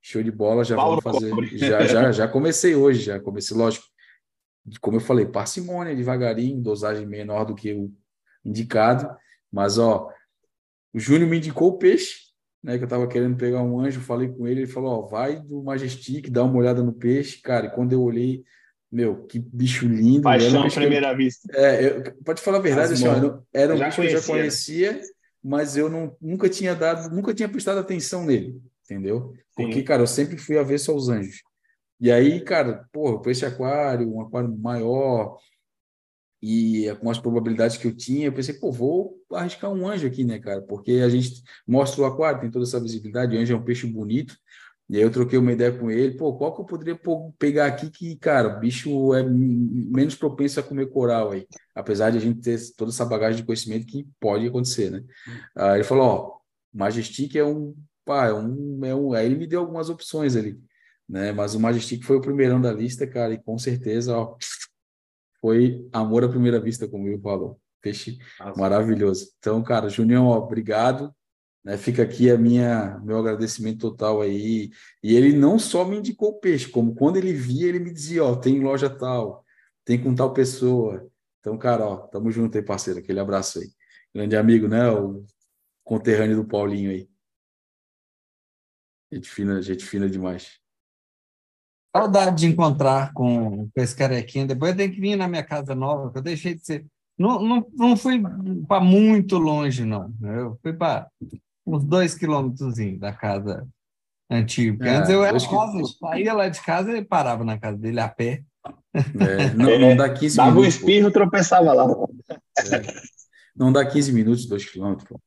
show 0.00 0.22
de 0.22 0.30
bola, 0.30 0.64
já 0.64 0.74
Paulo 0.74 1.00
vamos 1.00 1.20
fazer. 1.20 1.30
Já, 1.58 1.86
já, 1.86 2.12
já 2.12 2.28
comecei 2.28 2.74
hoje, 2.74 3.02
já 3.02 3.20
comecei, 3.20 3.56
lógico. 3.56 3.84
Como 4.80 4.96
eu 4.96 5.00
falei, 5.00 5.26
parcimônia, 5.26 5.94
devagarinho, 5.94 6.62
dosagem 6.62 7.06
menor 7.06 7.44
do 7.44 7.54
que 7.54 7.72
o 7.72 7.92
indicado, 8.44 9.08
mas 9.52 9.78
ó, 9.78 10.10
o 10.92 10.98
Júnior 10.98 11.28
me 11.28 11.38
indicou 11.38 11.68
o 11.68 11.78
peixe, 11.78 12.30
né? 12.62 12.76
Que 12.76 12.84
eu 12.84 12.86
estava 12.86 13.06
querendo 13.06 13.36
pegar 13.36 13.62
um 13.62 13.80
anjo, 13.80 14.00
falei 14.00 14.28
com 14.28 14.46
ele, 14.46 14.62
ele 14.62 14.70
falou: 14.70 15.04
Ó, 15.04 15.06
vai 15.06 15.40
do 15.40 15.62
Majestic, 15.62 16.28
dá 16.30 16.42
uma 16.42 16.56
olhada 16.56 16.82
no 16.82 16.92
peixe, 16.92 17.40
cara. 17.40 17.66
E 17.66 17.70
quando 17.70 17.92
eu 17.92 18.02
olhei, 18.02 18.44
meu, 18.90 19.24
que 19.26 19.38
bicho 19.38 19.86
lindo. 19.86 20.22
Paixão 20.22 20.64
à 20.64 20.70
primeira 20.70 21.12
eu, 21.12 21.16
vista. 21.16 21.48
É, 21.54 21.86
eu, 21.86 22.14
pode 22.24 22.40
falar 22.40 22.58
a 22.58 22.62
verdade, 22.62 22.94
assim, 22.94 23.06
ó, 23.06 23.40
era 23.52 23.74
um 23.74 23.78
bicho 23.78 24.00
que 24.00 24.06
eu 24.08 24.20
já 24.20 24.26
conhecia, 24.26 24.92
né? 24.94 25.02
mas 25.42 25.76
eu 25.76 25.88
não, 25.88 26.16
nunca 26.20 26.48
tinha 26.48 26.74
dado, 26.74 27.14
nunca 27.14 27.32
tinha 27.32 27.48
prestado 27.48 27.78
atenção 27.78 28.24
nele, 28.24 28.60
entendeu? 28.84 29.32
Porque, 29.54 29.74
Sim. 29.74 29.84
cara, 29.84 30.02
eu 30.02 30.06
sempre 30.06 30.36
fui 30.36 30.58
a 30.58 30.62
ver 30.62 30.78
só 30.78 30.94
os 30.94 31.08
anjos. 31.08 31.42
E 32.00 32.10
aí, 32.10 32.40
cara, 32.40 32.88
porra, 32.92 33.20
peixe 33.20 33.44
aquário, 33.44 34.10
um 34.12 34.22
aquário 34.22 34.56
maior, 34.56 35.36
e 36.42 36.86
com 37.00 37.10
as 37.10 37.18
probabilidades 37.18 37.76
que 37.76 37.86
eu 37.86 37.94
tinha, 37.94 38.26
eu 38.26 38.32
pensei, 38.32 38.54
pô, 38.54 38.72
vou 38.72 39.22
arriscar 39.32 39.70
um 39.70 39.86
anjo 39.86 40.06
aqui, 40.06 40.24
né, 40.24 40.38
cara? 40.38 40.62
Porque 40.62 40.92
a 40.92 41.08
gente 41.08 41.42
mostra 41.66 42.00
o 42.00 42.06
aquário, 42.06 42.40
tem 42.40 42.50
toda 42.50 42.64
essa 42.64 42.80
visibilidade, 42.80 43.36
o 43.36 43.38
anjo 43.38 43.52
é 43.52 43.56
um 43.56 43.62
peixe 43.62 43.86
bonito. 43.86 44.34
E 44.90 44.96
aí 44.96 45.02
eu 45.02 45.10
troquei 45.10 45.38
uma 45.38 45.52
ideia 45.52 45.70
com 45.70 45.88
ele, 45.88 46.16
pô, 46.16 46.36
qual 46.36 46.52
que 46.52 46.60
eu 46.60 46.64
poderia 46.64 47.00
pegar 47.38 47.66
aqui 47.66 47.88
que, 47.88 48.16
cara, 48.16 48.56
o 48.56 48.58
bicho 48.58 49.14
é 49.14 49.22
menos 49.22 50.16
propenso 50.16 50.58
a 50.58 50.64
comer 50.64 50.90
coral 50.90 51.30
aí, 51.30 51.46
apesar 51.72 52.10
de 52.10 52.18
a 52.18 52.20
gente 52.20 52.40
ter 52.40 52.58
toda 52.76 52.90
essa 52.90 53.04
bagagem 53.04 53.36
de 53.40 53.46
conhecimento 53.46 53.86
que 53.86 54.04
pode 54.18 54.48
acontecer, 54.48 54.90
né? 54.90 55.04
Aí 55.54 55.76
ele 55.76 55.84
falou, 55.84 56.04
ó, 56.04 56.38
Majestic 56.74 57.36
é 57.36 57.44
um, 57.44 57.72
pá, 58.04 58.26
é 58.26 58.34
um, 58.34 58.84
é 58.84 58.92
um, 58.92 59.12
aí 59.12 59.26
ele 59.26 59.36
me 59.36 59.46
deu 59.46 59.60
algumas 59.60 59.88
opções 59.88 60.34
ali, 60.34 60.60
né? 61.08 61.30
Mas 61.30 61.54
o 61.54 61.60
Majestic 61.60 62.02
foi 62.02 62.16
o 62.16 62.20
primeirão 62.20 62.60
da 62.60 62.72
lista, 62.72 63.06
cara, 63.06 63.32
e 63.32 63.40
com 63.40 63.56
certeza, 63.56 64.18
ó, 64.18 64.36
foi 65.40 65.88
amor 65.92 66.24
à 66.24 66.28
primeira 66.28 66.58
vista, 66.58 66.88
como 66.88 67.06
ele 67.06 67.20
falou. 67.20 67.60
Peixe 67.80 68.18
Nossa. 68.40 68.60
maravilhoso. 68.60 69.30
Então, 69.38 69.62
cara, 69.62 69.88
Junião, 69.88 70.26
ó, 70.26 70.38
obrigado. 70.38 71.14
Né, 71.62 71.76
fica 71.76 72.02
aqui 72.02 72.30
a 72.30 72.38
minha 72.38 72.98
meu 73.00 73.18
agradecimento 73.18 73.78
total 73.78 74.22
aí. 74.22 74.70
E 75.02 75.14
ele 75.14 75.36
não 75.36 75.58
só 75.58 75.84
me 75.84 75.98
indicou 75.98 76.30
o 76.30 76.40
peixe, 76.40 76.68
como 76.68 76.94
quando 76.94 77.16
ele 77.16 77.32
via, 77.32 77.68
ele 77.68 77.78
me 77.78 77.92
dizia, 77.92 78.24
ó, 78.24 78.34
tem 78.34 78.60
loja 78.60 78.88
tal, 78.88 79.44
tem 79.84 80.02
com 80.02 80.14
tal 80.14 80.32
pessoa. 80.32 81.10
Então, 81.40 81.56
cara, 81.58 81.86
ó, 81.86 81.96
tamo 81.96 82.30
junto 82.30 82.56
aí, 82.56 82.64
parceiro. 82.64 83.00
Aquele 83.00 83.20
abraço 83.20 83.58
aí. 83.58 83.70
Grande 84.14 84.36
amigo, 84.36 84.68
né? 84.68 84.90
O 84.90 85.24
conterrâneo 85.84 86.36
do 86.36 86.46
Paulinho 86.46 86.90
aí. 86.90 87.08
Gente 89.12 89.28
fina, 89.28 89.60
gente 89.60 89.84
fina 89.84 90.08
demais. 90.08 90.60
Saudade 91.94 92.42
de 92.42 92.46
encontrar 92.46 93.12
com, 93.12 93.68
com 93.68 93.80
esse 93.80 93.96
carequinha. 93.96 94.46
Depois 94.46 94.76
tem 94.76 94.90
que 94.90 95.00
vir 95.00 95.16
na 95.16 95.26
minha 95.26 95.42
casa 95.42 95.74
nova, 95.74 96.12
que 96.12 96.18
eu 96.18 96.22
deixei 96.22 96.54
de 96.54 96.64
ser. 96.64 96.86
Não, 97.18 97.42
não, 97.42 97.66
não 97.74 97.96
fui 97.96 98.22
para 98.68 98.80
muito 98.80 99.36
longe, 99.36 99.84
não. 99.84 100.14
Eu 100.22 100.58
fui 100.62 100.72
para 100.72 101.10
uns 101.70 101.84
dois 101.84 102.14
quilômetros 102.14 102.74
da 102.98 103.12
casa 103.12 103.66
antiga. 104.30 104.76
Porque 104.76 104.88
é, 104.88 104.96
antes 104.96 105.10
eu 105.10 105.24
era 105.24 105.38
quase, 105.40 105.78
que... 105.78 105.98
saía 105.98 106.32
lá 106.32 106.48
de 106.48 106.60
casa 106.60 106.96
e 106.96 107.04
parava 107.04 107.44
na 107.44 107.58
casa 107.58 107.76
dele 107.76 108.00
a 108.00 108.08
pé. 108.08 108.42
É, 108.94 109.54
não, 109.54 109.78
não 109.78 109.96
dá 109.96 110.08
15 110.08 110.36
Dava 110.36 110.50
minutos. 110.50 110.60
Dava 110.60 110.60
um 110.60 110.64
espirro, 110.64 111.10
tropeçava 111.10 111.72
lá. 111.72 111.86
É, 112.30 112.82
não 113.56 113.72
dá 113.72 113.84
15 113.84 114.12
minutos, 114.12 114.46
dois 114.46 114.64
quilômetros. 114.64 115.08
Pô. 115.08 115.20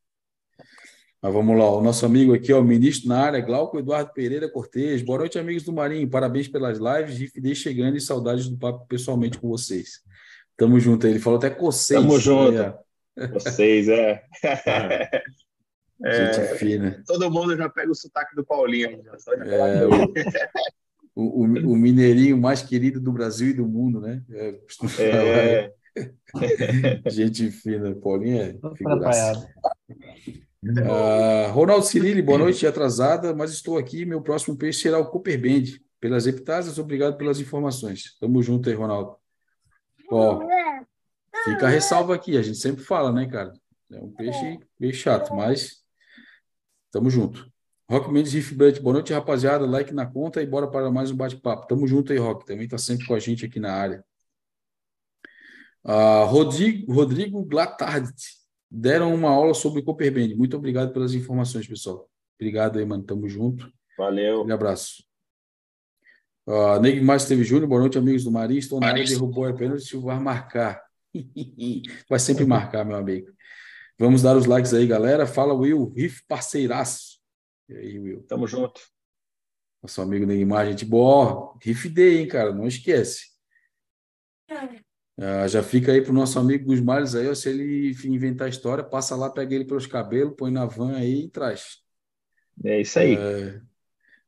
Mas 1.22 1.34
vamos 1.34 1.58
lá, 1.58 1.72
o 1.72 1.82
nosso 1.82 2.06
amigo 2.06 2.34
aqui, 2.34 2.52
ó, 2.52 2.60
o 2.60 2.64
ministro 2.66 3.08
na 3.08 3.22
área, 3.22 3.40
Glauco 3.40 3.80
Eduardo 3.80 4.12
Pereira 4.12 4.50
Cortez. 4.50 5.02
Boa 5.02 5.20
noite, 5.20 5.40
amigos 5.40 5.64
do 5.64 5.72
Marinho. 5.72 6.10
Parabéns 6.10 6.50
pelas 6.50 6.80
lives. 6.80 7.18
Rifidez 7.18 7.60
chegando 7.60 7.96
e 7.96 8.02
saudades 8.02 8.50
do 8.50 8.58
papo 8.58 8.86
pessoalmente 8.88 9.38
com 9.38 9.48
vocês. 9.48 10.02
Tamo 10.58 10.78
junto 10.82 11.06
aí. 11.06 11.14
Ele 11.14 11.20
falou 11.22 11.38
até 11.38 11.50
com 11.50 11.64
vocês. 11.64 11.98
Tamo 11.98 12.20
junto. 12.20 12.60
É. 12.60 13.28
Vocês, 13.32 13.88
é. 13.88 14.22
é. 14.44 15.22
Gente 16.04 16.58
fina. 16.58 17.04
Todo 17.08 17.32
mundo 17.32 17.56
já 17.56 17.70
pega 17.70 17.92
o 17.92 17.96
sotaque 17.96 18.36
do 18.36 18.46
Paulinho. 18.46 19.02
É, 19.46 19.86
o, 21.16 21.24
o, 21.24 21.44
o, 21.44 21.76
mineirinho 21.78 22.38
mais 22.38 22.62
querido 22.62 23.00
do 23.00 23.12
Brasil 23.12 23.50
e 23.50 23.54
do 23.54 23.66
mundo, 23.66 24.02
né? 24.02 24.22
É, 24.30 24.60
é. 25.00 25.74
Gente 27.10 27.50
fina. 27.52 27.96
Paulinho 27.96 28.42
é 28.42 28.76
figuraça. 28.76 29.48
Uh, 30.64 31.52
Ronaldo 31.52 31.86
Cirilli, 31.86 32.22
boa 32.22 32.38
noite, 32.38 32.66
atrasada, 32.66 33.34
mas 33.34 33.52
estou 33.52 33.78
aqui. 33.78 34.06
Meu 34.06 34.22
próximo 34.22 34.58
peixe 34.58 34.82
será 34.82 35.00
o 35.00 35.10
Cooper 35.10 35.40
Band. 35.40 35.78
Pelas 36.00 36.28
epitásias, 36.28 36.78
obrigado 36.78 37.16
pelas 37.18 37.40
informações. 37.40 38.18
Tamo 38.20 38.44
junto 38.44 38.70
aí, 38.70 38.76
Ronaldo. 38.76 39.16
Ó, 40.12 40.42
fica 41.46 41.68
a 41.68 41.70
ressalva 41.70 42.14
aqui, 42.14 42.38
a 42.38 42.42
gente 42.42 42.58
sempre 42.58 42.84
fala, 42.84 43.10
né, 43.12 43.26
cara? 43.26 43.54
É 43.90 44.00
um 44.00 44.12
peixe 44.12 44.60
meio 44.78 44.94
chato, 44.94 45.34
mas 45.34 45.83
tamo 46.94 47.10
junto. 47.10 47.52
Rock 47.90 48.12
Mendes 48.12 48.32
Riff 48.34 48.54
Blunt, 48.56 48.80
boa 48.80 48.94
noite, 48.94 49.12
rapaziada. 49.12 49.66
Like 49.66 49.92
na 49.94 50.06
conta 50.06 50.42
e 50.42 50.46
bora 50.46 50.68
para 50.68 50.92
mais 50.92 51.10
um 51.10 51.16
bate-papo. 51.16 51.68
Tamo 51.68 51.88
junto 51.88 52.14
aí, 52.14 52.20
Rock. 52.20 52.46
Também 52.46 52.68
tá 52.68 52.78
sempre 52.78 53.06
com 53.08 53.16
a 53.16 53.20
gente 53.20 53.46
aqui 53.46 53.60
na 53.60 53.74
área. 53.74 54.06
Uh, 55.84 56.24
Rodrigo, 56.26 56.94
Rodrigo 56.94 57.44
Glatard, 57.44 58.14
deram 58.72 59.14
uma 59.14 59.30
aula 59.30 59.54
sobre 59.54 59.82
Copperband. 59.82 60.36
Muito 60.36 60.56
obrigado 60.56 60.94
pelas 60.94 61.14
informações, 61.14 61.68
pessoal. 61.68 62.08
Obrigado 62.40 62.78
aí, 62.80 62.86
mano. 62.86 63.04
Tamo 63.04 63.28
junto. 63.28 63.70
Valeu. 63.98 64.46
Um 64.46 64.54
abraço. 64.54 65.04
Uh, 66.46 66.80
Neg 66.80 67.02
Mais 67.02 67.26
teve 67.26 67.44
Júnior, 67.44 67.68
boa 67.68 67.82
noite, 67.82 67.98
amigos 67.98 68.24
do 68.24 68.32
Marinho. 68.32 68.60
Estou 68.60 68.80
na 68.80 68.88
área, 68.88 69.04
derrubou 69.04 69.46
a 69.46 69.54
pênalti, 69.54 69.98
vai 69.98 70.20
marcar. 70.20 70.82
vai 72.10 72.20
sempre 72.20 72.46
marcar, 72.46 72.86
meu 72.86 72.98
amigo. 72.98 73.28
Vamos 73.98 74.22
dar 74.22 74.36
os 74.36 74.46
likes 74.46 74.74
aí, 74.74 74.88
galera. 74.88 75.26
Fala, 75.26 75.54
Will, 75.54 75.94
Riff 75.96 76.24
parceiraço. 76.28 77.20
E 77.70 77.76
aí, 77.76 78.00
Will? 78.00 78.24
Tamo 78.24 78.48
junto. 78.48 78.82
Nosso 79.82 80.02
amigo 80.02 80.26
Neymar, 80.26 80.68
gente 80.68 80.86
boa. 80.86 81.58
Riff 81.62 81.90
Day, 81.90 82.18
hein, 82.18 82.28
cara? 82.28 82.54
Não 82.54 82.68
esquece. 82.68 83.34
Uh, 85.18 85.48
já 85.48 85.62
fica 85.62 85.92
aí 85.92 86.02
para 86.02 86.12
o 86.12 86.16
nosso 86.16 86.40
amigo 86.40 86.66
Gusmales 86.66 87.14
aí, 87.14 87.28
ó, 87.28 87.36
se 87.36 87.50
ele 87.50 87.96
inventar 88.06 88.50
história, 88.50 88.84
passa 88.84 89.16
lá, 89.16 89.30
pega 89.30 89.54
ele 89.54 89.66
pelos 89.66 89.86
cabelos, 89.86 90.34
põe 90.36 90.50
na 90.50 90.66
van 90.66 90.96
aí 90.96 91.26
e 91.26 91.30
traz. 91.30 91.78
É 92.64 92.82
isso 92.82 92.98
aí. 92.98 93.16
Uh, 93.16 93.62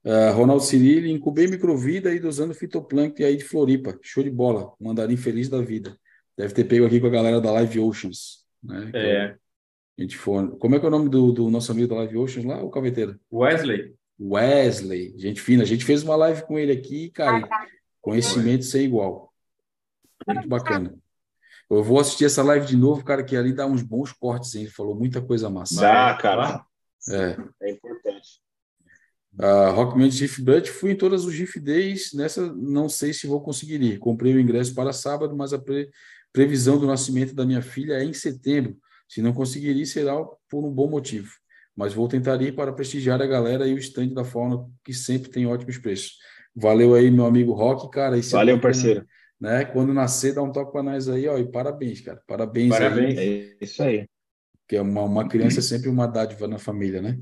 uh, 0.05 0.33
Ronaldo 0.35 0.63
Cirilli, 0.63 1.11
incubei 1.11 1.47
microvida 1.47 2.09
aí 2.09 2.19
usando 2.19 2.53
fitoplâncton 2.53 3.23
aí 3.23 3.37
de 3.37 3.43
Floripa. 3.43 3.97
Show 4.01 4.23
de 4.23 4.29
bola. 4.29 4.73
Mandarim 4.79 5.17
feliz 5.17 5.49
da 5.49 5.61
vida. 5.61 5.97
Deve 6.37 6.53
ter 6.53 6.65
pego 6.65 6.85
aqui 6.85 6.99
com 6.99 7.07
a 7.07 7.11
galera 7.11 7.41
da 7.41 7.51
Live 7.51 7.79
Oceans. 7.79 8.45
Né? 8.61 8.91
É. 8.93 9.37
A 9.97 10.01
gente 10.01 10.17
for... 10.17 10.57
Como 10.57 10.75
é 10.75 10.79
que 10.79 10.85
é 10.85 10.87
o 10.87 10.91
nome 10.91 11.09
do, 11.09 11.31
do 11.31 11.49
nosso 11.49 11.71
amigo 11.71 11.87
da 11.87 11.95
Live 11.95 12.17
Oceans 12.17 12.45
lá, 12.45 12.61
o 12.61 12.69
Caveteiro? 12.69 13.19
Wesley. 13.31 13.95
Wesley. 14.19 15.13
Gente 15.17 15.41
fina. 15.41 15.63
A 15.63 15.65
gente 15.65 15.85
fez 15.85 16.03
uma 16.03 16.15
live 16.15 16.43
com 16.43 16.57
ele 16.57 16.71
aqui, 16.71 17.09
cara. 17.09 17.47
Conhecimento 18.01 18.65
sem 18.65 18.85
igual. 18.85 19.33
Muito 20.27 20.47
bacana. 20.47 20.95
Eu 21.69 21.83
vou 21.83 21.99
assistir 21.99 22.25
essa 22.25 22.43
live 22.43 22.65
de 22.65 22.77
novo, 22.77 23.03
cara, 23.03 23.23
que 23.23 23.35
ali 23.35 23.51
dá 23.51 23.65
uns 23.65 23.81
bons 23.81 24.11
cortes, 24.11 24.53
hein? 24.55 24.63
Ele 24.63 24.71
falou 24.71 24.95
muita 24.95 25.21
coisa 25.21 25.49
massa. 25.49 25.81
Dá, 25.81 26.13
cara. 26.15 26.63
É. 27.09 27.37
É 27.61 27.71
importante. 27.71 28.41
Uh, 29.37 29.71
Rockman 29.73 30.09
GIF 30.09 30.41
Blood, 30.41 30.69
fui 30.69 30.91
em 30.91 30.95
todas 30.95 31.25
os 31.25 31.33
GIF 31.33 31.59
Days, 31.59 32.13
nessa 32.13 32.53
não 32.53 32.87
sei 32.87 33.13
se 33.13 33.27
vou 33.27 33.41
conseguir 33.41 33.81
ir. 33.81 33.97
Comprei 33.97 34.33
o 34.33 34.39
ingresso 34.39 34.73
para 34.73 34.93
sábado, 34.93 35.35
mas 35.35 35.51
a 35.51 35.59
pre 35.59 35.89
previsão 36.31 36.77
do 36.77 36.85
nascimento 36.85 37.33
da 37.33 37.45
minha 37.45 37.61
filha 37.61 37.93
é 37.93 38.03
em 38.03 38.13
setembro. 38.13 38.77
Se 39.07 39.21
não 39.21 39.33
conseguir 39.33 39.75
ir, 39.75 39.85
será 39.85 40.15
por 40.49 40.65
um 40.65 40.71
bom 40.71 40.89
motivo. 40.89 41.31
Mas 41.75 41.93
vou 41.93 42.07
tentar 42.07 42.41
ir 42.41 42.55
para 42.55 42.71
prestigiar 42.73 43.21
a 43.21 43.27
galera 43.27 43.67
e 43.67 43.73
o 43.73 43.77
stand 43.77 44.09
da 44.09 44.23
fauna, 44.23 44.65
que 44.83 44.93
sempre 44.93 45.29
tem 45.29 45.45
ótimos 45.45 45.77
preços. 45.77 46.17
Valeu 46.55 46.95
aí, 46.95 47.11
meu 47.11 47.25
amigo 47.25 47.53
Rock, 47.53 47.91
cara. 47.91 48.17
Valeu, 48.21 48.59
parceiro 48.59 49.05
né? 49.39 49.65
Quando 49.65 49.93
nascer, 49.93 50.33
dá 50.33 50.41
um 50.41 50.51
toque 50.51 50.71
para 50.71 50.83
nós 50.83 51.07
aí, 51.09 51.27
ó, 51.27 51.37
e 51.37 51.49
parabéns, 51.49 52.01
cara. 52.01 52.21
Parabéns, 52.27 52.69
parabéns. 52.69 53.17
aí. 53.17 53.57
É 53.59 53.63
isso 53.63 53.83
aí. 53.83 54.07
Que 54.67 54.77
é 54.77 54.81
uma, 54.81 55.03
uma 55.03 55.27
criança 55.27 55.59
é 55.59 55.63
sempre 55.63 55.89
uma 55.89 56.07
dádiva 56.07 56.47
na 56.47 56.57
família, 56.57 57.01
né? 57.01 57.19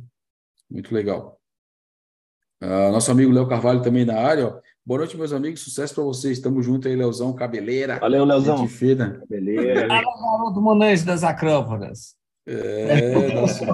Muito 0.69 0.93
legal. 0.93 1.39
Ah, 2.65 2.89
nosso 2.91 3.11
amigo 3.11 3.31
Léo 3.31 3.45
Carvalho 3.47 3.81
também 3.81 4.05
na 4.05 4.17
área. 4.17 4.47
Ó. 4.47 4.59
Boa 4.85 4.99
noite, 4.99 5.17
meus 5.17 5.33
amigos. 5.33 5.59
Sucesso 5.61 5.93
para 5.93 6.03
vocês. 6.03 6.37
Estamos 6.37 6.65
juntos 6.65 6.89
aí, 6.89 6.95
Leozão, 6.95 7.33
cabeleira. 7.33 7.99
Valeu, 7.99 8.23
Leozão. 8.23 8.57
Gente 8.59 8.69
fina. 8.71 9.21
Beleza. 9.29 9.87
Fala, 9.87 10.03
garoto 10.37 10.61
Monange 10.61 11.03
das 11.05 11.23
Acrópolis. 11.23 12.15
É, 12.47 13.33
nossa, 13.35 13.65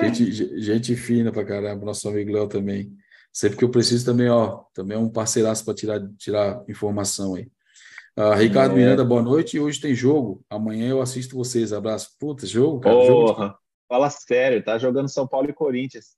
gente, 0.00 0.60
gente 0.60 0.96
fina 0.96 1.30
pra 1.30 1.44
caramba, 1.44 1.84
nosso 1.84 2.08
amigo 2.08 2.32
Léo 2.32 2.48
também. 2.48 2.92
Sempre 3.32 3.58
que 3.58 3.64
eu 3.64 3.68
preciso 3.68 4.04
também, 4.04 4.28
ó, 4.28 4.62
também 4.74 4.96
é 4.96 5.00
um 5.00 5.08
parceiraço 5.08 5.64
para 5.64 5.74
tirar, 5.74 6.00
tirar 6.18 6.62
informação 6.68 7.34
aí. 7.34 7.48
Ah, 8.16 8.34
Ricardo 8.34 8.72
É. 8.72 8.76
Miranda, 8.76 9.04
boa 9.04 9.22
noite. 9.22 9.60
Hoje 9.60 9.80
tem 9.80 9.94
jogo. 9.94 10.40
Amanhã 10.48 10.88
eu 10.88 11.02
assisto 11.02 11.36
vocês. 11.36 11.72
Abraço. 11.72 12.10
Puta, 12.18 12.46
jogo, 12.46 12.80
cara. 12.80 12.94
Jogo 13.06 13.26
de- 13.26 13.32
Porra, 13.34 13.54
fala 13.88 14.08
sério, 14.10 14.64
tá 14.64 14.78
jogando 14.78 15.08
São 15.08 15.26
Paulo 15.26 15.50
e 15.50 15.52
Corinthians. 15.52 16.16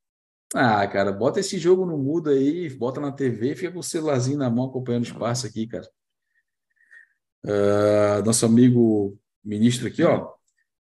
Ah, 0.54 0.86
cara, 0.86 1.12
bota 1.12 1.40
esse 1.40 1.58
jogo 1.58 1.84
no 1.84 1.98
mudo 1.98 2.30
aí, 2.30 2.70
bota 2.70 3.00
na 3.00 3.12
TV, 3.12 3.54
fica 3.54 3.72
com 3.72 3.80
o 3.80 3.82
celularzinho 3.82 4.38
na 4.38 4.48
mão 4.48 4.66
acompanhando 4.66 5.04
o 5.04 5.06
espaço 5.06 5.46
aqui, 5.46 5.66
cara. 5.66 5.86
Ah, 7.46 8.22
nosso 8.24 8.44
amigo 8.46 9.16
ministro 9.44 9.86
aqui, 9.88 10.02
ó, 10.02 10.30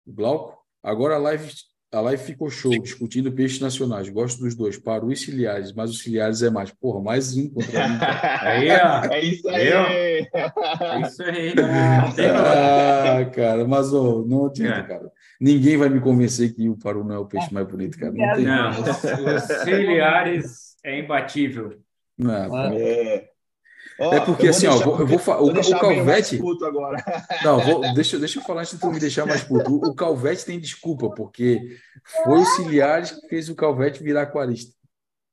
o 0.07 0.13
Glauco. 0.13 0.57
Agora 0.83 1.17
a 1.17 1.19
live, 1.19 1.53
a 1.93 2.01
live 2.01 2.23
ficou 2.23 2.49
show, 2.49 2.71
discutindo 2.81 3.33
peixes 3.33 3.59
nacionais. 3.61 4.09
Gosto 4.09 4.41
dos 4.41 4.55
dois, 4.55 4.79
Paru 4.79 5.11
e 5.13 5.17
Ciliares, 5.17 5.73
mas 5.73 5.91
os 5.91 5.99
Ciliares 6.01 6.43
é 6.43 6.51
mais. 6.51 6.71
Porra, 6.71 7.03
mais 7.03 7.37
um 7.37 7.51
contra 7.51 7.89
mim. 7.89 7.99
Aí, 8.41 8.69
ó. 8.71 9.05
É 9.13 9.21
isso 9.25 9.49
Aí. 9.49 9.69
É 9.69 11.01
isso 11.03 11.23
aí. 11.25 11.55
Ah, 12.33 13.25
cara, 13.35 13.67
mas 13.67 13.93
ó, 13.93 14.23
não 14.25 14.47
adianta, 14.47 14.79
É. 14.79 14.83
cara. 14.85 15.13
Ninguém 15.41 15.77
vai 15.77 15.89
me 15.89 16.01
convencer 16.01 16.55
que 16.55 16.69
o 16.69 16.77
Paru 16.79 17.05
não 17.05 17.15
é 17.15 17.19
o 17.19 17.27
peixe 17.27 17.53
mais 17.53 17.67
bonito, 17.69 17.99
cara. 17.99 18.13
Não 18.13 18.35
tem. 18.35 18.45
Não, 18.45 18.71
os, 18.71 19.43
ciliares 19.65 20.77
é 20.85 20.99
imbatível. 20.99 21.79
Não, 22.17 22.51
cara. 22.51 22.75
É. 22.75 23.29
É 23.99 24.21
porque 24.21 24.47
eu 24.47 24.51
assim, 24.51 24.67
ó, 24.67 24.75
eu 24.75 25.07
vou, 25.07 25.19
o, 25.19 25.51
o 25.59 25.79
Calvete. 25.81 26.39
Não, 27.43 27.61
vou- 27.61 27.95
deixa, 27.95 28.19
deixa 28.19 28.39
eu 28.39 28.43
falar 28.43 28.61
antes 28.61 28.75
de 28.75 28.81
tu 28.81 28.93
me 28.93 29.01
deixar 29.01 29.25
mais 29.25 29.43
puto. 29.43 29.73
O, 29.73 29.89
o 29.91 29.95
Calvete 29.95 30.45
tem 30.45 30.61
desculpa, 30.61 31.09
porque 31.11 31.79
foi 32.25 32.41
o 32.41 32.45
Ciliares 32.45 33.13
que 33.13 33.29
fez 33.29 33.49
o 33.49 33.55
Calvete 33.55 34.03
virar 34.03 34.23
aquarista. 34.23 34.75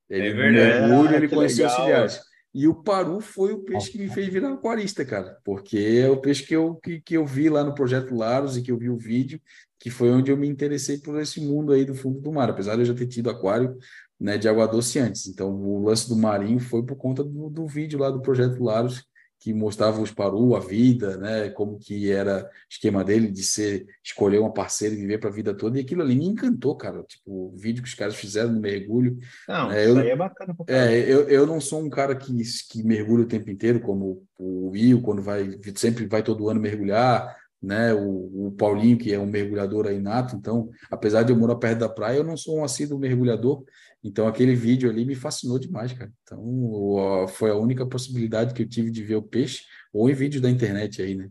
Ele, 0.10 0.28
É 0.30 0.34
verdade. 0.34 0.88
mergulho, 0.88 1.16
ele 1.16 1.26
Ah, 1.26 1.30
conheceu 1.30 1.66
legal. 1.66 1.80
o 1.80 1.84
Ciliares. 1.84 2.22
E 2.54 2.68
o 2.68 2.76
Paru 2.76 3.20
foi 3.20 3.52
o 3.52 3.64
peixe 3.64 3.92
que 3.92 3.98
me 3.98 4.08
fez 4.08 4.28
virar 4.28 4.54
aquarista, 4.54 5.04
cara. 5.04 5.38
Porque 5.44 6.02
é 6.06 6.10
o 6.10 6.18
peixe 6.18 6.44
que 6.46 6.56
eu, 6.56 6.76
que, 6.76 7.02
que 7.02 7.18
eu 7.18 7.26
vi 7.26 7.50
lá 7.50 7.64
no 7.64 7.74
Projeto 7.76 8.16
Laros 8.16 8.56
e 8.56 8.62
que 8.62 8.72
eu 8.72 8.78
vi 8.78 8.90
o 8.90 8.98
vídeo, 8.98 9.42
que 9.84 9.90
foi 9.90 10.10
onde 10.10 10.32
eu 10.32 10.38
me 10.38 10.48
interessei 10.48 10.98
por 10.98 11.20
esse 11.20 11.42
mundo 11.42 11.74
aí 11.74 11.84
do 11.84 11.94
fundo 11.94 12.22
do 12.22 12.32
mar, 12.32 12.50
apesar 12.50 12.76
de 12.76 12.84
eu 12.84 12.86
já 12.86 12.94
ter 12.94 13.06
tido 13.06 13.30
aquário 13.30 13.78
né, 14.18 14.38
de 14.38 14.48
água 14.48 14.66
doce 14.66 14.98
antes. 14.98 15.28
Então, 15.28 15.54
o 15.54 15.84
lance 15.84 16.08
do 16.08 16.16
marinho 16.16 16.58
foi 16.62 16.82
por 16.86 16.96
conta 16.96 17.22
do, 17.22 17.50
do 17.50 17.68
vídeo 17.68 18.00
lá 18.00 18.10
do 18.10 18.22
Projeto 18.22 18.64
Laros, 18.64 19.04
que 19.42 19.54
mostrava 19.54 20.02
os 20.02 20.10
Paru, 20.10 20.56
a 20.56 20.60
vida, 20.62 21.18
né, 21.18 21.50
como 21.50 21.78
que 21.78 22.10
era 22.10 22.46
o 22.46 22.50
esquema 22.72 23.04
dele 23.04 23.30
de 23.30 23.44
ser 23.44 23.86
escolher 24.02 24.40
uma 24.40 24.54
parceira 24.54 24.96
e 24.96 24.98
viver 24.98 25.18
para 25.18 25.30
a 25.30 25.34
vida 25.34 25.54
toda, 25.54 25.78
e 25.78 25.82
aquilo 25.82 26.02
ali 26.02 26.16
me 26.16 26.28
encantou, 26.28 26.78
cara. 26.78 27.04
Tipo, 27.04 27.54
o 27.54 27.58
vídeo 27.58 27.84
que 27.84 27.90
os 27.90 27.94
caras 27.94 28.16
fizeram 28.16 28.54
no 28.54 28.62
mergulho. 28.62 29.18
Não, 29.50 29.70
É, 29.70 29.84
isso 29.84 29.90
eu- 29.90 29.98
aí 29.98 30.10
é 30.12 30.16
bacana. 30.16 30.56
É, 30.66 30.98
eu, 31.12 31.28
eu 31.28 31.46
não 31.46 31.60
sou 31.60 31.82
um 31.84 31.90
cara 31.90 32.16
que, 32.16 32.32
que 32.70 32.82
mergulha 32.84 33.24
o 33.24 33.28
tempo 33.28 33.50
inteiro, 33.50 33.82
como 33.82 34.24
o 34.40 34.70
Will, 34.70 35.02
quando 35.02 35.22
vai, 35.22 35.60
sempre 35.76 36.06
vai 36.06 36.24
todo 36.24 36.48
ano 36.48 36.62
mergulhar, 36.62 37.36
né? 37.64 37.94
O, 37.94 38.48
o 38.48 38.52
Paulinho, 38.52 38.98
que 38.98 39.14
é 39.14 39.18
um 39.18 39.26
mergulhador 39.26 39.88
aí 39.88 40.00
nato, 40.00 40.36
então, 40.36 40.70
apesar 40.92 41.24
de 41.24 41.32
eu 41.32 41.38
morar 41.38 41.56
perto 41.56 41.80
da 41.80 41.88
praia, 41.90 42.18
eu 42.18 42.24
não 42.24 42.36
sou 42.36 42.58
um 42.60 42.64
assíduo 42.64 43.00
mergulhador, 43.00 43.64
então 44.04 44.28
aquele 44.28 44.54
vídeo 44.54 44.90
ali 44.90 45.06
me 45.06 45.16
fascinou 45.16 45.58
demais, 45.58 45.94
cara. 45.94 46.12
Então, 46.24 47.26
foi 47.30 47.50
a 47.52 47.56
única 47.56 47.86
possibilidade 47.86 48.54
que 48.54 48.64
eu 48.64 48.70
tive 48.70 48.92
de 48.92 49.02
ver 49.02 49.16
o 49.16 49.24
peixe, 49.24 49.64
ou 49.94 50.10
em 50.10 50.14
vídeo 50.14 50.42
da 50.42 50.50
internet 50.50 51.02
aí, 51.02 51.16
né? 51.16 51.30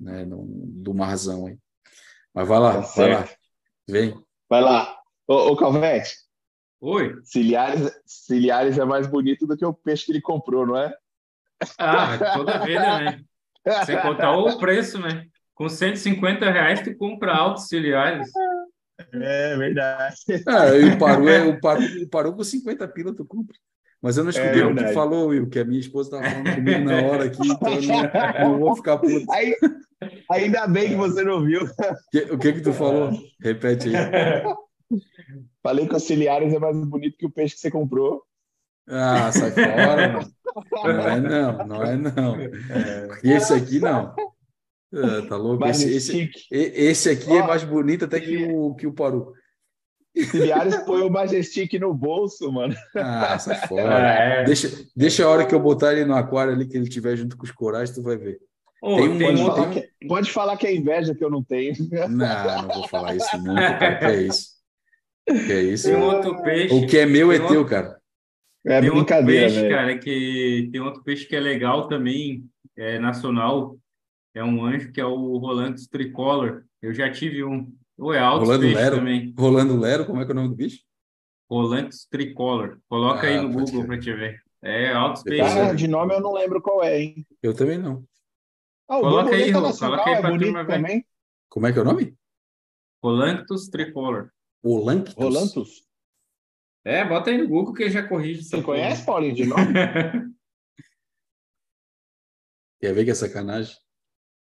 né? 0.00 0.24
no- 0.24 0.46
do 0.46 0.94
marzão 0.94 1.46
aí. 1.46 1.58
Mas 2.32 2.48
vai 2.48 2.58
lá, 2.58 2.82
Tá 2.82 2.88
vai 2.96 3.10
lá, 3.12 3.28
vem. 3.86 4.24
Vai 4.48 4.62
lá. 4.62 4.96
Ô, 5.28 5.52
ô 5.52 5.56
Calvete, 5.56 6.16
Oi? 6.80 7.14
Ciliares, 7.22 7.90
Ciliares 8.04 8.76
é 8.78 8.84
mais 8.84 9.06
bonito 9.06 9.46
do 9.46 9.56
que 9.56 9.64
o 9.64 9.72
peixe 9.72 10.04
que 10.04 10.12
ele 10.12 10.20
comprou, 10.20 10.66
não 10.66 10.76
é? 10.76 10.94
Ah, 11.78 12.18
toda 12.34 12.58
vida, 12.58 12.98
né? 13.00 13.24
Sem 13.86 13.98
contar 14.02 14.36
o 14.36 14.58
preço, 14.58 14.98
né? 14.98 15.26
Com 15.54 15.68
150 15.68 16.50
reais, 16.50 16.82
tu 16.82 16.94
compra 16.96 17.32
altos 17.32 17.68
ciliares. 17.68 18.28
É 19.12 19.56
verdade. 19.56 20.14
Ah, 20.46 20.68
e 20.76 20.84
o 20.94 20.98
Paru, 20.98 21.28
é, 21.28 21.44
o 21.44 21.60
Paru, 21.60 21.82
o 22.02 22.08
Paru 22.08 22.32
com 22.34 22.44
50 22.44 22.86
pila 22.88 23.14
tu 23.14 23.24
compra. 23.24 23.56
Mas 24.00 24.16
eu 24.18 24.24
não 24.24 24.30
escutei 24.30 24.62
o 24.62 24.74
que 24.74 24.88
falou, 24.92 25.28
Will, 25.28 25.48
que 25.48 25.58
a 25.58 25.64
minha 25.64 25.80
esposa 25.80 26.16
estava 26.18 26.30
falando 26.30 26.54
comigo 26.56 26.80
na 26.84 27.02
hora 27.02 27.24
aqui, 27.24 27.38
então 27.48 27.72
eu 27.72 27.82
não, 27.82 28.50
não 28.50 28.58
vou 28.58 28.76
ficar 28.76 28.98
puto. 28.98 29.32
Aí, 29.32 29.56
ainda 30.30 30.66
bem 30.66 30.90
que 30.90 30.94
você 30.94 31.24
não 31.24 31.42
viu. 31.42 31.60
Que- 32.12 32.30
o 32.30 32.38
que 32.38 32.52
que 32.52 32.60
tu 32.60 32.72
falou? 32.72 33.10
Repete 33.40 33.88
aí. 33.88 33.94
Falei 35.62 35.88
que 35.88 35.94
o 35.94 36.00
Ciliares 36.00 36.52
é 36.52 36.58
mais 36.58 36.76
bonito 36.84 37.16
que 37.16 37.26
o 37.26 37.30
peixe 37.30 37.54
que 37.54 37.60
você 37.62 37.70
comprou. 37.70 38.22
Ah, 38.86 39.32
sai 39.32 39.50
fora, 39.52 40.12
mano. 40.12 40.30
Não 40.84 41.08
é 41.08 41.20
não, 41.20 41.66
não 41.66 41.82
é 41.82 41.96
não. 41.96 42.36
E 43.24 43.32
esse 43.32 43.54
aqui 43.54 43.80
não. 43.80 44.14
Ah, 44.94 45.26
tá 45.28 45.36
louco? 45.36 45.60
Mais 45.60 45.80
Esse, 45.82 45.96
esse, 45.96 46.12
chique. 46.12 46.40
e- 46.52 46.72
esse 46.86 47.10
aqui 47.10 47.30
é 47.30 47.42
Ó, 47.42 47.46
mais 47.46 47.64
bonito 47.64 48.04
até 48.04 48.20
que 48.20 48.46
o, 48.46 48.74
que 48.74 48.86
o 48.86 48.92
Paru. 48.92 49.32
Ciliares 50.30 50.76
põe 50.84 51.02
o 51.02 51.10
Majestic 51.10 51.72
no 51.80 51.92
bolso, 51.92 52.50
mano. 52.52 52.74
Ah, 52.94 53.36
sai 53.38 53.56
fora. 53.66 53.98
É. 54.12 54.44
Deixa, 54.44 54.70
deixa 54.94 55.24
a 55.24 55.28
hora 55.28 55.44
que 55.46 55.54
eu 55.54 55.58
botar 55.60 55.92
ele 55.92 56.04
no 56.04 56.14
aquário 56.14 56.52
ali, 56.52 56.66
que 56.68 56.76
ele 56.76 56.84
estiver 56.84 57.16
junto 57.16 57.36
com 57.36 57.42
os 57.44 57.50
corais, 57.50 57.90
tu 57.90 58.00
vai 58.02 58.16
ver. 58.16 58.38
Ô, 58.80 58.96
Tem 58.96 59.08
um- 59.08 59.18
tem 59.18 59.26
Pode, 59.28 59.42
outro- 59.42 59.56
falar 59.62 59.70
que, 59.74 60.06
pode 60.06 60.30
falar 60.32 60.56
que 60.56 60.66
é 60.66 60.74
inveja 60.76 61.14
que 61.14 61.24
eu 61.24 61.30
não 61.30 61.42
tenho. 61.42 61.74
Não, 62.08 62.62
não 62.62 62.68
vou 62.68 62.88
falar 62.88 63.16
isso 63.16 63.36
nunca, 63.38 63.76
cara. 63.78 63.98
Que 63.98 64.04
é 64.06 64.22
isso? 64.22 64.54
Que 65.26 65.52
é 65.52 65.62
isso? 65.62 65.88
tem 65.88 65.96
mano? 65.98 66.16
outro 66.16 66.42
peixe. 66.42 66.74
O 66.74 66.86
que 66.86 66.98
é 66.98 67.06
meu 67.06 67.32
é 67.32 67.38
teu, 67.38 67.60
outro- 67.60 67.66
cara. 67.66 67.98
É 68.66 68.80
tem 68.80 68.90
outro 68.90 69.04
brincadeira, 69.04 69.46
peixe, 69.46 69.60
velho. 69.62 69.74
cara, 69.74 69.98
que 69.98 70.68
tem 70.70 70.80
outro 70.80 71.02
peixe 71.02 71.26
que 71.26 71.34
é 71.34 71.40
legal 71.40 71.88
também, 71.88 72.44
é 72.76 72.98
nacional. 72.98 73.76
É 74.34 74.42
um 74.42 74.64
anjo 74.64 74.90
que 74.92 75.00
é 75.00 75.04
o 75.04 75.36
Rolandus 75.38 75.86
tricolor. 75.86 76.64
Eu 76.82 76.92
já 76.92 77.10
tive 77.10 77.44
um. 77.44 77.72
Ou 77.96 78.12
é 78.12 78.18
alto 78.18 78.44
Rolando 78.44 78.66
Lero? 78.66 78.96
também. 78.96 79.34
Rolando 79.38 79.78
Lero, 79.78 80.04
como 80.04 80.20
é 80.20 80.24
que 80.24 80.30
é 80.30 80.34
o 80.34 80.36
nome 80.36 80.48
do 80.48 80.56
bicho? 80.56 80.80
Rolandus 81.48 82.04
tricolor. 82.10 82.80
Coloca 82.88 83.26
aí 83.26 83.36
Ah, 83.36 83.42
no 83.42 83.52
pode 83.52 83.70
Google 83.70 83.86
pra 83.86 83.98
te 84.00 84.12
ver. 84.12 84.42
É 84.60 84.92
altos 84.92 85.22
Depois 85.22 85.52
peixes. 85.52 85.70
Ah, 85.70 85.74
de 85.74 85.86
nome 85.86 86.14
eu 86.14 86.20
não 86.20 86.32
lembro 86.32 86.60
qual 86.60 86.82
é, 86.82 87.00
hein? 87.00 87.26
Eu 87.42 87.54
também 87.54 87.78
não. 87.78 88.04
Ah, 88.88 88.98
o 88.98 89.02
Coloca 89.02 89.30
aí, 89.30 89.52
borboleta 89.52 89.58
Rô, 89.58 89.66
nacional 89.66 89.92
coloca 89.96 90.10
aí 90.10 90.16
é 90.16 90.20
pra 90.20 90.30
bonito 90.30 90.46
turma 90.46 90.64
ver. 90.64 90.72
também. 90.74 91.06
Como 91.48 91.66
é 91.66 91.72
que 91.72 91.78
é 91.78 91.82
o 91.82 91.84
nome? 91.84 92.16
Rolantus 93.02 93.68
tricolor. 93.68 94.30
Olanctus? 94.62 95.14
Rolantus. 95.14 95.84
É, 96.84 97.04
bota 97.04 97.30
aí 97.30 97.38
no 97.38 97.48
Google 97.48 97.72
que 97.74 97.88
já 97.88 98.06
corrige. 98.06 98.42
Você 98.42 98.60
conhece, 98.62 99.06
Paulinho, 99.06 99.34
de 99.34 99.44
nome? 99.46 99.62
Quer 102.80 102.94
ver 102.94 103.04
que 103.04 103.10
é 103.10 103.14
sacanagem? 103.14 103.74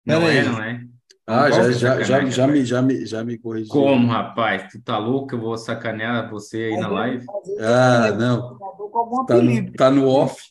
Não 0.04 0.20
Pera 0.20 0.32
é, 0.32 0.40
aí. 0.40 0.46
não 0.48 0.62
é. 0.62 0.84
Ah, 1.24 1.48
Não 1.48 1.52
já, 1.52 1.70
já, 1.72 2.02
já, 2.02 2.24
já, 2.24 2.46
me, 2.48 2.64
já, 2.64 2.82
me, 2.82 3.06
já 3.06 3.24
me 3.24 3.38
corrigi. 3.38 3.68
Como, 3.70 4.08
rapaz? 4.08 4.70
Tu 4.72 4.80
tá 4.82 4.98
louco? 4.98 5.34
Eu 5.34 5.40
vou 5.40 5.56
sacanear 5.56 6.28
você 6.30 6.64
aí 6.64 6.76
na 6.76 6.88
live? 6.88 7.24
Ah, 7.60 8.10
não. 8.12 8.58
Com 8.58 8.98
algum 8.98 9.24
Tá 9.24 9.36
no, 9.40 9.72
tá 9.72 9.90
no 9.90 10.08
off. 10.08 10.42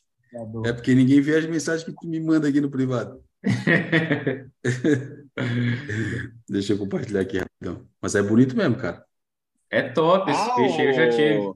É 0.66 0.72
porque 0.72 0.96
ninguém 0.96 1.20
vê 1.20 1.36
as 1.36 1.46
mensagens 1.46 1.84
que 1.84 1.94
tu 1.94 2.08
me 2.08 2.20
manda 2.22 2.48
aqui 2.48 2.62
no 2.62 2.72
privado. 2.72 3.22
Deixa 6.50 6.74
eu 6.74 6.78
compartilhar 6.78 7.22
aqui 7.22 7.38
rapidão. 7.38 7.86
Mas 8.02 8.16
é 8.16 8.24
bonito 8.24 8.56
mesmo, 8.56 8.78
cara. 8.78 9.06
É 9.70 9.82
top 9.84 10.32
esse 10.32 10.40
Ah, 10.40 10.56
peixe, 10.56 10.82
eu 10.82 10.94
já 10.94 11.10
tive. 11.10 11.54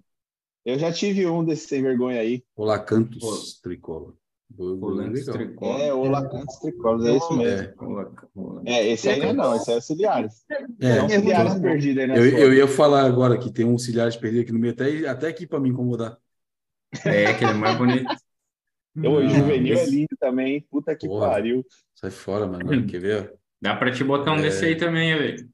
Eu 0.65 0.79
já 0.79 0.91
tive 0.91 1.27
um 1.27 1.43
desse 1.45 1.67
sem 1.67 1.81
vergonha 1.81 2.19
aí. 2.19 2.43
Olacanthus 2.55 3.19
Pô. 3.19 3.61
tricolor. 3.63 4.15
Do- 4.49 4.75
do- 4.75 4.79
Rolandus 4.79 5.19
legal. 5.27 5.33
tricolor. 5.35 5.81
É, 5.81 5.93
o 5.93 6.03
Lacantes 6.09 6.59
Tricolor, 6.59 7.07
é 7.07 7.17
isso 7.17 7.37
mesmo. 7.37 8.63
É, 8.65 8.73
É, 8.73 8.87
esse 8.89 9.09
aí 9.09 9.19
não 9.19 9.29
é 9.29 9.33
não, 9.33 9.55
esse 9.55 9.71
é 9.71 9.75
o 9.77 9.81
Ciliares. 9.81 10.45
é, 10.81 10.97
É 10.97 11.03
um 11.03 11.09
Ciliares 11.09 11.59
perdido 11.59 11.99
aí 12.01 12.07
na 12.07 12.15
eu, 12.17 12.25
eu 12.25 12.53
ia 12.53 12.67
falar 12.67 13.03
agora 13.05 13.37
que 13.37 13.51
tem 13.51 13.65
um 13.65 13.77
ciliares 13.77 14.15
perdido 14.15 14.43
aqui 14.43 14.51
no 14.51 14.59
meio, 14.59 14.73
até, 14.73 15.07
até 15.07 15.27
aqui 15.27 15.45
para 15.47 15.59
me 15.59 15.69
incomodar. 15.69 16.17
É, 17.05 17.33
que 17.33 17.43
ele 17.43 17.51
é 17.51 17.53
mais 17.55 17.77
bonito. 17.77 18.15
Eu, 18.95 19.11
o 19.13 19.27
juvenil 19.27 19.77
é 19.77 19.81
esse- 19.81 19.91
lindo 19.91 20.15
também, 20.17 20.61
puta 20.71 20.95
que 20.95 21.05
Porra. 21.07 21.27
pariu. 21.31 21.65
Sai 21.95 22.11
fora, 22.11 22.47
mano. 22.47 22.87
Quer 22.87 22.99
ver? 23.01 23.33
Dá 23.59 23.75
pra 23.75 23.91
te 23.91 24.03
botar 24.05 24.31
um 24.31 24.37
É. 24.37 24.43
desse 24.43 24.63
aí 24.63 24.77
também, 24.77 25.13
velho. 25.17 25.49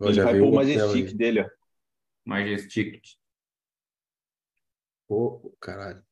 Ele 0.00 0.12
já 0.12 0.24
vai 0.24 0.34
pro 0.34 0.48
o 0.48 0.54
Majestic 0.54 1.16
dele, 1.16 1.40
ó. 1.40 1.46
Majestic. 2.26 3.00
Pô, 5.08 5.54
caralho. 5.60 6.02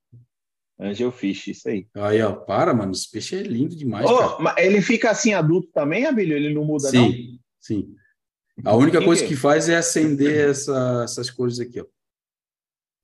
Angelfish, 0.78 1.48
isso 1.48 1.68
aí. 1.68 1.86
Aí, 1.94 2.20
ó, 2.22 2.32
para, 2.34 2.74
mano. 2.74 2.92
Esse 2.92 3.10
peixe 3.10 3.36
é 3.36 3.42
lindo 3.42 3.74
demais, 3.76 4.06
mas 4.40 4.54
ele 4.58 4.82
fica 4.82 5.10
assim 5.10 5.32
adulto 5.32 5.68
também, 5.72 6.04
Abílio? 6.06 6.36
Ele 6.36 6.52
não 6.52 6.64
muda, 6.64 6.90
não? 6.92 7.10
Sim, 7.10 7.40
sim. 7.60 7.94
A 8.64 8.74
única 8.74 9.02
coisa 9.02 9.26
que 9.26 9.36
faz 9.36 9.68
é 9.68 9.76
acender 9.76 10.50
essa- 10.50 11.02
essas 11.04 11.30
cores 11.30 11.60
aqui, 11.60 11.80
ó. 11.80 11.86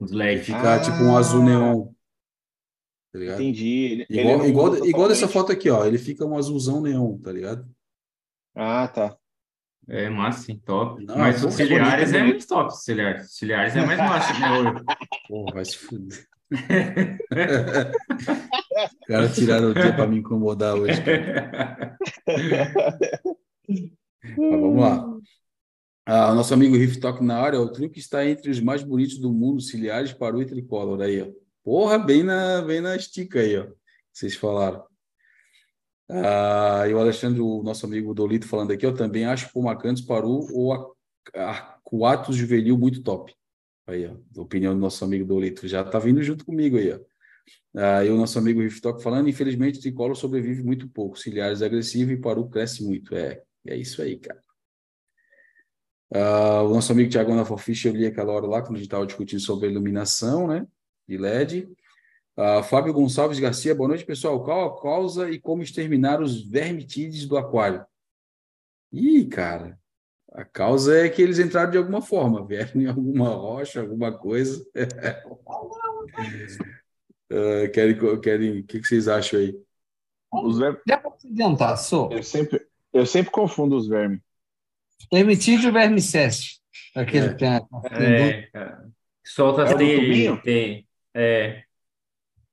Os 0.01 0.10
LED. 0.12 0.44
Fica 0.44 0.74
Ah. 0.74 0.81
tipo 0.81 0.97
um 1.02 1.16
azul 1.16 1.43
neon. 1.44 1.93
Tá 3.12 3.19
ligado? 3.19 3.40
Entendi. 3.43 3.69
Ele, 3.69 4.06
ele 4.09 4.20
Igual, 4.20 4.39
não 4.39 4.47
igual, 4.47 4.86
igual 4.86 5.09
dessa 5.09 5.28
foto 5.28 5.52
aqui, 5.52 5.69
ó. 5.70 5.85
Ele 5.85 5.98
fica 5.98 6.24
um 6.24 6.36
azulzão 6.36 6.81
neon, 6.81 7.19
tá 7.19 7.31
ligado? 7.31 7.70
Ah, 8.55 8.89
tá. 8.89 9.16
É 9.88 10.09
massa, 10.09 10.52
hein? 10.52 10.62
top. 10.64 11.04
Não, 11.04 11.18
Mas 11.18 11.42
os 11.44 11.59
é 11.59 11.64
é 11.64 12.22
muito 12.22 12.46
top. 12.46 12.72
Os 12.72 12.82
ciliares 12.84 13.76
é 13.76 13.84
mais 13.84 13.98
massa, 13.98 14.38
né? 14.38 14.50
Ouro? 14.59 14.84
Porra, 15.28 15.54
vai 15.54 15.64
se 15.64 15.76
fuder. 15.78 16.26
Os 19.00 19.06
caras 19.06 19.34
tiraram 19.34 19.70
o 19.70 19.74
dia 19.74 19.94
pra 19.94 20.06
me 20.06 20.18
incomodar 20.18 20.74
hoje. 20.74 21.02
cara. 21.02 21.96
Mas 23.66 24.36
vamos 24.36 24.80
lá. 24.80 25.12
Ah, 26.04 26.32
o 26.32 26.34
nosso 26.34 26.52
amigo 26.52 26.76
Riff 26.76 27.00
Talk 27.00 27.24
na 27.24 27.38
área, 27.38 27.60
o 27.60 27.70
truque 27.70 27.98
está 27.98 28.26
entre 28.26 28.50
os 28.50 28.60
mais 28.60 28.82
bonitos 28.82 29.18
do 29.18 29.32
mundo, 29.32 29.60
ciliares, 29.60 30.12
paru 30.12 30.42
e 30.42 30.46
tricolor. 30.46 31.00
Aí, 31.00 31.22
ó. 31.22 31.28
Porra, 31.64 31.98
bem 31.98 32.22
na, 32.22 32.60
bem 32.62 32.80
na 32.80 32.96
estica 32.96 33.40
aí, 33.40 33.56
ó. 33.56 33.66
Vocês 34.12 34.34
falaram. 34.34 34.84
Ah, 36.08 36.84
e 36.88 36.92
o 36.94 36.98
Alexandre, 36.98 37.40
o 37.40 37.62
nosso 37.62 37.86
amigo 37.86 38.12
Dolito, 38.14 38.46
falando 38.46 38.72
aqui, 38.72 38.84
eu 38.84 38.94
também 38.94 39.24
acho 39.24 39.48
o 39.48 39.52
Pomacantes, 39.52 40.02
Paru 40.04 40.46
ou 40.52 40.72
a- 40.74 40.86
Arcoatus 41.34 42.36
Juvenil 42.36 42.76
muito 42.78 43.02
top. 43.02 43.34
Aí, 43.86 44.06
ó, 44.06 44.16
opinião 44.42 44.74
do 44.74 44.80
nosso 44.80 45.04
amigo 45.04 45.24
Dolito. 45.26 45.66
Já 45.68 45.84
tá 45.84 45.98
vindo 45.98 46.22
junto 46.22 46.44
comigo 46.44 46.76
aí, 46.76 46.92
ó. 46.92 47.00
Ah, 47.76 48.04
e 48.04 48.10
o 48.10 48.16
nosso 48.16 48.38
amigo 48.38 48.60
Riff 48.60 48.80
Talk 48.80 49.02
falando, 49.02 49.28
infelizmente, 49.28 49.78
o 49.78 49.82
tricolor 49.82 50.16
sobrevive 50.16 50.62
muito 50.62 50.88
pouco. 50.88 51.18
Ciliares 51.18 51.62
é 51.62 51.66
agressivo 51.66 52.12
e 52.12 52.16
Paru 52.20 52.48
cresce 52.48 52.84
muito. 52.84 53.14
É, 53.16 53.42
é 53.66 53.76
isso 53.76 54.02
aí, 54.02 54.18
cara. 54.18 54.42
Ah, 56.14 56.62
o 56.62 56.74
nosso 56.74 56.92
amigo 56.92 57.10
Tiago 57.10 57.34
da 57.34 57.44
Forfish, 57.44 57.86
eu 57.86 57.92
li 57.94 58.06
aquela 58.06 58.32
hora 58.32 58.46
lá, 58.46 58.60
quando 58.60 58.74
a 58.76 58.78
gente 58.78 58.86
estava 58.86 59.06
discutindo 59.06 59.40
sobre 59.40 59.68
iluminação, 59.70 60.46
né? 60.46 60.66
De 61.08 61.16
LED. 61.16 61.68
Ah, 62.36 62.62
Fábio 62.62 62.92
Gonçalves 62.92 63.38
Garcia, 63.38 63.74
boa 63.74 63.88
noite, 63.88 64.04
pessoal. 64.06 64.42
Qual 64.42 64.66
a 64.66 64.80
causa 64.82 65.30
e 65.30 65.38
como 65.38 65.62
exterminar 65.62 66.20
os 66.20 66.42
vermitídeos 66.42 67.26
do 67.26 67.36
aquário? 67.36 67.84
Ih, 68.92 69.26
cara, 69.26 69.78
a 70.32 70.44
causa 70.44 70.96
é 70.98 71.09
que 71.09 71.20
eles 71.20 71.38
entraram 71.38 71.70
de 71.70 71.78
alguma 71.78 72.00
forma, 72.00 72.44
vieram 72.46 72.80
em 72.80 72.86
alguma 72.86 73.28
rocha, 73.30 73.80
alguma 73.80 74.12
coisa. 74.16 74.64
Ah, 77.34 77.66
querem, 77.72 77.96
querem, 78.20 78.59
o 78.60 78.64
que, 78.66 78.78
que 78.78 78.86
vocês 78.86 79.09
acham 79.09 79.40
aí? 79.40 79.59
Os 80.30 80.59
vermes, 80.59 80.82
Já 80.86 80.98
para 80.98 81.12
adiantar, 81.24 81.78
sou. 81.78 82.12
eu 82.12 82.22
sempre, 82.22 82.60
eu 82.92 83.06
sempre 83.06 83.32
confundo 83.32 83.74
os 83.74 83.88
vermes. 83.88 84.20
Permitídio 85.10 85.72
vermiceste. 85.72 86.60
Aquele 86.94 87.28
É. 87.28 87.28
que 87.30 87.34
tem 87.36 87.48
a- 87.48 87.62
É, 87.90 88.42
cara. 88.52 88.86
Solta 89.24 89.62
É 89.62 89.64
o 89.64 89.68
do 89.72 89.78
tem, 89.78 90.36
tem. 90.42 90.88
É. 91.14 91.62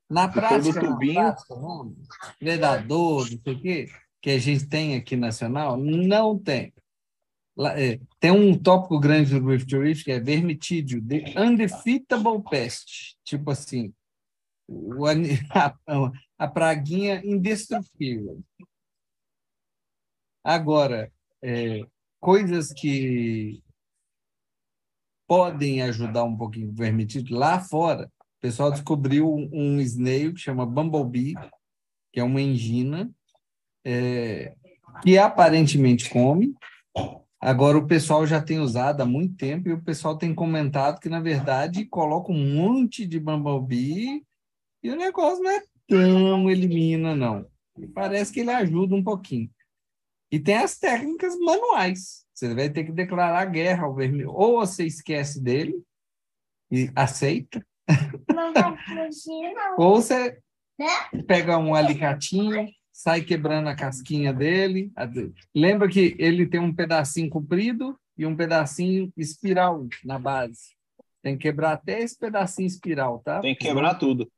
Na 0.09 0.31
for 0.31 0.41
do 0.41 0.47
prática, 0.47 0.81
na 0.81 0.89
tubinho- 0.93 1.13
prática, 1.13 1.55
não, 1.55 1.95
predador, 2.39 3.29
não 3.29 3.39
sei 3.43 3.53
o 3.53 3.61
quê, 3.61 3.89
que 4.21 4.29
a 4.31 4.39
gente 4.39 4.67
tem 4.67 4.95
aqui 4.95 5.15
nacional, 5.15 5.77
não 5.77 6.37
tem. 6.37 6.73
Lá, 7.55 7.79
é, 7.79 7.99
tem 8.19 8.31
um 8.31 8.57
tópico 8.57 8.99
grande 8.99 9.37
do 9.37 9.45
Rift 9.47 9.71
Rift 9.75 10.03
que 10.05 10.11
é 10.11 10.19
vermitídio, 10.19 11.05
the 11.05 11.33
undefeatable 11.37 12.41
pest. 12.49 13.15
Tipo 13.23 13.51
assim, 13.51 13.93
o 14.67 15.05
a, 15.53 15.75
a 16.37 16.47
praguinha 16.47 17.21
indestrutível. 17.23 18.41
Agora, 20.43 21.11
é, 21.43 21.81
coisas 22.19 22.71
que 22.73 23.61
podem 25.27 25.81
ajudar 25.83 26.23
um 26.23 26.35
pouquinho 26.35 26.69
o 26.69 26.73
vermitídio, 26.73 27.37
lá 27.37 27.59
fora, 27.59 28.11
o 28.39 28.41
pessoal 28.41 28.71
descobriu 28.71 29.29
um, 29.29 29.81
snail 29.81 30.33
que 30.33 30.39
chama 30.39 30.65
Bumblebee, 30.65 31.35
que 32.13 32.21
é 32.21 32.23
uma 32.23 32.39
engina, 32.39 33.11
é, 33.83 34.55
que 35.03 35.17
aparentemente 35.17 36.09
come. 36.09 36.55
Agora 37.37 37.77
o 37.77 37.85
pessoal 37.85 38.25
já 38.25 38.41
tem 38.41 38.59
usado 38.59 39.01
há 39.01 39.05
muito 39.05 39.35
tempo 39.35 39.67
e 39.67 39.73
o 39.73 39.83
pessoal 39.83 40.17
tem 40.17 40.33
comentado 40.33 41.01
que, 41.01 41.09
na 41.09 41.19
verdade, 41.19 41.85
coloca 41.85 42.31
um 42.31 42.55
monte 42.55 43.05
de 43.05 43.19
Bumblebee 43.19 44.25
e 44.81 44.89
o 44.89 44.95
negócio 44.95 45.43
não 45.43 45.51
é 45.51 45.61
tão 45.85 46.49
elimina, 46.49 47.13
não. 47.13 47.45
Parece 47.93 48.31
que 48.31 48.39
ele 48.39 48.51
ajuda 48.51 48.95
um 48.95 49.03
pouquinho. 49.03 49.49
E 50.31 50.39
tem 50.39 50.55
as 50.55 50.77
técnicas 50.77 51.37
manuais. 51.37 52.25
Você 52.33 52.53
vai 52.55 52.69
ter 52.69 52.85
que 52.85 52.93
declarar 52.93 53.43
guerra 53.47 53.83
ao 53.83 53.93
vermelho. 53.93 54.31
Ou 54.31 54.65
você 54.65 54.85
esquece 54.85 55.41
dele 55.41 55.83
e 56.71 56.89
aceita, 56.95 57.65
Não 58.33 58.53
vai 58.53 58.77
fugir, 58.77 59.53
não. 59.53 59.75
ou 59.77 60.01
você 60.01 60.37
pega 61.27 61.57
um 61.57 61.75
alicatinho, 61.75 62.67
sai 62.91 63.21
quebrando 63.21 63.67
a 63.69 63.75
casquinha 63.75 64.33
dele. 64.33 64.91
Lembra 65.53 65.89
que 65.89 66.15
ele 66.19 66.47
tem 66.47 66.59
um 66.59 66.73
pedacinho 66.73 67.29
comprido 67.29 67.97
e 68.17 68.25
um 68.25 68.35
pedacinho 68.35 69.11
espiral 69.17 69.87
na 70.03 70.19
base. 70.19 70.75
Tem 71.21 71.37
que 71.37 71.43
quebrar 71.43 71.73
até 71.73 72.01
esse 72.01 72.17
pedacinho 72.17 72.67
espiral, 72.67 73.19
tá? 73.19 73.41
Tem 73.41 73.55
que 73.55 73.65
quebrar 73.65 73.95
tudo. 73.95 74.29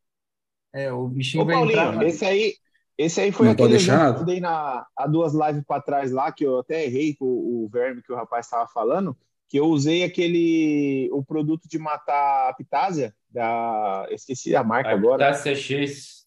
É, 0.73 0.91
o 0.91 1.07
bichinho 1.07 1.44
Ô, 1.44 1.45
vai 1.45 1.56
entrar. 1.56 1.86
Paulinho, 1.86 2.07
esse 2.07 2.26
aí, 2.26 2.56
esse 2.98 3.22
aí 3.22 3.32
foi 3.32 3.48
Não 3.48 3.53
aquele 3.53 3.78
que 3.78 3.90
eu 3.90 4.26
dei 4.26 4.40
na, 4.40 4.86
há 4.95 5.07
duas 5.07 5.34
lives 5.34 5.64
para 5.68 5.82
trás 5.82 6.11
lá, 6.11 6.32
que 6.32 6.45
eu 6.45 6.60
até 6.60 6.86
errei 6.86 7.15
com 7.15 7.26
o, 7.26 7.65
o 7.65 7.69
verme 7.69 8.02
que 8.02 8.11
o 8.11 8.15
rapaz 8.15 8.45
estava 8.45 8.68
falando, 8.68 9.15
que 9.48 9.60
eu 9.60 9.65
usei 9.65 10.03
aquele, 10.03 11.10
o 11.11 11.23
produto 11.23 11.68
de 11.68 11.78
matar 11.78 12.49
a 12.49 12.53
pitásia, 12.53 13.14
da, 13.32 14.06
eu 14.10 14.16
esqueci 14.16 14.56
a 14.56 14.64
marca 14.64 14.90
agora. 14.90 15.32
Tá 15.32 15.40
CX. 15.40 16.26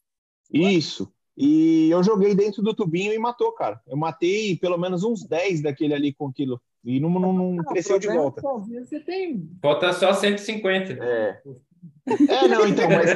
Isso. 0.52 1.12
E 1.36 1.90
eu 1.90 2.02
joguei 2.02 2.34
dentro 2.34 2.62
do 2.62 2.72
tubinho 2.74 3.12
e 3.12 3.18
matou, 3.18 3.52
cara. 3.52 3.80
Eu 3.86 3.96
matei 3.96 4.56
pelo 4.56 4.78
menos 4.78 5.02
uns 5.02 5.24
10 5.26 5.62
daquele 5.62 5.92
ali 5.94 6.12
com 6.12 6.28
aquilo. 6.28 6.60
E 6.84 7.00
não, 7.00 7.10
não, 7.10 7.32
não 7.32 7.64
cresceu 7.64 7.98
de 7.98 8.06
volta. 8.08 8.40
Você 8.42 9.00
tem 9.00 9.48
Falta 9.60 9.92
só 9.92 10.12
150. 10.12 10.92
É. 10.92 11.40
É, 12.06 12.48
não, 12.48 12.66
então, 12.68 12.88
mas 12.88 13.10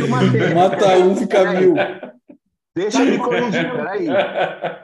eu 0.00 0.08
matei. 0.08 0.54
Mata 0.54 0.98
um, 0.98 1.16
fica 1.16 1.52
mil. 1.52 1.74
Deixa 2.74 3.02
eu 3.02 3.06
me 3.06 3.18
corrigir, 3.18 3.70
peraí. 3.70 4.06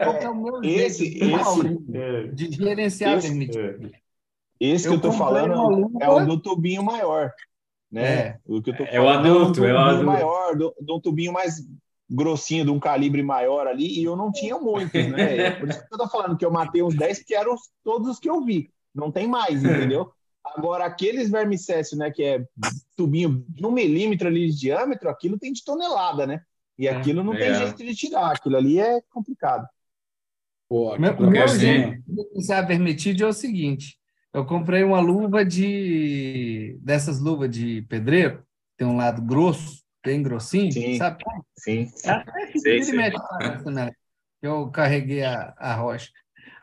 Qual 0.03 0.19
que 0.19 0.67
é 0.67 0.85
Esse- 0.85 1.19
esse- 1.19 2.29
de 2.35 2.51
gerenciar 2.53 3.17
esse- 3.19 3.49
Esse 4.61 4.87
que 4.89 4.95
Eu 4.95 4.95
eu 4.95 5.01
tô 5.01 5.13
falando 5.13 5.91
é 6.01 6.09
o 6.09 6.27
do 6.27 6.41
tubinho 6.41 6.83
maior, 6.83 7.33
né? 7.91 8.33
É. 8.33 8.39
O 8.47 8.63
que 8.63 8.71
eu 8.71 8.77
tô 8.77 8.85
É 8.87 9.01
o 9.01 9.09
falando 9.09 9.09
adulto, 9.09 9.65
é 9.65 9.73
o 9.75 9.77
tubinho 9.77 10.03
adulto. 10.05 10.05
maior, 10.05 10.57
do- 10.57 10.75
de 10.81 10.93
um 10.93 11.01
tubinho 11.01 11.33
mais 11.33 11.57
grossinho, 12.11 12.65
de 12.65 12.71
um 12.71 12.81
calibre 12.81 13.23
maior 13.23 13.67
ali, 13.67 14.01
e 14.01 14.05
eu 14.05 14.17
não 14.17 14.33
tinha 14.33 14.59
muitos, 14.59 15.07
né? 15.07 15.47
É 15.49 15.51
Por 15.51 15.69
isso 15.69 15.81
que 15.87 15.95
eu 15.95 15.99
tô 15.99 16.09
falando 16.09 16.37
que 16.37 16.45
eu 16.45 16.51
matei 16.51 16.83
uns 16.83 16.97
10, 16.97 17.23
que 17.23 17.35
eram 17.35 17.55
os- 17.55 17.71
todos 17.85 18.09
os 18.09 18.19
que 18.19 18.29
eu 18.31 18.45
vi. 18.45 18.71
Não 18.95 19.13
tem 19.13 19.27
mais, 19.29 19.65
entendeu? 19.65 20.11
Agora, 20.45 20.85
aqueles 20.87 21.31
vermicécios, 21.31 21.99
né, 21.99 22.11
que 22.11 22.23
é 22.23 22.45
tubinho 22.97 23.45
de 23.49 23.67
um 23.67 23.71
milímetro 23.71 24.29
ali 24.29 24.51
de 24.51 24.59
diâmetro, 24.59 25.09
aquilo 25.11 25.39
tem 25.39 25.53
de 25.53 25.63
tonelada, 25.65 26.27
né? 26.27 26.43
E 26.79 26.89
É, 26.89 26.93
aquilo 26.95 27.23
não 27.25 27.37
tem 27.37 27.49
legal. 27.51 27.55
jeito 27.55 27.85
de 27.85 27.95
tirar, 27.95 28.33
aquilo 28.33 28.57
ali 28.57 28.79
é 28.81 29.01
complicado. 29.11 29.67
Pô, 30.69 30.99
Meu, 30.99 31.17
meu 31.23 31.47
você, 31.47 31.59
jeito 31.59 32.03
de 32.07 32.15
gerenciar 32.23 32.67
vermitídio 32.67 33.27
é 33.27 33.29
o 33.31 33.33
seguinte: 33.33 33.98
eu 34.39 34.47
comprei 34.47 34.85
uma 34.85 35.01
luva 35.01 35.45
de. 35.45 36.79
dessas 36.81 37.21
luvas 37.21 37.51
de 37.51 37.83
pedreiro, 37.83 38.43
tem 38.77 38.87
um 38.87 38.97
lado 38.97 39.21
grosso, 39.23 39.83
bem 40.05 40.23
grossinho, 40.23 40.73
Sim. 40.73 40.97
sabe? 40.97 41.25
Sim. 41.57 41.91
É 42.05 42.11
Até 42.11 42.47
que 42.47 42.59
Sei, 42.61 42.83
sei. 42.83 42.97
mexe 42.97 43.71
né? 43.71 43.91
Eu 44.41 44.71
carreguei 44.71 45.25
a, 45.25 45.55
a 45.57 45.75
rocha. 45.75 46.11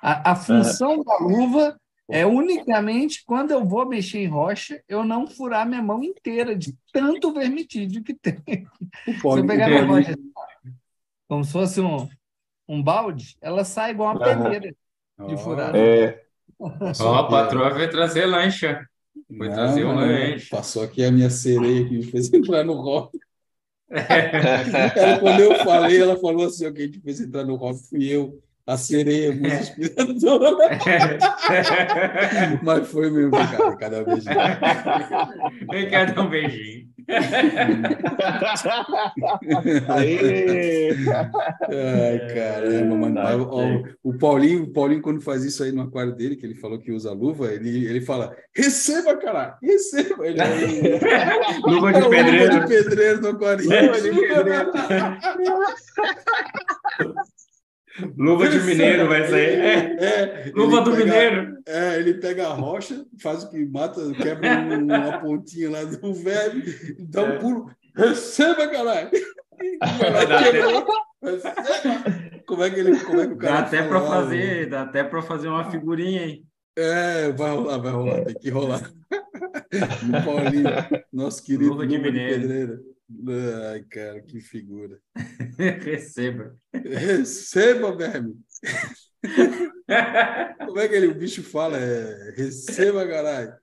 A, 0.01 0.31
a 0.31 0.35
função 0.35 1.03
da 1.03 1.17
luva 1.17 1.79
é 2.09 2.25
unicamente 2.25 3.23
quando 3.25 3.51
eu 3.51 3.65
vou 3.65 3.85
mexer 3.87 4.19
em 4.19 4.27
rocha, 4.27 4.81
eu 4.87 5.03
não 5.03 5.27
furar 5.27 5.67
minha 5.67 5.81
mão 5.81 6.03
inteira 6.03 6.55
de 6.55 6.77
tanto 6.93 7.33
vermitídio 7.33 8.03
que 8.03 8.13
tem. 8.13 8.37
o 9.07 9.13
Se 9.33 9.39
eu 9.39 9.47
pegar 9.47 9.67
minha 9.67 9.85
rocha 9.85 10.15
como 11.27 11.43
se 11.43 11.51
fosse 11.51 11.81
um, 11.81 12.07
um 12.67 12.81
balde, 12.81 13.35
ela 13.41 13.65
sai 13.65 13.91
igual 13.91 14.15
uma 14.15 14.19
peneira 14.23 14.69
de 14.69 15.33
Ó, 15.33 15.37
furada. 15.37 15.77
É, 15.77 16.24
Ó, 16.59 17.15
a 17.15 17.27
patroa 17.27 17.69
vai 17.69 17.89
trazer 17.89 18.25
lancha. 18.25 18.87
Foi 19.37 19.47
Não, 19.47 19.55
trazer 19.55 19.85
um 19.85 19.95
lanche. 19.95 20.49
Passou 20.49 20.83
aqui 20.83 21.03
a 21.03 21.11
minha 21.11 21.29
sereia 21.29 21.87
que 21.87 21.97
me 21.97 22.03
fez 22.03 22.31
entrar 22.33 22.63
no 22.63 22.73
rock. 22.73 23.17
Ela, 23.89 25.19
quando 25.19 25.39
eu 25.41 25.55
falei, 25.63 26.01
ela 26.01 26.17
falou 26.19 26.47
assim: 26.47 26.67
"Ó, 26.67 26.71
quem 26.71 26.89
te 26.89 26.99
fez 26.99 27.21
entrar 27.21 27.43
no 27.43 27.55
rock 27.55 27.79
fui 27.87 28.07
eu. 28.07 28.41
A 28.67 28.77
sereia 28.77 29.31
musa 29.31 29.55
inspiradora. 29.55 30.79
Mas 32.63 32.87
foi 32.87 33.11
mesmo, 33.11 33.31
cara, 33.31 33.75
cada 33.77 34.03
beijinho. 34.03 34.35
Dar 36.15 36.21
um 36.21 36.29
beijinho. 36.29 36.95
Aí. 39.87 40.95
Ai, 41.69 42.33
caramba, 42.33 42.95
mano. 42.95 43.47
Ó, 43.51 43.83
o 44.03 44.17
Paulinho, 44.17 44.63
o 44.63 44.73
Paulinho, 44.73 45.01
quando 45.01 45.21
faz 45.21 45.43
isso 45.43 45.63
aí 45.63 45.71
no 45.71 45.83
aquário 45.83 46.15
dele, 46.15 46.35
que 46.35 46.45
ele 46.45 46.55
falou 46.55 46.79
que 46.79 46.91
usa 46.91 47.11
luva, 47.11 47.53
ele, 47.53 47.85
ele 47.85 48.01
fala: 48.01 48.35
receba, 48.55 49.15
caralho, 49.17 49.53
receba. 49.61 50.25
Ele, 50.25 50.41
ele, 50.41 50.99
Luva 51.67 51.91
É 51.91 51.93
de 51.93 52.01
o 52.01 52.09
pedreiro. 52.09 52.55
Luva 52.55 52.65
de 52.65 52.67
pedreiro 52.67 53.21
no 53.21 53.27
aquário. 53.29 53.63
Luva 53.63 54.01
de 54.01 54.09
pedreiro. 54.09 54.71
Luva 58.17 58.49
de 58.49 58.59
mineiro 58.59 59.07
vai 59.07 59.27
sair. 59.27 59.59
É, 59.59 59.95
É, 59.99 60.51
luva 60.55 60.81
do 60.81 60.91
pega- 60.91 61.03
mineiro. 61.05 61.57
É, 61.65 61.95
ele 61.99 62.15
pega 62.15 62.47
a 62.47 62.53
rocha, 62.53 63.05
faz 63.21 63.43
o 63.43 63.49
que 63.49 63.65
mata, 63.65 64.01
quebra 64.13 64.59
um- 64.59 64.83
uma 64.85 65.19
pontinha 65.19 65.69
lá 65.71 65.83
do 65.83 66.13
velho, 66.13 66.61
dá 67.09 67.23
um 67.23 67.27
É. 67.33 67.37
pulo. 67.39 67.71
Receba, 67.95 68.67
caralho! 68.67 69.09
Dá! 71.21 72.41
Como 72.45 72.63
é 72.63 72.69
que 72.69 72.79
ele, 72.79 72.99
como 72.99 73.21
é 73.21 73.27
que 73.27 73.33
o 73.33 73.37
cara 73.37 73.53
Dá 73.53 73.59
até 73.67 73.83
para 73.83 74.01
fazer, 74.01 74.69
dá 74.69 74.81
até 74.83 75.03
para 75.03 75.21
fazer 75.21 75.47
uma 75.47 75.69
figurinha 75.71 76.21
aí. 76.21 76.43
É, 76.77 77.31
vai 77.31 77.51
rolar, 77.55 77.77
vai 77.77 77.91
rolar, 77.91 78.25
tem 78.25 78.35
que 78.35 78.49
rolar. 78.49 78.81
O 79.75 80.25
Paulinho, 80.25 80.69
nosso 81.11 81.43
querido 81.43 81.71
Luva 81.71 81.87
de 81.87 81.97
mineiro. 81.97 82.79
Ai, 83.71 83.83
cara, 83.83 84.21
que 84.21 84.39
figura. 84.41 84.99
Receba. 85.83 86.55
Receba, 86.73 87.95
verme. 87.95 88.35
Como 90.65 90.79
é 90.79 90.87
que 90.87 90.95
ele, 90.95 91.07
o 91.07 91.15
bicho 91.15 91.43
fala? 91.43 91.77
É, 91.77 92.33
receba, 92.35 93.07
caralho. 93.07 93.53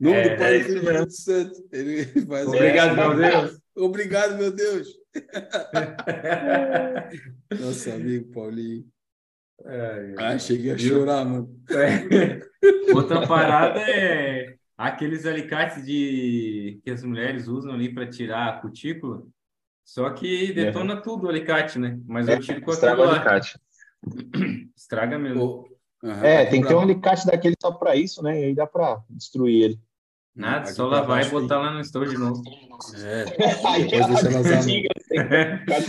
Nome 0.00 0.16
É, 0.16 0.28
do 0.30 0.38
Pai 0.38 0.56
é 0.56 0.58
do 0.58 0.64
Filho 0.64 1.06
do 1.06 1.10
Santo. 1.12 1.68
Ele 1.72 2.04
faz 2.26 2.46
Obrigado, 2.46 2.96
meu 2.96 3.16
Deus. 3.16 3.60
Obrigado, 3.76 4.36
meu 4.38 4.50
Deus. 4.52 4.88
Nosso 7.60 7.90
amigo 7.90 8.30
Paulinho. 8.32 8.86
Ah, 10.16 10.38
cheguei 10.38 10.72
a 10.72 10.74
Viu? 10.74 10.98
chorar, 10.98 11.24
mano. 11.24 11.48
É. 11.70 12.92
Outra 12.92 13.26
parada 13.26 13.80
é 13.80 14.56
aqueles 14.78 15.26
alicates 15.26 15.84
de 15.84 16.80
que 16.84 16.90
as 16.90 17.02
mulheres 17.02 17.48
usam 17.48 17.72
ali 17.74 17.92
para 17.92 18.08
tirar 18.08 18.48
a 18.48 18.60
cutícula. 18.60 19.24
Só 19.84 20.08
que 20.10 20.52
detona 20.52 21.00
tudo 21.02 21.26
o 21.26 21.28
alicate, 21.28 21.78
né? 21.78 21.98
Mas 22.06 22.28
eu 22.28 22.38
tiro 22.40 22.60
com 22.60 22.70
Estraga 22.70 22.92
aquilo 23.02 23.08
o 23.08 23.10
lá. 23.10 23.16
alicate. 23.16 23.58
Estraga 24.76 25.18
mesmo. 25.18 25.68
Aham, 26.04 26.24
É, 26.24 26.46
tem 26.46 26.62
que 26.62 26.68
ter 26.68 26.74
um 26.74 26.80
alicate 26.80 27.26
daquele 27.26 27.56
só 27.60 27.72
pra 27.72 27.96
isso, 27.96 28.22
né? 28.22 28.40
E 28.40 28.44
aí 28.44 28.54
dá 28.54 28.66
pra 28.66 29.02
destruir 29.10 29.62
ele. 29.64 29.80
Nada, 30.36 30.66
aqui 30.66 30.74
só 30.74 30.88
pra 30.88 31.00
lavar 31.00 31.26
e 31.26 31.30
botar 31.30 31.58
lá 31.58 31.72
no 31.72 31.80
estojo 31.80 32.12
de 32.12 32.18
novo. 32.18 32.40
É, 32.94 33.24
Aí 33.66 33.82
depois 33.88 34.06
deixa 34.06 34.28
elas 34.28 34.46
lá 34.50 34.56
no- 34.56 34.66
diga, 34.66 34.88
tem 35.08 35.18
alicate. 35.18 35.88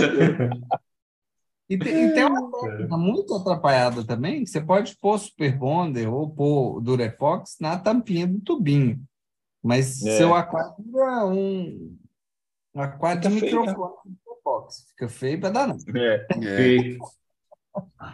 E 1.70 1.78
tem, 1.78 2.08
e 2.08 2.14
tem 2.14 2.26
uma 2.26 2.52
técnica 2.52 2.98
muito 2.98 3.36
atrapalhada 3.36 4.04
também, 4.04 4.44
que 4.44 4.50
você 4.50 4.60
pode 4.60 4.98
pôr 4.98 5.20
Super 5.20 5.56
Bonder 5.56 6.12
ou 6.12 6.30
pôr 6.30 6.82
Durepox 6.82 7.58
na 7.60 7.78
tampinha 7.78 8.26
do 8.26 8.40
tubinho. 8.40 9.04
Mas 9.62 10.04
É. 10.04 10.18
seu 10.18 10.34
aquário 10.34 10.74
é 11.00 11.26
um, 11.26 11.98
um 12.74 12.82
aquário 12.82 13.22
de 13.22 13.30
Fica 13.30 13.40
feio, 13.42 13.62
microfone 13.62 14.18
Durepox. 14.26 14.86
Fica 14.90 15.10
feio 15.10 15.40
para 15.40 15.50
dar 15.52 15.68
não. 15.68 15.78
É. 15.96 16.28
É, 16.42 16.98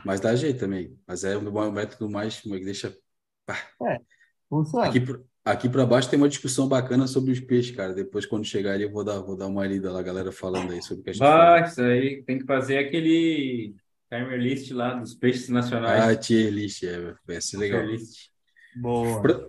mas 0.03 0.19
dá 0.19 0.35
jeito 0.35 0.59
também. 0.59 0.97
Mas 1.07 1.23
é 1.23 1.37
um 1.37 1.71
método 1.71 2.09
mais 2.09 2.41
como 2.41 2.55
é 2.55 2.59
que 2.59 2.65
deixa. 2.65 2.95
Funciona. 4.49 4.87
Aqui, 4.87 4.99
aqui 5.45 5.69
para 5.69 5.85
baixo 5.85 6.09
tem 6.09 6.17
uma 6.17 6.27
discussão 6.27 6.67
bacana 6.67 7.05
sobre 7.07 7.31
os 7.31 7.39
peixes, 7.39 7.75
cara. 7.75 7.93
Depois, 7.93 8.25
quando 8.25 8.43
chegar 8.43 8.73
ali, 8.73 8.83
eu 8.83 8.91
vou 8.91 9.03
dar, 9.03 9.19
vou 9.21 9.37
dar 9.37 9.47
uma 9.47 9.65
lida 9.65 9.91
lá, 9.91 10.01
galera 10.01 10.31
falando 10.31 10.71
aí 10.73 10.81
sobre 10.81 11.01
o 11.01 11.03
que 11.03 11.09
a 11.11 11.13
gente. 11.13 11.21
Bah, 11.21 11.61
isso 11.61 11.81
aí 11.81 12.23
tem 12.23 12.39
que 12.39 12.45
fazer 12.45 12.79
aquele 12.79 13.75
timer 14.11 14.39
list 14.39 14.71
lá 14.71 14.95
dos 14.95 15.13
peixes 15.13 15.47
nacionais. 15.49 16.03
Ah, 16.03 16.15
tier 16.15 16.51
list, 16.51 16.83
é, 16.83 17.13
vai 17.25 17.39
ser 17.39 17.57
legal. 17.57 17.81
Tier 17.85 17.91
list. 17.99 18.29
Boa. 18.75 19.21
Fra- 19.21 19.47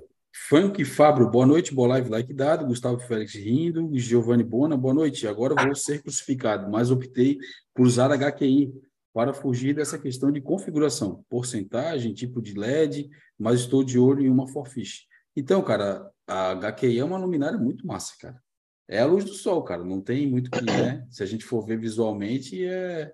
Frank 0.48 0.84
Fabro, 0.84 1.30
boa 1.30 1.46
noite, 1.46 1.74
boa 1.74 1.88
live, 1.88 2.10
like 2.10 2.32
dado. 2.34 2.66
Gustavo 2.66 2.98
Félix 2.98 3.34
rindo. 3.34 3.90
Giovanni 3.98 4.44
Bona, 4.44 4.76
boa 4.76 4.92
noite. 4.92 5.26
Agora 5.26 5.54
vou 5.54 5.74
ser 5.74 6.02
crucificado, 6.02 6.70
mas 6.70 6.90
optei 6.90 7.38
por 7.74 7.86
usar 7.86 8.12
HQI 8.12 8.70
para 9.14 9.32
fugir 9.32 9.74
dessa 9.74 9.98
questão 9.98 10.30
de 10.30 10.42
configuração, 10.42 11.24
porcentagem, 11.30 12.12
tipo 12.12 12.42
de 12.42 12.52
LED, 12.52 13.08
mas 13.38 13.60
estou 13.60 13.82
de 13.82 13.98
olho 13.98 14.20
em 14.22 14.28
uma 14.28 14.46
Forfish. 14.46 15.06
Então, 15.36 15.62
cara, 15.62 16.10
a 16.26 16.50
HQI 16.52 16.98
é 16.98 17.04
uma 17.04 17.18
luminária 17.18 17.58
muito 17.58 17.86
massa, 17.86 18.14
cara. 18.20 18.42
É 18.88 19.00
a 19.00 19.06
luz 19.06 19.24
do 19.24 19.34
sol, 19.34 19.62
cara. 19.64 19.84
Não 19.84 20.00
tem 20.00 20.26
muito 20.28 20.50
que, 20.50 20.72
né? 20.72 21.06
Se 21.10 21.22
a 21.22 21.26
gente 21.26 21.44
for 21.44 21.64
ver 21.64 21.78
visualmente, 21.78 22.64
é, 22.64 23.12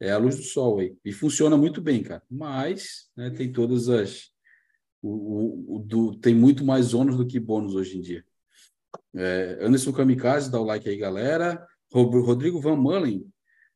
é 0.00 0.10
a 0.12 0.18
luz 0.18 0.36
do 0.36 0.42
sol 0.44 0.78
aí. 0.78 0.96
E 1.04 1.12
funciona 1.12 1.56
muito 1.56 1.80
bem, 1.82 2.02
cara. 2.02 2.22
Mas, 2.30 3.10
né, 3.16 3.30
tem 3.30 3.52
todas 3.52 3.88
as 3.88 4.28
o, 5.02 5.10
o- 5.74 5.76
o 5.76 5.78
do, 5.80 6.16
tem 6.18 6.34
muito 6.34 6.64
mais 6.64 6.94
ônus 6.94 7.16
do 7.16 7.26
que 7.26 7.38
bônus 7.40 7.74
hoje 7.74 7.98
em 7.98 8.00
dia. 8.00 8.24
É, 9.14 9.58
Anderson 9.62 9.92
Kamikaze, 9.92 10.50
dá 10.50 10.60
o 10.60 10.64
like 10.64 10.88
aí, 10.88 10.96
galera. 10.96 11.66
Ro- 11.92 12.20
Rodrigo 12.22 12.60
Van 12.60 12.76
Mullen, 12.76 13.24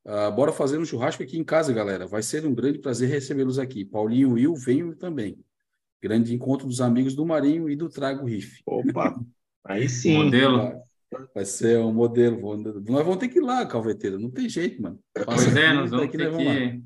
ah, 0.04 0.30
bora 0.30 0.52
fazer 0.52 0.78
um 0.78 0.84
churrasco 0.84 1.22
aqui 1.22 1.38
em 1.38 1.44
casa, 1.44 1.72
galera. 1.72 2.06
Vai 2.06 2.22
ser 2.22 2.46
um 2.46 2.54
grande 2.54 2.78
prazer 2.80 3.08
recebê-los 3.08 3.58
aqui. 3.58 3.84
Paulinho 3.84 4.32
Will, 4.32 4.54
venham 4.54 4.94
também. 4.96 5.38
Grande 6.02 6.34
encontro 6.34 6.66
dos 6.66 6.80
amigos 6.80 7.14
do 7.14 7.24
Marinho 7.24 7.70
e 7.70 7.76
do 7.76 7.88
Trago 7.88 8.26
Riff. 8.26 8.60
Opa, 8.66 9.14
aí 9.64 9.88
sim. 9.88 10.24
Modelo. 10.24 10.82
Vai, 11.34 11.44
ser 11.44 11.78
um 11.78 11.92
modelo. 11.92 12.40
Nós 12.88 13.04
vamos 13.04 13.18
ter 13.18 13.28
que 13.28 13.38
ir 13.38 13.42
lá, 13.42 13.66
Calveteira. 13.66 14.18
Não 14.18 14.30
tem 14.30 14.48
jeito, 14.48 14.80
mano. 14.82 14.98
Passa 15.14 15.26
Pois 15.44 15.56
é, 15.56 15.72
nós 15.74 15.90
vamos 15.90 16.10
ter 16.10 16.16
levar 16.18 16.38
lá. 16.38 16.54
que. 16.54 16.82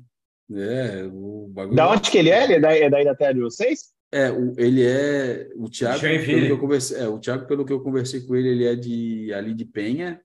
É, 0.53 1.09
o 1.11 1.49
bagulho. 1.53 1.75
Da 1.75 1.89
onde 1.89 2.11
que 2.11 2.17
ele 2.17 2.29
é? 2.29 2.43
Ele 2.43 2.53
é 2.53 2.59
daí, 2.59 2.81
é 2.81 2.89
daí 2.89 3.05
da 3.05 3.15
terra 3.15 3.33
de 3.33 3.39
vocês? 3.39 3.93
É, 4.11 4.29
o- 4.31 4.53
ele 4.57 4.85
é 4.85 5.49
o 5.55 5.69
Thiago, 5.69 5.99
pelo 5.99 6.21
que 6.45 6.51
eu 6.51 6.59
conversei, 6.59 6.97
é, 6.99 7.07
o 7.07 7.19
Thiago, 7.19 7.47
pelo 7.47 7.65
que 7.65 7.73
eu 7.73 7.81
conversei 7.81 8.21
com 8.21 8.35
ele, 8.35 8.49
ele 8.49 8.65
é 8.65 8.75
de 8.75 9.33
ali 9.33 9.53
de 9.53 9.65
Penha, 9.65 10.21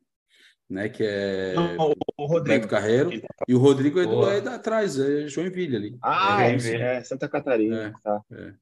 né, 0.71 0.89
que 0.89 1.03
é 1.05 1.55
Não, 1.55 1.91
o, 1.91 1.95
o 2.19 2.27
Rodrigo. 2.27 2.61
Beto 2.61 2.69
Carreiro, 2.69 3.11
e 3.49 3.55
o 3.55 3.59
Rodrigo 3.59 3.99
é, 4.01 4.07
do, 4.07 4.31
é 4.31 4.41
da 4.41 4.55
atrás, 4.55 4.97
é 5.01 5.27
Joinville 5.27 5.75
ali. 5.77 5.97
Ah, 6.01 6.45
É, 6.45 6.55
é, 6.57 6.97
é 6.99 7.03
Santa 7.05 7.29
Catarina. 7.29 7.93
Tá. 8.05 8.21
É 8.33 8.53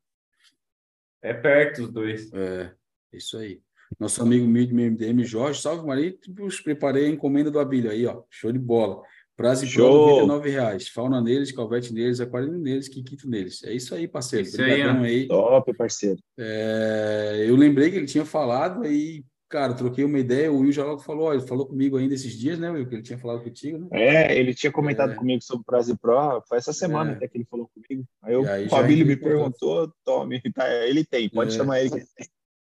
perto 1.34 1.82
os 1.82 1.90
dois. 1.90 2.32
É, 2.32 2.72
isso 3.12 3.36
aí. 3.38 3.60
Nosso 3.98 4.22
amigo 4.22 4.46
Mídio 4.46 4.76
MDM 4.76 5.24
Jorge, 5.24 5.60
salve 5.60 5.86
Maria, 5.86 6.14
preparei 6.62 7.06
a 7.06 7.08
encomenda 7.08 7.50
do 7.50 7.58
Abílio 7.58 7.90
aí, 7.90 8.06
ó, 8.06 8.22
show 8.30 8.52
de 8.52 8.58
bola. 8.58 9.02
Prazo 9.40 9.64
e 9.64 9.68
Show. 9.68 10.20
99 10.20 10.50
reais. 10.50 10.88
Fauna 10.88 11.18
neles, 11.18 11.50
calvete 11.50 11.94
neles, 11.94 12.20
aquarino 12.20 12.58
neles, 12.58 12.88
quiquito 12.88 13.26
neles. 13.26 13.64
É 13.64 13.72
isso 13.72 13.94
aí, 13.94 14.06
parceiro. 14.06 14.46
Isso 14.46 14.60
aí, 14.60 14.70
Obrigadão 14.70 15.00
ó. 15.00 15.04
aí. 15.04 15.28
Top, 15.28 15.76
parceiro. 15.78 16.18
É, 16.38 17.46
eu 17.48 17.56
lembrei 17.56 17.90
que 17.90 17.96
ele 17.96 18.04
tinha 18.04 18.26
falado, 18.26 18.82
aí, 18.82 19.24
cara, 19.50 19.74
troquei 19.74 20.04
uma 20.04 20.18
ideia. 20.18 20.50
O 20.50 20.60
Will 20.60 20.72
já 20.72 20.84
logo 20.84 21.00
falou, 21.00 21.24
ó, 21.26 21.34
ele 21.34 21.46
falou 21.46 21.66
comigo 21.66 21.96
ainda 21.98 22.14
esses 22.14 22.32
dias, 22.32 22.58
né, 22.58 22.70
Will? 22.70 22.88
Que 22.88 22.94
ele 22.94 23.02
tinha 23.02 23.18
falado 23.18 23.42
contigo, 23.42 23.78
né? 23.78 23.88
É, 23.92 24.38
ele 24.38 24.54
tinha 24.54 24.72
comentado 24.72 25.12
É. 25.12 25.14
comigo 25.16 25.42
sobre 25.42 25.62
o 25.62 25.64
Prazo 25.64 25.92
e 25.92 25.98
Pro, 25.98 26.42
foi 26.48 26.56
essa 26.56 26.72
semana 26.72 27.10
É. 27.12 27.14
até 27.16 27.28
que 27.28 27.36
ele 27.36 27.44
falou 27.50 27.68
comigo. 27.74 28.06
Aí, 28.22 28.32
eu, 28.32 28.48
aí 28.48 28.66
o 28.66 28.70
Fabílio 28.70 29.04
me 29.06 29.16
perguntou, 29.16 29.92
tome, 30.04 30.40
tá, 30.54 30.66
ele 30.86 31.04
tem, 31.04 31.28
pode 31.28 31.52
É. 31.52 31.56
chamar 31.58 31.80
ele. 31.82 32.02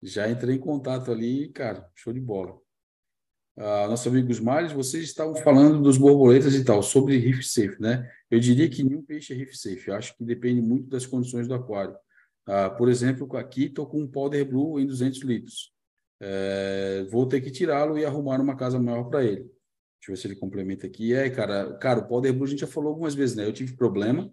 Já 0.02 0.30
entrei 0.30 0.56
em 0.56 0.60
contato 0.60 1.12
ali, 1.12 1.50
cara, 1.50 1.88
show 1.96 2.12
de 2.12 2.20
bola. 2.20 2.58
Ah, 3.58 3.88
nosso 3.90 4.08
amigo 4.08 4.28
Gusmales, 4.28 4.72
vocês 4.72 5.04
estavam 5.04 5.36
falando 5.36 5.82
dos 5.82 5.98
borboletas 5.98 6.56
e 6.56 6.64
tal, 6.64 6.82
sobre 6.82 7.18
reef 7.18 7.44
safe, 7.46 7.76
né? 7.82 8.10
Eu 8.32 8.40
diria 8.40 8.70
que 8.70 8.84
nenhum 8.84 9.02
peixe 9.04 9.34
é 9.34 9.36
reef 9.36 9.54
safe. 9.54 9.90
Eu 9.90 9.96
acho 9.96 10.16
que 10.16 10.24
depende 10.24 10.62
muito 10.62 10.88
das 10.88 11.06
condições 11.06 11.46
do 11.48 11.54
aquário. 11.54 11.94
Ah, 12.48 12.70
por 12.70 12.88
exemplo, 12.88 13.36
aqui 13.38 13.66
estou 13.66 13.86
com 13.86 14.00
um 14.02 14.08
powder 14.08 14.46
blue 14.46 14.80
em 14.80 14.86
200 14.88 15.22
litros. 15.24 15.74
É, 16.22 17.06
vou 17.10 17.26
ter 17.26 17.42
que 17.42 17.52
tirá-lo 17.52 17.98
e 17.98 18.06
arrumar 18.06 18.42
uma 18.42 18.56
casa 18.56 18.80
maior 18.80 19.06
para 19.06 19.24
ele. 19.24 19.44
Deixa 20.00 20.10
eu 20.10 20.16
ver 20.16 20.18
se 20.18 20.28
ele 20.28 20.36
complementa 20.36 20.88
aqui. 20.88 21.14
É, 21.14 21.30
cara, 21.30 21.78
cara, 21.78 22.00
o 22.00 22.08
powder 22.08 22.34
blue 22.34 22.46
a 22.46 22.48
gente 22.48 22.60
já 22.60 22.68
falou 22.68 22.90
algumas 22.90 23.16
vezes, 23.16 23.36
né? 23.36 23.46
Eu 23.46 23.54
tive 23.54 23.76
problema 23.76 24.32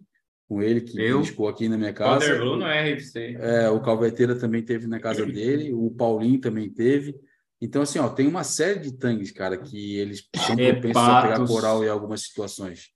com 0.48 0.62
ele 0.62 0.80
que 0.80 1.00
Eu? 1.00 1.20
riscou 1.20 1.48
aqui 1.48 1.68
na 1.68 1.76
minha 1.76 1.92
casa. 1.92 2.20
Powder 2.20 2.40
Blue 2.40 2.56
não 2.56 2.68
é 2.68 2.92
RFC. 2.92 3.36
É, 3.40 3.68
o 3.68 3.80
Calveteira 3.80 4.36
também 4.36 4.62
teve 4.62 4.86
na 4.86 5.00
casa 5.00 5.26
dele, 5.26 5.72
o 5.72 5.90
Paulinho 5.90 6.40
também 6.40 6.70
teve. 6.70 7.14
Então, 7.60 7.82
assim, 7.82 7.98
ó, 7.98 8.08
tem 8.08 8.26
uma 8.26 8.44
série 8.44 8.80
de 8.80 8.92
tangues, 8.92 9.32
cara, 9.32 9.56
que 9.56 9.96
eles 9.96 10.28
são 10.46 10.56
propensos 10.56 11.02
a 11.02 11.22
pegar 11.22 11.46
coral 11.46 11.84
em 11.84 11.88
algumas 11.88 12.22
situações, 12.22 12.90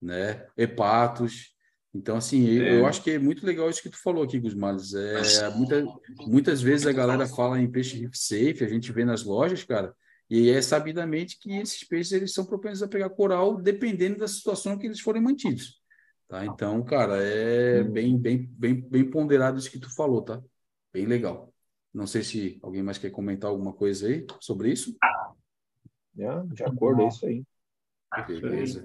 né? 0.00 0.46
Hepatos. 0.56 1.55
Então, 1.96 2.16
assim, 2.16 2.46
eu, 2.46 2.62
É. 2.64 2.80
eu 2.80 2.86
acho 2.86 3.02
que 3.02 3.10
é 3.10 3.18
muito 3.18 3.44
legal 3.46 3.68
isso 3.70 3.82
que 3.82 3.88
tu 3.90 4.00
falou 4.00 4.22
aqui, 4.22 4.38
Gusmales. 4.38 4.94
É, 4.94 5.48
muita, 5.50 5.84
muitas 6.26 6.60
vezes 6.60 6.86
a 6.86 6.92
galera 6.92 7.26
fala 7.26 7.60
em 7.60 7.70
peixe 7.70 7.98
reef 7.98 8.14
safe, 8.14 8.64
a 8.64 8.68
gente 8.68 8.92
vê 8.92 9.04
nas 9.04 9.24
lojas, 9.24 9.64
cara, 9.64 9.94
e 10.28 10.50
é 10.50 10.60
sabidamente 10.60 11.38
que 11.38 11.52
esses 11.56 11.82
peixes 11.84 12.12
eles 12.12 12.34
são 12.34 12.44
propensos 12.44 12.82
a 12.82 12.88
pegar 12.88 13.10
coral 13.10 13.56
dependendo 13.60 14.18
da 14.18 14.28
situação 14.28 14.76
que 14.76 14.86
eles 14.86 15.00
forem 15.00 15.22
mantidos. 15.22 15.80
Tá? 16.28 16.44
Então, 16.44 16.82
cara, 16.82 17.22
é 17.22 17.84
bem, 17.84 18.18
bem, 18.18 18.48
bem, 18.50 18.74
bem 18.74 19.08
ponderado 19.08 19.58
isso 19.58 19.70
que 19.70 19.78
tu 19.78 19.94
falou, 19.94 20.22
tá? 20.22 20.42
Bem 20.92 21.06
legal. 21.06 21.52
Não 21.94 22.06
sei 22.06 22.22
se 22.22 22.58
alguém 22.62 22.82
mais 22.82 22.98
quer 22.98 23.10
comentar 23.10 23.50
alguma 23.50 23.72
coisa 23.72 24.08
aí 24.08 24.26
sobre 24.40 24.70
isso. 24.72 24.96
É, 26.18 26.42
de 26.52 26.64
acordo, 26.64 27.02
é 27.02 27.08
isso 27.08 27.26
aí. 27.26 27.44
Beleza. 28.26 28.84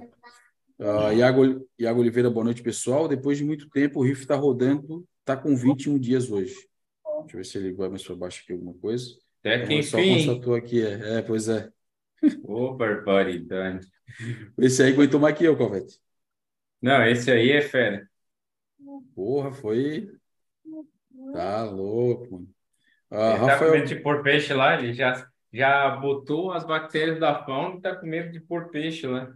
Uh, 0.81 1.13
Iago, 1.13 1.69
Iago 1.77 1.99
Oliveira, 1.99 2.27
boa 2.27 2.43
noite, 2.43 2.63
pessoal. 2.63 3.07
Depois 3.07 3.37
de 3.37 3.43
muito 3.43 3.69
tempo, 3.69 3.99
o 3.99 4.03
Riff 4.03 4.21
está 4.21 4.33
rodando, 4.33 5.05
está 5.19 5.37
com 5.37 5.55
21 5.55 5.99
dias 5.99 6.31
hoje. 6.31 6.55
Deixa 7.19 7.33
eu 7.33 7.37
ver 7.37 7.45
se 7.45 7.57
ele 7.59 7.73
vai 7.73 7.87
mais 7.87 8.03
para 8.03 8.15
baixo 8.15 8.41
aqui 8.43 8.53
alguma 8.53 8.73
coisa. 8.73 9.05
Até 9.41 9.63
que 9.63 9.83
só 9.83 9.99
enfim. 9.99 10.25
constatou 10.25 10.55
aqui, 10.55 10.83
é. 10.83 11.17
É, 11.17 11.21
pois 11.21 11.47
é. 11.47 11.69
Ô, 12.43 12.73
barbaridade. 12.73 13.87
Esse 14.57 14.81
aí 14.81 14.91
aguentou 14.91 15.19
mais 15.19 15.37
que 15.37 15.43
eu, 15.43 15.55
Covete. 15.55 15.99
Não, 16.81 17.05
esse 17.05 17.29
aí 17.31 17.51
é 17.51 17.61
fera. 17.61 18.09
Porra, 19.13 19.51
foi. 19.51 20.11
Tá 21.31 21.63
louco, 21.63 22.33
mano. 22.33 22.49
Ah, 23.11 23.29
Ele 23.29 23.33
tá 23.33 23.39
com 23.39 23.45
Rafael, 23.45 23.71
medo 23.73 23.85
de 23.87 23.95
pôr 23.97 24.23
peixe 24.23 24.51
lá, 24.51 24.79
ele 24.79 24.93
já, 24.93 25.27
já 25.53 25.95
botou 25.97 26.51
as 26.51 26.65
bactérias 26.65 27.19
da 27.19 27.43
fauna 27.45 27.77
e 27.77 27.81
tá 27.81 27.95
com 27.95 28.07
medo 28.07 28.31
de 28.31 28.39
pôr 28.39 28.69
peixe 28.69 29.05
lá. 29.05 29.31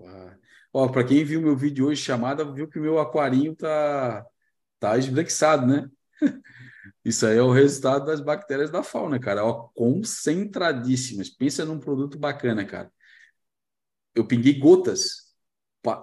Ah, 0.00 0.36
Ó, 0.78 0.88
para 0.88 1.04
quem 1.04 1.24
viu 1.24 1.40
meu 1.40 1.56
vídeo 1.56 1.86
hoje 1.86 2.02
chamada, 2.02 2.44
viu 2.44 2.68
que 2.68 2.78
o 2.78 2.82
meu 2.82 2.98
aquarinho 2.98 3.56
tá 3.56 4.26
tá 4.78 4.98
esbranquiçado, 4.98 5.66
né? 5.66 5.88
Isso 7.02 7.24
aí 7.24 7.38
é 7.38 7.42
o 7.42 7.50
resultado 7.50 8.04
das 8.04 8.20
bactérias 8.20 8.70
da 8.70 8.82
fauna, 8.82 9.18
cara. 9.18 9.42
Ó, 9.42 9.70
concentradíssimas. 9.74 11.30
Pensa 11.30 11.64
num 11.64 11.80
produto 11.80 12.18
bacana, 12.18 12.62
cara. 12.62 12.92
Eu 14.14 14.26
pinguei 14.26 14.58
gotas, 14.58 15.34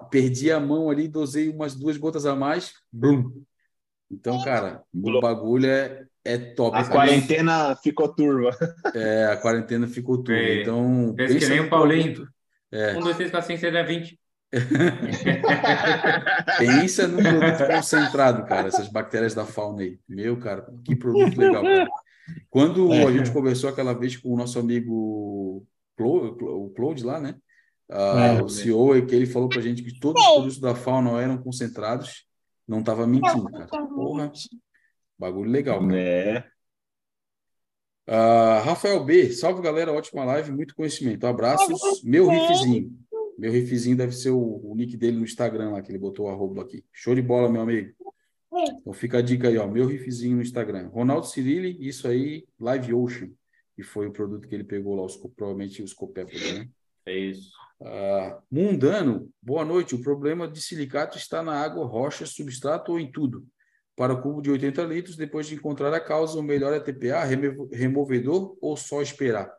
perdi 0.09 0.51
a 0.51 0.59
mão 0.59 0.89
ali, 0.89 1.07
dosei 1.07 1.49
umas 1.49 1.75
duas 1.75 1.95
gotas 1.95 2.25
a 2.25 2.35
mais, 2.35 2.73
blum. 2.91 3.43
Então, 4.09 4.43
cara, 4.43 4.81
o 4.91 5.21
bagulho 5.21 5.67
é, 5.67 6.03
é 6.25 6.35
top. 6.39 6.75
A 6.75 6.81
cara. 6.81 6.93
quarentena 6.93 7.75
ficou 7.75 8.07
turva. 8.07 8.57
É, 8.95 9.25
a 9.25 9.37
quarentena 9.37 9.87
ficou 9.87 10.17
tudo. 10.17 10.33
É, 10.33 10.63
Então, 10.63 11.13
Pensa 11.15 11.37
que 11.37 11.45
nem 11.45 11.59
o 11.59 11.69
Paulinho. 11.69 12.27
É. 12.71 12.97
Um, 12.97 13.01
dois, 13.01 13.15
três, 13.15 13.29
quatro, 13.29 13.45
cinco, 13.45 13.59
seis, 13.59 13.71
sete, 13.71 13.87
vinte. 13.87 14.22
Pensa 16.59 17.07
num 17.07 17.21
produto 17.23 17.67
concentrado, 17.67 18.45
cara, 18.45 18.67
essas 18.67 18.87
bactérias 18.87 19.33
da 19.33 19.45
fauna 19.45 19.81
aí. 19.81 19.99
Meu, 20.07 20.37
cara, 20.39 20.67
que 20.85 20.95
produto 20.95 21.37
legal, 21.37 21.63
cara. 21.63 21.89
Quando 22.49 22.91
a 22.91 23.11
gente 23.11 23.31
conversou 23.31 23.69
aquela 23.69 23.93
vez 23.93 24.15
com 24.15 24.29
o 24.33 24.37
nosso 24.37 24.57
amigo 24.59 25.65
Clo- 25.97 26.37
o 26.65 26.69
Claude 26.71 27.03
lá, 27.03 27.19
né? 27.19 27.35
Ah, 27.89 28.35
É. 28.37 28.41
o 28.41 28.47
CEO, 28.49 28.95
é 28.95 29.01
que 29.01 29.13
ele 29.13 29.25
falou 29.25 29.49
pra 29.49 29.61
gente 29.61 29.83
que 29.83 29.99
todos 29.99 30.21
os 30.21 30.27
produtos 30.33 30.59
da 30.59 30.73
fauna 30.73 31.21
eram 31.21 31.37
concentrados, 31.37 32.25
não 32.67 32.81
tava 32.81 33.05
mentindo, 33.05 33.43
cara. 33.51 33.67
Porra, 33.67 34.31
bagulho 35.19 35.51
legal, 35.51 35.79
cara. 35.81 35.99
É. 35.99 36.45
Ah, 38.07 38.61
Rafael 38.65 39.03
B, 39.03 39.31
salve 39.31 39.61
galera, 39.61 39.93
ótima 39.93 40.25
live, 40.25 40.51
muito 40.51 40.75
conhecimento. 40.75 41.25
Abraços, 41.25 42.03
meu 42.03 42.27
riffzinho. 42.27 42.91
Meu 43.37 43.51
riffzinho 43.51 43.97
deve 43.97 44.13
ser 44.13 44.29
o, 44.29 44.39
o 44.63 44.75
nick 44.75 44.95
dele 44.95 45.17
no 45.17 45.23
Instagram 45.23 45.71
lá, 45.71 45.81
que 45.81 45.91
ele 45.91 45.97
botou 45.97 46.27
o 46.27 46.29
arroba 46.29 46.61
aqui. 46.61 46.85
Show 46.91 47.15
de 47.15 47.21
bola, 47.21 47.49
meu 47.51 47.61
amigo. 47.61 47.93
Então 48.81 48.93
fica 48.93 49.17
a 49.17 49.21
dica 49.21 49.47
aí, 49.47 49.57
ó, 49.57 49.67
meu 49.67 49.87
riffzinho 49.87 50.35
no 50.35 50.41
Instagram. 50.41 50.87
Ronaldo 50.89 51.25
Cirilli, 51.25 51.75
isso 51.85 52.07
aí, 52.07 52.45
Live 52.59 52.93
Ocean, 52.93 53.31
que 53.75 53.81
foi 53.81 54.07
o 54.07 54.11
produto 54.11 54.47
que 54.47 54.53
ele 54.53 54.63
pegou 54.63 54.95
lá, 54.95 55.03
os, 55.03 55.17
provavelmente 55.17 55.81
os 55.81 55.93
copépodes, 55.93 56.53
né? 56.59 56.69
É 57.05 57.17
isso. 57.17 57.51
Ah, 57.81 58.39
mundano, 58.49 59.29
boa 59.41 59.65
noite. 59.65 59.95
O 59.95 60.01
problema 60.01 60.47
de 60.47 60.61
silicato 60.61 61.17
está 61.17 61.41
na 61.41 61.53
água, 61.59 61.85
rocha, 61.85 62.25
substrato 62.25 62.91
ou 62.91 62.99
em 62.99 63.11
tudo. 63.11 63.45
Para 63.95 64.13
o 64.13 64.21
cubo 64.21 64.41
de 64.41 64.49
80 64.49 64.83
litros, 64.83 65.15
depois 65.15 65.47
de 65.47 65.55
encontrar 65.55 65.93
a 65.93 65.99
causa, 65.99 66.39
o 66.39 66.43
melhor 66.43 66.73
é 66.73 66.79
TPA, 66.79 67.23
remo- 67.25 67.69
removedor 67.71 68.57
ou 68.61 68.77
só 68.77 69.01
esperar? 69.01 69.51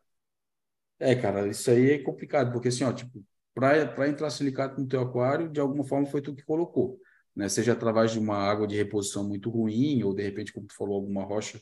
É, 0.98 1.14
cara, 1.14 1.46
isso 1.48 1.70
aí 1.70 1.90
é 1.90 1.98
complicado, 1.98 2.52
porque 2.52 2.68
assim, 2.68 2.84
ó, 2.84 2.92
tipo, 2.92 3.22
para 3.54 4.08
entrar 4.08 4.30
silicato 4.30 4.80
no 4.80 4.88
teu 4.88 5.00
aquário, 5.02 5.48
de 5.50 5.60
alguma 5.60 5.84
forma 5.84 6.06
foi 6.06 6.20
tu 6.22 6.34
que 6.34 6.42
colocou, 6.44 6.98
né? 7.36 7.48
Seja 7.48 7.72
através 7.72 8.12
de 8.12 8.18
uma 8.18 8.36
água 8.36 8.66
de 8.66 8.76
reposição 8.76 9.26
muito 9.28 9.50
ruim, 9.50 10.02
ou 10.02 10.14
de 10.14 10.22
repente, 10.22 10.52
como 10.52 10.66
tu 10.66 10.74
falou, 10.76 10.96
alguma 10.96 11.24
rocha 11.24 11.60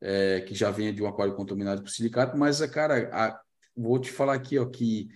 é, 0.00 0.40
que 0.42 0.54
já 0.54 0.70
venha 0.70 0.92
de 0.92 1.02
um 1.02 1.06
aquário 1.06 1.34
contaminado 1.34 1.82
por 1.82 1.90
silicato, 1.90 2.36
mas, 2.36 2.60
cara, 2.66 3.10
a- 3.12 3.40
vou 3.76 3.98
te 4.00 4.10
falar 4.12 4.34
aqui, 4.34 4.58
ó, 4.58 4.66
que 4.66 5.08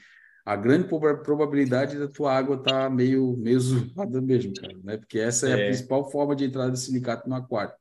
a 0.44 0.56
grande 0.56 0.88
proba- 0.88 1.16
probabilidade 1.22 1.98
da 1.98 2.08
tua 2.08 2.32
água 2.36 2.56
estar 2.56 2.90
meio, 2.90 3.36
meio 3.36 3.60
zoada 3.60 4.20
mesmo, 4.20 4.56
cara, 4.56 4.76
né? 4.82 4.96
Porque 4.96 5.18
essa 5.18 5.48
é, 5.48 5.54
a 5.54 5.58
É. 5.58 5.62
principal 5.62 6.10
forma 6.10 6.34
de 6.36 6.44
entrada 6.44 6.72
de 6.72 6.78
silicato 6.80 7.28
no 7.28 7.34
aquário, 7.36 7.74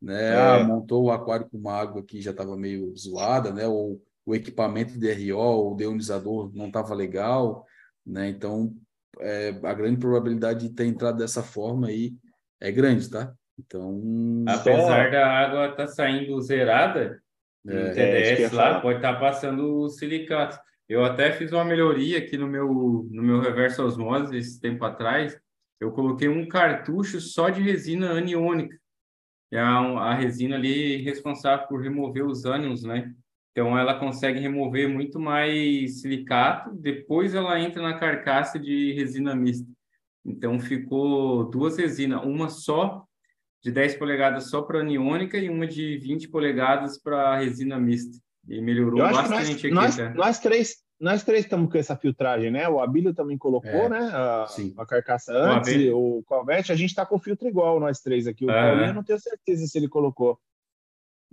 né? 0.00 0.34
É. 0.34 0.34
Ah, 0.36 0.58
montou 0.60 1.04
o 1.04 1.10
aquário 1.12 1.48
com 1.48 1.58
uma 1.58 1.72
água 1.74 2.02
que 2.04 2.20
já 2.20 2.30
estava 2.32 2.56
meio 2.56 2.94
zoada, 2.96 3.52
né? 3.52 3.66
Ou 3.66 4.02
o 4.26 4.34
equipamento 4.34 4.98
DRO, 4.98 5.72
o 5.72 5.74
deionizador 5.76 6.52
não 6.54 6.66
estava 6.66 6.94
legal, 6.94 7.66
né? 8.08 8.28
Então, 8.28 8.74
é, 9.20 9.48
a 9.62 9.74
grande 9.74 9.98
probabilidade 9.98 10.68
de 10.68 10.74
ter 10.74 10.86
entrado 10.86 11.18
dessa 11.18 11.42
forma 11.42 11.88
aí 11.88 12.14
é 12.60 12.72
grande, 12.72 13.08
tá? 13.08 13.32
Então, 13.58 14.44
Apesar 14.46 15.10
da 15.10 15.26
água 15.26 15.70
estar 15.70 15.86
saindo 15.88 16.40
zerada, 16.40 17.20
no 17.64 17.72
É, 17.72 17.88
é, 17.88 18.34
TDS 18.34 18.52
lá, 18.52 18.80
pode 18.80 18.98
estar 18.98 19.18
passando 19.18 19.80
o 19.80 19.88
silicato. 19.88 20.58
Eu 20.88 21.04
até 21.04 21.32
fiz 21.32 21.52
uma 21.52 21.64
melhoria 21.64 22.18
aqui 22.18 22.38
no 22.38 22.46
meu, 22.46 23.06
no 23.10 23.22
meu 23.22 23.40
reverso 23.40 23.82
osmose 23.82 24.36
esse 24.36 24.60
tempo 24.60 24.84
atrás. 24.84 25.38
Eu 25.80 25.92
coloquei 25.92 26.28
um 26.28 26.48
cartucho 26.48 27.20
só 27.20 27.50
de 27.50 27.60
resina 27.60 28.12
aniônica. 28.12 28.76
É 29.52 29.58
a, 29.58 29.78
a 29.78 30.14
resina 30.14 30.56
ali 30.56 31.02
responsável 31.02 31.66
por 31.66 31.82
remover 31.82 32.24
os 32.24 32.44
ânions, 32.44 32.82
né? 32.84 33.12
Então 33.58 33.76
ela 33.76 33.98
consegue 33.98 34.38
remover 34.38 34.88
muito 34.88 35.18
mais 35.18 36.00
silicato, 36.00 36.72
depois 36.76 37.34
ela 37.34 37.58
entra 37.58 37.82
na 37.82 37.98
carcaça 37.98 38.56
de 38.56 38.92
resina 38.92 39.34
mista. 39.34 39.66
Então 40.24 40.60
ficou 40.60 41.42
duas 41.50 41.76
resinas, 41.76 42.22
uma 42.24 42.48
só 42.48 43.04
de 43.60 43.72
10 43.72 43.96
polegadas 43.96 44.48
só 44.48 44.62
para 44.62 44.78
aniônica 44.78 45.36
e 45.36 45.50
uma 45.50 45.66
de 45.66 45.98
20 45.98 46.28
polegadas 46.28 47.02
para 47.02 47.36
resina 47.38 47.80
mista. 47.80 48.16
E 48.46 48.60
melhorou 48.62 49.00
Eu 49.00 49.06
acho 49.06 49.24
que 49.24 49.28
nós, 49.28 49.38
bastante 49.40 49.66
aqui, 49.66 49.74
nós, 49.74 49.96
tá? 49.96 50.10
nós 50.10 50.38
três, 50.38 50.76
nós 51.00 51.24
três 51.24 51.42
estamos 51.44 51.68
com 51.68 51.78
essa 51.78 51.96
filtragem, 51.96 52.52
né? 52.52 52.68
O 52.68 52.78
Abílio 52.78 53.12
também 53.12 53.36
colocou, 53.36 53.68
É, 53.68 53.88
né? 53.88 53.98
A, 54.12 54.46
sim. 54.46 54.72
a 54.78 54.86
carcaça 54.86 55.32
antes, 55.32 55.68
Abílio. 55.68 55.98
o 55.98 56.22
Calvete, 56.28 56.70
a 56.70 56.76
gente 56.76 56.90
está 56.90 57.04
com 57.04 57.18
filtro 57.18 57.48
igual, 57.48 57.80
nós 57.80 57.98
três 58.00 58.28
aqui. 58.28 58.44
O 58.44 58.50
Ah, 58.50 58.54
Paulinho, 58.54 58.84
é. 58.84 58.90
eu 58.90 58.94
não 58.94 59.02
tenho 59.02 59.18
certeza 59.18 59.66
se 59.66 59.76
ele 59.76 59.88
colocou. 59.88 60.38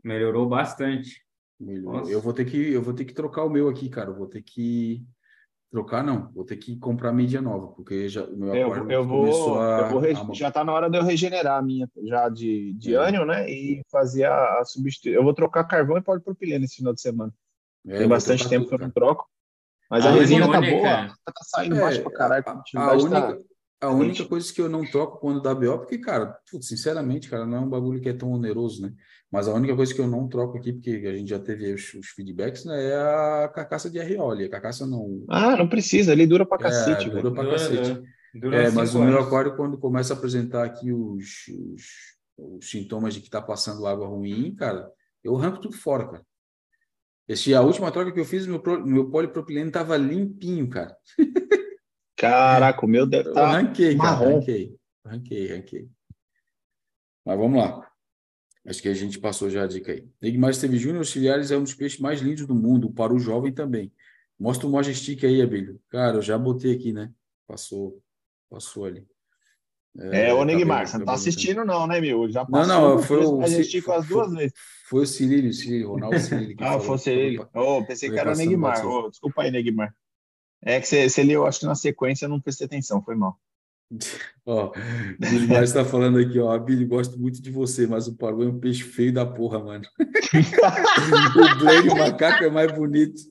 Melhorou 0.03 0.49
bastante. 0.49 1.23
Nossa. 1.59 2.11
Eu 2.11 2.19
vou 2.21 2.33
ter 2.33 2.45
que, 2.45 2.71
eu 2.73 2.81
vou 2.81 2.93
ter 2.93 3.05
que 3.05 3.13
trocar 3.13 3.43
o 3.45 3.49
meu 3.49 3.69
aqui, 3.69 3.89
cara. 3.89 4.09
Eu 4.09 4.15
vou 4.15 4.27
ter 4.27 4.41
que 4.41 5.03
trocar, 5.71 6.03
não. 6.03 6.31
Vou 6.33 6.43
ter 6.45 6.57
que 6.57 6.77
comprar 6.77 7.11
mídia 7.13 7.41
nova, 7.41 7.67
porque 7.67 8.07
já 8.09 8.23
o 8.23 8.35
meu 8.35 8.53
Eu, 8.55 8.67
aquário 8.73 8.91
eu 8.91 9.07
começou 9.07 9.45
vou, 9.53 9.61
a, 9.61 9.79
eu 9.81 9.89
vou 9.89 9.99
rege- 9.99 10.21
a- 10.21 10.33
já 10.33 10.47
está 10.49 10.63
na 10.63 10.73
hora 10.73 10.89
de 10.89 10.97
eu 10.97 11.03
regenerar 11.03 11.57
a 11.57 11.61
minha 11.61 11.89
já 12.03 12.27
de, 12.29 12.73
de 12.73 12.93
É. 12.93 12.97
ânion, 12.97 13.25
né? 13.25 13.49
E 13.49 13.81
fazer 13.89 14.25
a, 14.25 14.59
a 14.59 14.65
substituição. 14.65 15.19
Eu 15.19 15.23
vou 15.23 15.33
trocar 15.33 15.63
carvão 15.63 15.97
e 15.97 16.01
polipropileno 16.01 16.65
esse 16.65 16.75
final 16.77 16.93
de 16.93 17.01
semana. 17.01 17.33
É, 17.87 17.93
Tem 17.93 18.01
eu 18.03 18.09
bastante 18.09 18.47
tempo 18.49 18.65
tudo, 18.65 18.77
que 18.77 18.83
eu 18.83 18.87
não 18.87 18.91
troco. 18.91 19.27
Mas 19.89 20.05
A 20.05 20.09
a, 20.09 20.11
resina 20.13 20.45
tá 20.51 20.59
boa, 20.59 20.61
resina 20.61 21.15
tá 21.25 21.33
saindo 21.43 21.75
É, 21.77 21.79
baixo 21.81 22.01
pra 22.03 22.11
caralho. 22.11 22.43
a, 22.47 22.51
A 22.51 22.63
tá- 22.63 22.93
única, 22.95 23.41
a 23.81 23.89
única 23.89 24.25
coisa 24.25 24.51
que 24.53 24.61
eu 24.61 24.69
não 24.69 24.85
troco 24.85 25.19
quando 25.19 25.41
dá 25.41 25.53
BO, 25.53 25.79
porque, 25.79 25.97
cara, 25.97 26.37
putz, 26.49 26.67
sinceramente, 26.67 27.29
cara, 27.29 27.45
não 27.45 27.57
é 27.57 27.59
um 27.61 27.69
bagulho 27.69 28.01
que 28.01 28.09
é 28.09 28.13
tão 28.13 28.31
oneroso, 28.31 28.81
né? 28.81 28.93
Mas 29.31 29.47
a 29.47 29.53
única 29.53 29.75
coisa 29.75 29.93
que 29.93 29.99
eu 29.99 30.07
não 30.07 30.27
troco 30.27 30.57
aqui, 30.57 30.73
porque 30.73 30.91
a 31.07 31.13
gente 31.13 31.29
já 31.29 31.39
teve 31.39 31.73
os, 31.73 31.93
os 31.93 32.07
feedbacks, 32.09 32.63
né, 32.65 32.89
é 32.89 32.95
a 32.95 33.51
carcaça 33.53 33.89
de 33.89 33.99
RO 33.99 34.31
ali. 34.31 34.45
A 34.45 34.49
carcaça 34.49 34.87
não. 34.87 35.23
Ah, 35.29 35.55
não 35.57 35.67
precisa, 35.67 36.13
ele 36.13 36.25
dura 36.25 36.45
pra 36.45 36.57
É, 36.57 36.61
cacete, 36.61 37.09
dura 37.09 37.21
velho. 37.23 37.33
pra 37.35 37.43
Dura- 37.43 37.55
cacete. 37.57 38.01
dura 38.33 38.57
É, 38.63 38.71
mas 38.71 38.95
o 38.95 39.03
meu 39.03 39.19
aquário, 39.19 39.55
quando 39.55 39.77
começa 39.77 40.13
a 40.13 40.17
apresentar 40.17 40.63
aqui 40.63 40.91
os, 40.93 41.47
os, 41.49 41.83
os 42.37 42.69
sintomas 42.69 43.13
de 43.13 43.21
que 43.21 43.29
tá 43.29 43.41
passando 43.41 43.85
água 43.85 44.07
ruim, 44.07 44.55
cara, 44.55 44.89
eu 45.23 45.35
arranco 45.37 45.59
tudo 45.59 45.75
fora, 45.75 46.07
cara. 46.07 46.25
Esse, 47.27 47.53
a 47.55 47.61
última 47.61 47.91
troca 47.91 48.11
que 48.11 48.19
eu 48.19 48.25
fiz, 48.25 48.45
meu, 48.45 48.61
meu 48.85 49.09
polipropileno 49.09 49.71
tava 49.71 49.97
limpinho, 49.97 50.69
cara. 50.69 50.95
Caraca, 52.29 52.85
o 52.85 52.89
meu 52.89 53.05
deve 53.05 53.29
estar. 53.29 53.45
arranquei, 53.45 53.95
cara, 53.97 54.09
marrom. 54.11 54.25
arranquei. 54.37 54.75
Arranquei, 55.03 55.51
arranquei. 55.51 55.89
Mas 57.25 57.37
vamos 57.37 57.57
lá. 57.59 57.87
Acho 58.67 58.81
que 58.81 58.89
a 58.89 58.93
gente 58.93 59.19
passou 59.19 59.49
já 59.49 59.63
a 59.63 59.67
dica 59.67 59.91
aí. 59.91 60.07
Neguimar 60.21 60.49
Esteve 60.51 60.77
Júnior, 60.77 60.99
auxiliares 60.99 61.51
é 61.51 61.57
um 61.57 61.63
dos 61.63 61.75
peixes 61.75 61.99
mais 61.99 62.19
lindos 62.21 62.47
do 62.47 62.55
mundo, 62.55 62.91
para 62.91 63.13
o 63.13 63.19
jovem 63.19 63.53
também. 63.53 63.91
Mostra 64.39 64.67
o 64.67 64.71
Majestic 64.71 65.23
aí, 65.23 65.41
Abelho. 65.41 65.79
Cara, 65.89 66.17
eu 66.17 66.21
já 66.21 66.37
botei 66.37 66.73
aqui, 66.73 66.91
né? 66.91 67.11
Passou, 67.47 68.01
passou 68.49 68.85
ali. 68.85 69.05
É, 69.97 70.33
ô 70.33 70.37
acabei- 70.37 70.55
Neguimar, 70.55 70.85
você 70.87 70.97
não 70.97 71.05
tá 71.05 71.11
botando. 71.13 71.21
assistindo, 71.21 71.63
não, 71.63 71.87
né, 71.87 72.01
meu? 72.01 72.29
Já 72.29 72.41
Não, 72.41 72.49
passou. 72.51 72.67
não, 72.67 72.99
foi 73.01 73.17
o- 73.19 73.41
foi- 73.41 73.63
ficou 73.63 73.93
as 73.95 74.05
foi- 74.05 74.15
duas 74.17 74.33
vezes. 74.33 74.53
Foi 74.89 75.03
o 75.03 75.05
Cirílio, 75.07 75.53
Cirílio, 75.53 75.89
Ronaldo 75.91 76.19
Cirílio. 76.19 76.57
Ah, 76.59 76.65
falou- 76.65 76.81
fosse 76.81 77.09
ele. 77.11 77.37
falou 77.53 77.79
Oh, 77.79 77.85
pensei 77.85 78.09
foi 78.09 78.15
que 78.15 78.19
era 78.19 78.29
o 78.33 78.57
batido. 78.59 78.89
Ô, 78.89 79.09
desculpa 79.09 79.43
aí, 79.43 79.51
Neguimar. 79.51 79.95
É 80.65 80.81
que 80.81 80.87
você, 80.87 81.07
você 81.07 81.23
leu, 81.23 81.45
acho 81.45 81.59
que 81.59 81.65
na 81.65 81.75
sequência 81.75 82.25
eu 82.25 82.29
não 82.29 82.41
prestei 82.41 82.65
atenção, 82.65 83.01
foi 83.01 83.15
mal. 83.15 83.39
Ó, 84.45 84.71
o 84.71 85.25
Gilmar 85.25 85.63
está 85.63 85.85
falando 85.85 86.17
aqui, 86.17 86.39
ó. 86.39 86.51
A 86.51 86.59
Billy, 86.59 86.85
gosto 86.85 87.19
muito 87.19 87.41
de 87.41 87.51
você, 87.51 87.85
mas 87.85 88.07
o 88.07 88.15
paru 88.15 88.43
é 88.43 88.47
um 88.47 88.59
peixe 88.59 88.83
feio 88.83 89.13
da 89.13 89.25
porra, 89.25 89.63
mano. 89.63 89.85
o 89.99 91.59
Blake, 91.59 91.89
o 91.89 91.95
macaco, 91.95 92.43
é 92.43 92.49
mais 92.49 92.71
bonito 92.71 93.21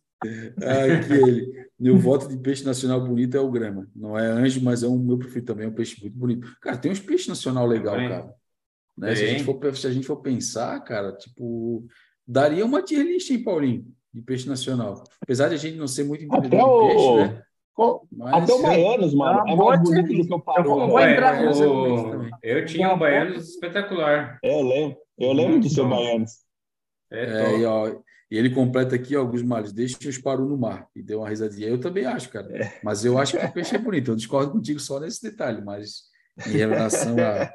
ah, 0.63 1.07
que 1.07 1.13
ele. 1.13 1.65
Meu 1.79 1.99
voto 1.99 2.29
de 2.29 2.37
peixe 2.39 2.65
nacional 2.65 3.05
bonito 3.05 3.37
é 3.37 3.41
o 3.41 3.51
grama. 3.51 3.89
Não 3.95 4.19
é 4.19 4.27
anjo, 4.27 4.63
mas 4.63 4.83
é 4.83 4.89
um 4.89 4.99
meu 4.99 5.19
preferido 5.19 5.47
também, 5.47 5.67
é 5.67 5.69
um 5.69 5.75
peixe 5.75 6.01
muito 6.01 6.17
bonito. 6.17 6.57
Cara, 6.61 6.77
tem 6.77 6.91
uns 6.91 7.01
peixes 7.01 7.27
nacional 7.27 7.67
legal, 7.67 7.95
Também. 7.95 8.09
cara. 8.09 8.35
Né? 8.97 9.17
Se, 9.17 9.25
a 9.25 9.27
gente 9.27 9.45
for, 9.45 9.77
se 9.77 9.87
a 9.87 9.91
gente 9.91 10.07
for 10.07 10.17
pensar, 10.19 10.81
cara, 10.81 11.13
tipo, 11.13 11.85
daria 12.27 12.65
uma 12.65 12.81
tier 12.81 13.05
list, 13.05 13.29
hein, 13.31 13.43
Paulinho, 13.43 13.87
de 14.15 14.23
peixe 14.23 14.49
nacional. 14.49 15.03
Apesar 15.21 15.49
de 15.49 15.55
a 15.57 15.59
gente 15.59 15.77
não 15.77 15.89
ser 15.89 16.05
muito 16.05 16.25
Até 16.33 16.47
entendedor 16.47 16.83
de 16.83 16.89
peixe, 16.95 17.09
o, 17.09 17.17
né? 17.17 17.43
Mas 18.13 18.45
até 18.45 18.53
o 18.53 18.63
Baianos, 18.63 19.15
mano, 19.15 19.41
Ah, 19.41 19.51
é 19.51 19.57
mais 19.57 19.81
bonito 19.83 20.07
do 20.07 20.27
que 20.29 20.33
o 20.35 20.43
Eu 20.59 20.65
vou- 20.65 20.89
vou 20.89 21.01
entrar 21.01 21.43
É, 21.43 21.47
é. 22.43 22.61
Eu 22.61 22.65
tinha 22.67 22.95
um 22.95 22.99
baiano 22.99 23.35
espetacular. 23.35 24.39
É, 24.45 24.55
Eu 24.61 24.63
lembro, 24.63 24.97
eu 25.19 25.33
lembro 25.33 25.59
do 25.61 25.69
seu 25.69 25.85
Bom. 25.89 25.97
Baianos. 25.97 26.31
É, 27.11 27.25
É, 27.25 27.59
e, 27.59 27.65
ó, 27.65 27.89
e 28.31 28.39
ele 28.39 28.51
completa 28.51 28.95
aqui 28.95 29.17
alguns 29.17 29.43
males. 29.43 29.73
Deixa 29.73 29.97
os 30.09 30.19
paru 30.19 30.45
no 30.49 30.57
mar. 30.57 30.87
E 30.95 31.03
deu 31.03 31.19
uma 31.21 31.29
risadinha. 31.29 31.69
Eu 31.69 31.81
também 31.81 32.07
acho, 32.07 32.29
cara. 32.31 32.49
Mas 32.83 33.05
eu 33.05 33.19
acho 33.19 33.37
que 33.37 33.45
o 33.45 33.53
peixe 33.53 33.75
é 33.75 33.79
bonito. 33.79 34.13
Eu 34.13 34.17
discordo 34.17 34.53
contigo 34.53 34.79
só 34.79 35.01
nesse 35.01 35.21
detalhe, 35.23 35.61
mas 35.61 36.05
em 36.47 36.51
relação 36.57 37.17
a, 37.19 37.53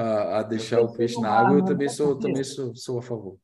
a, 0.00 0.38
a 0.38 0.42
deixar 0.44 0.80
o 0.80 0.92
peixe 0.92 1.20
na 1.20 1.30
água, 1.30 1.58
eu 1.58 1.64
também 1.64 1.88
sou, 1.88 2.16
também 2.16 2.44
sou, 2.44 2.74
sou 2.76 2.98
a 2.98 3.02
favor. 3.02 3.36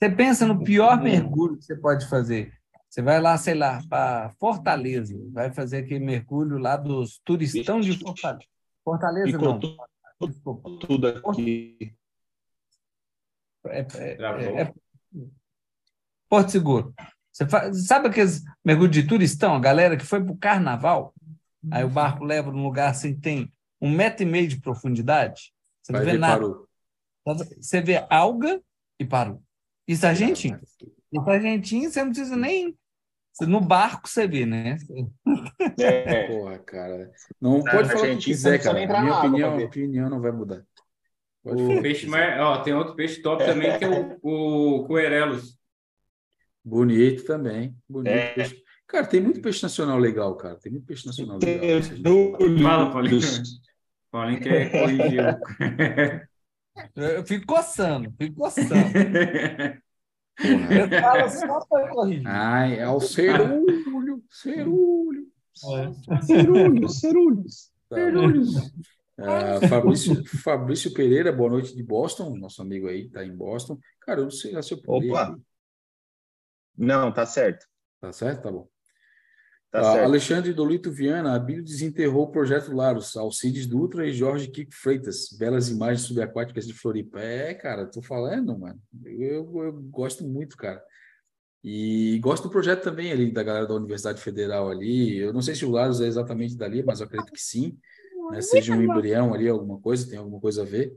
Você 0.00 0.08
pensa 0.10 0.46
no 0.46 0.64
pior 0.64 1.00
mergulho 1.02 1.58
que 1.58 1.64
você 1.64 1.76
pode 1.76 2.08
fazer. 2.08 2.54
Você 2.88 3.02
vai 3.02 3.20
lá, 3.20 3.36
sei 3.36 3.54
lá, 3.54 3.82
para 3.86 4.30
Fortaleza, 4.40 5.14
vai 5.30 5.52
fazer 5.52 5.78
aquele 5.84 6.02
mergulho 6.04 6.56
lá 6.56 6.76
dos 6.76 7.20
turistão 7.22 7.80
de 7.80 7.98
Fortaleza. 7.98 8.44
Fortaleza 8.82 9.26
Ficou 9.26 9.60
não. 9.60 10.28
Desculpa. 10.28 10.70
tudo 10.86 11.06
aqui. 11.08 11.94
É, 13.66 13.80
é- 13.80 14.16
é- 14.18 14.62
é- 14.62 14.74
Porto 16.28 16.50
Seguro. 16.50 16.94
Você 17.30 17.46
fa- 17.46 17.72
sabe 17.74 18.08
aqueles 18.08 18.42
mergulhos 18.64 18.94
de 18.94 19.06
turistão, 19.06 19.54
a 19.54 19.60
galera 19.60 19.96
que 19.96 20.04
foi 20.04 20.22
para 20.24 20.32
o 20.32 20.38
carnaval? 20.38 21.14
Aí 21.70 21.84
o 21.84 21.88
barco 21.90 22.24
leva 22.24 22.50
num 22.50 22.62
lugar 22.64 22.90
assim, 22.90 23.14
tem 23.18 23.52
um 23.80 23.90
metro 23.90 24.22
e 24.22 24.26
meio 24.26 24.48
de 24.48 24.60
profundidade. 24.60 25.52
Você 25.82 25.92
não 25.92 26.00
vê 26.00 26.16
nada. 26.18 26.40
paru. 26.40 26.68
Você 27.60 27.82
vê 27.82 28.04
alga 28.08 28.60
e 28.98 29.04
parou. 29.04 29.42
Isso 29.90 30.06
é 30.06 30.10
argentino. 30.10 30.60
Isso 31.12 31.28
é 31.28 31.34
argentino, 31.34 31.90
você 31.90 32.04
não 32.04 32.12
precisa 32.12 32.36
nem. 32.36 32.78
No 33.40 33.60
barco 33.60 34.08
você 34.08 34.28
vê, 34.28 34.46
né? 34.46 34.76
É, 35.80 36.26
Porra, 36.28 36.58
cara. 36.60 37.10
Não 37.40 37.58
Na 37.58 37.72
pode 37.72 37.88
falar 37.88 38.12
o 38.12 38.16
que 38.18 38.24
quiser, 38.24 38.62
cara. 38.62 38.86
Minha 38.86 39.18
opinião, 39.18 39.58
opinião 39.58 40.08
não 40.10 40.20
vai 40.20 40.30
mudar. 40.30 40.64
Pode 41.42 41.60
O 41.60 41.82
peixe 41.82 42.06
mais. 42.06 42.40
Ó, 42.40 42.58
tem 42.58 42.72
outro 42.72 42.94
peixe 42.94 43.20
top 43.20 43.44
também, 43.44 43.76
que 43.78 43.84
é 43.84 43.88
o, 43.88 44.18
o 44.22 44.86
Coerelos. 44.86 45.58
Bonito 46.64 47.24
também. 47.24 47.74
Bonito 47.88 48.12
É. 48.12 48.34
peixe. 48.34 48.62
Cara, 48.86 49.06
tem 49.06 49.20
muito 49.20 49.40
peixe 49.40 49.62
nacional 49.62 49.98
legal, 49.98 50.36
cara. 50.36 50.56
Tem 50.56 50.70
muito 50.70 50.86
peixe 50.86 51.04
nacional 51.04 51.38
legal. 51.42 51.82
Fala, 52.62 52.92
Paulinho. 52.92 53.20
Paulinho 54.12 54.40
quer 54.40 54.70
corrigir. 54.70 55.38
Eu 56.96 57.24
fico 57.26 57.46
coçando, 57.46 58.12
fico 58.18 58.36
coçando. 58.36 58.74
Porra. 60.36 60.74
Eu 60.74 60.88
falo 61.00 61.28
só 61.28 61.60
para 61.66 61.88
corrigir. 61.88 62.26
Ai, 62.26 62.78
é 62.78 62.88
o 62.88 63.00
cerulho, 63.00 64.22
cerulho. 64.30 65.26
cerulhos, 66.22 67.70
cerulhos. 67.88 68.54
Tá. 68.54 68.70
Ah, 69.22 69.60
Fabrício, 69.68 70.24
Fabrício 70.42 70.94
Pereira, 70.94 71.30
boa 71.30 71.50
noite 71.50 71.76
de 71.76 71.82
Boston, 71.82 72.34
nosso 72.38 72.62
amigo 72.62 72.88
aí, 72.88 73.06
tá 73.10 73.22
em 73.22 73.36
Boston. 73.36 73.78
Cara, 74.00 74.20
eu 74.20 74.24
não 74.24 74.30
sei 74.30 74.52
lá 74.52 74.62
se 74.62 74.72
eu 74.72 74.80
Opa. 74.86 75.38
Não, 76.74 77.12
tá 77.12 77.26
certo. 77.26 77.66
Tá 78.00 78.10
certo? 78.14 78.44
Tá 78.44 78.50
bom. 78.50 78.66
Tá 79.70 79.80
Ah, 79.80 79.92
certo. 79.92 80.04
Alexandre 80.04 80.52
Dolito 80.52 80.90
Viana, 80.90 81.34
Abílio 81.34 81.62
desenterrou 81.62 82.24
o 82.24 82.30
projeto 82.30 82.74
Laros, 82.74 83.16
Alcides 83.16 83.66
Dutra 83.66 84.06
e 84.06 84.12
Jorge 84.12 84.48
Kiko 84.48 84.74
Freitas, 84.74 85.28
belas 85.38 85.68
imagens 85.68 86.02
subaquáticas 86.02 86.66
de 86.66 86.74
Floripa. 86.74 87.20
É, 87.20 87.54
cara, 87.54 87.86
tô 87.86 88.02
falando, 88.02 88.58
mano. 88.58 88.80
Eu, 89.04 89.62
eu 89.62 89.72
gosto 89.90 90.26
muito, 90.26 90.56
cara. 90.56 90.82
E 91.62 92.18
gosto 92.20 92.44
do 92.44 92.50
projeto 92.50 92.82
também 92.82 93.12
ali 93.12 93.30
da 93.30 93.42
galera 93.42 93.66
da 93.66 93.74
Universidade 93.74 94.20
Federal 94.20 94.70
ali. 94.70 95.18
Eu 95.18 95.32
não 95.32 95.42
sei 95.42 95.54
se 95.54 95.64
o 95.64 95.70
Laros 95.70 96.00
é 96.00 96.06
exatamente 96.06 96.56
dali, 96.56 96.82
mas 96.82 97.00
eu 97.00 97.06
acredito 97.06 97.32
que 97.32 97.40
sim, 97.40 97.78
né? 98.32 98.40
Seja 98.40 98.72
um 98.72 98.82
embrião 98.82 99.32
ali, 99.34 99.48
alguma 99.48 99.78
coisa, 99.78 100.08
tem 100.08 100.18
alguma 100.18 100.40
coisa 100.40 100.62
a 100.62 100.64
ver, 100.64 100.96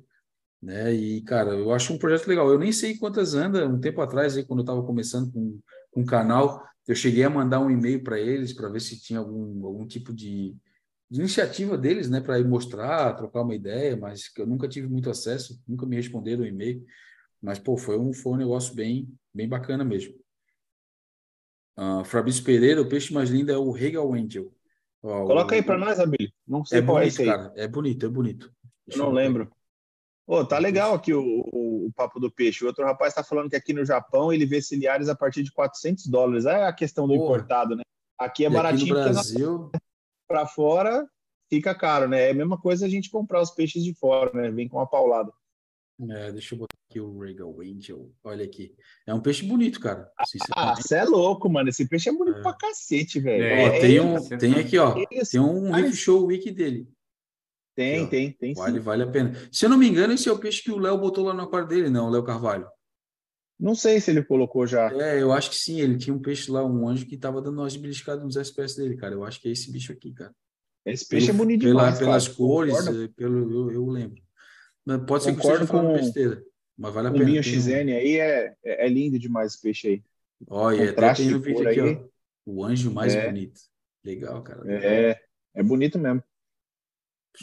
né? 0.61 0.93
E, 0.93 1.21
cara, 1.21 1.51
eu 1.51 1.71
acho 1.73 1.93
um 1.93 1.97
projeto 1.97 2.27
legal. 2.27 2.49
Eu 2.49 2.57
nem 2.57 2.71
sei 2.71 2.97
quantas 2.97 3.35
anda, 3.35 3.67
um 3.67 3.79
tempo 3.79 4.01
atrás, 4.01 4.37
aí, 4.37 4.43
quando 4.45 4.59
eu 4.59 4.63
estava 4.63 4.83
começando 4.83 5.31
com, 5.31 5.59
com 5.91 6.01
o 6.01 6.05
canal, 6.05 6.63
eu 6.87 6.95
cheguei 6.95 7.23
a 7.23 7.29
mandar 7.29 7.59
um 7.59 7.69
e-mail 7.71 8.03
para 8.03 8.19
eles 8.19 8.53
para 8.53 8.69
ver 8.69 8.81
se 8.81 8.99
tinha 9.01 9.19
algum, 9.19 9.65
algum 9.65 9.87
tipo 9.87 10.13
de, 10.13 10.55
de 11.09 11.19
iniciativa 11.21 11.77
deles, 11.77 12.09
né, 12.09 12.21
para 12.21 12.39
ir 12.39 12.47
mostrar, 12.47 13.13
trocar 13.15 13.41
uma 13.43 13.55
ideia, 13.55 13.97
mas 13.97 14.29
que 14.29 14.41
eu 14.41 14.47
nunca 14.47 14.67
tive 14.67 14.87
muito 14.87 15.09
acesso, 15.09 15.61
nunca 15.67 15.85
me 15.85 15.95
responderam 15.95 16.43
o 16.43 16.47
e-mail. 16.47 16.85
Mas, 17.41 17.59
pô, 17.59 17.77
foi 17.77 17.99
um, 17.99 18.13
foi 18.13 18.33
um 18.33 18.37
negócio 18.37 18.75
bem, 18.75 19.09
bem 19.33 19.47
bacana 19.49 19.83
mesmo. 19.85 20.15
Ah, 21.75 22.03
Fabrício 22.05 22.43
Pereira, 22.43 22.81
o 22.81 22.87
peixe 22.89 23.13
mais 23.13 23.29
lindo 23.29 23.51
é 23.51 23.57
o 23.57 23.71
Regal 23.71 24.13
Angel. 24.13 24.51
Ó, 25.01 25.25
Coloca 25.25 25.55
o- 25.55 25.55
aí 25.55 25.63
pra 25.63 25.77
nós, 25.77 25.99
Abílio. 25.99 26.31
Não 26.47 26.63
sei 26.65 26.79
É 26.79 26.81
qual 26.81 26.99
é 26.99 27.07
bonito, 27.07 27.07
esse 27.07 27.21
aí. 27.23 27.29
cara. 27.29 27.53
É 27.55 27.67
bonito, 27.67 28.05
é 28.05 28.09
bonito. 28.09 28.53
Eu 28.89 28.97
Deixa 28.97 28.97
não 28.97 29.11
eu 29.11 29.11
lembro. 29.11 29.51
Pô, 30.25 30.45
tá 30.45 30.57
legal 30.57 30.93
aqui 30.93 31.13
o, 31.13 31.21
o, 31.51 31.87
o 31.87 31.91
papo 31.93 32.19
do 32.19 32.31
peixe. 32.31 32.63
O 32.63 32.67
outro 32.67 32.85
rapaz 32.85 33.13
tá 33.13 33.23
falando 33.23 33.49
que 33.49 33.55
aqui 33.55 33.73
no 33.73 33.83
Japão 33.85 34.31
ele 34.31 34.45
vê 34.45 34.61
ciliares 34.61 35.09
a 35.09 35.15
partir 35.15 35.43
de 35.43 35.51
400 35.51 36.05
dólares. 36.07 36.45
É 36.45 36.63
a 36.65 36.73
questão 36.73 37.07
do 37.07 37.13
Porra. 37.15 37.35
importado, 37.35 37.75
né? 37.75 37.83
Aqui 38.17 38.43
é 38.43 38.45
E 38.45 38.47
aqui 38.47 38.55
baratinho 38.55 38.87
no 38.93 39.01
porque 39.01 39.09
Brasil, 39.13 39.71
para 40.27 40.45
fora 40.47 41.05
fica 41.49 41.75
caro, 41.75 42.07
né? 42.07 42.27
É 42.27 42.31
a 42.31 42.33
mesma 42.33 42.57
coisa 42.59 42.85
a 42.85 42.89
gente 42.89 43.09
comprar 43.11 43.41
os 43.41 43.51
peixes 43.51 43.83
de 43.83 43.93
fora, 43.93 44.31
né? 44.33 44.49
Vem 44.49 44.67
com 44.67 44.77
uma 44.77 44.87
paulada. 44.89 45.31
é, 46.09 46.31
deixa 46.31 46.55
eu 46.55 46.59
botar 46.59 46.73
aqui 46.89 46.99
o 47.01 47.19
Regal 47.19 47.53
Angel. 47.61 48.09
Olha 48.23 48.45
aqui. 48.45 48.73
É 49.05 49.13
um 49.13 49.19
peixe 49.19 49.45
bonito, 49.45 49.79
cara. 49.79 50.09
Ah, 50.55 50.73
você 50.75 50.95
é 50.95 51.03
louco, 51.03 51.49
mano. 51.49 51.67
Esse 51.69 51.85
peixe 51.87 52.07
é 52.09 52.13
bonito 52.13 52.37
É. 52.37 52.41
pra 52.41 52.53
cacete, 52.53 53.19
velho. 53.19 53.43
É, 53.43 53.63
É, 53.77 53.79
tem, 53.81 53.97
é, 53.97 54.01
um, 54.01 54.37
tem 54.37 54.53
aqui, 54.55 54.77
ó. 54.77 54.95
Esse- 55.11 55.31
Tem 55.33 55.41
um 55.41 55.69
Riff 55.73 55.95
Show 55.97 56.25
Wiki 56.27 56.49
dele. 56.51 56.87
Tem, 57.75 58.07
tem, 58.07 58.31
tem 58.31 58.53
Vale, 58.53 58.77
sim. 58.77 58.79
vale 58.79 59.03
a 59.03 59.07
pena. 59.07 59.33
Se 59.51 59.65
eu 59.65 59.69
não 59.69 59.77
me 59.77 59.87
engano, 59.87 60.13
esse 60.13 60.27
é 60.29 60.31
o 60.31 60.37
peixe 60.39 60.61
que 60.63 60.71
o 60.71 60.77
Léo 60.77 60.97
botou 60.97 61.25
lá 61.25 61.33
no 61.33 61.43
aquário 61.43 61.67
dele, 61.67 61.89
não, 61.89 62.07
o 62.07 62.09
Léo 62.11 62.23
Carvalho. 62.23 62.67
Não 63.59 63.75
sei 63.75 63.99
se 64.01 64.11
ele 64.11 64.23
colocou 64.23 64.65
já. 64.67 64.91
É, 64.91 65.21
eu 65.21 65.31
acho 65.31 65.49
que 65.51 65.55
sim. 65.55 65.79
Ele 65.79 65.97
tinha 65.97 66.13
um 66.13 66.19
peixe 66.21 66.51
lá, 66.51 66.65
um 66.65 66.87
anjo, 66.87 67.05
que 67.05 67.15
tava 67.17 67.41
dando 67.41 67.59
umas 67.61 67.75
beliscadas 67.75 68.23
nos 68.23 68.35
SPS 68.35 68.75
dele, 68.75 68.97
cara. 68.97 69.13
Eu 69.13 69.23
acho 69.23 69.39
que 69.39 69.47
é 69.47 69.51
esse 69.51 69.71
bicho 69.71 69.91
aqui, 69.91 70.11
cara. 70.11 70.33
Esse 70.85 71.07
peixe 71.07 71.27
Pelo- 71.27 71.37
é 71.37 71.39
bonito 71.39 71.61
pela- 71.61 71.81
demais, 71.83 71.99
Pelas 71.99 72.25
cara. 72.27 72.37
cores, 72.37 72.73
Concordo 72.77 73.03
eh, 73.03 73.09
pelo, 73.15 73.51
eu, 73.69 73.71
eu 73.71 73.85
lembro. 73.89 74.21
Mas 74.85 75.03
Pode 75.05 75.23
ser 75.23 75.31
que 75.31 75.37
Concordo 75.37 75.63
esteja 75.63 75.71
falando 75.71 75.95
com- 75.97 76.03
besteira, 76.03 76.43
mas 76.77 76.93
vale 76.93 77.07
a 77.07 77.11
O 77.11 77.13
pena. 77.13 77.25
Tem 77.25 77.39
um- 77.39 77.43
XN 77.43 77.91
aí 77.95 78.17
é, 78.19 78.53
é 78.65 78.85
é 78.85 78.89
lindo 78.89 79.17
demais 79.17 79.53
esse 79.53 79.61
peixe 79.61 79.87
aí. 79.87 80.03
E 80.77 80.89
até 80.89 81.13
tem 81.13 81.29
no 81.29 81.39
vídeo 81.39 81.69
aqui, 81.69 81.79
aí. 81.79 81.95
ó. 81.95 82.05
O 82.45 82.65
anjo 82.65 82.91
mais 82.91 83.15
É. 83.15 83.25
bonito. 83.27 83.61
Legal, 84.03 84.41
cara. 84.43 84.61
É, 84.69 85.21
é 85.55 85.63
bonito 85.63 85.97
mesmo. 85.97 86.21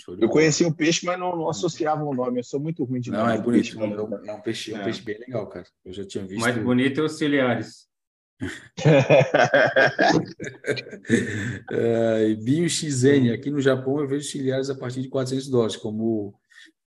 Eu 0.08 0.16
bola. 0.16 0.30
conheci 0.32 0.64
o 0.64 0.74
peixe, 0.74 1.04
mas 1.04 1.18
não, 1.18 1.36
não 1.36 1.48
associava 1.48 2.04
o 2.04 2.14
nome. 2.14 2.40
Eu 2.40 2.44
sou 2.44 2.60
muito 2.60 2.84
ruim 2.84 3.00
de 3.00 3.10
Não, 3.10 3.20
nome 3.20 3.32
é 3.32 3.36
de 3.36 3.42
bonito. 3.42 3.62
peixe, 3.62 3.78
É 3.78 3.82
um, 3.84 3.88
mano. 4.08 4.20
é 4.26 4.32
um 4.32 4.40
peixe, 4.40 4.72
é 4.72 4.76
um 4.76 4.80
É. 4.80 4.84
peixe 4.84 5.02
bem 5.02 5.18
legal, 5.18 5.46
cara. 5.48 5.66
Eu 5.84 5.92
já 5.92 6.04
tinha 6.04 6.24
O 6.24 6.28
visto. 6.28 6.40
mais 6.40 6.56
bonito 6.58 7.00
é 7.00 7.04
os 7.04 7.18
ciliares. 7.18 7.88
É, 11.70 12.34
Bio 12.36 12.68
XN, 12.68 13.32
aqui 13.32 13.50
no 13.50 13.60
Japão 13.60 14.00
eu 14.00 14.08
vejo 14.08 14.28
ciliares 14.28 14.70
a 14.70 14.74
partir 14.74 15.02
de 15.02 15.08
400 15.08 15.48
dólares, 15.48 15.76
como 15.76 16.34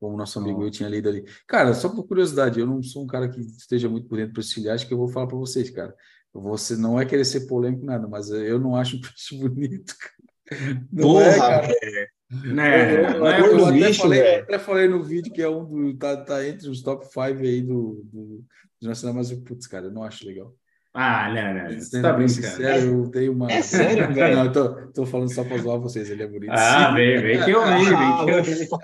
como 0.01 0.15
o 0.15 0.19
nosso 0.19 0.37
amigo 0.41 0.65
eu 0.65 0.71
tinha 0.71 0.89
lido 0.89 1.09
ali. 1.09 1.25
Cara, 1.47 1.73
só 1.75 1.89
por 1.89 2.05
curiosidade, 2.09 2.59
eu 2.59 2.67
não 2.67 2.83
sou 2.83 3.05
um 3.05 3.07
cara 3.07 3.29
que 3.29 3.41
esteja 3.41 3.89
muito 3.89 4.09
por 4.09 4.17
dentro 4.17 4.33
dos 4.33 4.51
ciliares, 4.51 4.83
que 4.83 4.93
eu 4.93 4.99
vou 4.99 5.07
falar 5.07 5.29
para 5.29 5.37
vocês, 5.37 5.71
cara. 5.71 5.95
Você 6.35 6.77
não 6.77 7.01
é 7.01 7.07
querer 7.07 7.25
ser 7.25 7.47
polêmico 7.47 7.85
nada, 7.87 8.09
mas 8.09 8.29
eu 8.31 8.59
não 8.59 8.75
acho 8.75 8.97
um 8.97 9.01
peixe 9.01 9.37
bonito, 9.39 9.95
cara. 9.97 10.87
Não 10.91 11.21
é, 11.21 11.35
Porra, 11.37 11.61
cara. 11.61 12.09
Né? 12.55 13.15
Eu, 13.15 13.19
Não 13.21 13.27
é 13.27 13.41
eu 13.41 13.67
até, 13.67 13.73
bicho, 13.89 14.03
falei, 14.03 14.21
eu 14.21 14.25
velho. 14.25 14.43
até 14.45 14.59
falei 14.59 14.89
no 14.89 15.03
vídeo 15.03 15.33
que 15.33 15.43
é 15.43 15.49
um 15.49 15.65
do. 15.65 15.97
Tá, 15.99 16.17
tá 16.17 16.47
entre 16.47 16.69
os 16.69 16.83
top 16.83 17.05
5 17.07 17.21
aí 17.21 17.61
do, 17.61 18.01
do, 18.05 18.45
do 18.81 18.89
Nacional, 18.89 19.17
mas 19.17 19.31
eu, 19.31 19.41
putz, 19.43 19.67
cara, 19.67 19.87
eu 19.87 19.91
não 19.93 20.03
acho 20.03 20.27
legal. 20.27 20.55
Ah, 20.95 21.33
não, 21.33 21.55
não. 21.55 21.71
Você 21.73 21.87
Sendo 21.87 22.03
tá 22.03 22.13
bem 22.13 22.27
brincando. 22.27 22.47
sincero, 22.47 23.05
eu 23.05 23.11
tenho 23.11 23.33
uma. 23.33 23.51
É 23.51 23.63
sério, 23.63 24.09
velho? 24.13 24.37
Não, 24.37 24.45
eu 24.47 24.53
tô, 24.53 24.75
tô 24.93 25.07
falando 25.07 25.33
só 25.33 25.43
pra 25.43 25.57
zoar 25.59 25.79
vocês, 25.79 26.11
ele 26.11 26.23
é 26.23 26.27
bonito. 26.27 26.51
Ah, 26.53 26.89
sim. 26.91 26.95
vem, 26.97 27.23
vem 27.23 27.43
que 27.45 27.51
eu 27.51 27.63
vi, 27.65 27.85
vem 27.85 28.65
que 28.67 28.73
eu. 28.73 28.79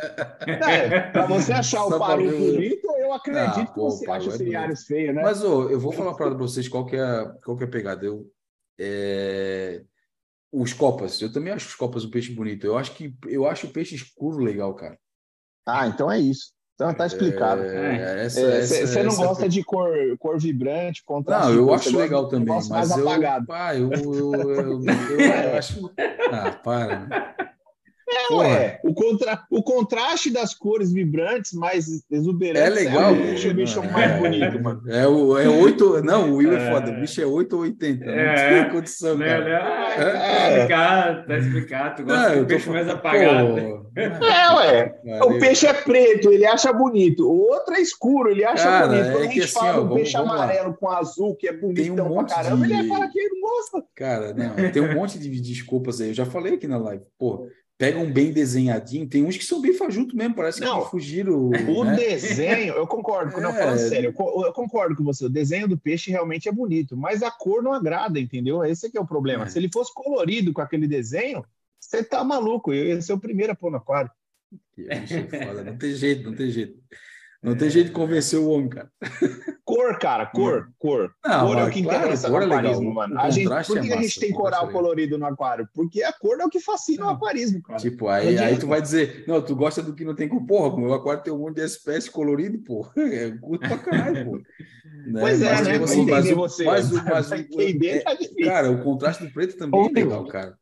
É, 0.69 1.01
pra 1.11 1.27
você 1.27 1.53
achar 1.53 1.79
Só 1.81 1.87
o 1.87 1.89
pra 1.91 1.99
paru 1.99 2.29
ver 2.29 2.35
o- 2.35 2.53
bonito, 2.55 2.87
eu 2.99 3.13
acredito 3.13 3.61
Ah, 3.61 3.67
que 3.67 3.75
pô, 3.75 3.91
você 3.91 4.05
o 4.05 4.07
paru 4.07 4.23
acha 4.25 4.31
é 4.31 4.37
ciliares 4.39 4.85
feio, 4.87 5.13
né? 5.13 5.23
Mas, 5.23 5.43
ô, 5.45 5.69
eu 5.71 5.79
vou 5.79 5.93
falar 5.93 6.15
para 6.15 6.31
vocês 6.31 6.67
qual 6.69 6.87
que 6.87 6.97
é, 6.97 7.01
a- 7.03 7.35
qual 7.45 7.57
que 7.57 7.65
é 7.65 7.67
a 7.67 7.71
pegada. 7.71 8.05
Eu, 8.07 8.27
é, 8.79 9.83
Os 10.53 10.73
copas, 10.73 11.21
eu 11.21 11.31
também 11.33 11.53
acho 11.53 11.69
os 11.69 11.75
copas 11.75 12.05
um 12.05 12.11
peixe 12.11 12.33
bonito. 12.33 12.67
Eu 12.67 12.79
acho 12.79 12.93
que 12.95 13.15
eu 13.27 13.47
acho 13.47 13.67
o 13.67 13.71
peixe 13.71 13.95
escuro 13.95 14.39
legal, 14.39 14.75
cara. 14.75 14.99
Ah, 15.67 15.87
então 15.87 16.11
é 16.11 16.19
isso. 16.19 16.53
Então 16.75 16.95
tá 16.95 17.07
explicado. 17.07 17.61
É, 17.63 18.25
essa- 18.27 18.61
Você 18.63 18.83
essa- 18.85 19.03
não 19.03 19.13
essa- 19.13 19.27
gosta 19.27 19.49
de 19.49 19.63
cor, 19.65 19.91
cor 20.19 20.39
vibrante, 20.39 21.03
contraste? 21.05 21.49
Não, 21.49 21.55
eu 21.55 21.75
acho 21.75 21.91
gosta 21.91 21.99
legal 21.99 22.25
um 22.27 22.29
também, 22.29 22.61
mas 22.69 22.91
eu, 22.97 23.05
pá, 23.47 23.75
eu, 23.75 23.91
eu, 23.93 24.51
eu, 24.51 24.81
eu 24.85 24.85
acho. 25.59 25.93
Ah, 26.31 26.53
para. 26.53 27.49
Né? 28.19 28.25
É, 28.25 28.29
Porra. 28.29 28.49
ué, 28.49 28.81
o, 28.85 28.95
contra, 28.95 29.43
o 29.51 29.63
contraste 29.63 30.31
das 30.31 30.55
cores 30.55 30.93
vibrantes, 30.93 31.53
mais 31.53 31.87
exuberantes, 32.11 32.63
É 32.63 32.71
legal. 32.71 33.13
o 33.13 33.17
bicho, 33.17 33.49
o 33.51 33.55
bicho 33.55 33.83
pô. 33.83 33.89
mais 33.91 34.11
É, 34.13 34.19
bonito, 34.19 34.63
mano. 34.63 34.83
É, 34.91 35.07
o, 35.07 35.39
é 35.39 35.49
8. 35.49 36.03
Não, 36.03 36.33
o 36.33 36.37
Will 36.37 36.53
é 36.53 36.67
É. 36.69 36.71
foda. 36.73 36.91
O 36.91 37.01
bicho 37.01 37.21
é 37.21 37.27
8 37.27 37.53
ou 37.55 37.63
80. 37.63 38.05
Não 38.05 38.13
É. 38.13 38.63
tem 38.65 38.73
condição, 38.73 39.17
Né, 39.17 39.27
cara. 39.29 39.45
né? 39.45 39.57
Ah, 39.57 40.03
É. 40.03 40.19
tá 40.19 40.49
explicado, 40.59 41.27
tá 41.27 41.39
explicado. 41.39 41.97
Tu 41.97 42.03
gosta 42.05 42.23
Não, 42.23 42.29
do 42.31 42.35
eu 42.37 42.43
tô 42.43 42.47
peixe 42.49 42.71
mais 42.71 42.89
apagado. 42.89 43.49
pô, 43.55 43.89
É, 43.97 44.55
ué. 44.55 44.95
O 45.25 45.39
peixe 45.39 45.67
é 45.67 45.73
preto, 45.73 46.31
ele 46.33 46.47
acha 46.47 46.73
bonito. 46.73 47.27
O 47.29 47.39
outro 47.51 47.75
é 47.75 47.81
escuro, 47.81 48.31
ele 48.31 48.45
acha 48.45 48.65
Cara, 48.65 48.87
bonito. 48.89 49.05
é 49.07 49.11
Quando 49.13 49.23
a 49.23 49.27
gente 49.27 49.41
assim, 49.43 49.53
fala 49.55 49.71
ó, 49.71 49.73
do 49.75 49.81
vamos- 49.83 49.95
peixe 49.97 50.13
vamos 50.17 50.29
lá. 50.29 50.35
amarelo 50.45 50.75
com 50.75 50.89
azul, 50.91 51.35
que 51.37 51.49
é 51.49 51.53
bonitão 51.53 51.95
pra 51.95 52.05
monte 52.05 52.35
caramba, 52.35 52.67
de- 52.67 52.73
ele 52.73 52.89
fala 52.89 53.09
que 53.09 53.19
ele 53.19 53.31
não 53.35 53.41
gosta. 53.41 53.85
Cara, 53.95 54.35
não, 54.35 54.71
tem 54.73 54.83
um 54.83 54.95
monte 54.95 55.19
de 55.19 55.41
desculpas 55.41 56.01
aí. 56.01 56.09
Eu 56.09 56.15
já 56.15 56.27
falei 56.27 56.55
aqui 56.55 56.67
na 56.69 56.79
live. 56.79 57.03
Pô, 57.19 57.47
pega 57.79 57.99
um 57.99 58.13
bem 58.13 58.33
desenhadinho. 58.33 59.09
Tem 59.09 59.23
uns 59.25 59.37
que 59.37 59.45
são 59.45 59.63
bem 59.63 59.73
fajuto 59.73 60.17
mesmo. 60.17 60.35
Parece 60.35 60.61
Não. 60.61 60.83
que 60.85 60.91
fugiram. 60.91 61.51
O 61.69 61.85
né? 61.85 61.95
desenho, 61.97 62.75
eu 62.75 62.87
concordo, 62.87 63.41
não, 63.41 63.51
É. 63.51 63.59
falando 63.63 63.79
sério, 63.79 64.09
eu 64.09 64.13
co- 64.13 64.45
eu 64.45 64.53
concordo 64.53 64.97
com 64.97 65.05
você. 65.05 65.25
O 65.25 65.31
desenho 65.31 65.69
do 65.69 65.79
peixe 65.79 66.11
realmente 66.11 66.49
é 66.49 66.53
bonito, 66.53 66.97
mas 66.97 67.23
a 67.23 67.31
cor 67.31 67.63
não 67.63 67.73
agrada, 67.73 68.19
entendeu? 68.19 68.65
Esse 68.65 68.89
é 68.89 68.91
que 68.91 68.99
é 68.99 69.01
o 69.01 69.07
problema. 69.07 69.45
É. 69.45 69.49
Se 69.49 69.59
ele 69.59 69.71
fosse 69.73 69.95
colorido 69.95 70.53
com 70.53 70.61
aquele 70.61 70.89
desenho, 70.89 71.45
você 71.81 72.03
tá 72.03 72.25
maluco. 72.25 72.73
Eu 72.73 72.85
ia 72.87 73.01
ser 73.01 73.13
o 73.13 73.21
primeiro 73.21 73.53
a 73.53 73.57
pôr 73.57 73.71
no 73.71 73.77
aquário. 73.77 74.11
É 74.89 74.97
foda. 75.47 75.63
Não 75.63 75.77
tem 75.79 75.93
jeito, 75.95 76.29
não 76.29 76.37
tem 76.37 76.51
jeito. 76.51 76.79
Não 77.41 77.57
tem 77.57 77.71
jeito 77.71 77.87
de 77.89 77.93
convencer 77.93 78.37
o 78.39 78.49
homem, 78.51 78.69
cara. 78.69 78.91
Cor, 79.65 79.97
cara, 79.99 80.27
cor, 80.27 80.71
cor. 80.77 81.13
Não, 81.25 81.47
cor 81.47 81.57
é 81.59 81.61
o 81.61 81.65
mas 81.67 81.75
que 81.75 81.83
claro, 81.85 81.99
interessa 82.01 82.29
cor 82.31 82.41
no 82.41 82.45
é 82.45 82.49
legal. 82.49 82.59
aquarismo, 82.73 82.91
O 82.91 82.95
mano. 82.95 83.21
A 83.21 83.31
gente, 83.31 83.45
por 83.49 83.53
é 83.59 83.63
que 83.63 83.73
a 83.79 83.83
massa, 83.97 84.03
gente 84.03 84.21
tem 84.21 84.33
coral 84.33 84.63
é 84.63 84.67
legal. 84.67 84.81
colorido 84.83 85.19
no 85.19 85.27
aquário? 85.27 85.69
Porque 85.73 86.03
a 86.03 86.13
cor 86.13 86.41
é 86.41 86.45
o 86.45 86.49
que 86.49 86.59
fascina 86.59 87.07
o 87.07 87.11
aquarismo, 87.11 87.63
cara. 87.63 87.79
Tipo, 87.79 88.09
aí, 88.09 88.37
aí 88.39 88.59
tu 88.59 88.67
vai 88.67 88.83
dizer, 88.83 89.25
não, 89.29 89.41
tu 89.41 89.55
gosta 89.55 89.81
do 89.83 89.95
que 89.95 90.05
não 90.05 90.17
tem 90.17 90.29
com 90.29 90.45
porra, 90.45 90.75
o 90.75 90.81
meu 90.81 90.93
aquário 90.93 91.23
tem 91.23 91.33
um 91.33 91.39
monte 91.39 91.57
de 91.57 91.63
espécie 91.65 92.11
colorido, 92.11 92.59
pô. 92.59 92.85
É 92.99 93.31
curto 93.31 93.69
pra 93.69 93.79
caralho, 93.79 94.25
pô. 94.25 94.41
Né? 95.07 95.21
Pois 95.21 95.41
é, 95.41 95.53
Mas, 95.53 95.67
né? 95.67 95.73
tipo 95.75 95.85
assim, 95.85 96.05
mas 96.11 96.31
o- 96.31 96.35
você. 96.35 96.65
mas 96.65 96.93
o- 96.93 96.95
mas 97.05 97.27
o- 97.27 97.29
Pra 97.31 97.39
entender 97.39 97.89
é- 97.89 98.01
tá 98.01 98.15
difícil. 98.15 98.45
Cara, 98.47 98.71
o 98.71 98.83
contraste 98.83 99.25
do 99.25 99.33
preto 99.33 99.57
também 99.57 99.81
é 99.81 99.85
Ô, 99.85 99.91
legal, 99.93 100.27
cara. 100.27 100.55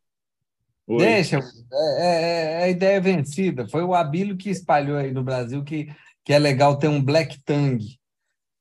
Oi. 0.86 0.98
Deixa, 0.98 1.39
é, 1.73 2.07
é- 2.07 2.53
é 2.61 2.65
a 2.65 2.69
ideia 2.69 3.01
vencida. 3.01 3.66
Foi 3.69 3.82
o 3.82 3.94
Abílio 3.94 4.36
que 4.36 4.51
espalhou 4.51 4.97
aí 4.98 5.11
no 5.11 5.24
Brasil 5.24 5.65
que, 5.65 5.89
que 6.27 6.35
é 6.35 6.40
legal 6.40 6.78
ter 6.78 6.89
um 6.89 7.03
Black 7.03 7.40
Tang. 7.44 7.78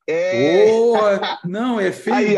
É, 0.07 0.67
Ô, 0.67 0.95
não, 1.43 1.79
é 1.79 1.91
feio, 1.91 2.35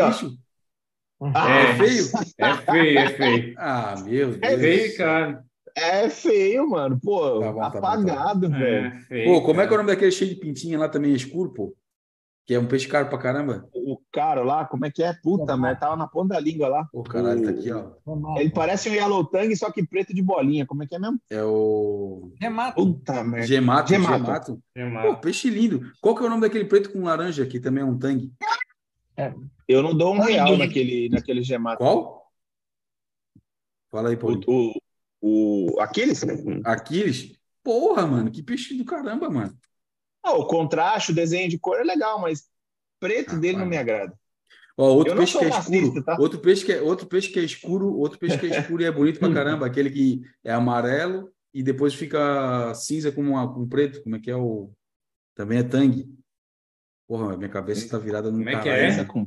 Ah, 1.32 1.48
É 1.60 1.66
feio? 1.76 2.18
É 2.38 2.54
feio, 2.54 3.00
é 3.00 3.08
feio. 3.08 3.54
Ah, 3.58 3.96
meu 3.96 4.38
Deus. 4.38 4.42
É 4.42 4.58
Feio, 4.58 4.96
cara. 4.96 5.44
é 5.76 6.10
feio, 6.10 6.68
mano. 6.68 6.98
Pô, 7.00 7.20
Tá 7.38 7.52
bom, 7.52 7.70
tá 7.70 7.80
bom, 7.80 7.98
tá 7.98 8.08
bom. 8.10 8.26
apagado, 8.26 8.50
velho. 8.54 8.88
É 8.88 9.00
feio. 9.02 9.40
Pô, 9.40 9.42
como 9.44 9.60
é 9.60 9.66
que 9.66 9.72
é 9.72 9.76
o 9.76 9.78
cara. 9.78 9.82
nome 9.82 9.92
daquele 9.92 10.10
cheio 10.12 10.34
de 10.34 10.40
pintinha 10.40 10.78
lá 10.78 10.88
também, 10.88 11.14
escuro, 11.14 11.52
pô? 11.52 11.76
Que 12.48 12.54
é 12.54 12.58
um 12.58 12.66
peixe 12.66 12.88
caro 12.88 13.10
pra 13.10 13.18
caramba. 13.18 13.68
O 13.74 14.00
cara 14.10 14.42
lá, 14.42 14.64
como 14.64 14.86
é 14.86 14.90
que 14.90 15.02
é? 15.02 15.12
Puta, 15.12 15.54
mas 15.54 15.78
tava 15.78 15.96
na 15.96 16.08
ponta 16.08 16.32
da 16.32 16.40
língua 16.40 16.66
lá. 16.66 16.88
Pô, 16.90 17.02
caralho, 17.02 17.42
tá 17.42 17.50
aqui, 17.50 17.70
ó. 17.70 17.90
Ele 18.38 18.48
parece 18.48 18.88
um 18.88 18.94
Yellow 18.94 19.22
Tang, 19.26 19.54
só 19.54 19.70
que 19.70 19.86
preto 19.86 20.14
de 20.14 20.22
bolinha. 20.22 20.64
Como 20.64 20.82
é 20.82 20.86
que 20.86 20.94
é 20.94 20.98
mesmo? 20.98 21.20
É 21.28 21.44
o 21.44 22.32
Remata. 22.40 22.76
Puta 22.76 23.22
merda. 23.22 23.46
gemato, 23.46 23.90
Gemato. 23.90 24.16
gemato. 24.16 24.62
É 24.74 25.02
Pô, 25.02 25.16
peixe 25.18 25.50
lindo. 25.50 25.92
Qual 26.00 26.14
que 26.16 26.22
é 26.22 26.26
o 26.26 26.30
nome 26.30 26.40
daquele 26.40 26.64
preto 26.64 26.90
com 26.90 27.04
laranja 27.04 27.44
que 27.44 27.60
também 27.60 27.82
é 27.82 27.86
um 27.86 27.98
tangue? 27.98 28.32
Eu 29.68 29.82
não 29.82 29.94
dou 29.94 30.14
um 30.14 30.20
real 30.20 30.56
naquele, 30.56 31.10
naquele 31.10 31.42
gemato. 31.42 31.84
Qual? 31.84 32.32
Fala 33.90 34.08
aí, 34.08 34.16
Paulinho. 34.16 34.44
O, 34.48 34.72
o, 35.20 35.76
o 35.76 35.80
Aquiles? 35.82 36.24
Aquiles? 36.64 37.38
Porra, 37.62 38.06
mano, 38.06 38.30
que 38.30 38.42
peixe 38.42 38.74
do 38.74 38.86
caramba, 38.86 39.28
mano. 39.28 39.54
Ah, 40.22 40.32
o 40.32 40.46
contraste, 40.46 41.12
o 41.12 41.14
desenho 41.14 41.48
de 41.48 41.58
cor 41.58 41.78
é 41.78 41.84
legal, 41.84 42.20
mas 42.20 42.48
preto 43.00 43.34
Ah, 43.34 43.38
dele 43.38 43.58
não 43.58 43.66
me 43.66 43.76
agrada. 43.76 44.12
Ó, 44.76 44.94
outro 44.94 45.16
peixe 45.16 45.36
que 45.36 45.44
é 45.44 45.48
racista, 45.48 45.76
escuro, 45.76 46.04
tá? 46.04 46.16
outro 46.20 46.38
peixe 46.38 46.64
que 46.64 46.72
é 46.72 46.80
outro 46.80 47.06
peixe 47.06 47.28
que 47.30 47.40
é 47.40 47.42
escuro, 47.42 47.96
outro 47.96 48.18
peixe 48.18 48.38
que 48.38 48.46
é 48.46 48.60
escuro 48.60 48.82
e 48.82 48.86
é 48.86 48.92
bonito 48.92 49.18
pra 49.18 49.32
caramba, 49.32 49.66
aquele 49.66 49.90
que 49.90 50.22
é 50.44 50.52
amarelo 50.52 51.32
e 51.52 51.62
depois 51.64 51.94
fica 51.94 52.72
cinza 52.74 53.10
com, 53.10 53.22
uma, 53.22 53.52
com 53.52 53.66
preto, 53.68 54.02
como 54.04 54.14
é 54.14 54.20
que 54.20 54.30
é 54.30 54.36
o 54.36 54.70
também 55.34 55.58
é 55.58 55.62
tangue. 55.62 56.08
Porra, 57.08 57.36
minha 57.36 57.48
cabeça 57.48 57.88
tá 57.88 57.98
virada 57.98 58.30
no 58.30 58.38
Como 58.38 58.48
é 58.48 58.60
que 58.60 58.68
é? 58.68 58.90
Cinza 58.90 59.04
com 59.04 59.26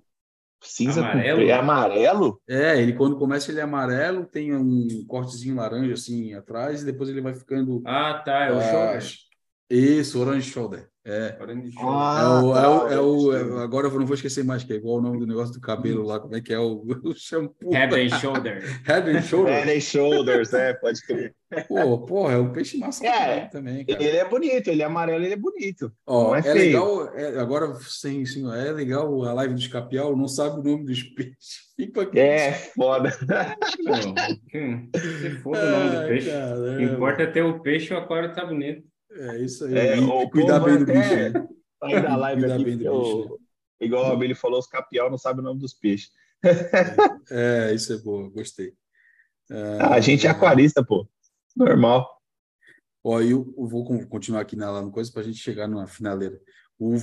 cinza 0.61 0.99
Amarelo? 1.01 1.39
com 1.39 1.45
preto. 1.45 1.49
É 1.49 1.53
amarelo? 1.53 2.41
É, 2.47 2.81
ele 2.81 2.93
quando 2.93 3.17
começa 3.17 3.51
ele 3.51 3.59
é 3.59 3.63
amarelo, 3.63 4.25
tem 4.25 4.55
um 4.55 5.05
cortezinho 5.07 5.55
laranja 5.55 5.93
assim 5.93 6.33
atrás 6.33 6.81
e 6.81 6.85
depois 6.85 7.09
ele 7.09 7.21
vai 7.21 7.33
ficando 7.33 7.81
Ah, 7.85 8.21
tá. 8.23 8.45
É 8.45 8.53
o 8.53 8.57
ah, 8.57 8.61
shoulder. 8.61 9.30
Isso, 9.71 10.19
orange 10.19 10.49
shoulder. 10.51 10.87
É. 11.03 11.35
Orange 11.41 11.71
shoulder. 11.71 11.95
Ah, 11.97 12.19
É 12.21 12.27
o, 12.27 12.55
é 12.55 12.67
o, 12.67 12.79
tá, 12.87 12.93
é 12.93 12.99
o- 12.99 13.33
é- 13.59 13.63
agora 13.63 13.87
eu 13.87 13.99
não 13.99 14.05
vou 14.05 14.13
esquecer 14.13 14.43
mais, 14.43 14.63
que 14.63 14.71
é 14.73 14.75
igual 14.75 14.97
o 14.97 15.01
nome 15.01 15.17
do 15.19 15.25
negócio 15.25 15.51
do 15.53 15.59
cabelo 15.59 16.03
lá, 16.05 16.19
como 16.19 16.35
é 16.35 16.41
que 16.41 16.53
é 16.53 16.59
o, 16.59 16.83
o 17.03 17.13
shampoo? 17.15 17.71
Head 17.73 17.95
and 17.95 18.19
shoulder. 18.19 18.61
Head 18.85 19.09
and 19.09 19.21
Shoulders. 19.23 19.55
Head 19.65 19.77
and 19.77 19.79
Shoulders, 19.81 20.53
é, 20.53 20.73
pode 20.73 21.01
crer. 21.03 21.33
Pô, 21.67 21.97
porra, 22.05 22.33
é 22.35 22.37
um 22.37 22.51
peixe 22.53 22.77
massa 22.77 23.05
É, 23.05 23.47
também, 23.47 23.83
cara. 23.85 24.01
Ele 24.01 24.15
é 24.17 24.29
bonito, 24.29 24.67
ele 24.69 24.81
é 24.83 24.85
amarelo, 24.85 25.25
ele 25.25 25.33
é 25.33 25.37
bonito. 25.37 25.91
Ó, 26.05 26.25
não 26.29 26.35
é 26.35 26.39
é, 26.39 26.43
feio. 26.43 26.55
legal, 26.55 27.13
é- 27.15 27.39
agora 27.39 27.73
sim, 27.81 28.23
sim, 28.25 28.49
é 28.53 28.71
legal 28.71 29.23
a 29.25 29.33
live 29.33 29.55
dos 29.55 29.67
Capial, 29.67 30.15
não 30.15 30.27
sabe 30.27 30.59
o 30.59 30.63
nome 30.63 30.85
dos 30.85 31.01
peixes. 31.03 31.71
É, 32.13 32.51
foda. 32.51 33.09
Pô, 33.09 34.13
que- 34.51 34.99
Se 35.19 35.29
foda 35.41 35.59
o 35.65 35.71
nome 35.71 35.89
do 35.95 36.07
peixe. 36.07 36.29
Que 36.77 36.83
importa 36.83 37.25
ter 37.25 37.41
o 37.41 37.59
peixe 37.59 37.91
o 37.91 37.97
aquário 37.97 38.31
tá 38.35 38.45
bonito. 38.45 38.83
É 39.13 39.37
isso 39.39 39.65
aí. 39.65 39.77
É, 39.77 39.99
o 39.99 40.29
cuidar 40.29 40.59
bem 40.59 40.77
do 40.79 40.85
bicho. 40.85 41.15
né? 41.15 41.29
Da 41.81 42.15
live 42.15 42.41
Cuidar 42.41 42.55
aqui, 42.55 42.63
bem 42.63 42.77
do 42.77 42.85
eu- 42.85 42.99
bicho, 42.99 43.29
né? 43.29 43.37
igual 43.81 44.05
a 44.05 44.13
Abelha 44.13 44.35
falou, 44.35 44.59
os 44.59 44.67
capial 44.67 45.09
não 45.09 45.17
sabem 45.17 45.41
o 45.41 45.43
nome 45.43 45.59
dos 45.59 45.73
peixes. 45.73 46.11
É, 47.29 47.73
isso 47.73 47.93
é 47.93 47.97
boa, 47.97 48.29
gostei. 48.29 48.73
Ah, 49.79 49.95
a 49.95 49.99
gente 49.99 50.25
é 50.25 50.29
aquarista, 50.29 50.83
pô. 50.83 51.07
Normal. 51.55 52.07
Ó, 53.03 53.19
eu, 53.21 53.53
eu 53.57 53.67
vou 53.67 53.83
con- 53.83 54.05
continuar 54.07 54.41
aqui 54.41 54.55
na, 54.55 54.69
lá 54.71 54.81
no 54.81 54.91
coisa 54.91 55.11
para 55.11 55.21
a 55.21 55.25
gente 55.25 55.39
chegar 55.39 55.67
na 55.67 55.87
finaleira. 55.87 56.39
O, 56.79 56.95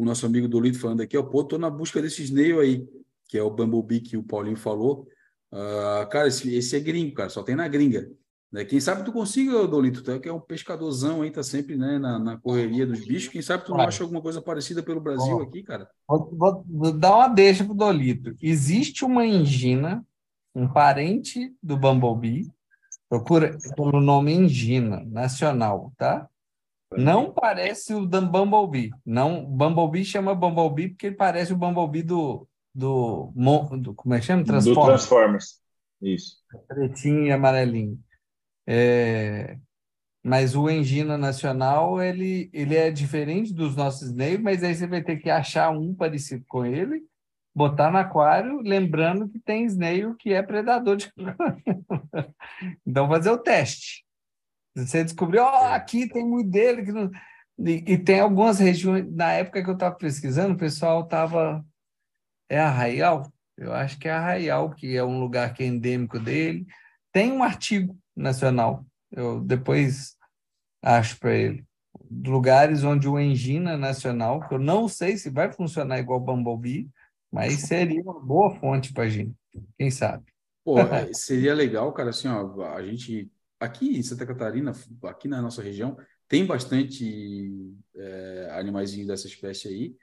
o 0.00 0.04
nosso 0.04 0.26
amigo 0.26 0.48
Dolito 0.48 0.78
falando 0.78 1.02
aqui, 1.02 1.16
ó, 1.16 1.22
pô, 1.22 1.44
tô 1.44 1.56
na 1.58 1.70
busca 1.70 2.00
desse 2.02 2.22
snail 2.24 2.60
aí, 2.60 2.88
que 3.28 3.38
é 3.38 3.42
o 3.42 3.50
Bumblebee 3.50 4.00
que 4.00 4.16
o 4.16 4.22
Paulinho 4.22 4.56
falou. 4.56 5.06
Ah, 5.52 6.06
cara, 6.10 6.28
esse, 6.28 6.52
esse 6.54 6.74
é 6.76 6.80
gringo, 6.80 7.14
cara, 7.14 7.28
só 7.28 7.42
tem 7.42 7.54
na 7.54 7.68
gringa. 7.68 8.10
Né? 8.54 8.64
Quem 8.64 8.78
sabe 8.78 9.04
tu 9.04 9.10
consiga, 9.12 9.66
Dolito, 9.66 10.00
tu 10.00 10.12
é 10.12 10.18
que 10.20 10.28
é 10.28 10.32
um 10.32 10.38
pescadorzão 10.38 11.22
aí, 11.22 11.30
tá 11.32 11.42
sempre 11.42 11.76
né, 11.76 11.98
na, 11.98 12.20
na 12.20 12.38
correria 12.38 12.86
dos 12.86 13.04
bichos. 13.04 13.26
Quem 13.26 13.42
sabe 13.42 13.64
tu 13.64 13.72
não 13.72 13.80
acha 13.80 14.04
alguma 14.04 14.22
coisa 14.22 14.40
parecida 14.40 14.80
pelo 14.80 15.00
Brasil 15.00 15.38
Ó. 15.38 15.42
aqui, 15.42 15.64
cara? 15.64 15.90
Vou, 16.08 16.30
vou- 16.32 16.64
vou 16.68 16.92
dar 16.92 17.16
uma 17.16 17.26
deixa 17.26 17.64
pro 17.64 17.74
Dolito. 17.74 18.32
Existe 18.40 19.04
uma 19.04 19.26
engina, 19.26 20.06
um 20.54 20.68
parente 20.68 21.52
do 21.60 21.76
Bumblebee, 21.76 22.48
procura 23.08 23.58
pelo 23.74 24.00
nome 24.00 24.32
engina, 24.32 25.04
nacional, 25.04 25.92
tá? 25.98 26.28
Não 26.96 27.32
parece 27.32 27.92
o 27.92 28.06
Bumblebee. 28.06 28.92
Não, 29.04 29.44
Bumblebee 29.44 30.04
chama 30.04 30.32
Bumblebee 30.32 30.90
porque 30.90 31.08
ele 31.08 31.16
parece 31.16 31.52
o 31.52 31.56
Bumblebee 31.56 32.04
do, 32.04 32.46
do, 32.72 33.32
do 33.34 33.94
como 33.94 34.14
é 34.14 34.20
que 34.20 34.26
chama? 34.26 34.44
Do 34.44 34.46
Transformers. 34.46 34.86
Transformers. 34.86 35.60
Isso. 36.00 36.36
pretinho 36.68 37.24
e 37.24 37.32
amarelinho. 37.32 37.98
É, 38.66 39.58
mas 40.24 40.56
o 40.56 40.70
Engina 40.70 41.18
Nacional, 41.18 42.02
ele, 42.02 42.48
ele 42.50 42.74
é 42.74 42.90
diferente 42.90 43.52
dos 43.52 43.76
nossos 43.76 44.08
snails, 44.08 44.40
mas 44.40 44.64
aí 44.64 44.74
você 44.74 44.86
vai 44.86 45.02
ter 45.02 45.18
que 45.18 45.28
achar 45.28 45.68
um 45.68 45.94
parecido 45.94 46.42
com 46.48 46.64
ele, 46.64 47.02
botar 47.54 47.90
no 47.90 47.98
aquário, 47.98 48.62
lembrando 48.62 49.28
que 49.28 49.38
tem 49.38 49.66
snail 49.66 50.14
que 50.14 50.32
é 50.32 50.42
predador 50.42 50.96
de 50.96 51.12
Então, 52.86 53.06
fazer 53.06 53.30
o 53.30 53.38
teste. 53.38 54.02
Você 54.74 55.04
descobriu, 55.04 55.42
ó, 55.42 55.66
aqui 55.74 56.08
tem 56.08 56.26
muito 56.26 56.50
dele. 56.50 56.84
Que 56.84 56.92
não... 56.92 57.10
e, 57.58 57.92
e 57.92 57.98
tem 57.98 58.20
algumas 58.20 58.58
regiões, 58.58 59.06
na 59.12 59.32
época 59.32 59.62
que 59.62 59.68
eu 59.68 59.74
estava 59.74 59.94
pesquisando, 59.94 60.54
o 60.54 60.58
pessoal 60.58 61.02
estava... 61.04 61.62
É 62.48 62.58
Arraial? 62.58 63.30
Eu 63.58 63.74
acho 63.74 63.98
que 63.98 64.08
é 64.08 64.12
Arraial, 64.12 64.70
que 64.70 64.96
é 64.96 65.04
um 65.04 65.20
lugar 65.20 65.52
que 65.52 65.62
é 65.62 65.66
endêmico 65.66 66.18
dele. 66.18 66.66
Tem 67.12 67.30
um 67.30 67.42
artigo 67.42 67.96
nacional, 68.16 68.84
eu 69.10 69.40
depois 69.40 70.16
acho 70.82 71.18
para 71.18 71.34
ele. 71.34 71.64
Lugares 72.10 72.84
onde 72.84 73.08
o 73.08 73.18
Engina 73.18 73.76
Nacional, 73.76 74.46
que 74.46 74.54
eu 74.54 74.58
não 74.58 74.88
sei 74.88 75.16
se 75.16 75.30
vai 75.30 75.52
funcionar 75.52 75.98
igual 75.98 76.20
Bumblebee, 76.20 76.88
mas 77.30 77.54
seria 77.60 78.02
uma 78.02 78.20
boa 78.20 78.54
fonte 78.56 78.92
para 78.92 79.04
a 79.04 79.08
gente, 79.08 79.34
quem 79.76 79.90
sabe. 79.90 80.24
Pô, 80.64 80.78
é, 80.78 81.12
seria 81.12 81.54
legal, 81.54 81.92
cara, 81.92 82.10
assim, 82.10 82.28
ó, 82.28 82.64
a 82.74 82.82
gente 82.82 83.30
aqui 83.60 83.96
em 83.96 84.02
Santa 84.02 84.26
Catarina, 84.26 84.72
aqui 85.04 85.28
na 85.28 85.40
nossa 85.40 85.62
região, 85.62 85.96
tem 86.28 86.46
bastante 86.46 87.74
é, 87.96 88.48
animaizinhos 88.52 89.08
dessa 89.08 89.26
espécie 89.26 89.68
aí. 89.68 89.96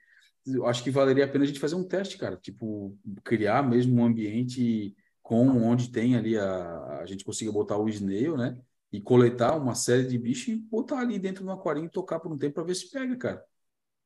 Eu 0.45 0.65
acho 0.65 0.83
que 0.83 0.91
valeria 0.91 1.25
a 1.25 1.27
pena 1.27 1.43
a 1.43 1.47
gente 1.47 1.59
fazer 1.59 1.75
um 1.75 1.87
teste, 1.87 2.17
cara, 2.17 2.35
tipo, 2.35 2.97
criar 3.23 3.61
mesmo 3.63 4.01
um 4.01 4.05
ambiente 4.05 4.95
com 5.31 5.47
onde 5.63 5.89
tem 5.89 6.17
ali 6.17 6.37
a, 6.37 6.97
a 6.99 7.05
gente 7.05 7.23
consiga 7.23 7.53
botar 7.53 7.77
o 7.77 7.87
snail, 7.87 8.35
né? 8.35 8.57
E 8.91 8.99
coletar 8.99 9.55
uma 9.55 9.73
série 9.75 10.05
de 10.05 10.17
bichos 10.17 10.49
e 10.49 10.57
botar 10.57 10.99
ali 10.99 11.17
dentro 11.17 11.45
do 11.45 11.51
aquário 11.51 11.85
e 11.85 11.89
tocar 11.89 12.19
por 12.19 12.29
um 12.29 12.37
tempo 12.37 12.55
para 12.55 12.63
ver 12.65 12.75
se 12.75 12.91
pega, 12.91 13.15
cara. 13.15 13.45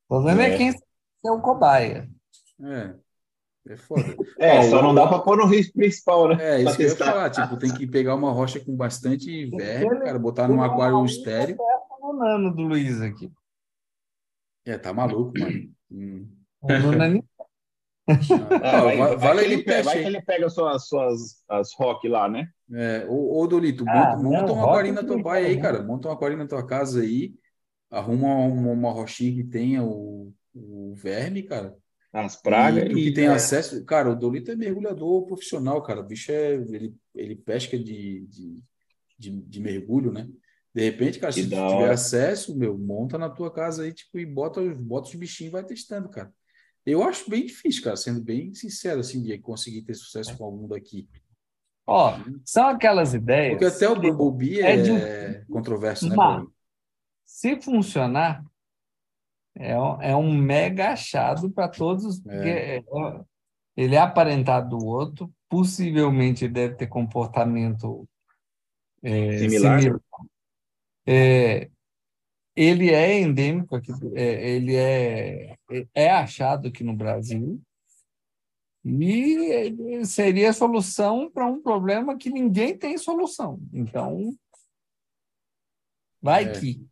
O 0.07 0.15
problema 0.17 0.43
é, 0.43 0.53
É. 0.53 0.57
quem 0.57 0.69
é 0.69 1.31
o 1.31 1.41
cobaia. 1.41 2.07
É, 2.61 2.93
é 3.73 3.75
foda. 3.75 4.03
É, 4.37 4.59
Ó, 4.59 4.61
só 4.69 4.79
o- 4.79 4.83
não 4.83 4.93
dá 4.93 5.07
para 5.07 5.17
pôr 5.17 5.35
no 5.37 5.47
risco 5.47 5.73
principal, 5.73 6.27
né? 6.29 6.35
É, 6.35 6.61
Pra 6.61 6.69
isso 6.69 6.77
que 6.77 6.83
eu 6.83 6.89
ia 6.89 6.95
falar, 6.95 7.29
tipo, 7.31 7.57
tem 7.57 7.73
que 7.73 7.87
pegar 7.87 8.13
uma 8.13 8.31
rocha 8.31 8.59
com 8.63 8.75
bastante 8.75 9.47
verme, 9.47 10.01
cara, 10.01 10.19
botar 10.19 10.47
num 10.47 10.61
aquário 10.61 11.03
estéreo. 11.03 11.57
O 11.99 12.13
nano 12.13 12.53
do 12.55 12.61
Luiz 12.61 13.01
aqui. 13.01 13.31
É, 14.63 14.77
tá 14.77 14.93
maluco, 14.93 15.33
mano. 15.39 15.73
Hum. 15.89 16.29
O 16.61 16.67
nano 16.67 17.23
Ah, 18.07 18.81
vai, 18.81 18.97
va- 18.97 19.07
vai 19.07 19.17
vale 19.17 19.39
que 19.39 19.45
ele 19.53 19.63
pega, 19.63 19.83
vai 19.83 20.01
que 20.01 20.07
ele 20.07 20.21
pega 20.21 20.49
suas, 20.49 20.87
suas 20.87 21.43
as 21.49 21.73
rock 21.73 22.07
lá, 22.07 22.29
né? 22.29 22.47
É, 22.73 23.05
ô, 23.07 23.39
ô 23.41 23.47
Dolito, 23.47 23.83
Ah, 23.87 24.15
monta, 24.17 24.47
não, 24.47 24.53
um 24.53 24.57
rocha 24.57 24.69
aquarinho 24.69 24.95
na 24.95 25.03
tua 25.03 25.21
baia 25.23 25.47
aí, 25.47 25.55
quero, 25.55 25.77
cara. 25.77 25.83
Monta 25.83 26.07
um 26.07 26.11
aquarinho 26.11 26.39
na 26.39 26.47
tua 26.47 26.65
casa 26.65 27.01
aí, 27.01 27.33
arruma 27.89 28.35
uma, 28.35 28.71
uma 28.71 28.91
rochinha 28.91 29.33
que 29.33 29.43
tenha 29.43 29.83
o, 29.83 30.31
o 30.53 30.93
verme, 30.95 31.43
cara. 31.43 31.75
As 32.13 32.35
pragas 32.35 32.83
E 32.85 32.89
tu 32.89 32.95
que 32.95 33.11
tem 33.11 33.25
é. 33.25 33.29
acesso. 33.29 33.83
Cara, 33.85 34.09
o 34.09 34.15
Dolito 34.15 34.49
é 34.51 34.55
mergulhador 34.55 35.25
profissional, 35.25 35.81
cara. 35.81 35.99
O 35.99 36.03
bicho 36.05 36.31
é. 36.31 36.53
Ele, 36.53 36.95
ele 37.13 37.35
pesca 37.35 37.77
de, 37.77 38.25
de, 38.27 38.63
de, 39.19 39.31
de 39.31 39.59
mergulho, 39.59 40.11
né? 40.11 40.27
De 40.73 40.81
repente, 40.83 41.19
cara, 41.19 41.33
Que 41.33 41.41
se 41.43 41.49
tu 41.49 41.55
tiver 41.55 41.61
hora. 41.83 41.93
acesso, 41.93 42.57
meu, 42.57 42.77
monta 42.77 43.17
na 43.17 43.29
tua 43.29 43.51
casa 43.51 43.83
aí, 43.83 43.93
tipo, 43.93 44.17
e 44.19 44.25
bota, 44.25 44.61
bota 44.75 45.09
os 45.09 45.15
bichinhos 45.15 45.49
e 45.49 45.53
vai 45.53 45.63
testando, 45.65 46.07
cara. 46.09 46.31
Eu 46.85 47.01
acho 47.03 47.29
bem 47.29 47.45
difícil, 47.45 47.83
cara, 47.83 47.95
sendo 47.95 48.21
bem 48.21 48.53
sincero, 48.53 48.99
assim, 48.99 49.21
de 49.23 49.37
conseguir 49.39 49.81
ter 49.81 49.95
sucesso 49.95 50.37
com 50.37 50.45
algum 50.45 50.67
daqui. 50.67 51.09
Ó, 51.87 52.17
são 52.43 52.67
aquelas 52.67 53.13
ideias. 53.13 53.53
Porque 53.53 53.65
até 53.65 53.89
o 53.89 53.95
Bumblebee 53.99 54.59
é 54.61 54.71
é, 54.75 54.77
de- 55.39 55.45
controverso, 55.47 56.07
né, 56.09 56.15
Mas- 56.15 56.47
se 57.25 57.59
funcionar, 57.61 58.43
é 59.55 59.79
um, 59.79 60.01
é 60.01 60.15
um 60.15 60.33
mega 60.37 60.91
achado 60.91 61.49
para 61.49 61.67
todos. 61.67 62.25
É. 62.27 62.77
é- 62.77 62.83
ele 63.77 63.95
é 63.95 63.99
aparentado 63.99 64.77
do 64.77 64.85
outro, 64.85 65.33
possivelmente 65.49 66.47
deve 66.47 66.75
ter 66.75 66.87
comportamento 66.87 68.07
é, 69.03 69.37
Similar. 69.39 69.79
similar. 69.81 70.01
É, 71.05 71.69
ele 72.55 72.89
é 72.91 73.19
endêmico 73.19 73.75
aqui, 73.75 73.91
é, 74.13 74.49
ele 74.55 74.75
é, 74.75 75.55
é 75.93 76.09
achado 76.11 76.67
aqui 76.69 76.83
no 76.83 76.95
Brasil. 76.95 77.61
E 78.83 80.05
seria 80.05 80.51
a 80.51 80.53
solução 80.53 81.29
para 81.31 81.47
um 81.47 81.59
problema 81.61 82.15
que 82.17 82.29
ninguém 82.29 82.77
tem 82.77 82.97
solução. 82.97 83.59
Então, 83.73 84.35
vai 86.21 86.45
É. 86.45 86.51
que. 86.59 86.87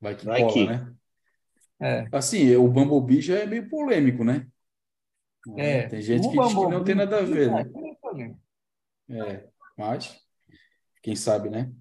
Vai 0.00 0.14
que 0.16 0.24
Vai 0.24 0.40
cola, 0.42 0.52
que. 0.52 0.66
né? 0.66 0.94
É. 1.80 2.08
Assim, 2.12 2.54
o 2.54 2.68
Bumblebee 2.68 3.20
já 3.20 3.38
é 3.38 3.46
meio 3.46 3.68
polêmico, 3.68 4.22
né? 4.24 4.46
É, 5.56 5.88
Tem 5.88 6.00
gente 6.00 6.26
o 6.26 6.30
que 6.30 6.38
diz 6.38 6.48
que 6.48 6.54
não 6.54 6.62
Bumblebee- 6.62 6.84
tem 6.84 6.94
nada 6.94 7.18
a 7.18 7.22
ver, 7.22 7.50
né? 7.50 7.64
É, 9.08 9.18
É, 9.18 9.48
mas 9.76 10.20
quem 11.02 11.14
sabe, 11.16 11.50
né? 11.50 11.72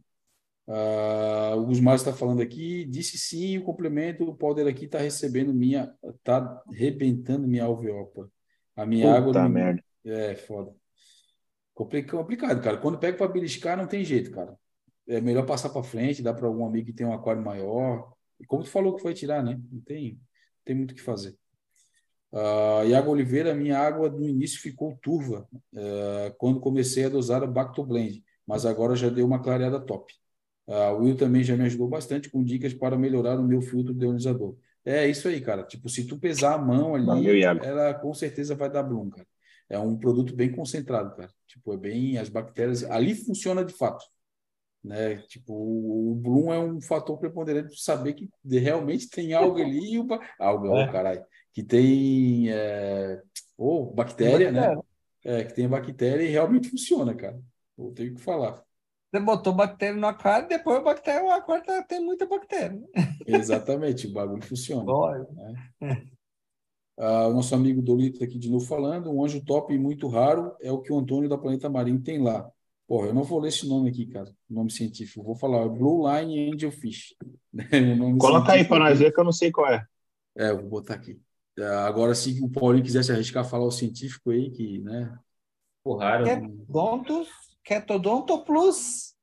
Ah, 0.68 1.54
o 1.56 1.66
Gusmar 1.66 1.96
está 1.96 2.12
falando 2.14 2.42
aqui, 2.42 2.86
disse 2.86 3.18
sim, 3.18 3.58
o 3.58 3.64
complemento, 3.64 4.24
o 4.28 4.36
Powder 4.36 4.68
aqui 4.68 4.86
está 4.86 4.98
recebendo 5.00 5.54
minha, 5.54 5.94
tá 6.24 6.62
rebentando 6.72 7.48
minha 7.48 7.64
alveola. 7.66 8.30
A 8.76 8.86
minha 8.86 9.12
água 9.14 9.28
Puta 9.28 9.44
não- 9.44 9.50
merda. 9.50 9.84
é 10.04 10.36
foda. 10.36 10.74
Complica- 11.74 12.18
Complicado, 12.18 12.62
cara. 12.62 12.78
Quando 12.78 12.98
pega 12.98 13.18
para 13.18 13.28
beliscar, 13.32 13.78
não 13.78 13.88
tem 13.88 14.04
jeito, 14.04 14.32
cara. 14.32 14.58
É 15.08 15.22
melhor 15.22 15.46
passar 15.46 15.70
para 15.70 15.84
frente, 15.84 16.22
dar 16.24 16.34
para 16.34 16.48
algum 16.48 16.66
amigo 16.66 16.88
que 16.88 16.94
tem 16.94 17.06
um 17.06 17.14
aquário 17.14 17.44
maior. 17.44 18.12
E 18.40 18.46
como 18.46 18.64
tu 18.64 18.70
falou 18.70 18.96
que 18.96 19.02
foi 19.02 19.14
tirar, 19.14 19.44
né? 19.44 19.60
Não 19.72 19.82
tem, 19.82 20.14
não 20.14 20.20
tem 20.66 20.76
muito 20.76 20.92
o 20.92 20.96
que 20.96 21.02
fazer. 21.02 21.36
Ah, 22.34 22.84
Iago 22.86 23.12
Oliveira, 23.12 23.54
minha 23.54 23.78
água 23.78 24.10
no 24.10 24.28
início 24.28 24.60
ficou 24.60 24.98
turva 25.02 25.48
eh, 25.76 26.34
quando 26.38 26.60
comecei 26.60 27.06
a 27.06 27.10
dosar 27.10 27.44
a 27.44 27.48
Bactoblend, 27.48 28.24
mas 28.48 28.66
agora 28.66 28.96
já 28.96 29.10
deu 29.10 29.26
uma 29.26 29.42
clareada 29.42 29.80
top. 29.80 30.14
Ah, 30.68 30.92
o 30.92 31.04
Will 31.04 31.16
também 31.16 31.44
já 31.44 31.56
me 31.56 31.64
ajudou 31.66 31.88
bastante 31.88 32.30
com 32.30 32.44
dicas 32.44 32.74
para 32.74 32.98
melhorar 32.98 33.40
o 33.40 33.44
meu 33.44 33.62
filtro 33.62 33.94
deionizador. 33.94 34.56
É 34.84 35.08
isso 35.08 35.28
aí, 35.28 35.42
cara. 35.42 35.64
Tipo, 35.64 35.90
se 35.90 36.06
tu 36.06 36.18
pesar 36.20 36.56
a 36.56 36.58
mão 36.58 36.96
ali, 36.96 37.06
Valeu, 37.06 37.64
ela 37.64 37.94
com 37.94 38.14
certeza 38.14 38.56
vai 38.56 38.70
dar 38.70 38.84
bloom, 38.84 39.10
cara. 39.10 39.28
É 39.70 39.80
um 39.80 39.98
produto 39.98 40.36
bem 40.36 40.52
concentrado, 40.52 41.16
cara. 41.16 41.32
Tipo, 41.48 41.74
é 41.74 41.78
bem 41.78 42.18
as 42.18 42.30
bactérias 42.30 42.84
ali 42.84 43.16
funciona 43.16 43.64
de 43.66 43.74
fato, 43.74 44.06
né? 44.84 45.18
Tipo, 45.28 45.54
o 45.54 46.16
bloom 46.16 46.54
é 46.54 46.60
um 46.60 46.80
fator 46.80 47.18
preponderante 47.18 47.74
de 47.76 47.82
saber 47.82 48.14
que 48.14 48.30
realmente 48.44 49.10
tem 49.10 49.34
algo 49.34 49.58
ali 49.60 50.02
ba- 50.04 50.20
algo, 50.40 50.68
É. 50.68 50.88
oh, 50.88 50.92
caralho, 50.92 51.24
que 51.52 51.64
tem 51.64 52.52
é, 52.52 53.22
ou 53.58 53.92
bactéria, 53.92 54.52
né? 54.52 54.76
É, 55.24 55.44
que 55.44 55.54
tem 55.56 55.68
bactéria 55.68 56.24
e 56.24 56.28
realmente 56.28 56.70
funciona, 56.70 57.16
cara. 57.16 57.42
Eu 57.76 57.92
tenho 57.92 58.14
que 58.14 58.22
falar. 58.22 58.64
Você 59.16 59.20
botou 59.22 59.54
bactéria 59.54 59.96
no 59.96 60.08
aquário, 60.08 60.50
depois 60.50 60.78
a 60.78 60.82
bactéria, 60.82 61.24
o 61.24 61.32
aquário 61.32 61.64
tá- 61.64 61.82
tem 61.84 62.04
muita 62.04 62.26
bactéria. 62.26 62.78
Exatamente, 63.26 64.08
o 64.08 64.12
bagulho 64.12 64.44
funciona. 64.44 64.92
Olha, 64.92 65.26
Ah, 66.98 67.28
o 67.28 67.34
nosso 67.34 67.56
amigo 67.56 67.82
Dolito 67.82 68.22
aqui 68.22 68.38
de 68.38 68.50
novo 68.50 68.66
falando, 68.66 69.10
um 69.10 69.24
anjo 69.24 69.44
top 69.44 69.74
e 69.74 69.78
muito 69.78 70.08
raro 70.10 70.54
é 70.62 70.70
o 70.72 70.82
que 70.82 70.92
o 70.92 70.98
Antônio 70.98 71.30
da 71.30 71.38
Planeta 71.38 71.70
Marinho 71.70 72.02
tem 72.02 72.22
lá. 72.22 72.50
Porra, 72.88 73.08
eu 73.08 73.14
não 73.14 73.24
vou 73.24 73.40
ler 73.40 73.50
esse 73.50 73.68
nome 73.68 73.90
aqui, 73.90 74.06
cara, 74.06 74.30
nome 74.50 74.70
científico. 74.70 75.24
Vou 75.24 75.36
falar 75.36 75.68
Blue 75.70 76.06
Line 76.10 76.54
Angelfish. 76.54 77.16
O 77.54 77.96
nome 77.96 78.20
Coloca 78.20 78.52
aí 78.52 78.66
para 78.66 78.80
nós 78.80 79.00
ver 79.00 79.14
que 79.14 79.20
eu 79.20 79.24
não 79.24 79.32
sei 79.32 79.50
qual 79.50 79.72
é. 79.72 79.86
É, 80.36 80.50
eu 80.50 80.58
vou 80.60 80.70
botar 80.70 80.96
aqui. 80.96 81.18
Ah, 81.58 81.86
Agora, 81.88 82.14
se 82.14 82.38
o 82.42 82.50
Paulinho 82.50 82.84
quiser 82.84 83.04
se 83.04 83.14
arriscar 83.14 83.46
a 83.46 83.48
falar 83.48 83.66
o 83.66 83.72
científico 83.72 84.30
aí, 84.30 84.52
que, 84.52 84.80
né? 84.80 85.18
Pô, 85.84 85.96
raro. 85.98 86.26
Ketodontos, 87.66 87.66
Ketodontoplus 87.66 89.16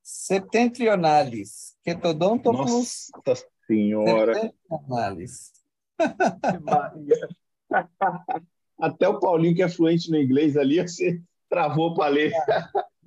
septentrionalis. 0.00 1.76
Ketodontoplus 1.82 3.10
Nossa 3.26 3.44
senhora. 3.66 4.34
septentrionalis. 4.34 5.52
Até 8.78 9.08
o 9.08 9.18
Paulinho, 9.18 9.56
que 9.56 9.62
é 9.64 9.68
fluente 9.68 10.08
no 10.10 10.16
inglês 10.16 10.56
ali, 10.56 10.78
você 10.86 11.20
travou 11.48 11.92
para 11.94 12.08
ler. 12.08 12.32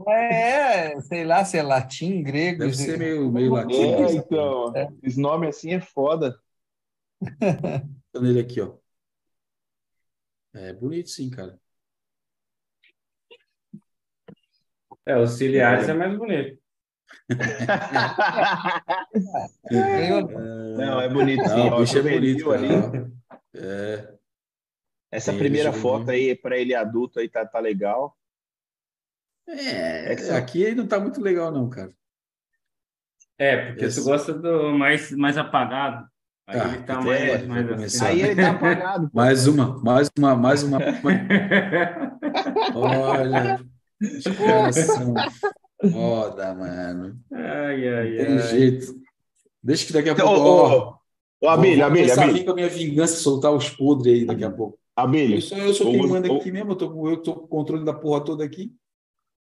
É, 0.10 0.99
sei 1.02 1.24
lá 1.24 1.45
se 1.45 1.57
é 1.57 1.64
latim, 1.64 2.22
grego. 2.22 2.60
Deve 2.60 2.76
se- 2.76 2.84
ser 2.86 2.99
meio, 2.99 3.32
meio 3.32 3.53
latino. 3.53 3.82
É, 3.82 4.03
essa 4.03 4.15
então. 4.15 4.74
Esse 5.02 5.22
nome 5.22 5.48
assim 5.48 5.74
é 5.74 5.80
foda. 5.80 6.38
Tô 8.11 8.19
nele 8.19 8.41
aqui, 8.41 8.60
ó. 8.60 8.76
É 10.53 10.74
bonito, 10.74 11.10
sim, 11.10 11.30
cara. 11.30 11.57
É, 15.07 15.17
os 15.17 15.31
ciliares 15.38 15.88
é 15.88 15.93
mais 15.93 16.17
bonito. 16.17 16.59
Não, 20.77 21.01
é 21.01 21.09
bonito 21.09 21.47
sim. 21.47 21.55
Não, 21.55 21.77
o 21.77 21.79
bicho 21.79 21.97
é 21.97 22.01
bonito, 22.01 22.51
ali. 22.51 22.67
É, 23.55 24.13
Essa 25.11 25.31
Tem 25.31 25.39
primeira 25.39 25.71
foto 25.71 26.11
aí 26.11 26.35
para 26.35 26.57
ele 26.57 26.75
adulto 26.75 27.19
aí 27.19 27.29
tá, 27.29 27.45
tá 27.45 27.59
legal. 27.59 28.15
é, 29.47 30.13
É 30.13 30.35
aqui 30.35 30.61
ele 30.61 30.75
não 30.75 30.88
tá 30.88 30.99
muito 30.99 31.21
legal, 31.21 31.51
não, 31.51 31.69
cara. 31.69 31.91
É, 33.39 33.67
porque 33.67 33.85
Esse- 33.85 34.01
tu 34.01 34.05
gosta 34.05 34.34
do 34.34 34.77
mais, 34.77 35.11
mais 35.11 35.38
apagado. 35.38 36.07
Aí 36.47 36.59
Ah, 36.59 36.67
ele 36.73 36.84
tá 36.84 36.93
é, 36.93 37.01
mais, 37.01 37.47
vai 37.47 37.63
mais 37.63 37.84
assim. 37.84 38.05
Aí 38.05 38.21
ele 38.21 38.41
tá 38.41 38.51
apagado. 38.51 39.09
Mais 39.13 39.47
uma, 39.47 39.84
mais 39.84 40.09
uma, 40.17 40.35
mais 40.35 40.63
uma. 40.63 40.79
Olha. 42.75 43.59
Foda, 45.91 46.53
mano. 46.56 47.19
ai, 47.32 47.88
ai, 47.88 48.18
Tem 48.18 48.28
ai. 48.28 48.40
jeito. 48.49 48.95
Deixa 49.61 49.86
que 49.86 49.94
daqui 49.94 50.10
a 50.10 50.14
Então, 50.14 50.28
pouco. 50.28 50.41
ô, 50.41 50.90
ô, 50.90 51.45
ô, 51.45 51.49
Abílio, 51.49 51.78
vou 51.78 51.86
Abílio, 51.86 52.06
começar 52.07 52.22
a 52.22 52.24
Abílio, 52.26 52.40
vir 52.40 52.45
com 52.45 52.52
a 52.52 52.56
minha 52.56 52.69
vingança 52.69 53.14
e 53.15 53.18
soltar 53.18 53.52
os 53.53 53.69
podres 53.69 54.14
aí 54.14 54.26
daqui 54.26 54.44
a 54.44 54.52
pouco. 54.52 54.80
Abílio, 54.95 55.38
Eu 55.38 55.41
sou, 55.41 55.57
eu 55.57 55.74
sou 55.74 55.88
o 55.88 55.91
quem 55.91 56.02
Gus- 56.02 56.10
manda 56.11 56.32
o- 56.32 56.38
aqui 56.38 56.52
mesmo, 56.52 56.72
eu, 56.72 56.76
tô, 56.76 57.10
eu 57.10 57.18
tô 57.18 57.34
com 57.36 57.45
o 57.45 57.48
controle 57.48 57.86
da 57.86 57.94
porra 57.94 58.24
toda 58.24 58.44
aqui. 58.44 58.74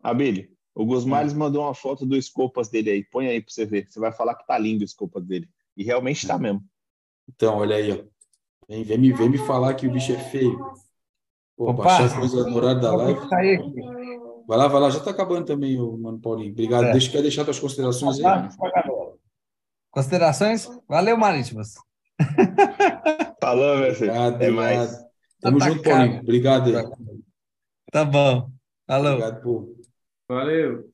Abílio. 0.01 0.49
O 0.73 0.85
Gusmares 0.85 1.33
mandou 1.33 1.63
uma 1.63 1.73
foto 1.73 2.05
do 2.05 2.15
escopas 2.15 2.69
dele 2.69 2.89
aí. 2.91 3.03
Põe 3.03 3.27
aí 3.27 3.41
pra 3.41 3.51
você 3.51 3.65
ver. 3.65 3.87
Você 3.89 3.99
vai 3.99 4.13
falar 4.13 4.35
que 4.35 4.47
tá 4.47 4.57
lindo 4.57 4.81
o 4.83 4.85
escopas 4.85 5.25
dele. 5.25 5.49
E 5.75 5.83
realmente 5.83 6.25
tá 6.25 6.37
mesmo. 6.39 6.63
Então, 7.27 7.57
olha 7.57 7.75
aí, 7.75 7.91
ó. 7.91 7.97
Vem, 8.69 8.83
vem, 8.85 8.97
me, 8.97 9.11
vem 9.11 9.29
me 9.29 9.37
falar 9.39 9.73
que 9.73 9.85
o 9.85 9.91
bicho 9.91 10.13
é 10.13 10.17
feio. 10.17 10.57
Pô, 11.57 11.71
Opa, 11.71 11.83
baixar 11.83 12.17
coisa 12.17 12.49
no 12.49 12.55
horário 12.55 12.79
da 12.79 12.87
eu 12.87 12.95
live. 12.97 13.19
vou 13.19 13.27
sair 13.27 13.55
aqui. 13.59 13.81
Vai 14.51 14.57
lá, 14.57 14.67
vai 14.67 14.81
lá. 14.81 14.89
Já 14.89 14.97
está 14.97 15.11
acabando 15.11 15.45
também, 15.45 15.79
o 15.79 15.97
Mano 15.97 16.19
Paulinho. 16.19 16.51
Obrigado. 16.51 16.83
É. 16.83 16.91
Deixa, 16.91 17.09
quer 17.09 17.21
deixar 17.21 17.45
tuas 17.45 17.57
considerações 17.57 18.17
aí? 18.17 18.23
Tá, 18.23 18.49
Considerações? 19.89 20.67
Valeu, 20.89 21.15
Marítimas. 21.15 21.75
Falou, 23.39 23.77
meu 23.77 23.95
filho. 23.95 24.11
Obrigado, 24.11 24.35
Até 24.35 24.51
mais. 24.51 24.89
obrigado. 24.91 25.11
Tamo 25.39 25.57
Tá 25.57 25.69
junto. 25.69 25.83
Paulinho. 25.83 26.19
Obrigado 26.19 26.77
aí. 26.77 26.85
Tá 27.93 28.03
bom. 28.03 28.51
Falou. 28.85 29.11
Obrigado, 29.13 29.41
pô. 29.41 29.75
Valeu. 30.27 30.91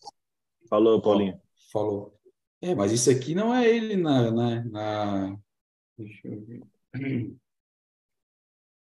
Falou, 0.69 1.01
Paulinho. 1.01 1.41
Falou. 1.73 2.15
É, 2.61 2.75
mas 2.75 2.91
isso 2.91 3.09
aqui 3.09 3.33
não 3.33 3.55
é 3.55 3.67
ele 3.67 3.95
na, 3.97 4.29
na, 4.29 4.63
na- 4.65 5.37
Deixa 5.97 6.27
eu 6.27 6.45
ver. 6.45 7.35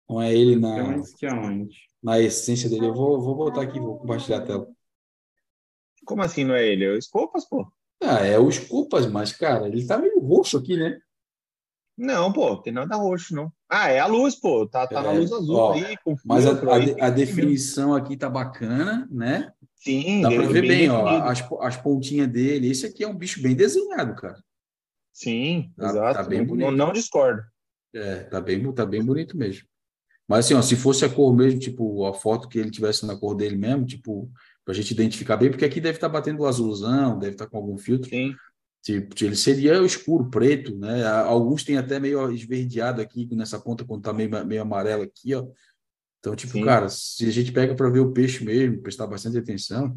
não 0.08 0.20
é 0.20 0.34
ele 0.34 0.56
na, 0.56 0.82
mais 0.88 1.14
que 1.14 1.24
aonde? 1.24 1.88
Na 2.06 2.20
essência 2.20 2.70
dele. 2.70 2.86
Eu 2.86 2.94
vou, 2.94 3.20
vou 3.20 3.34
botar 3.34 3.62
aqui, 3.62 3.80
vou 3.80 3.98
compartilhar 3.98 4.38
a 4.38 4.42
tela. 4.42 4.68
Como 6.04 6.22
assim 6.22 6.44
não 6.44 6.54
é 6.54 6.64
ele? 6.64 6.84
É 6.84 6.90
o 6.90 6.96
Escopas, 6.96 7.44
pô? 7.48 7.66
Ah, 8.00 8.24
é 8.24 8.38
os 8.38 8.60
culpas, 8.60 9.06
mas, 9.06 9.32
cara, 9.32 9.66
ele 9.66 9.84
tá 9.84 9.98
meio 9.98 10.20
roxo 10.20 10.56
aqui, 10.56 10.76
né? 10.76 11.00
Não, 11.98 12.32
pô, 12.32 12.56
tem 12.58 12.72
nada 12.72 12.94
roxo, 12.94 13.34
não. 13.34 13.50
Ah, 13.68 13.88
é 13.90 13.98
a 13.98 14.06
luz, 14.06 14.36
pô. 14.36 14.68
Tá, 14.68 14.86
tá 14.86 15.02
na 15.02 15.10
É, 15.10 15.18
luz 15.18 15.32
azul 15.32 15.56
ó, 15.56 15.72
aí, 15.72 15.96
Mas 16.24 16.46
a, 16.46 16.52
a, 16.52 16.76
aí, 16.76 16.90
a 16.92 17.10
mesmo. 17.10 17.14
definição 17.16 17.92
aqui 17.94 18.16
tá 18.16 18.30
bacana, 18.30 19.08
né? 19.10 19.50
Sim, 19.74 20.22
Dá 20.22 20.30
é 20.30 20.38
ver 20.46 20.62
bem, 20.68 20.90
ó, 20.90 21.08
definido. 21.08 21.28
as, 21.28 21.42
as 21.60 21.76
pontinhas 21.76 22.28
dele. 22.28 22.70
Esse 22.70 22.86
aqui 22.86 23.02
é 23.02 23.08
um 23.08 23.16
bicho 23.16 23.42
bem 23.42 23.56
desenhado, 23.56 24.14
cara. 24.14 24.38
Sim, 25.12 25.72
Tá- 25.76 25.88
exato. 25.88 26.14
tá 26.18 26.22
bem 26.24 26.40
não, 26.40 26.46
bonito. 26.46 26.70
não 26.72 26.92
discordo. 26.92 27.42
É, 27.94 28.24
tá 28.24 28.40
bem, 28.40 28.72
tá 28.74 28.84
bem 28.86 29.02
bonito 29.02 29.36
mesmo. 29.36 29.66
Mas 30.28 30.44
assim, 30.46 30.54
ó, 30.54 30.62
se 30.62 30.74
fosse 30.76 31.04
a 31.04 31.08
cor 31.08 31.34
mesmo, 31.34 31.60
tipo, 31.60 32.04
a 32.06 32.12
foto 32.14 32.48
que 32.48 32.58
ele 32.58 32.70
tivesse 32.70 33.06
na 33.06 33.16
cor 33.16 33.34
dele 33.34 33.56
mesmo, 33.56 33.86
tipo, 33.86 34.30
pra 34.64 34.74
gente 34.74 34.90
identificar 34.90 35.36
bem, 35.36 35.50
porque 35.50 35.64
aqui 35.64 35.80
deve 35.80 35.96
estar 35.98 36.08
batendo 36.08 36.40
o 36.40 36.46
azulzão, 36.46 37.18
deve 37.18 37.32
estar 37.32 37.46
com 37.46 37.56
algum 37.56 37.78
filtro. 37.78 38.08
Sim. 38.10 38.34
Tipo, 38.82 39.14
ele 39.24 39.36
seria 39.36 39.84
escuro, 39.84 40.30
preto, 40.30 40.76
né? 40.76 41.04
Alguns 41.06 41.64
têm 41.64 41.76
até 41.76 41.98
meio 41.98 42.30
esverdeado 42.32 43.00
aqui 43.00 43.28
nessa 43.34 43.58
ponta 43.58 43.84
quando 43.84 44.02
tá 44.02 44.12
meio, 44.12 44.30
meio 44.46 44.62
amarelo 44.62 45.02
aqui, 45.02 45.34
ó. 45.34 45.46
Então, 46.20 46.34
tipo, 46.34 46.52
Sim. 46.54 46.64
cara, 46.64 46.88
se 46.88 47.26
a 47.26 47.30
gente 47.30 47.52
pega 47.52 47.74
para 47.74 47.88
ver 47.88 48.00
o 48.00 48.12
peixe 48.12 48.44
mesmo, 48.44 48.80
prestar 48.82 49.06
bastante 49.06 49.38
atenção, 49.38 49.94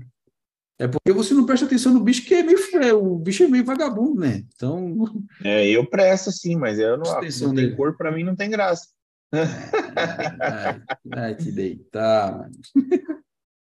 é 0.77 0.87
porque 0.87 1.11
você 1.11 1.33
não 1.33 1.45
presta 1.45 1.65
atenção 1.65 1.93
no 1.93 1.99
bicho 2.03 2.23
que 2.23 2.33
é 2.35 2.43
meio 2.43 2.57
é, 2.75 2.93
o 2.93 3.17
bicho 3.17 3.43
é 3.43 3.47
meio 3.47 3.65
vagabundo, 3.65 4.21
né? 4.21 4.43
Então, 4.55 4.95
É, 5.43 5.67
eu 5.67 5.85
presto 5.89 6.31
sim, 6.31 6.55
mas 6.55 6.77
eu 6.79 6.97
não, 6.97 7.11
atenção 7.11 7.49
não 7.49 7.55
tem 7.55 7.65
nele. 7.65 7.75
cor, 7.75 7.97
pra 7.97 8.11
mim 8.11 8.23
não 8.23 8.35
tem 8.35 8.49
graça. 8.49 8.87
ai, 10.41 10.81
ai, 11.15 11.35
te 11.35 11.51
deitar, 11.51 12.37
mano. 12.37 12.51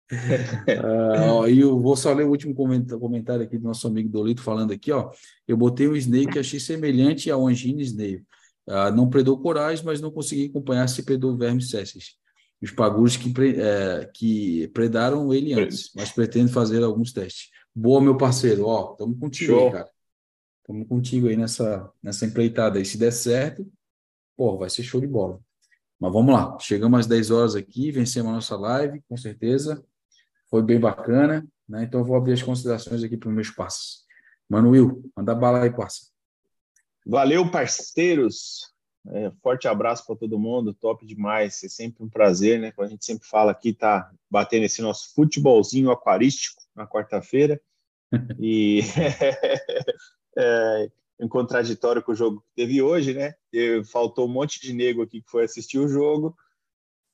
Ah, 0.10 1.34
ó, 1.34 1.48
e 1.48 1.60
eu 1.60 1.78
vou 1.82 1.98
só 1.98 2.14
ler 2.14 2.24
o 2.26 2.30
último 2.30 2.56
comentário 2.56 3.44
aqui 3.44 3.58
do 3.58 3.66
nosso 3.66 3.88
amigo 3.88 4.08
Dolito 4.10 4.42
falando 4.42 4.72
aqui, 4.72 4.90
ó. 4.92 5.12
Eu 5.46 5.58
botei 5.58 5.88
um 5.88 5.96
snake 5.96 6.28
que 6.28 6.40
achei 6.40 6.60
semelhante 6.60 7.30
ao 7.30 7.46
angina 7.46 7.82
snail. 7.82 8.24
Ah, 8.66 8.90
não 8.90 9.10
predou 9.10 9.38
corais, 9.38 9.82
mas 9.82 10.00
não 10.00 10.10
consegui 10.12 10.46
acompanhar 10.46 10.88
se 10.88 11.04
predou 11.04 11.36
vermes 11.38 11.70
césseis. 11.70 12.16
Os 12.62 12.72
pagures 12.72 13.18
que, 13.18 13.32
pre- 13.32 13.56
eh, 13.60 14.10
que 14.14 14.68
predaram 14.70 15.34
ele 15.34 15.54
antes, 15.54 15.92
mas 15.96 16.12
pretendo 16.12 16.50
fazer 16.50 16.82
alguns 16.84 17.12
testes. 17.12 17.50
Boa, 17.76 18.02
meu 18.02 18.18
parceiro, 18.18 18.66
ó, 18.66 18.94
estamos 18.94 19.20
contigo 19.20 19.52
Show. 19.54 19.66
aí, 19.68 19.72
cara. 19.74 19.90
Estamos 20.62 20.88
contigo 20.88 21.28
aí 21.28 21.38
nessa, 21.38 21.92
nessa 22.02 22.26
empreitada 22.26 22.80
aí. 22.80 22.86
Se 22.86 22.98
der 22.98 23.12
certo, 23.12 23.70
pô, 24.36 24.58
vai 24.58 24.70
ser 24.70 24.84
show 24.84 25.00
de 25.00 25.08
bola. 25.08 25.40
Mas 26.00 26.14
vamos 26.14 26.34
lá, 26.34 26.58
chegamos 26.60 27.00
às 27.00 27.08
10 27.08 27.32
horas 27.32 27.56
aqui, 27.56 27.92
vencemos 27.92 28.32
a 28.32 28.36
nossa 28.36 28.56
live, 28.56 29.02
com 29.10 29.18
certeza. 29.18 29.84
Foi 30.50 30.62
bem 30.62 30.80
bacana, 30.80 31.46
né? 31.68 31.84
Então 31.84 32.02
eu 32.02 32.06
vou 32.06 32.16
abrir 32.16 32.34
as 32.34 32.44
considerações 32.44 33.04
aqui 33.04 33.18
para 33.18 33.30
os 33.30 33.36
meus 33.36 33.50
passos. 33.50 34.06
Mano 34.50 34.70
Will, 34.70 35.12
manda 35.16 35.34
bala 35.34 35.64
aí, 35.64 35.70
parça. 35.70 36.08
Valeu, 37.06 37.50
parceiros. 37.50 38.74
É, 39.10 39.32
forte 39.42 39.68
abraço 39.68 40.06
para 40.06 40.18
todo 40.18 40.40
mundo, 40.40 40.74
top 40.74 41.06
demais. 41.06 41.64
É 41.64 41.70
sempre 41.70 42.04
um 42.04 42.10
prazer, 42.10 42.60
né? 42.60 42.72
Como 42.72 42.86
a 42.86 42.90
gente 42.90 43.06
sempre 43.06 43.28
fala 43.28 43.52
aqui, 43.52 43.74
tá 43.74 44.12
batendo 44.30 44.66
esse 44.66 44.82
nosso 44.82 45.14
futebolzinho 45.14 45.90
aquarístico 45.90 46.62
na 46.76 46.86
quarta-feira. 46.86 47.60
E 48.40 48.82
é, 50.38 50.92
em 51.20 51.28
contraditório 51.28 52.02
com 52.04 52.12
o 52.12 52.16
jogo 52.16 52.42
que 52.42 52.56
teve 52.56 52.82
hoje, 52.82 53.14
né? 53.14 53.34
E 53.52 53.84
faltou 53.92 54.26
um 54.26 54.32
monte 54.32 54.62
de 54.62 54.74
nego 54.74 55.02
aqui 55.02 55.22
que 55.22 55.30
foi 55.30 55.44
assistir 55.46 55.80
o 55.80 55.88
jogo. 55.88 56.36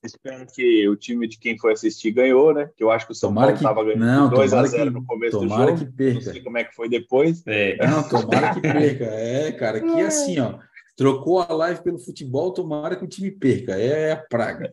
Espero 0.04 0.46
que 0.54 0.86
o 0.90 0.98
time 0.98 1.26
de 1.28 1.40
quem 1.40 1.58
foi 1.58 1.72
assistir 1.72 2.12
ganhou, 2.12 2.54
né? 2.54 2.70
Que 2.76 2.84
eu 2.84 2.92
acho 2.92 3.06
que 3.06 3.14
o 3.14 3.16
São 3.16 3.30
Tomara 3.30 3.54
Paulo 3.54 3.58
que 3.58 3.64
estava 3.64 3.84
ganhando 3.86 4.06
não, 4.06 4.30
2 4.30 4.52
a 4.52 4.56
tomara 4.58 4.68
0 4.68 4.84
que 4.92 5.00
no 5.00 5.06
começo 5.06 5.40
do 5.40 5.48
tomara 5.48 5.72
jogo. 5.72 5.78
que 5.80 5.86
Não 5.86 5.94
perca. 5.94 6.22
sei 6.34 6.42
como 6.44 6.58
é 6.58 6.64
que 6.66 6.76
foi 6.76 6.90
depois. 6.90 7.42
É. 7.48 7.78
Não, 7.88 8.04
tomara 8.10 8.54
que 8.54 8.60
perca. 8.62 9.06
É, 9.06 9.52
cara, 9.54 9.80
que 9.80 10.02
assim, 10.02 10.40
ó, 10.40 10.60
trocou 10.98 11.40
a 11.40 11.54
live 11.54 11.82
pelo 11.82 11.98
futebol, 12.00 12.52
tomara 12.52 12.98
que 12.98 13.06
o 13.06 13.08
time 13.08 13.32
perca. 13.32 13.78
É 13.78 14.12
a 14.12 14.18
praga. 14.18 14.70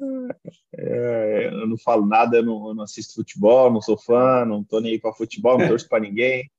É, 0.76 1.48
eu 1.52 1.66
não 1.68 1.78
falo 1.78 2.04
nada, 2.04 2.38
eu 2.38 2.42
não, 2.42 2.68
eu 2.68 2.74
não 2.74 2.82
assisto 2.82 3.14
futebol, 3.14 3.72
não 3.72 3.80
sou 3.80 3.96
fã, 3.96 4.44
não 4.44 4.64
tô 4.64 4.80
nem 4.80 4.92
aí 4.92 4.98
para 4.98 5.12
futebol, 5.12 5.56
não 5.58 5.68
torço 5.68 5.88
para 5.88 6.00
ninguém. 6.02 6.50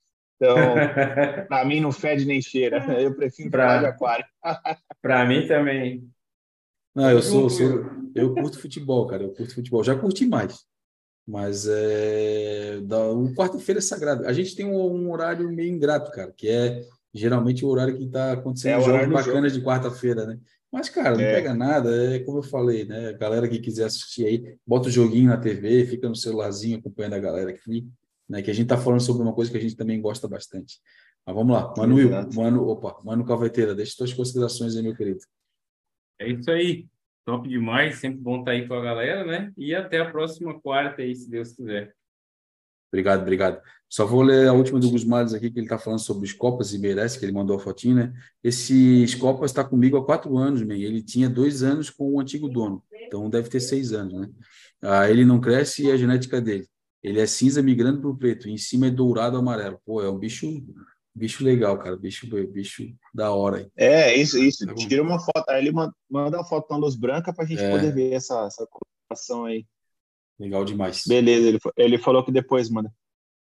Então, 0.42 0.56
para 1.48 1.66
mim 1.66 1.80
não 1.80 1.92
fede 1.92 2.26
nem 2.26 2.42
cheira. 2.42 2.84
Eu 3.00 3.14
prefiro 3.16 3.52
Pra- 3.52 3.68
falar 3.68 3.80
de 3.80 3.86
aquário. 3.86 4.26
Pra 5.02 5.26
mim 5.26 5.48
também. 5.48 6.10
Não, 6.96 7.10
eu 7.10 7.22
sou, 7.22 7.50
sou, 7.50 7.86
eu 8.16 8.34
curto 8.34 8.60
futebol, 8.60 9.06
cara. 9.08 9.24
Eu 9.24 9.34
curto 9.34 9.54
futebol. 9.54 9.84
Já 9.84 9.96
curti 9.96 10.26
mais. 10.26 10.66
Mas 11.28 11.68
é, 11.68 12.82
da, 12.82 13.08
o 13.12 13.34
quarta-feira 13.36 13.80
é 13.80 13.82
sagrado. 13.82 14.26
A 14.26 14.34
gente 14.34 14.56
tem 14.56 14.66
um, 14.66 14.76
um 14.76 15.12
horário 15.12 15.50
meio 15.52 15.72
ingrato, 15.72 16.12
cara, 16.12 16.32
que 16.36 16.50
é 16.50 16.82
geralmente 17.14 17.64
o 17.64 17.68
horário 17.70 17.96
que 17.96 18.06
está 18.06 18.34
acontecendo 18.34 18.74
É 18.74 18.78
o 18.78 18.82
jogos 18.82 19.08
bacanas 19.08 19.54
de 19.54 19.62
quarta-feira, 19.62 20.26
né? 20.26 20.40
Mas, 20.72 20.90
cara, 20.90 21.12
não 21.16 21.22
É. 21.22 21.36
pega 21.36 21.54
nada, 21.54 22.16
é 22.16 22.20
como 22.20 22.40
eu 22.40 22.44
falei, 22.44 22.86
né? 22.86 23.10
A 23.10 23.14
galera 23.14 23.48
que 23.48 23.60
quiser 23.60 23.86
assistir 23.86 24.26
aí, 24.26 24.56
bota 24.66 24.88
o 24.88 24.92
joguinho 24.92 25.30
na 25.30 25.38
TV, 25.38 25.86
fica 25.86 26.08
no 26.10 26.16
celularzinho 26.16 26.80
acompanhando 26.80 27.14
a 27.14 27.20
galera 27.20 27.52
aqui, 27.52 27.88
né? 28.32 28.42
Que 28.42 28.50
a 28.50 28.54
gente 28.54 28.68
tá 28.68 28.78
falando 28.78 29.02
sobre 29.02 29.22
uma 29.22 29.34
coisa 29.34 29.52
que 29.52 29.58
a 29.58 29.62
gente 29.62 29.76
também 29.76 30.02
gosta 30.02 30.26
bastante. 30.26 30.80
Mas 31.26 31.36
vamos 31.36 31.54
lá, 31.54 31.74
Mano 31.78 32.00
Exato. 32.00 32.36
Mano, 32.36 32.66
opa, 32.66 33.02
Mano 33.04 33.26
Calveteira, 33.26 33.76
deixa 33.76 33.92
suas 33.92 34.14
considerações 34.14 34.76
aí, 34.76 34.82
meu 34.82 34.96
querido. 34.96 35.20
É 36.18 36.30
isso 36.30 36.50
aí. 36.50 36.88
Top 37.26 37.48
demais. 37.48 38.00
Sempre 38.00 38.22
bom 38.22 38.40
estar 38.40 38.52
aí 38.52 38.66
com 38.66 38.74
a 38.74 38.82
galera, 38.82 39.26
né? 39.26 39.52
E 39.58 39.76
até 39.76 40.00
a 40.00 40.10
próxima 40.10 40.58
quarta 40.60 41.02
aí, 41.02 41.14
se 41.14 41.30
Deus 41.30 41.52
quiser. 41.52 41.94
Obrigado, 42.92 43.22
obrigado. 43.22 43.62
Só 43.90 44.06
vou 44.06 44.22
ler 44.22 44.48
a 44.48 44.54
última 44.54 44.80
do 44.80 44.90
Gusmales 44.90 45.34
aqui, 45.34 45.52
que 45.52 45.60
ele 45.60 45.66
está 45.66 45.78
falando 45.78 46.00
sobre 46.00 46.26
os 46.26 46.34
Copas 46.34 46.74
e 46.74 46.80
merece, 46.80 47.20
que 47.20 47.26
ele 47.26 47.34
mandou 47.34 47.58
a 47.58 47.60
fotinha, 47.60 47.96
né? 47.96 48.14
Esse 48.42 49.06
Copas 49.20 49.52
está 49.52 49.64
comigo 49.64 49.98
há 49.98 50.06
quatro 50.06 50.38
anos, 50.38 50.62
man. 50.64 50.76
Ele 50.76 51.02
tinha 51.02 51.30
dois 51.30 51.64
anos 51.64 51.90
com 51.90 52.14
o 52.14 52.20
antigo 52.20 52.48
dono, 52.48 52.82
então 52.94 53.30
deve 53.30 53.50
ter 53.50 53.60
seis 53.60 53.92
anos, 53.92 54.14
né? 54.14 54.30
Ah, 54.82 55.10
ele 55.10 55.26
não 55.26 55.40
cresce 55.40 55.84
e 55.84 55.90
é 55.90 55.94
a 55.94 55.98
genética 55.98 56.42
dele. 56.42 56.68
Ele 57.04 57.20
é 57.20 57.26
cinza 57.26 57.62
migrando 57.62 58.00
para 58.02 58.10
o 58.10 58.18
preto, 58.18 58.48
e 58.48 58.52
em 58.52 58.58
cima 58.58 58.88
é 58.88 58.92
dourado 58.92 59.38
amarelo. 59.38 59.80
Pô, 59.86 60.02
é 60.02 60.10
um 60.10 60.18
bicho, 60.20 60.46
bicho 61.16 61.44
legal, 61.44 61.78
cara. 61.80 61.98
Bicho, 61.98 62.28
bicho 62.48 62.84
da 63.14 63.32
hora. 63.32 63.58
aí. 63.58 63.68
É, 63.76 64.16
isso, 64.16 64.38
isso. 64.38 64.66
Tá. 64.66 64.76
Tira 64.76 65.02
uma 65.02 65.20
foto. 65.20 65.50
Aí 65.50 65.62
ele 65.66 65.72
manda, 65.72 65.94
uma 66.38 66.46
foto 66.46 66.70
na 66.70 66.78
luz 66.78 66.96
branca 66.96 67.34
para 67.34 67.44
a 67.44 67.48
gente 67.48 67.62
É. 67.62 67.72
poder 67.72 67.94
ver 67.94 68.14
essa, 68.14 68.46
essa 68.46 68.68
coloração 68.68 69.46
aí. 69.46 69.66
Legal 70.40 70.64
demais. 70.66 71.04
Beleza, 71.08 71.48
ele, 71.48 71.60
ele 71.78 71.98
falou 71.98 72.24
que 72.24 72.32
depois 72.32 72.70
manda. 72.70 72.92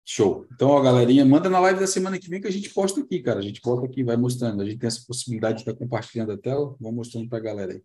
Show. 0.05 0.47
Então, 0.53 0.69
ó, 0.71 0.81
galerinha, 0.81 1.25
manda 1.25 1.49
na 1.49 1.61
live 1.61 1.79
da 1.79 1.87
semana 1.87 2.19
que 2.19 2.29
vem 2.29 2.41
que 2.41 2.49
a 2.49 2.53
gente 2.53 2.71
posta 2.71 3.01
aqui, 3.01 3.21
cara. 3.21 3.39
A 3.39 3.43
gente 3.43 3.61
bota 3.61 3.87
aqui, 3.87 4.03
vai 4.03 4.17
mostrando. 4.17 4.61
A 4.61 4.65
gente 4.65 4.79
tem 4.79 4.89
essa 4.89 5.05
possibilidade 5.07 5.59
de 5.59 5.61
estar 5.63 5.75
compartilhando 5.75 6.33
a 6.33 6.39
tela, 6.39 6.75
vamos 6.81 6.97
mostrando 6.97 7.29
para 7.29 7.39
a 7.39 7.43
galera 7.43 7.73
aí. 7.75 7.83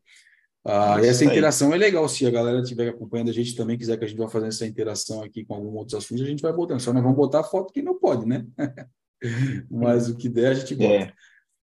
Ah, 0.67 0.97
Isso 0.99 1.09
essa 1.09 1.25
interação 1.25 1.71
é 1.73 1.77
legal. 1.77 2.09
Se 2.09 2.25
a 2.25 2.31
galera 2.31 2.59
estiver 2.59 2.89
acompanhando 2.89 3.29
a 3.29 3.33
gente 3.33 3.55
também, 3.55 3.77
quiser 3.77 3.97
que 3.97 4.05
a 4.05 4.07
gente 4.07 4.17
vá 4.17 4.27
fazer 4.27 4.47
essa 4.47 4.65
interação 4.65 5.21
aqui 5.21 5.45
com 5.45 5.53
alguns 5.53 5.75
outros 5.75 5.93
assuntos, 5.93 6.23
a 6.23 6.27
gente 6.27 6.41
vai 6.41 6.51
botando. 6.51 6.79
Só 6.79 6.91
não 6.91 7.03
vamos 7.03 7.15
botar 7.15 7.43
foto 7.43 7.71
que 7.71 7.83
não 7.83 7.99
pode, 7.99 8.25
né? 8.25 8.45
Mas 9.69 10.09
o 10.09 10.17
que 10.17 10.27
der, 10.27 10.47
a 10.47 10.53
gente 10.55 10.73
bota. 10.73 10.93
É. 10.93 11.13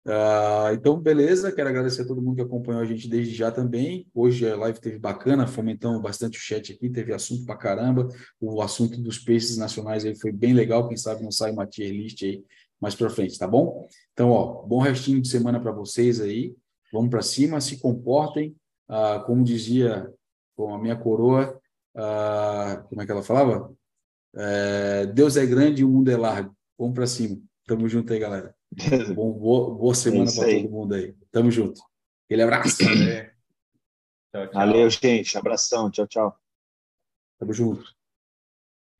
Ah, 0.05 0.71
então, 0.73 0.99
beleza. 0.99 1.53
Quero 1.53 1.69
agradecer 1.69 2.01
a 2.01 2.05
todo 2.05 2.21
mundo 2.21 2.35
que 2.35 2.41
acompanhou 2.41 2.81
a 2.81 2.85
gente 2.85 3.07
desde 3.07 3.33
já 3.33 3.49
também. 3.49 4.05
Hoje 4.13 4.49
a 4.49 4.57
live 4.57 4.79
teve 4.81 4.99
bacana, 4.99 5.47
fomentamos 5.47 6.01
bastante 6.01 6.37
o 6.37 6.41
chat 6.41 6.73
aqui, 6.73 6.89
teve 6.89 7.13
assunto 7.13 7.45
pra 7.45 7.55
caramba. 7.55 8.09
O 8.41 8.61
assunto 8.61 8.99
dos 8.99 9.17
peixes 9.17 9.57
nacionais 9.57 10.03
aí 10.03 10.15
foi 10.15 10.33
bem 10.33 10.53
legal. 10.53 10.87
Quem 10.89 10.97
sabe 10.97 11.23
não 11.23 11.31
sai 11.31 11.51
uma 11.51 11.65
tier 11.65 11.91
list 11.91 12.23
aí 12.23 12.43
mais 12.81 12.93
para 12.93 13.09
frente, 13.09 13.37
tá 13.37 13.47
bom? 13.47 13.87
Então, 14.11 14.31
ó, 14.31 14.63
bom 14.63 14.79
restinho 14.79 15.21
de 15.21 15.29
semana 15.29 15.61
para 15.61 15.71
vocês 15.71 16.19
aí. 16.19 16.53
Vamos 16.91 17.09
para 17.09 17.21
cima, 17.21 17.61
se 17.61 17.77
comportem. 17.79 18.53
Ah, 18.93 19.23
como 19.25 19.41
dizia 19.41 20.13
com 20.53 20.75
a 20.75 20.77
minha 20.77 20.97
coroa, 20.97 21.57
ah, 21.95 22.85
como 22.89 23.01
é 23.01 23.05
que 23.05 23.11
ela 23.11 23.23
falava? 23.23 23.73
É, 24.35 25.05
Deus 25.07 25.37
é 25.37 25.45
grande 25.45 25.81
e 25.81 25.85
o 25.85 25.89
mundo 25.89 26.11
é 26.11 26.17
largo. 26.17 26.53
Vamos 26.77 26.93
para 26.93 27.07
cima. 27.07 27.41
Tamo 27.65 27.87
junto 27.87 28.11
aí, 28.11 28.19
galera. 28.19 28.53
Bom, 29.15 29.31
boa, 29.31 29.73
boa 29.75 29.95
semana 29.95 30.29
para 30.33 30.45
todo 30.45 30.69
mundo 30.69 30.93
aí. 30.93 31.15
Tamo 31.31 31.49
junto. 31.49 31.81
Aquele 32.25 32.43
abraço. 32.43 32.83
É. 32.83 33.33
Tchau, 34.31 34.47
tchau. 34.47 34.53
Valeu, 34.53 34.89
gente. 34.89 35.37
Abração. 35.37 35.89
Tchau, 35.89 36.07
tchau. 36.07 36.37
Tamo 37.39 37.53
junto. 37.53 37.95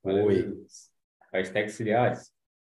Valeu. 0.04 0.26
Oi. 0.26 0.66
Hashtag 1.34 1.70
Ciliares. 1.70 2.31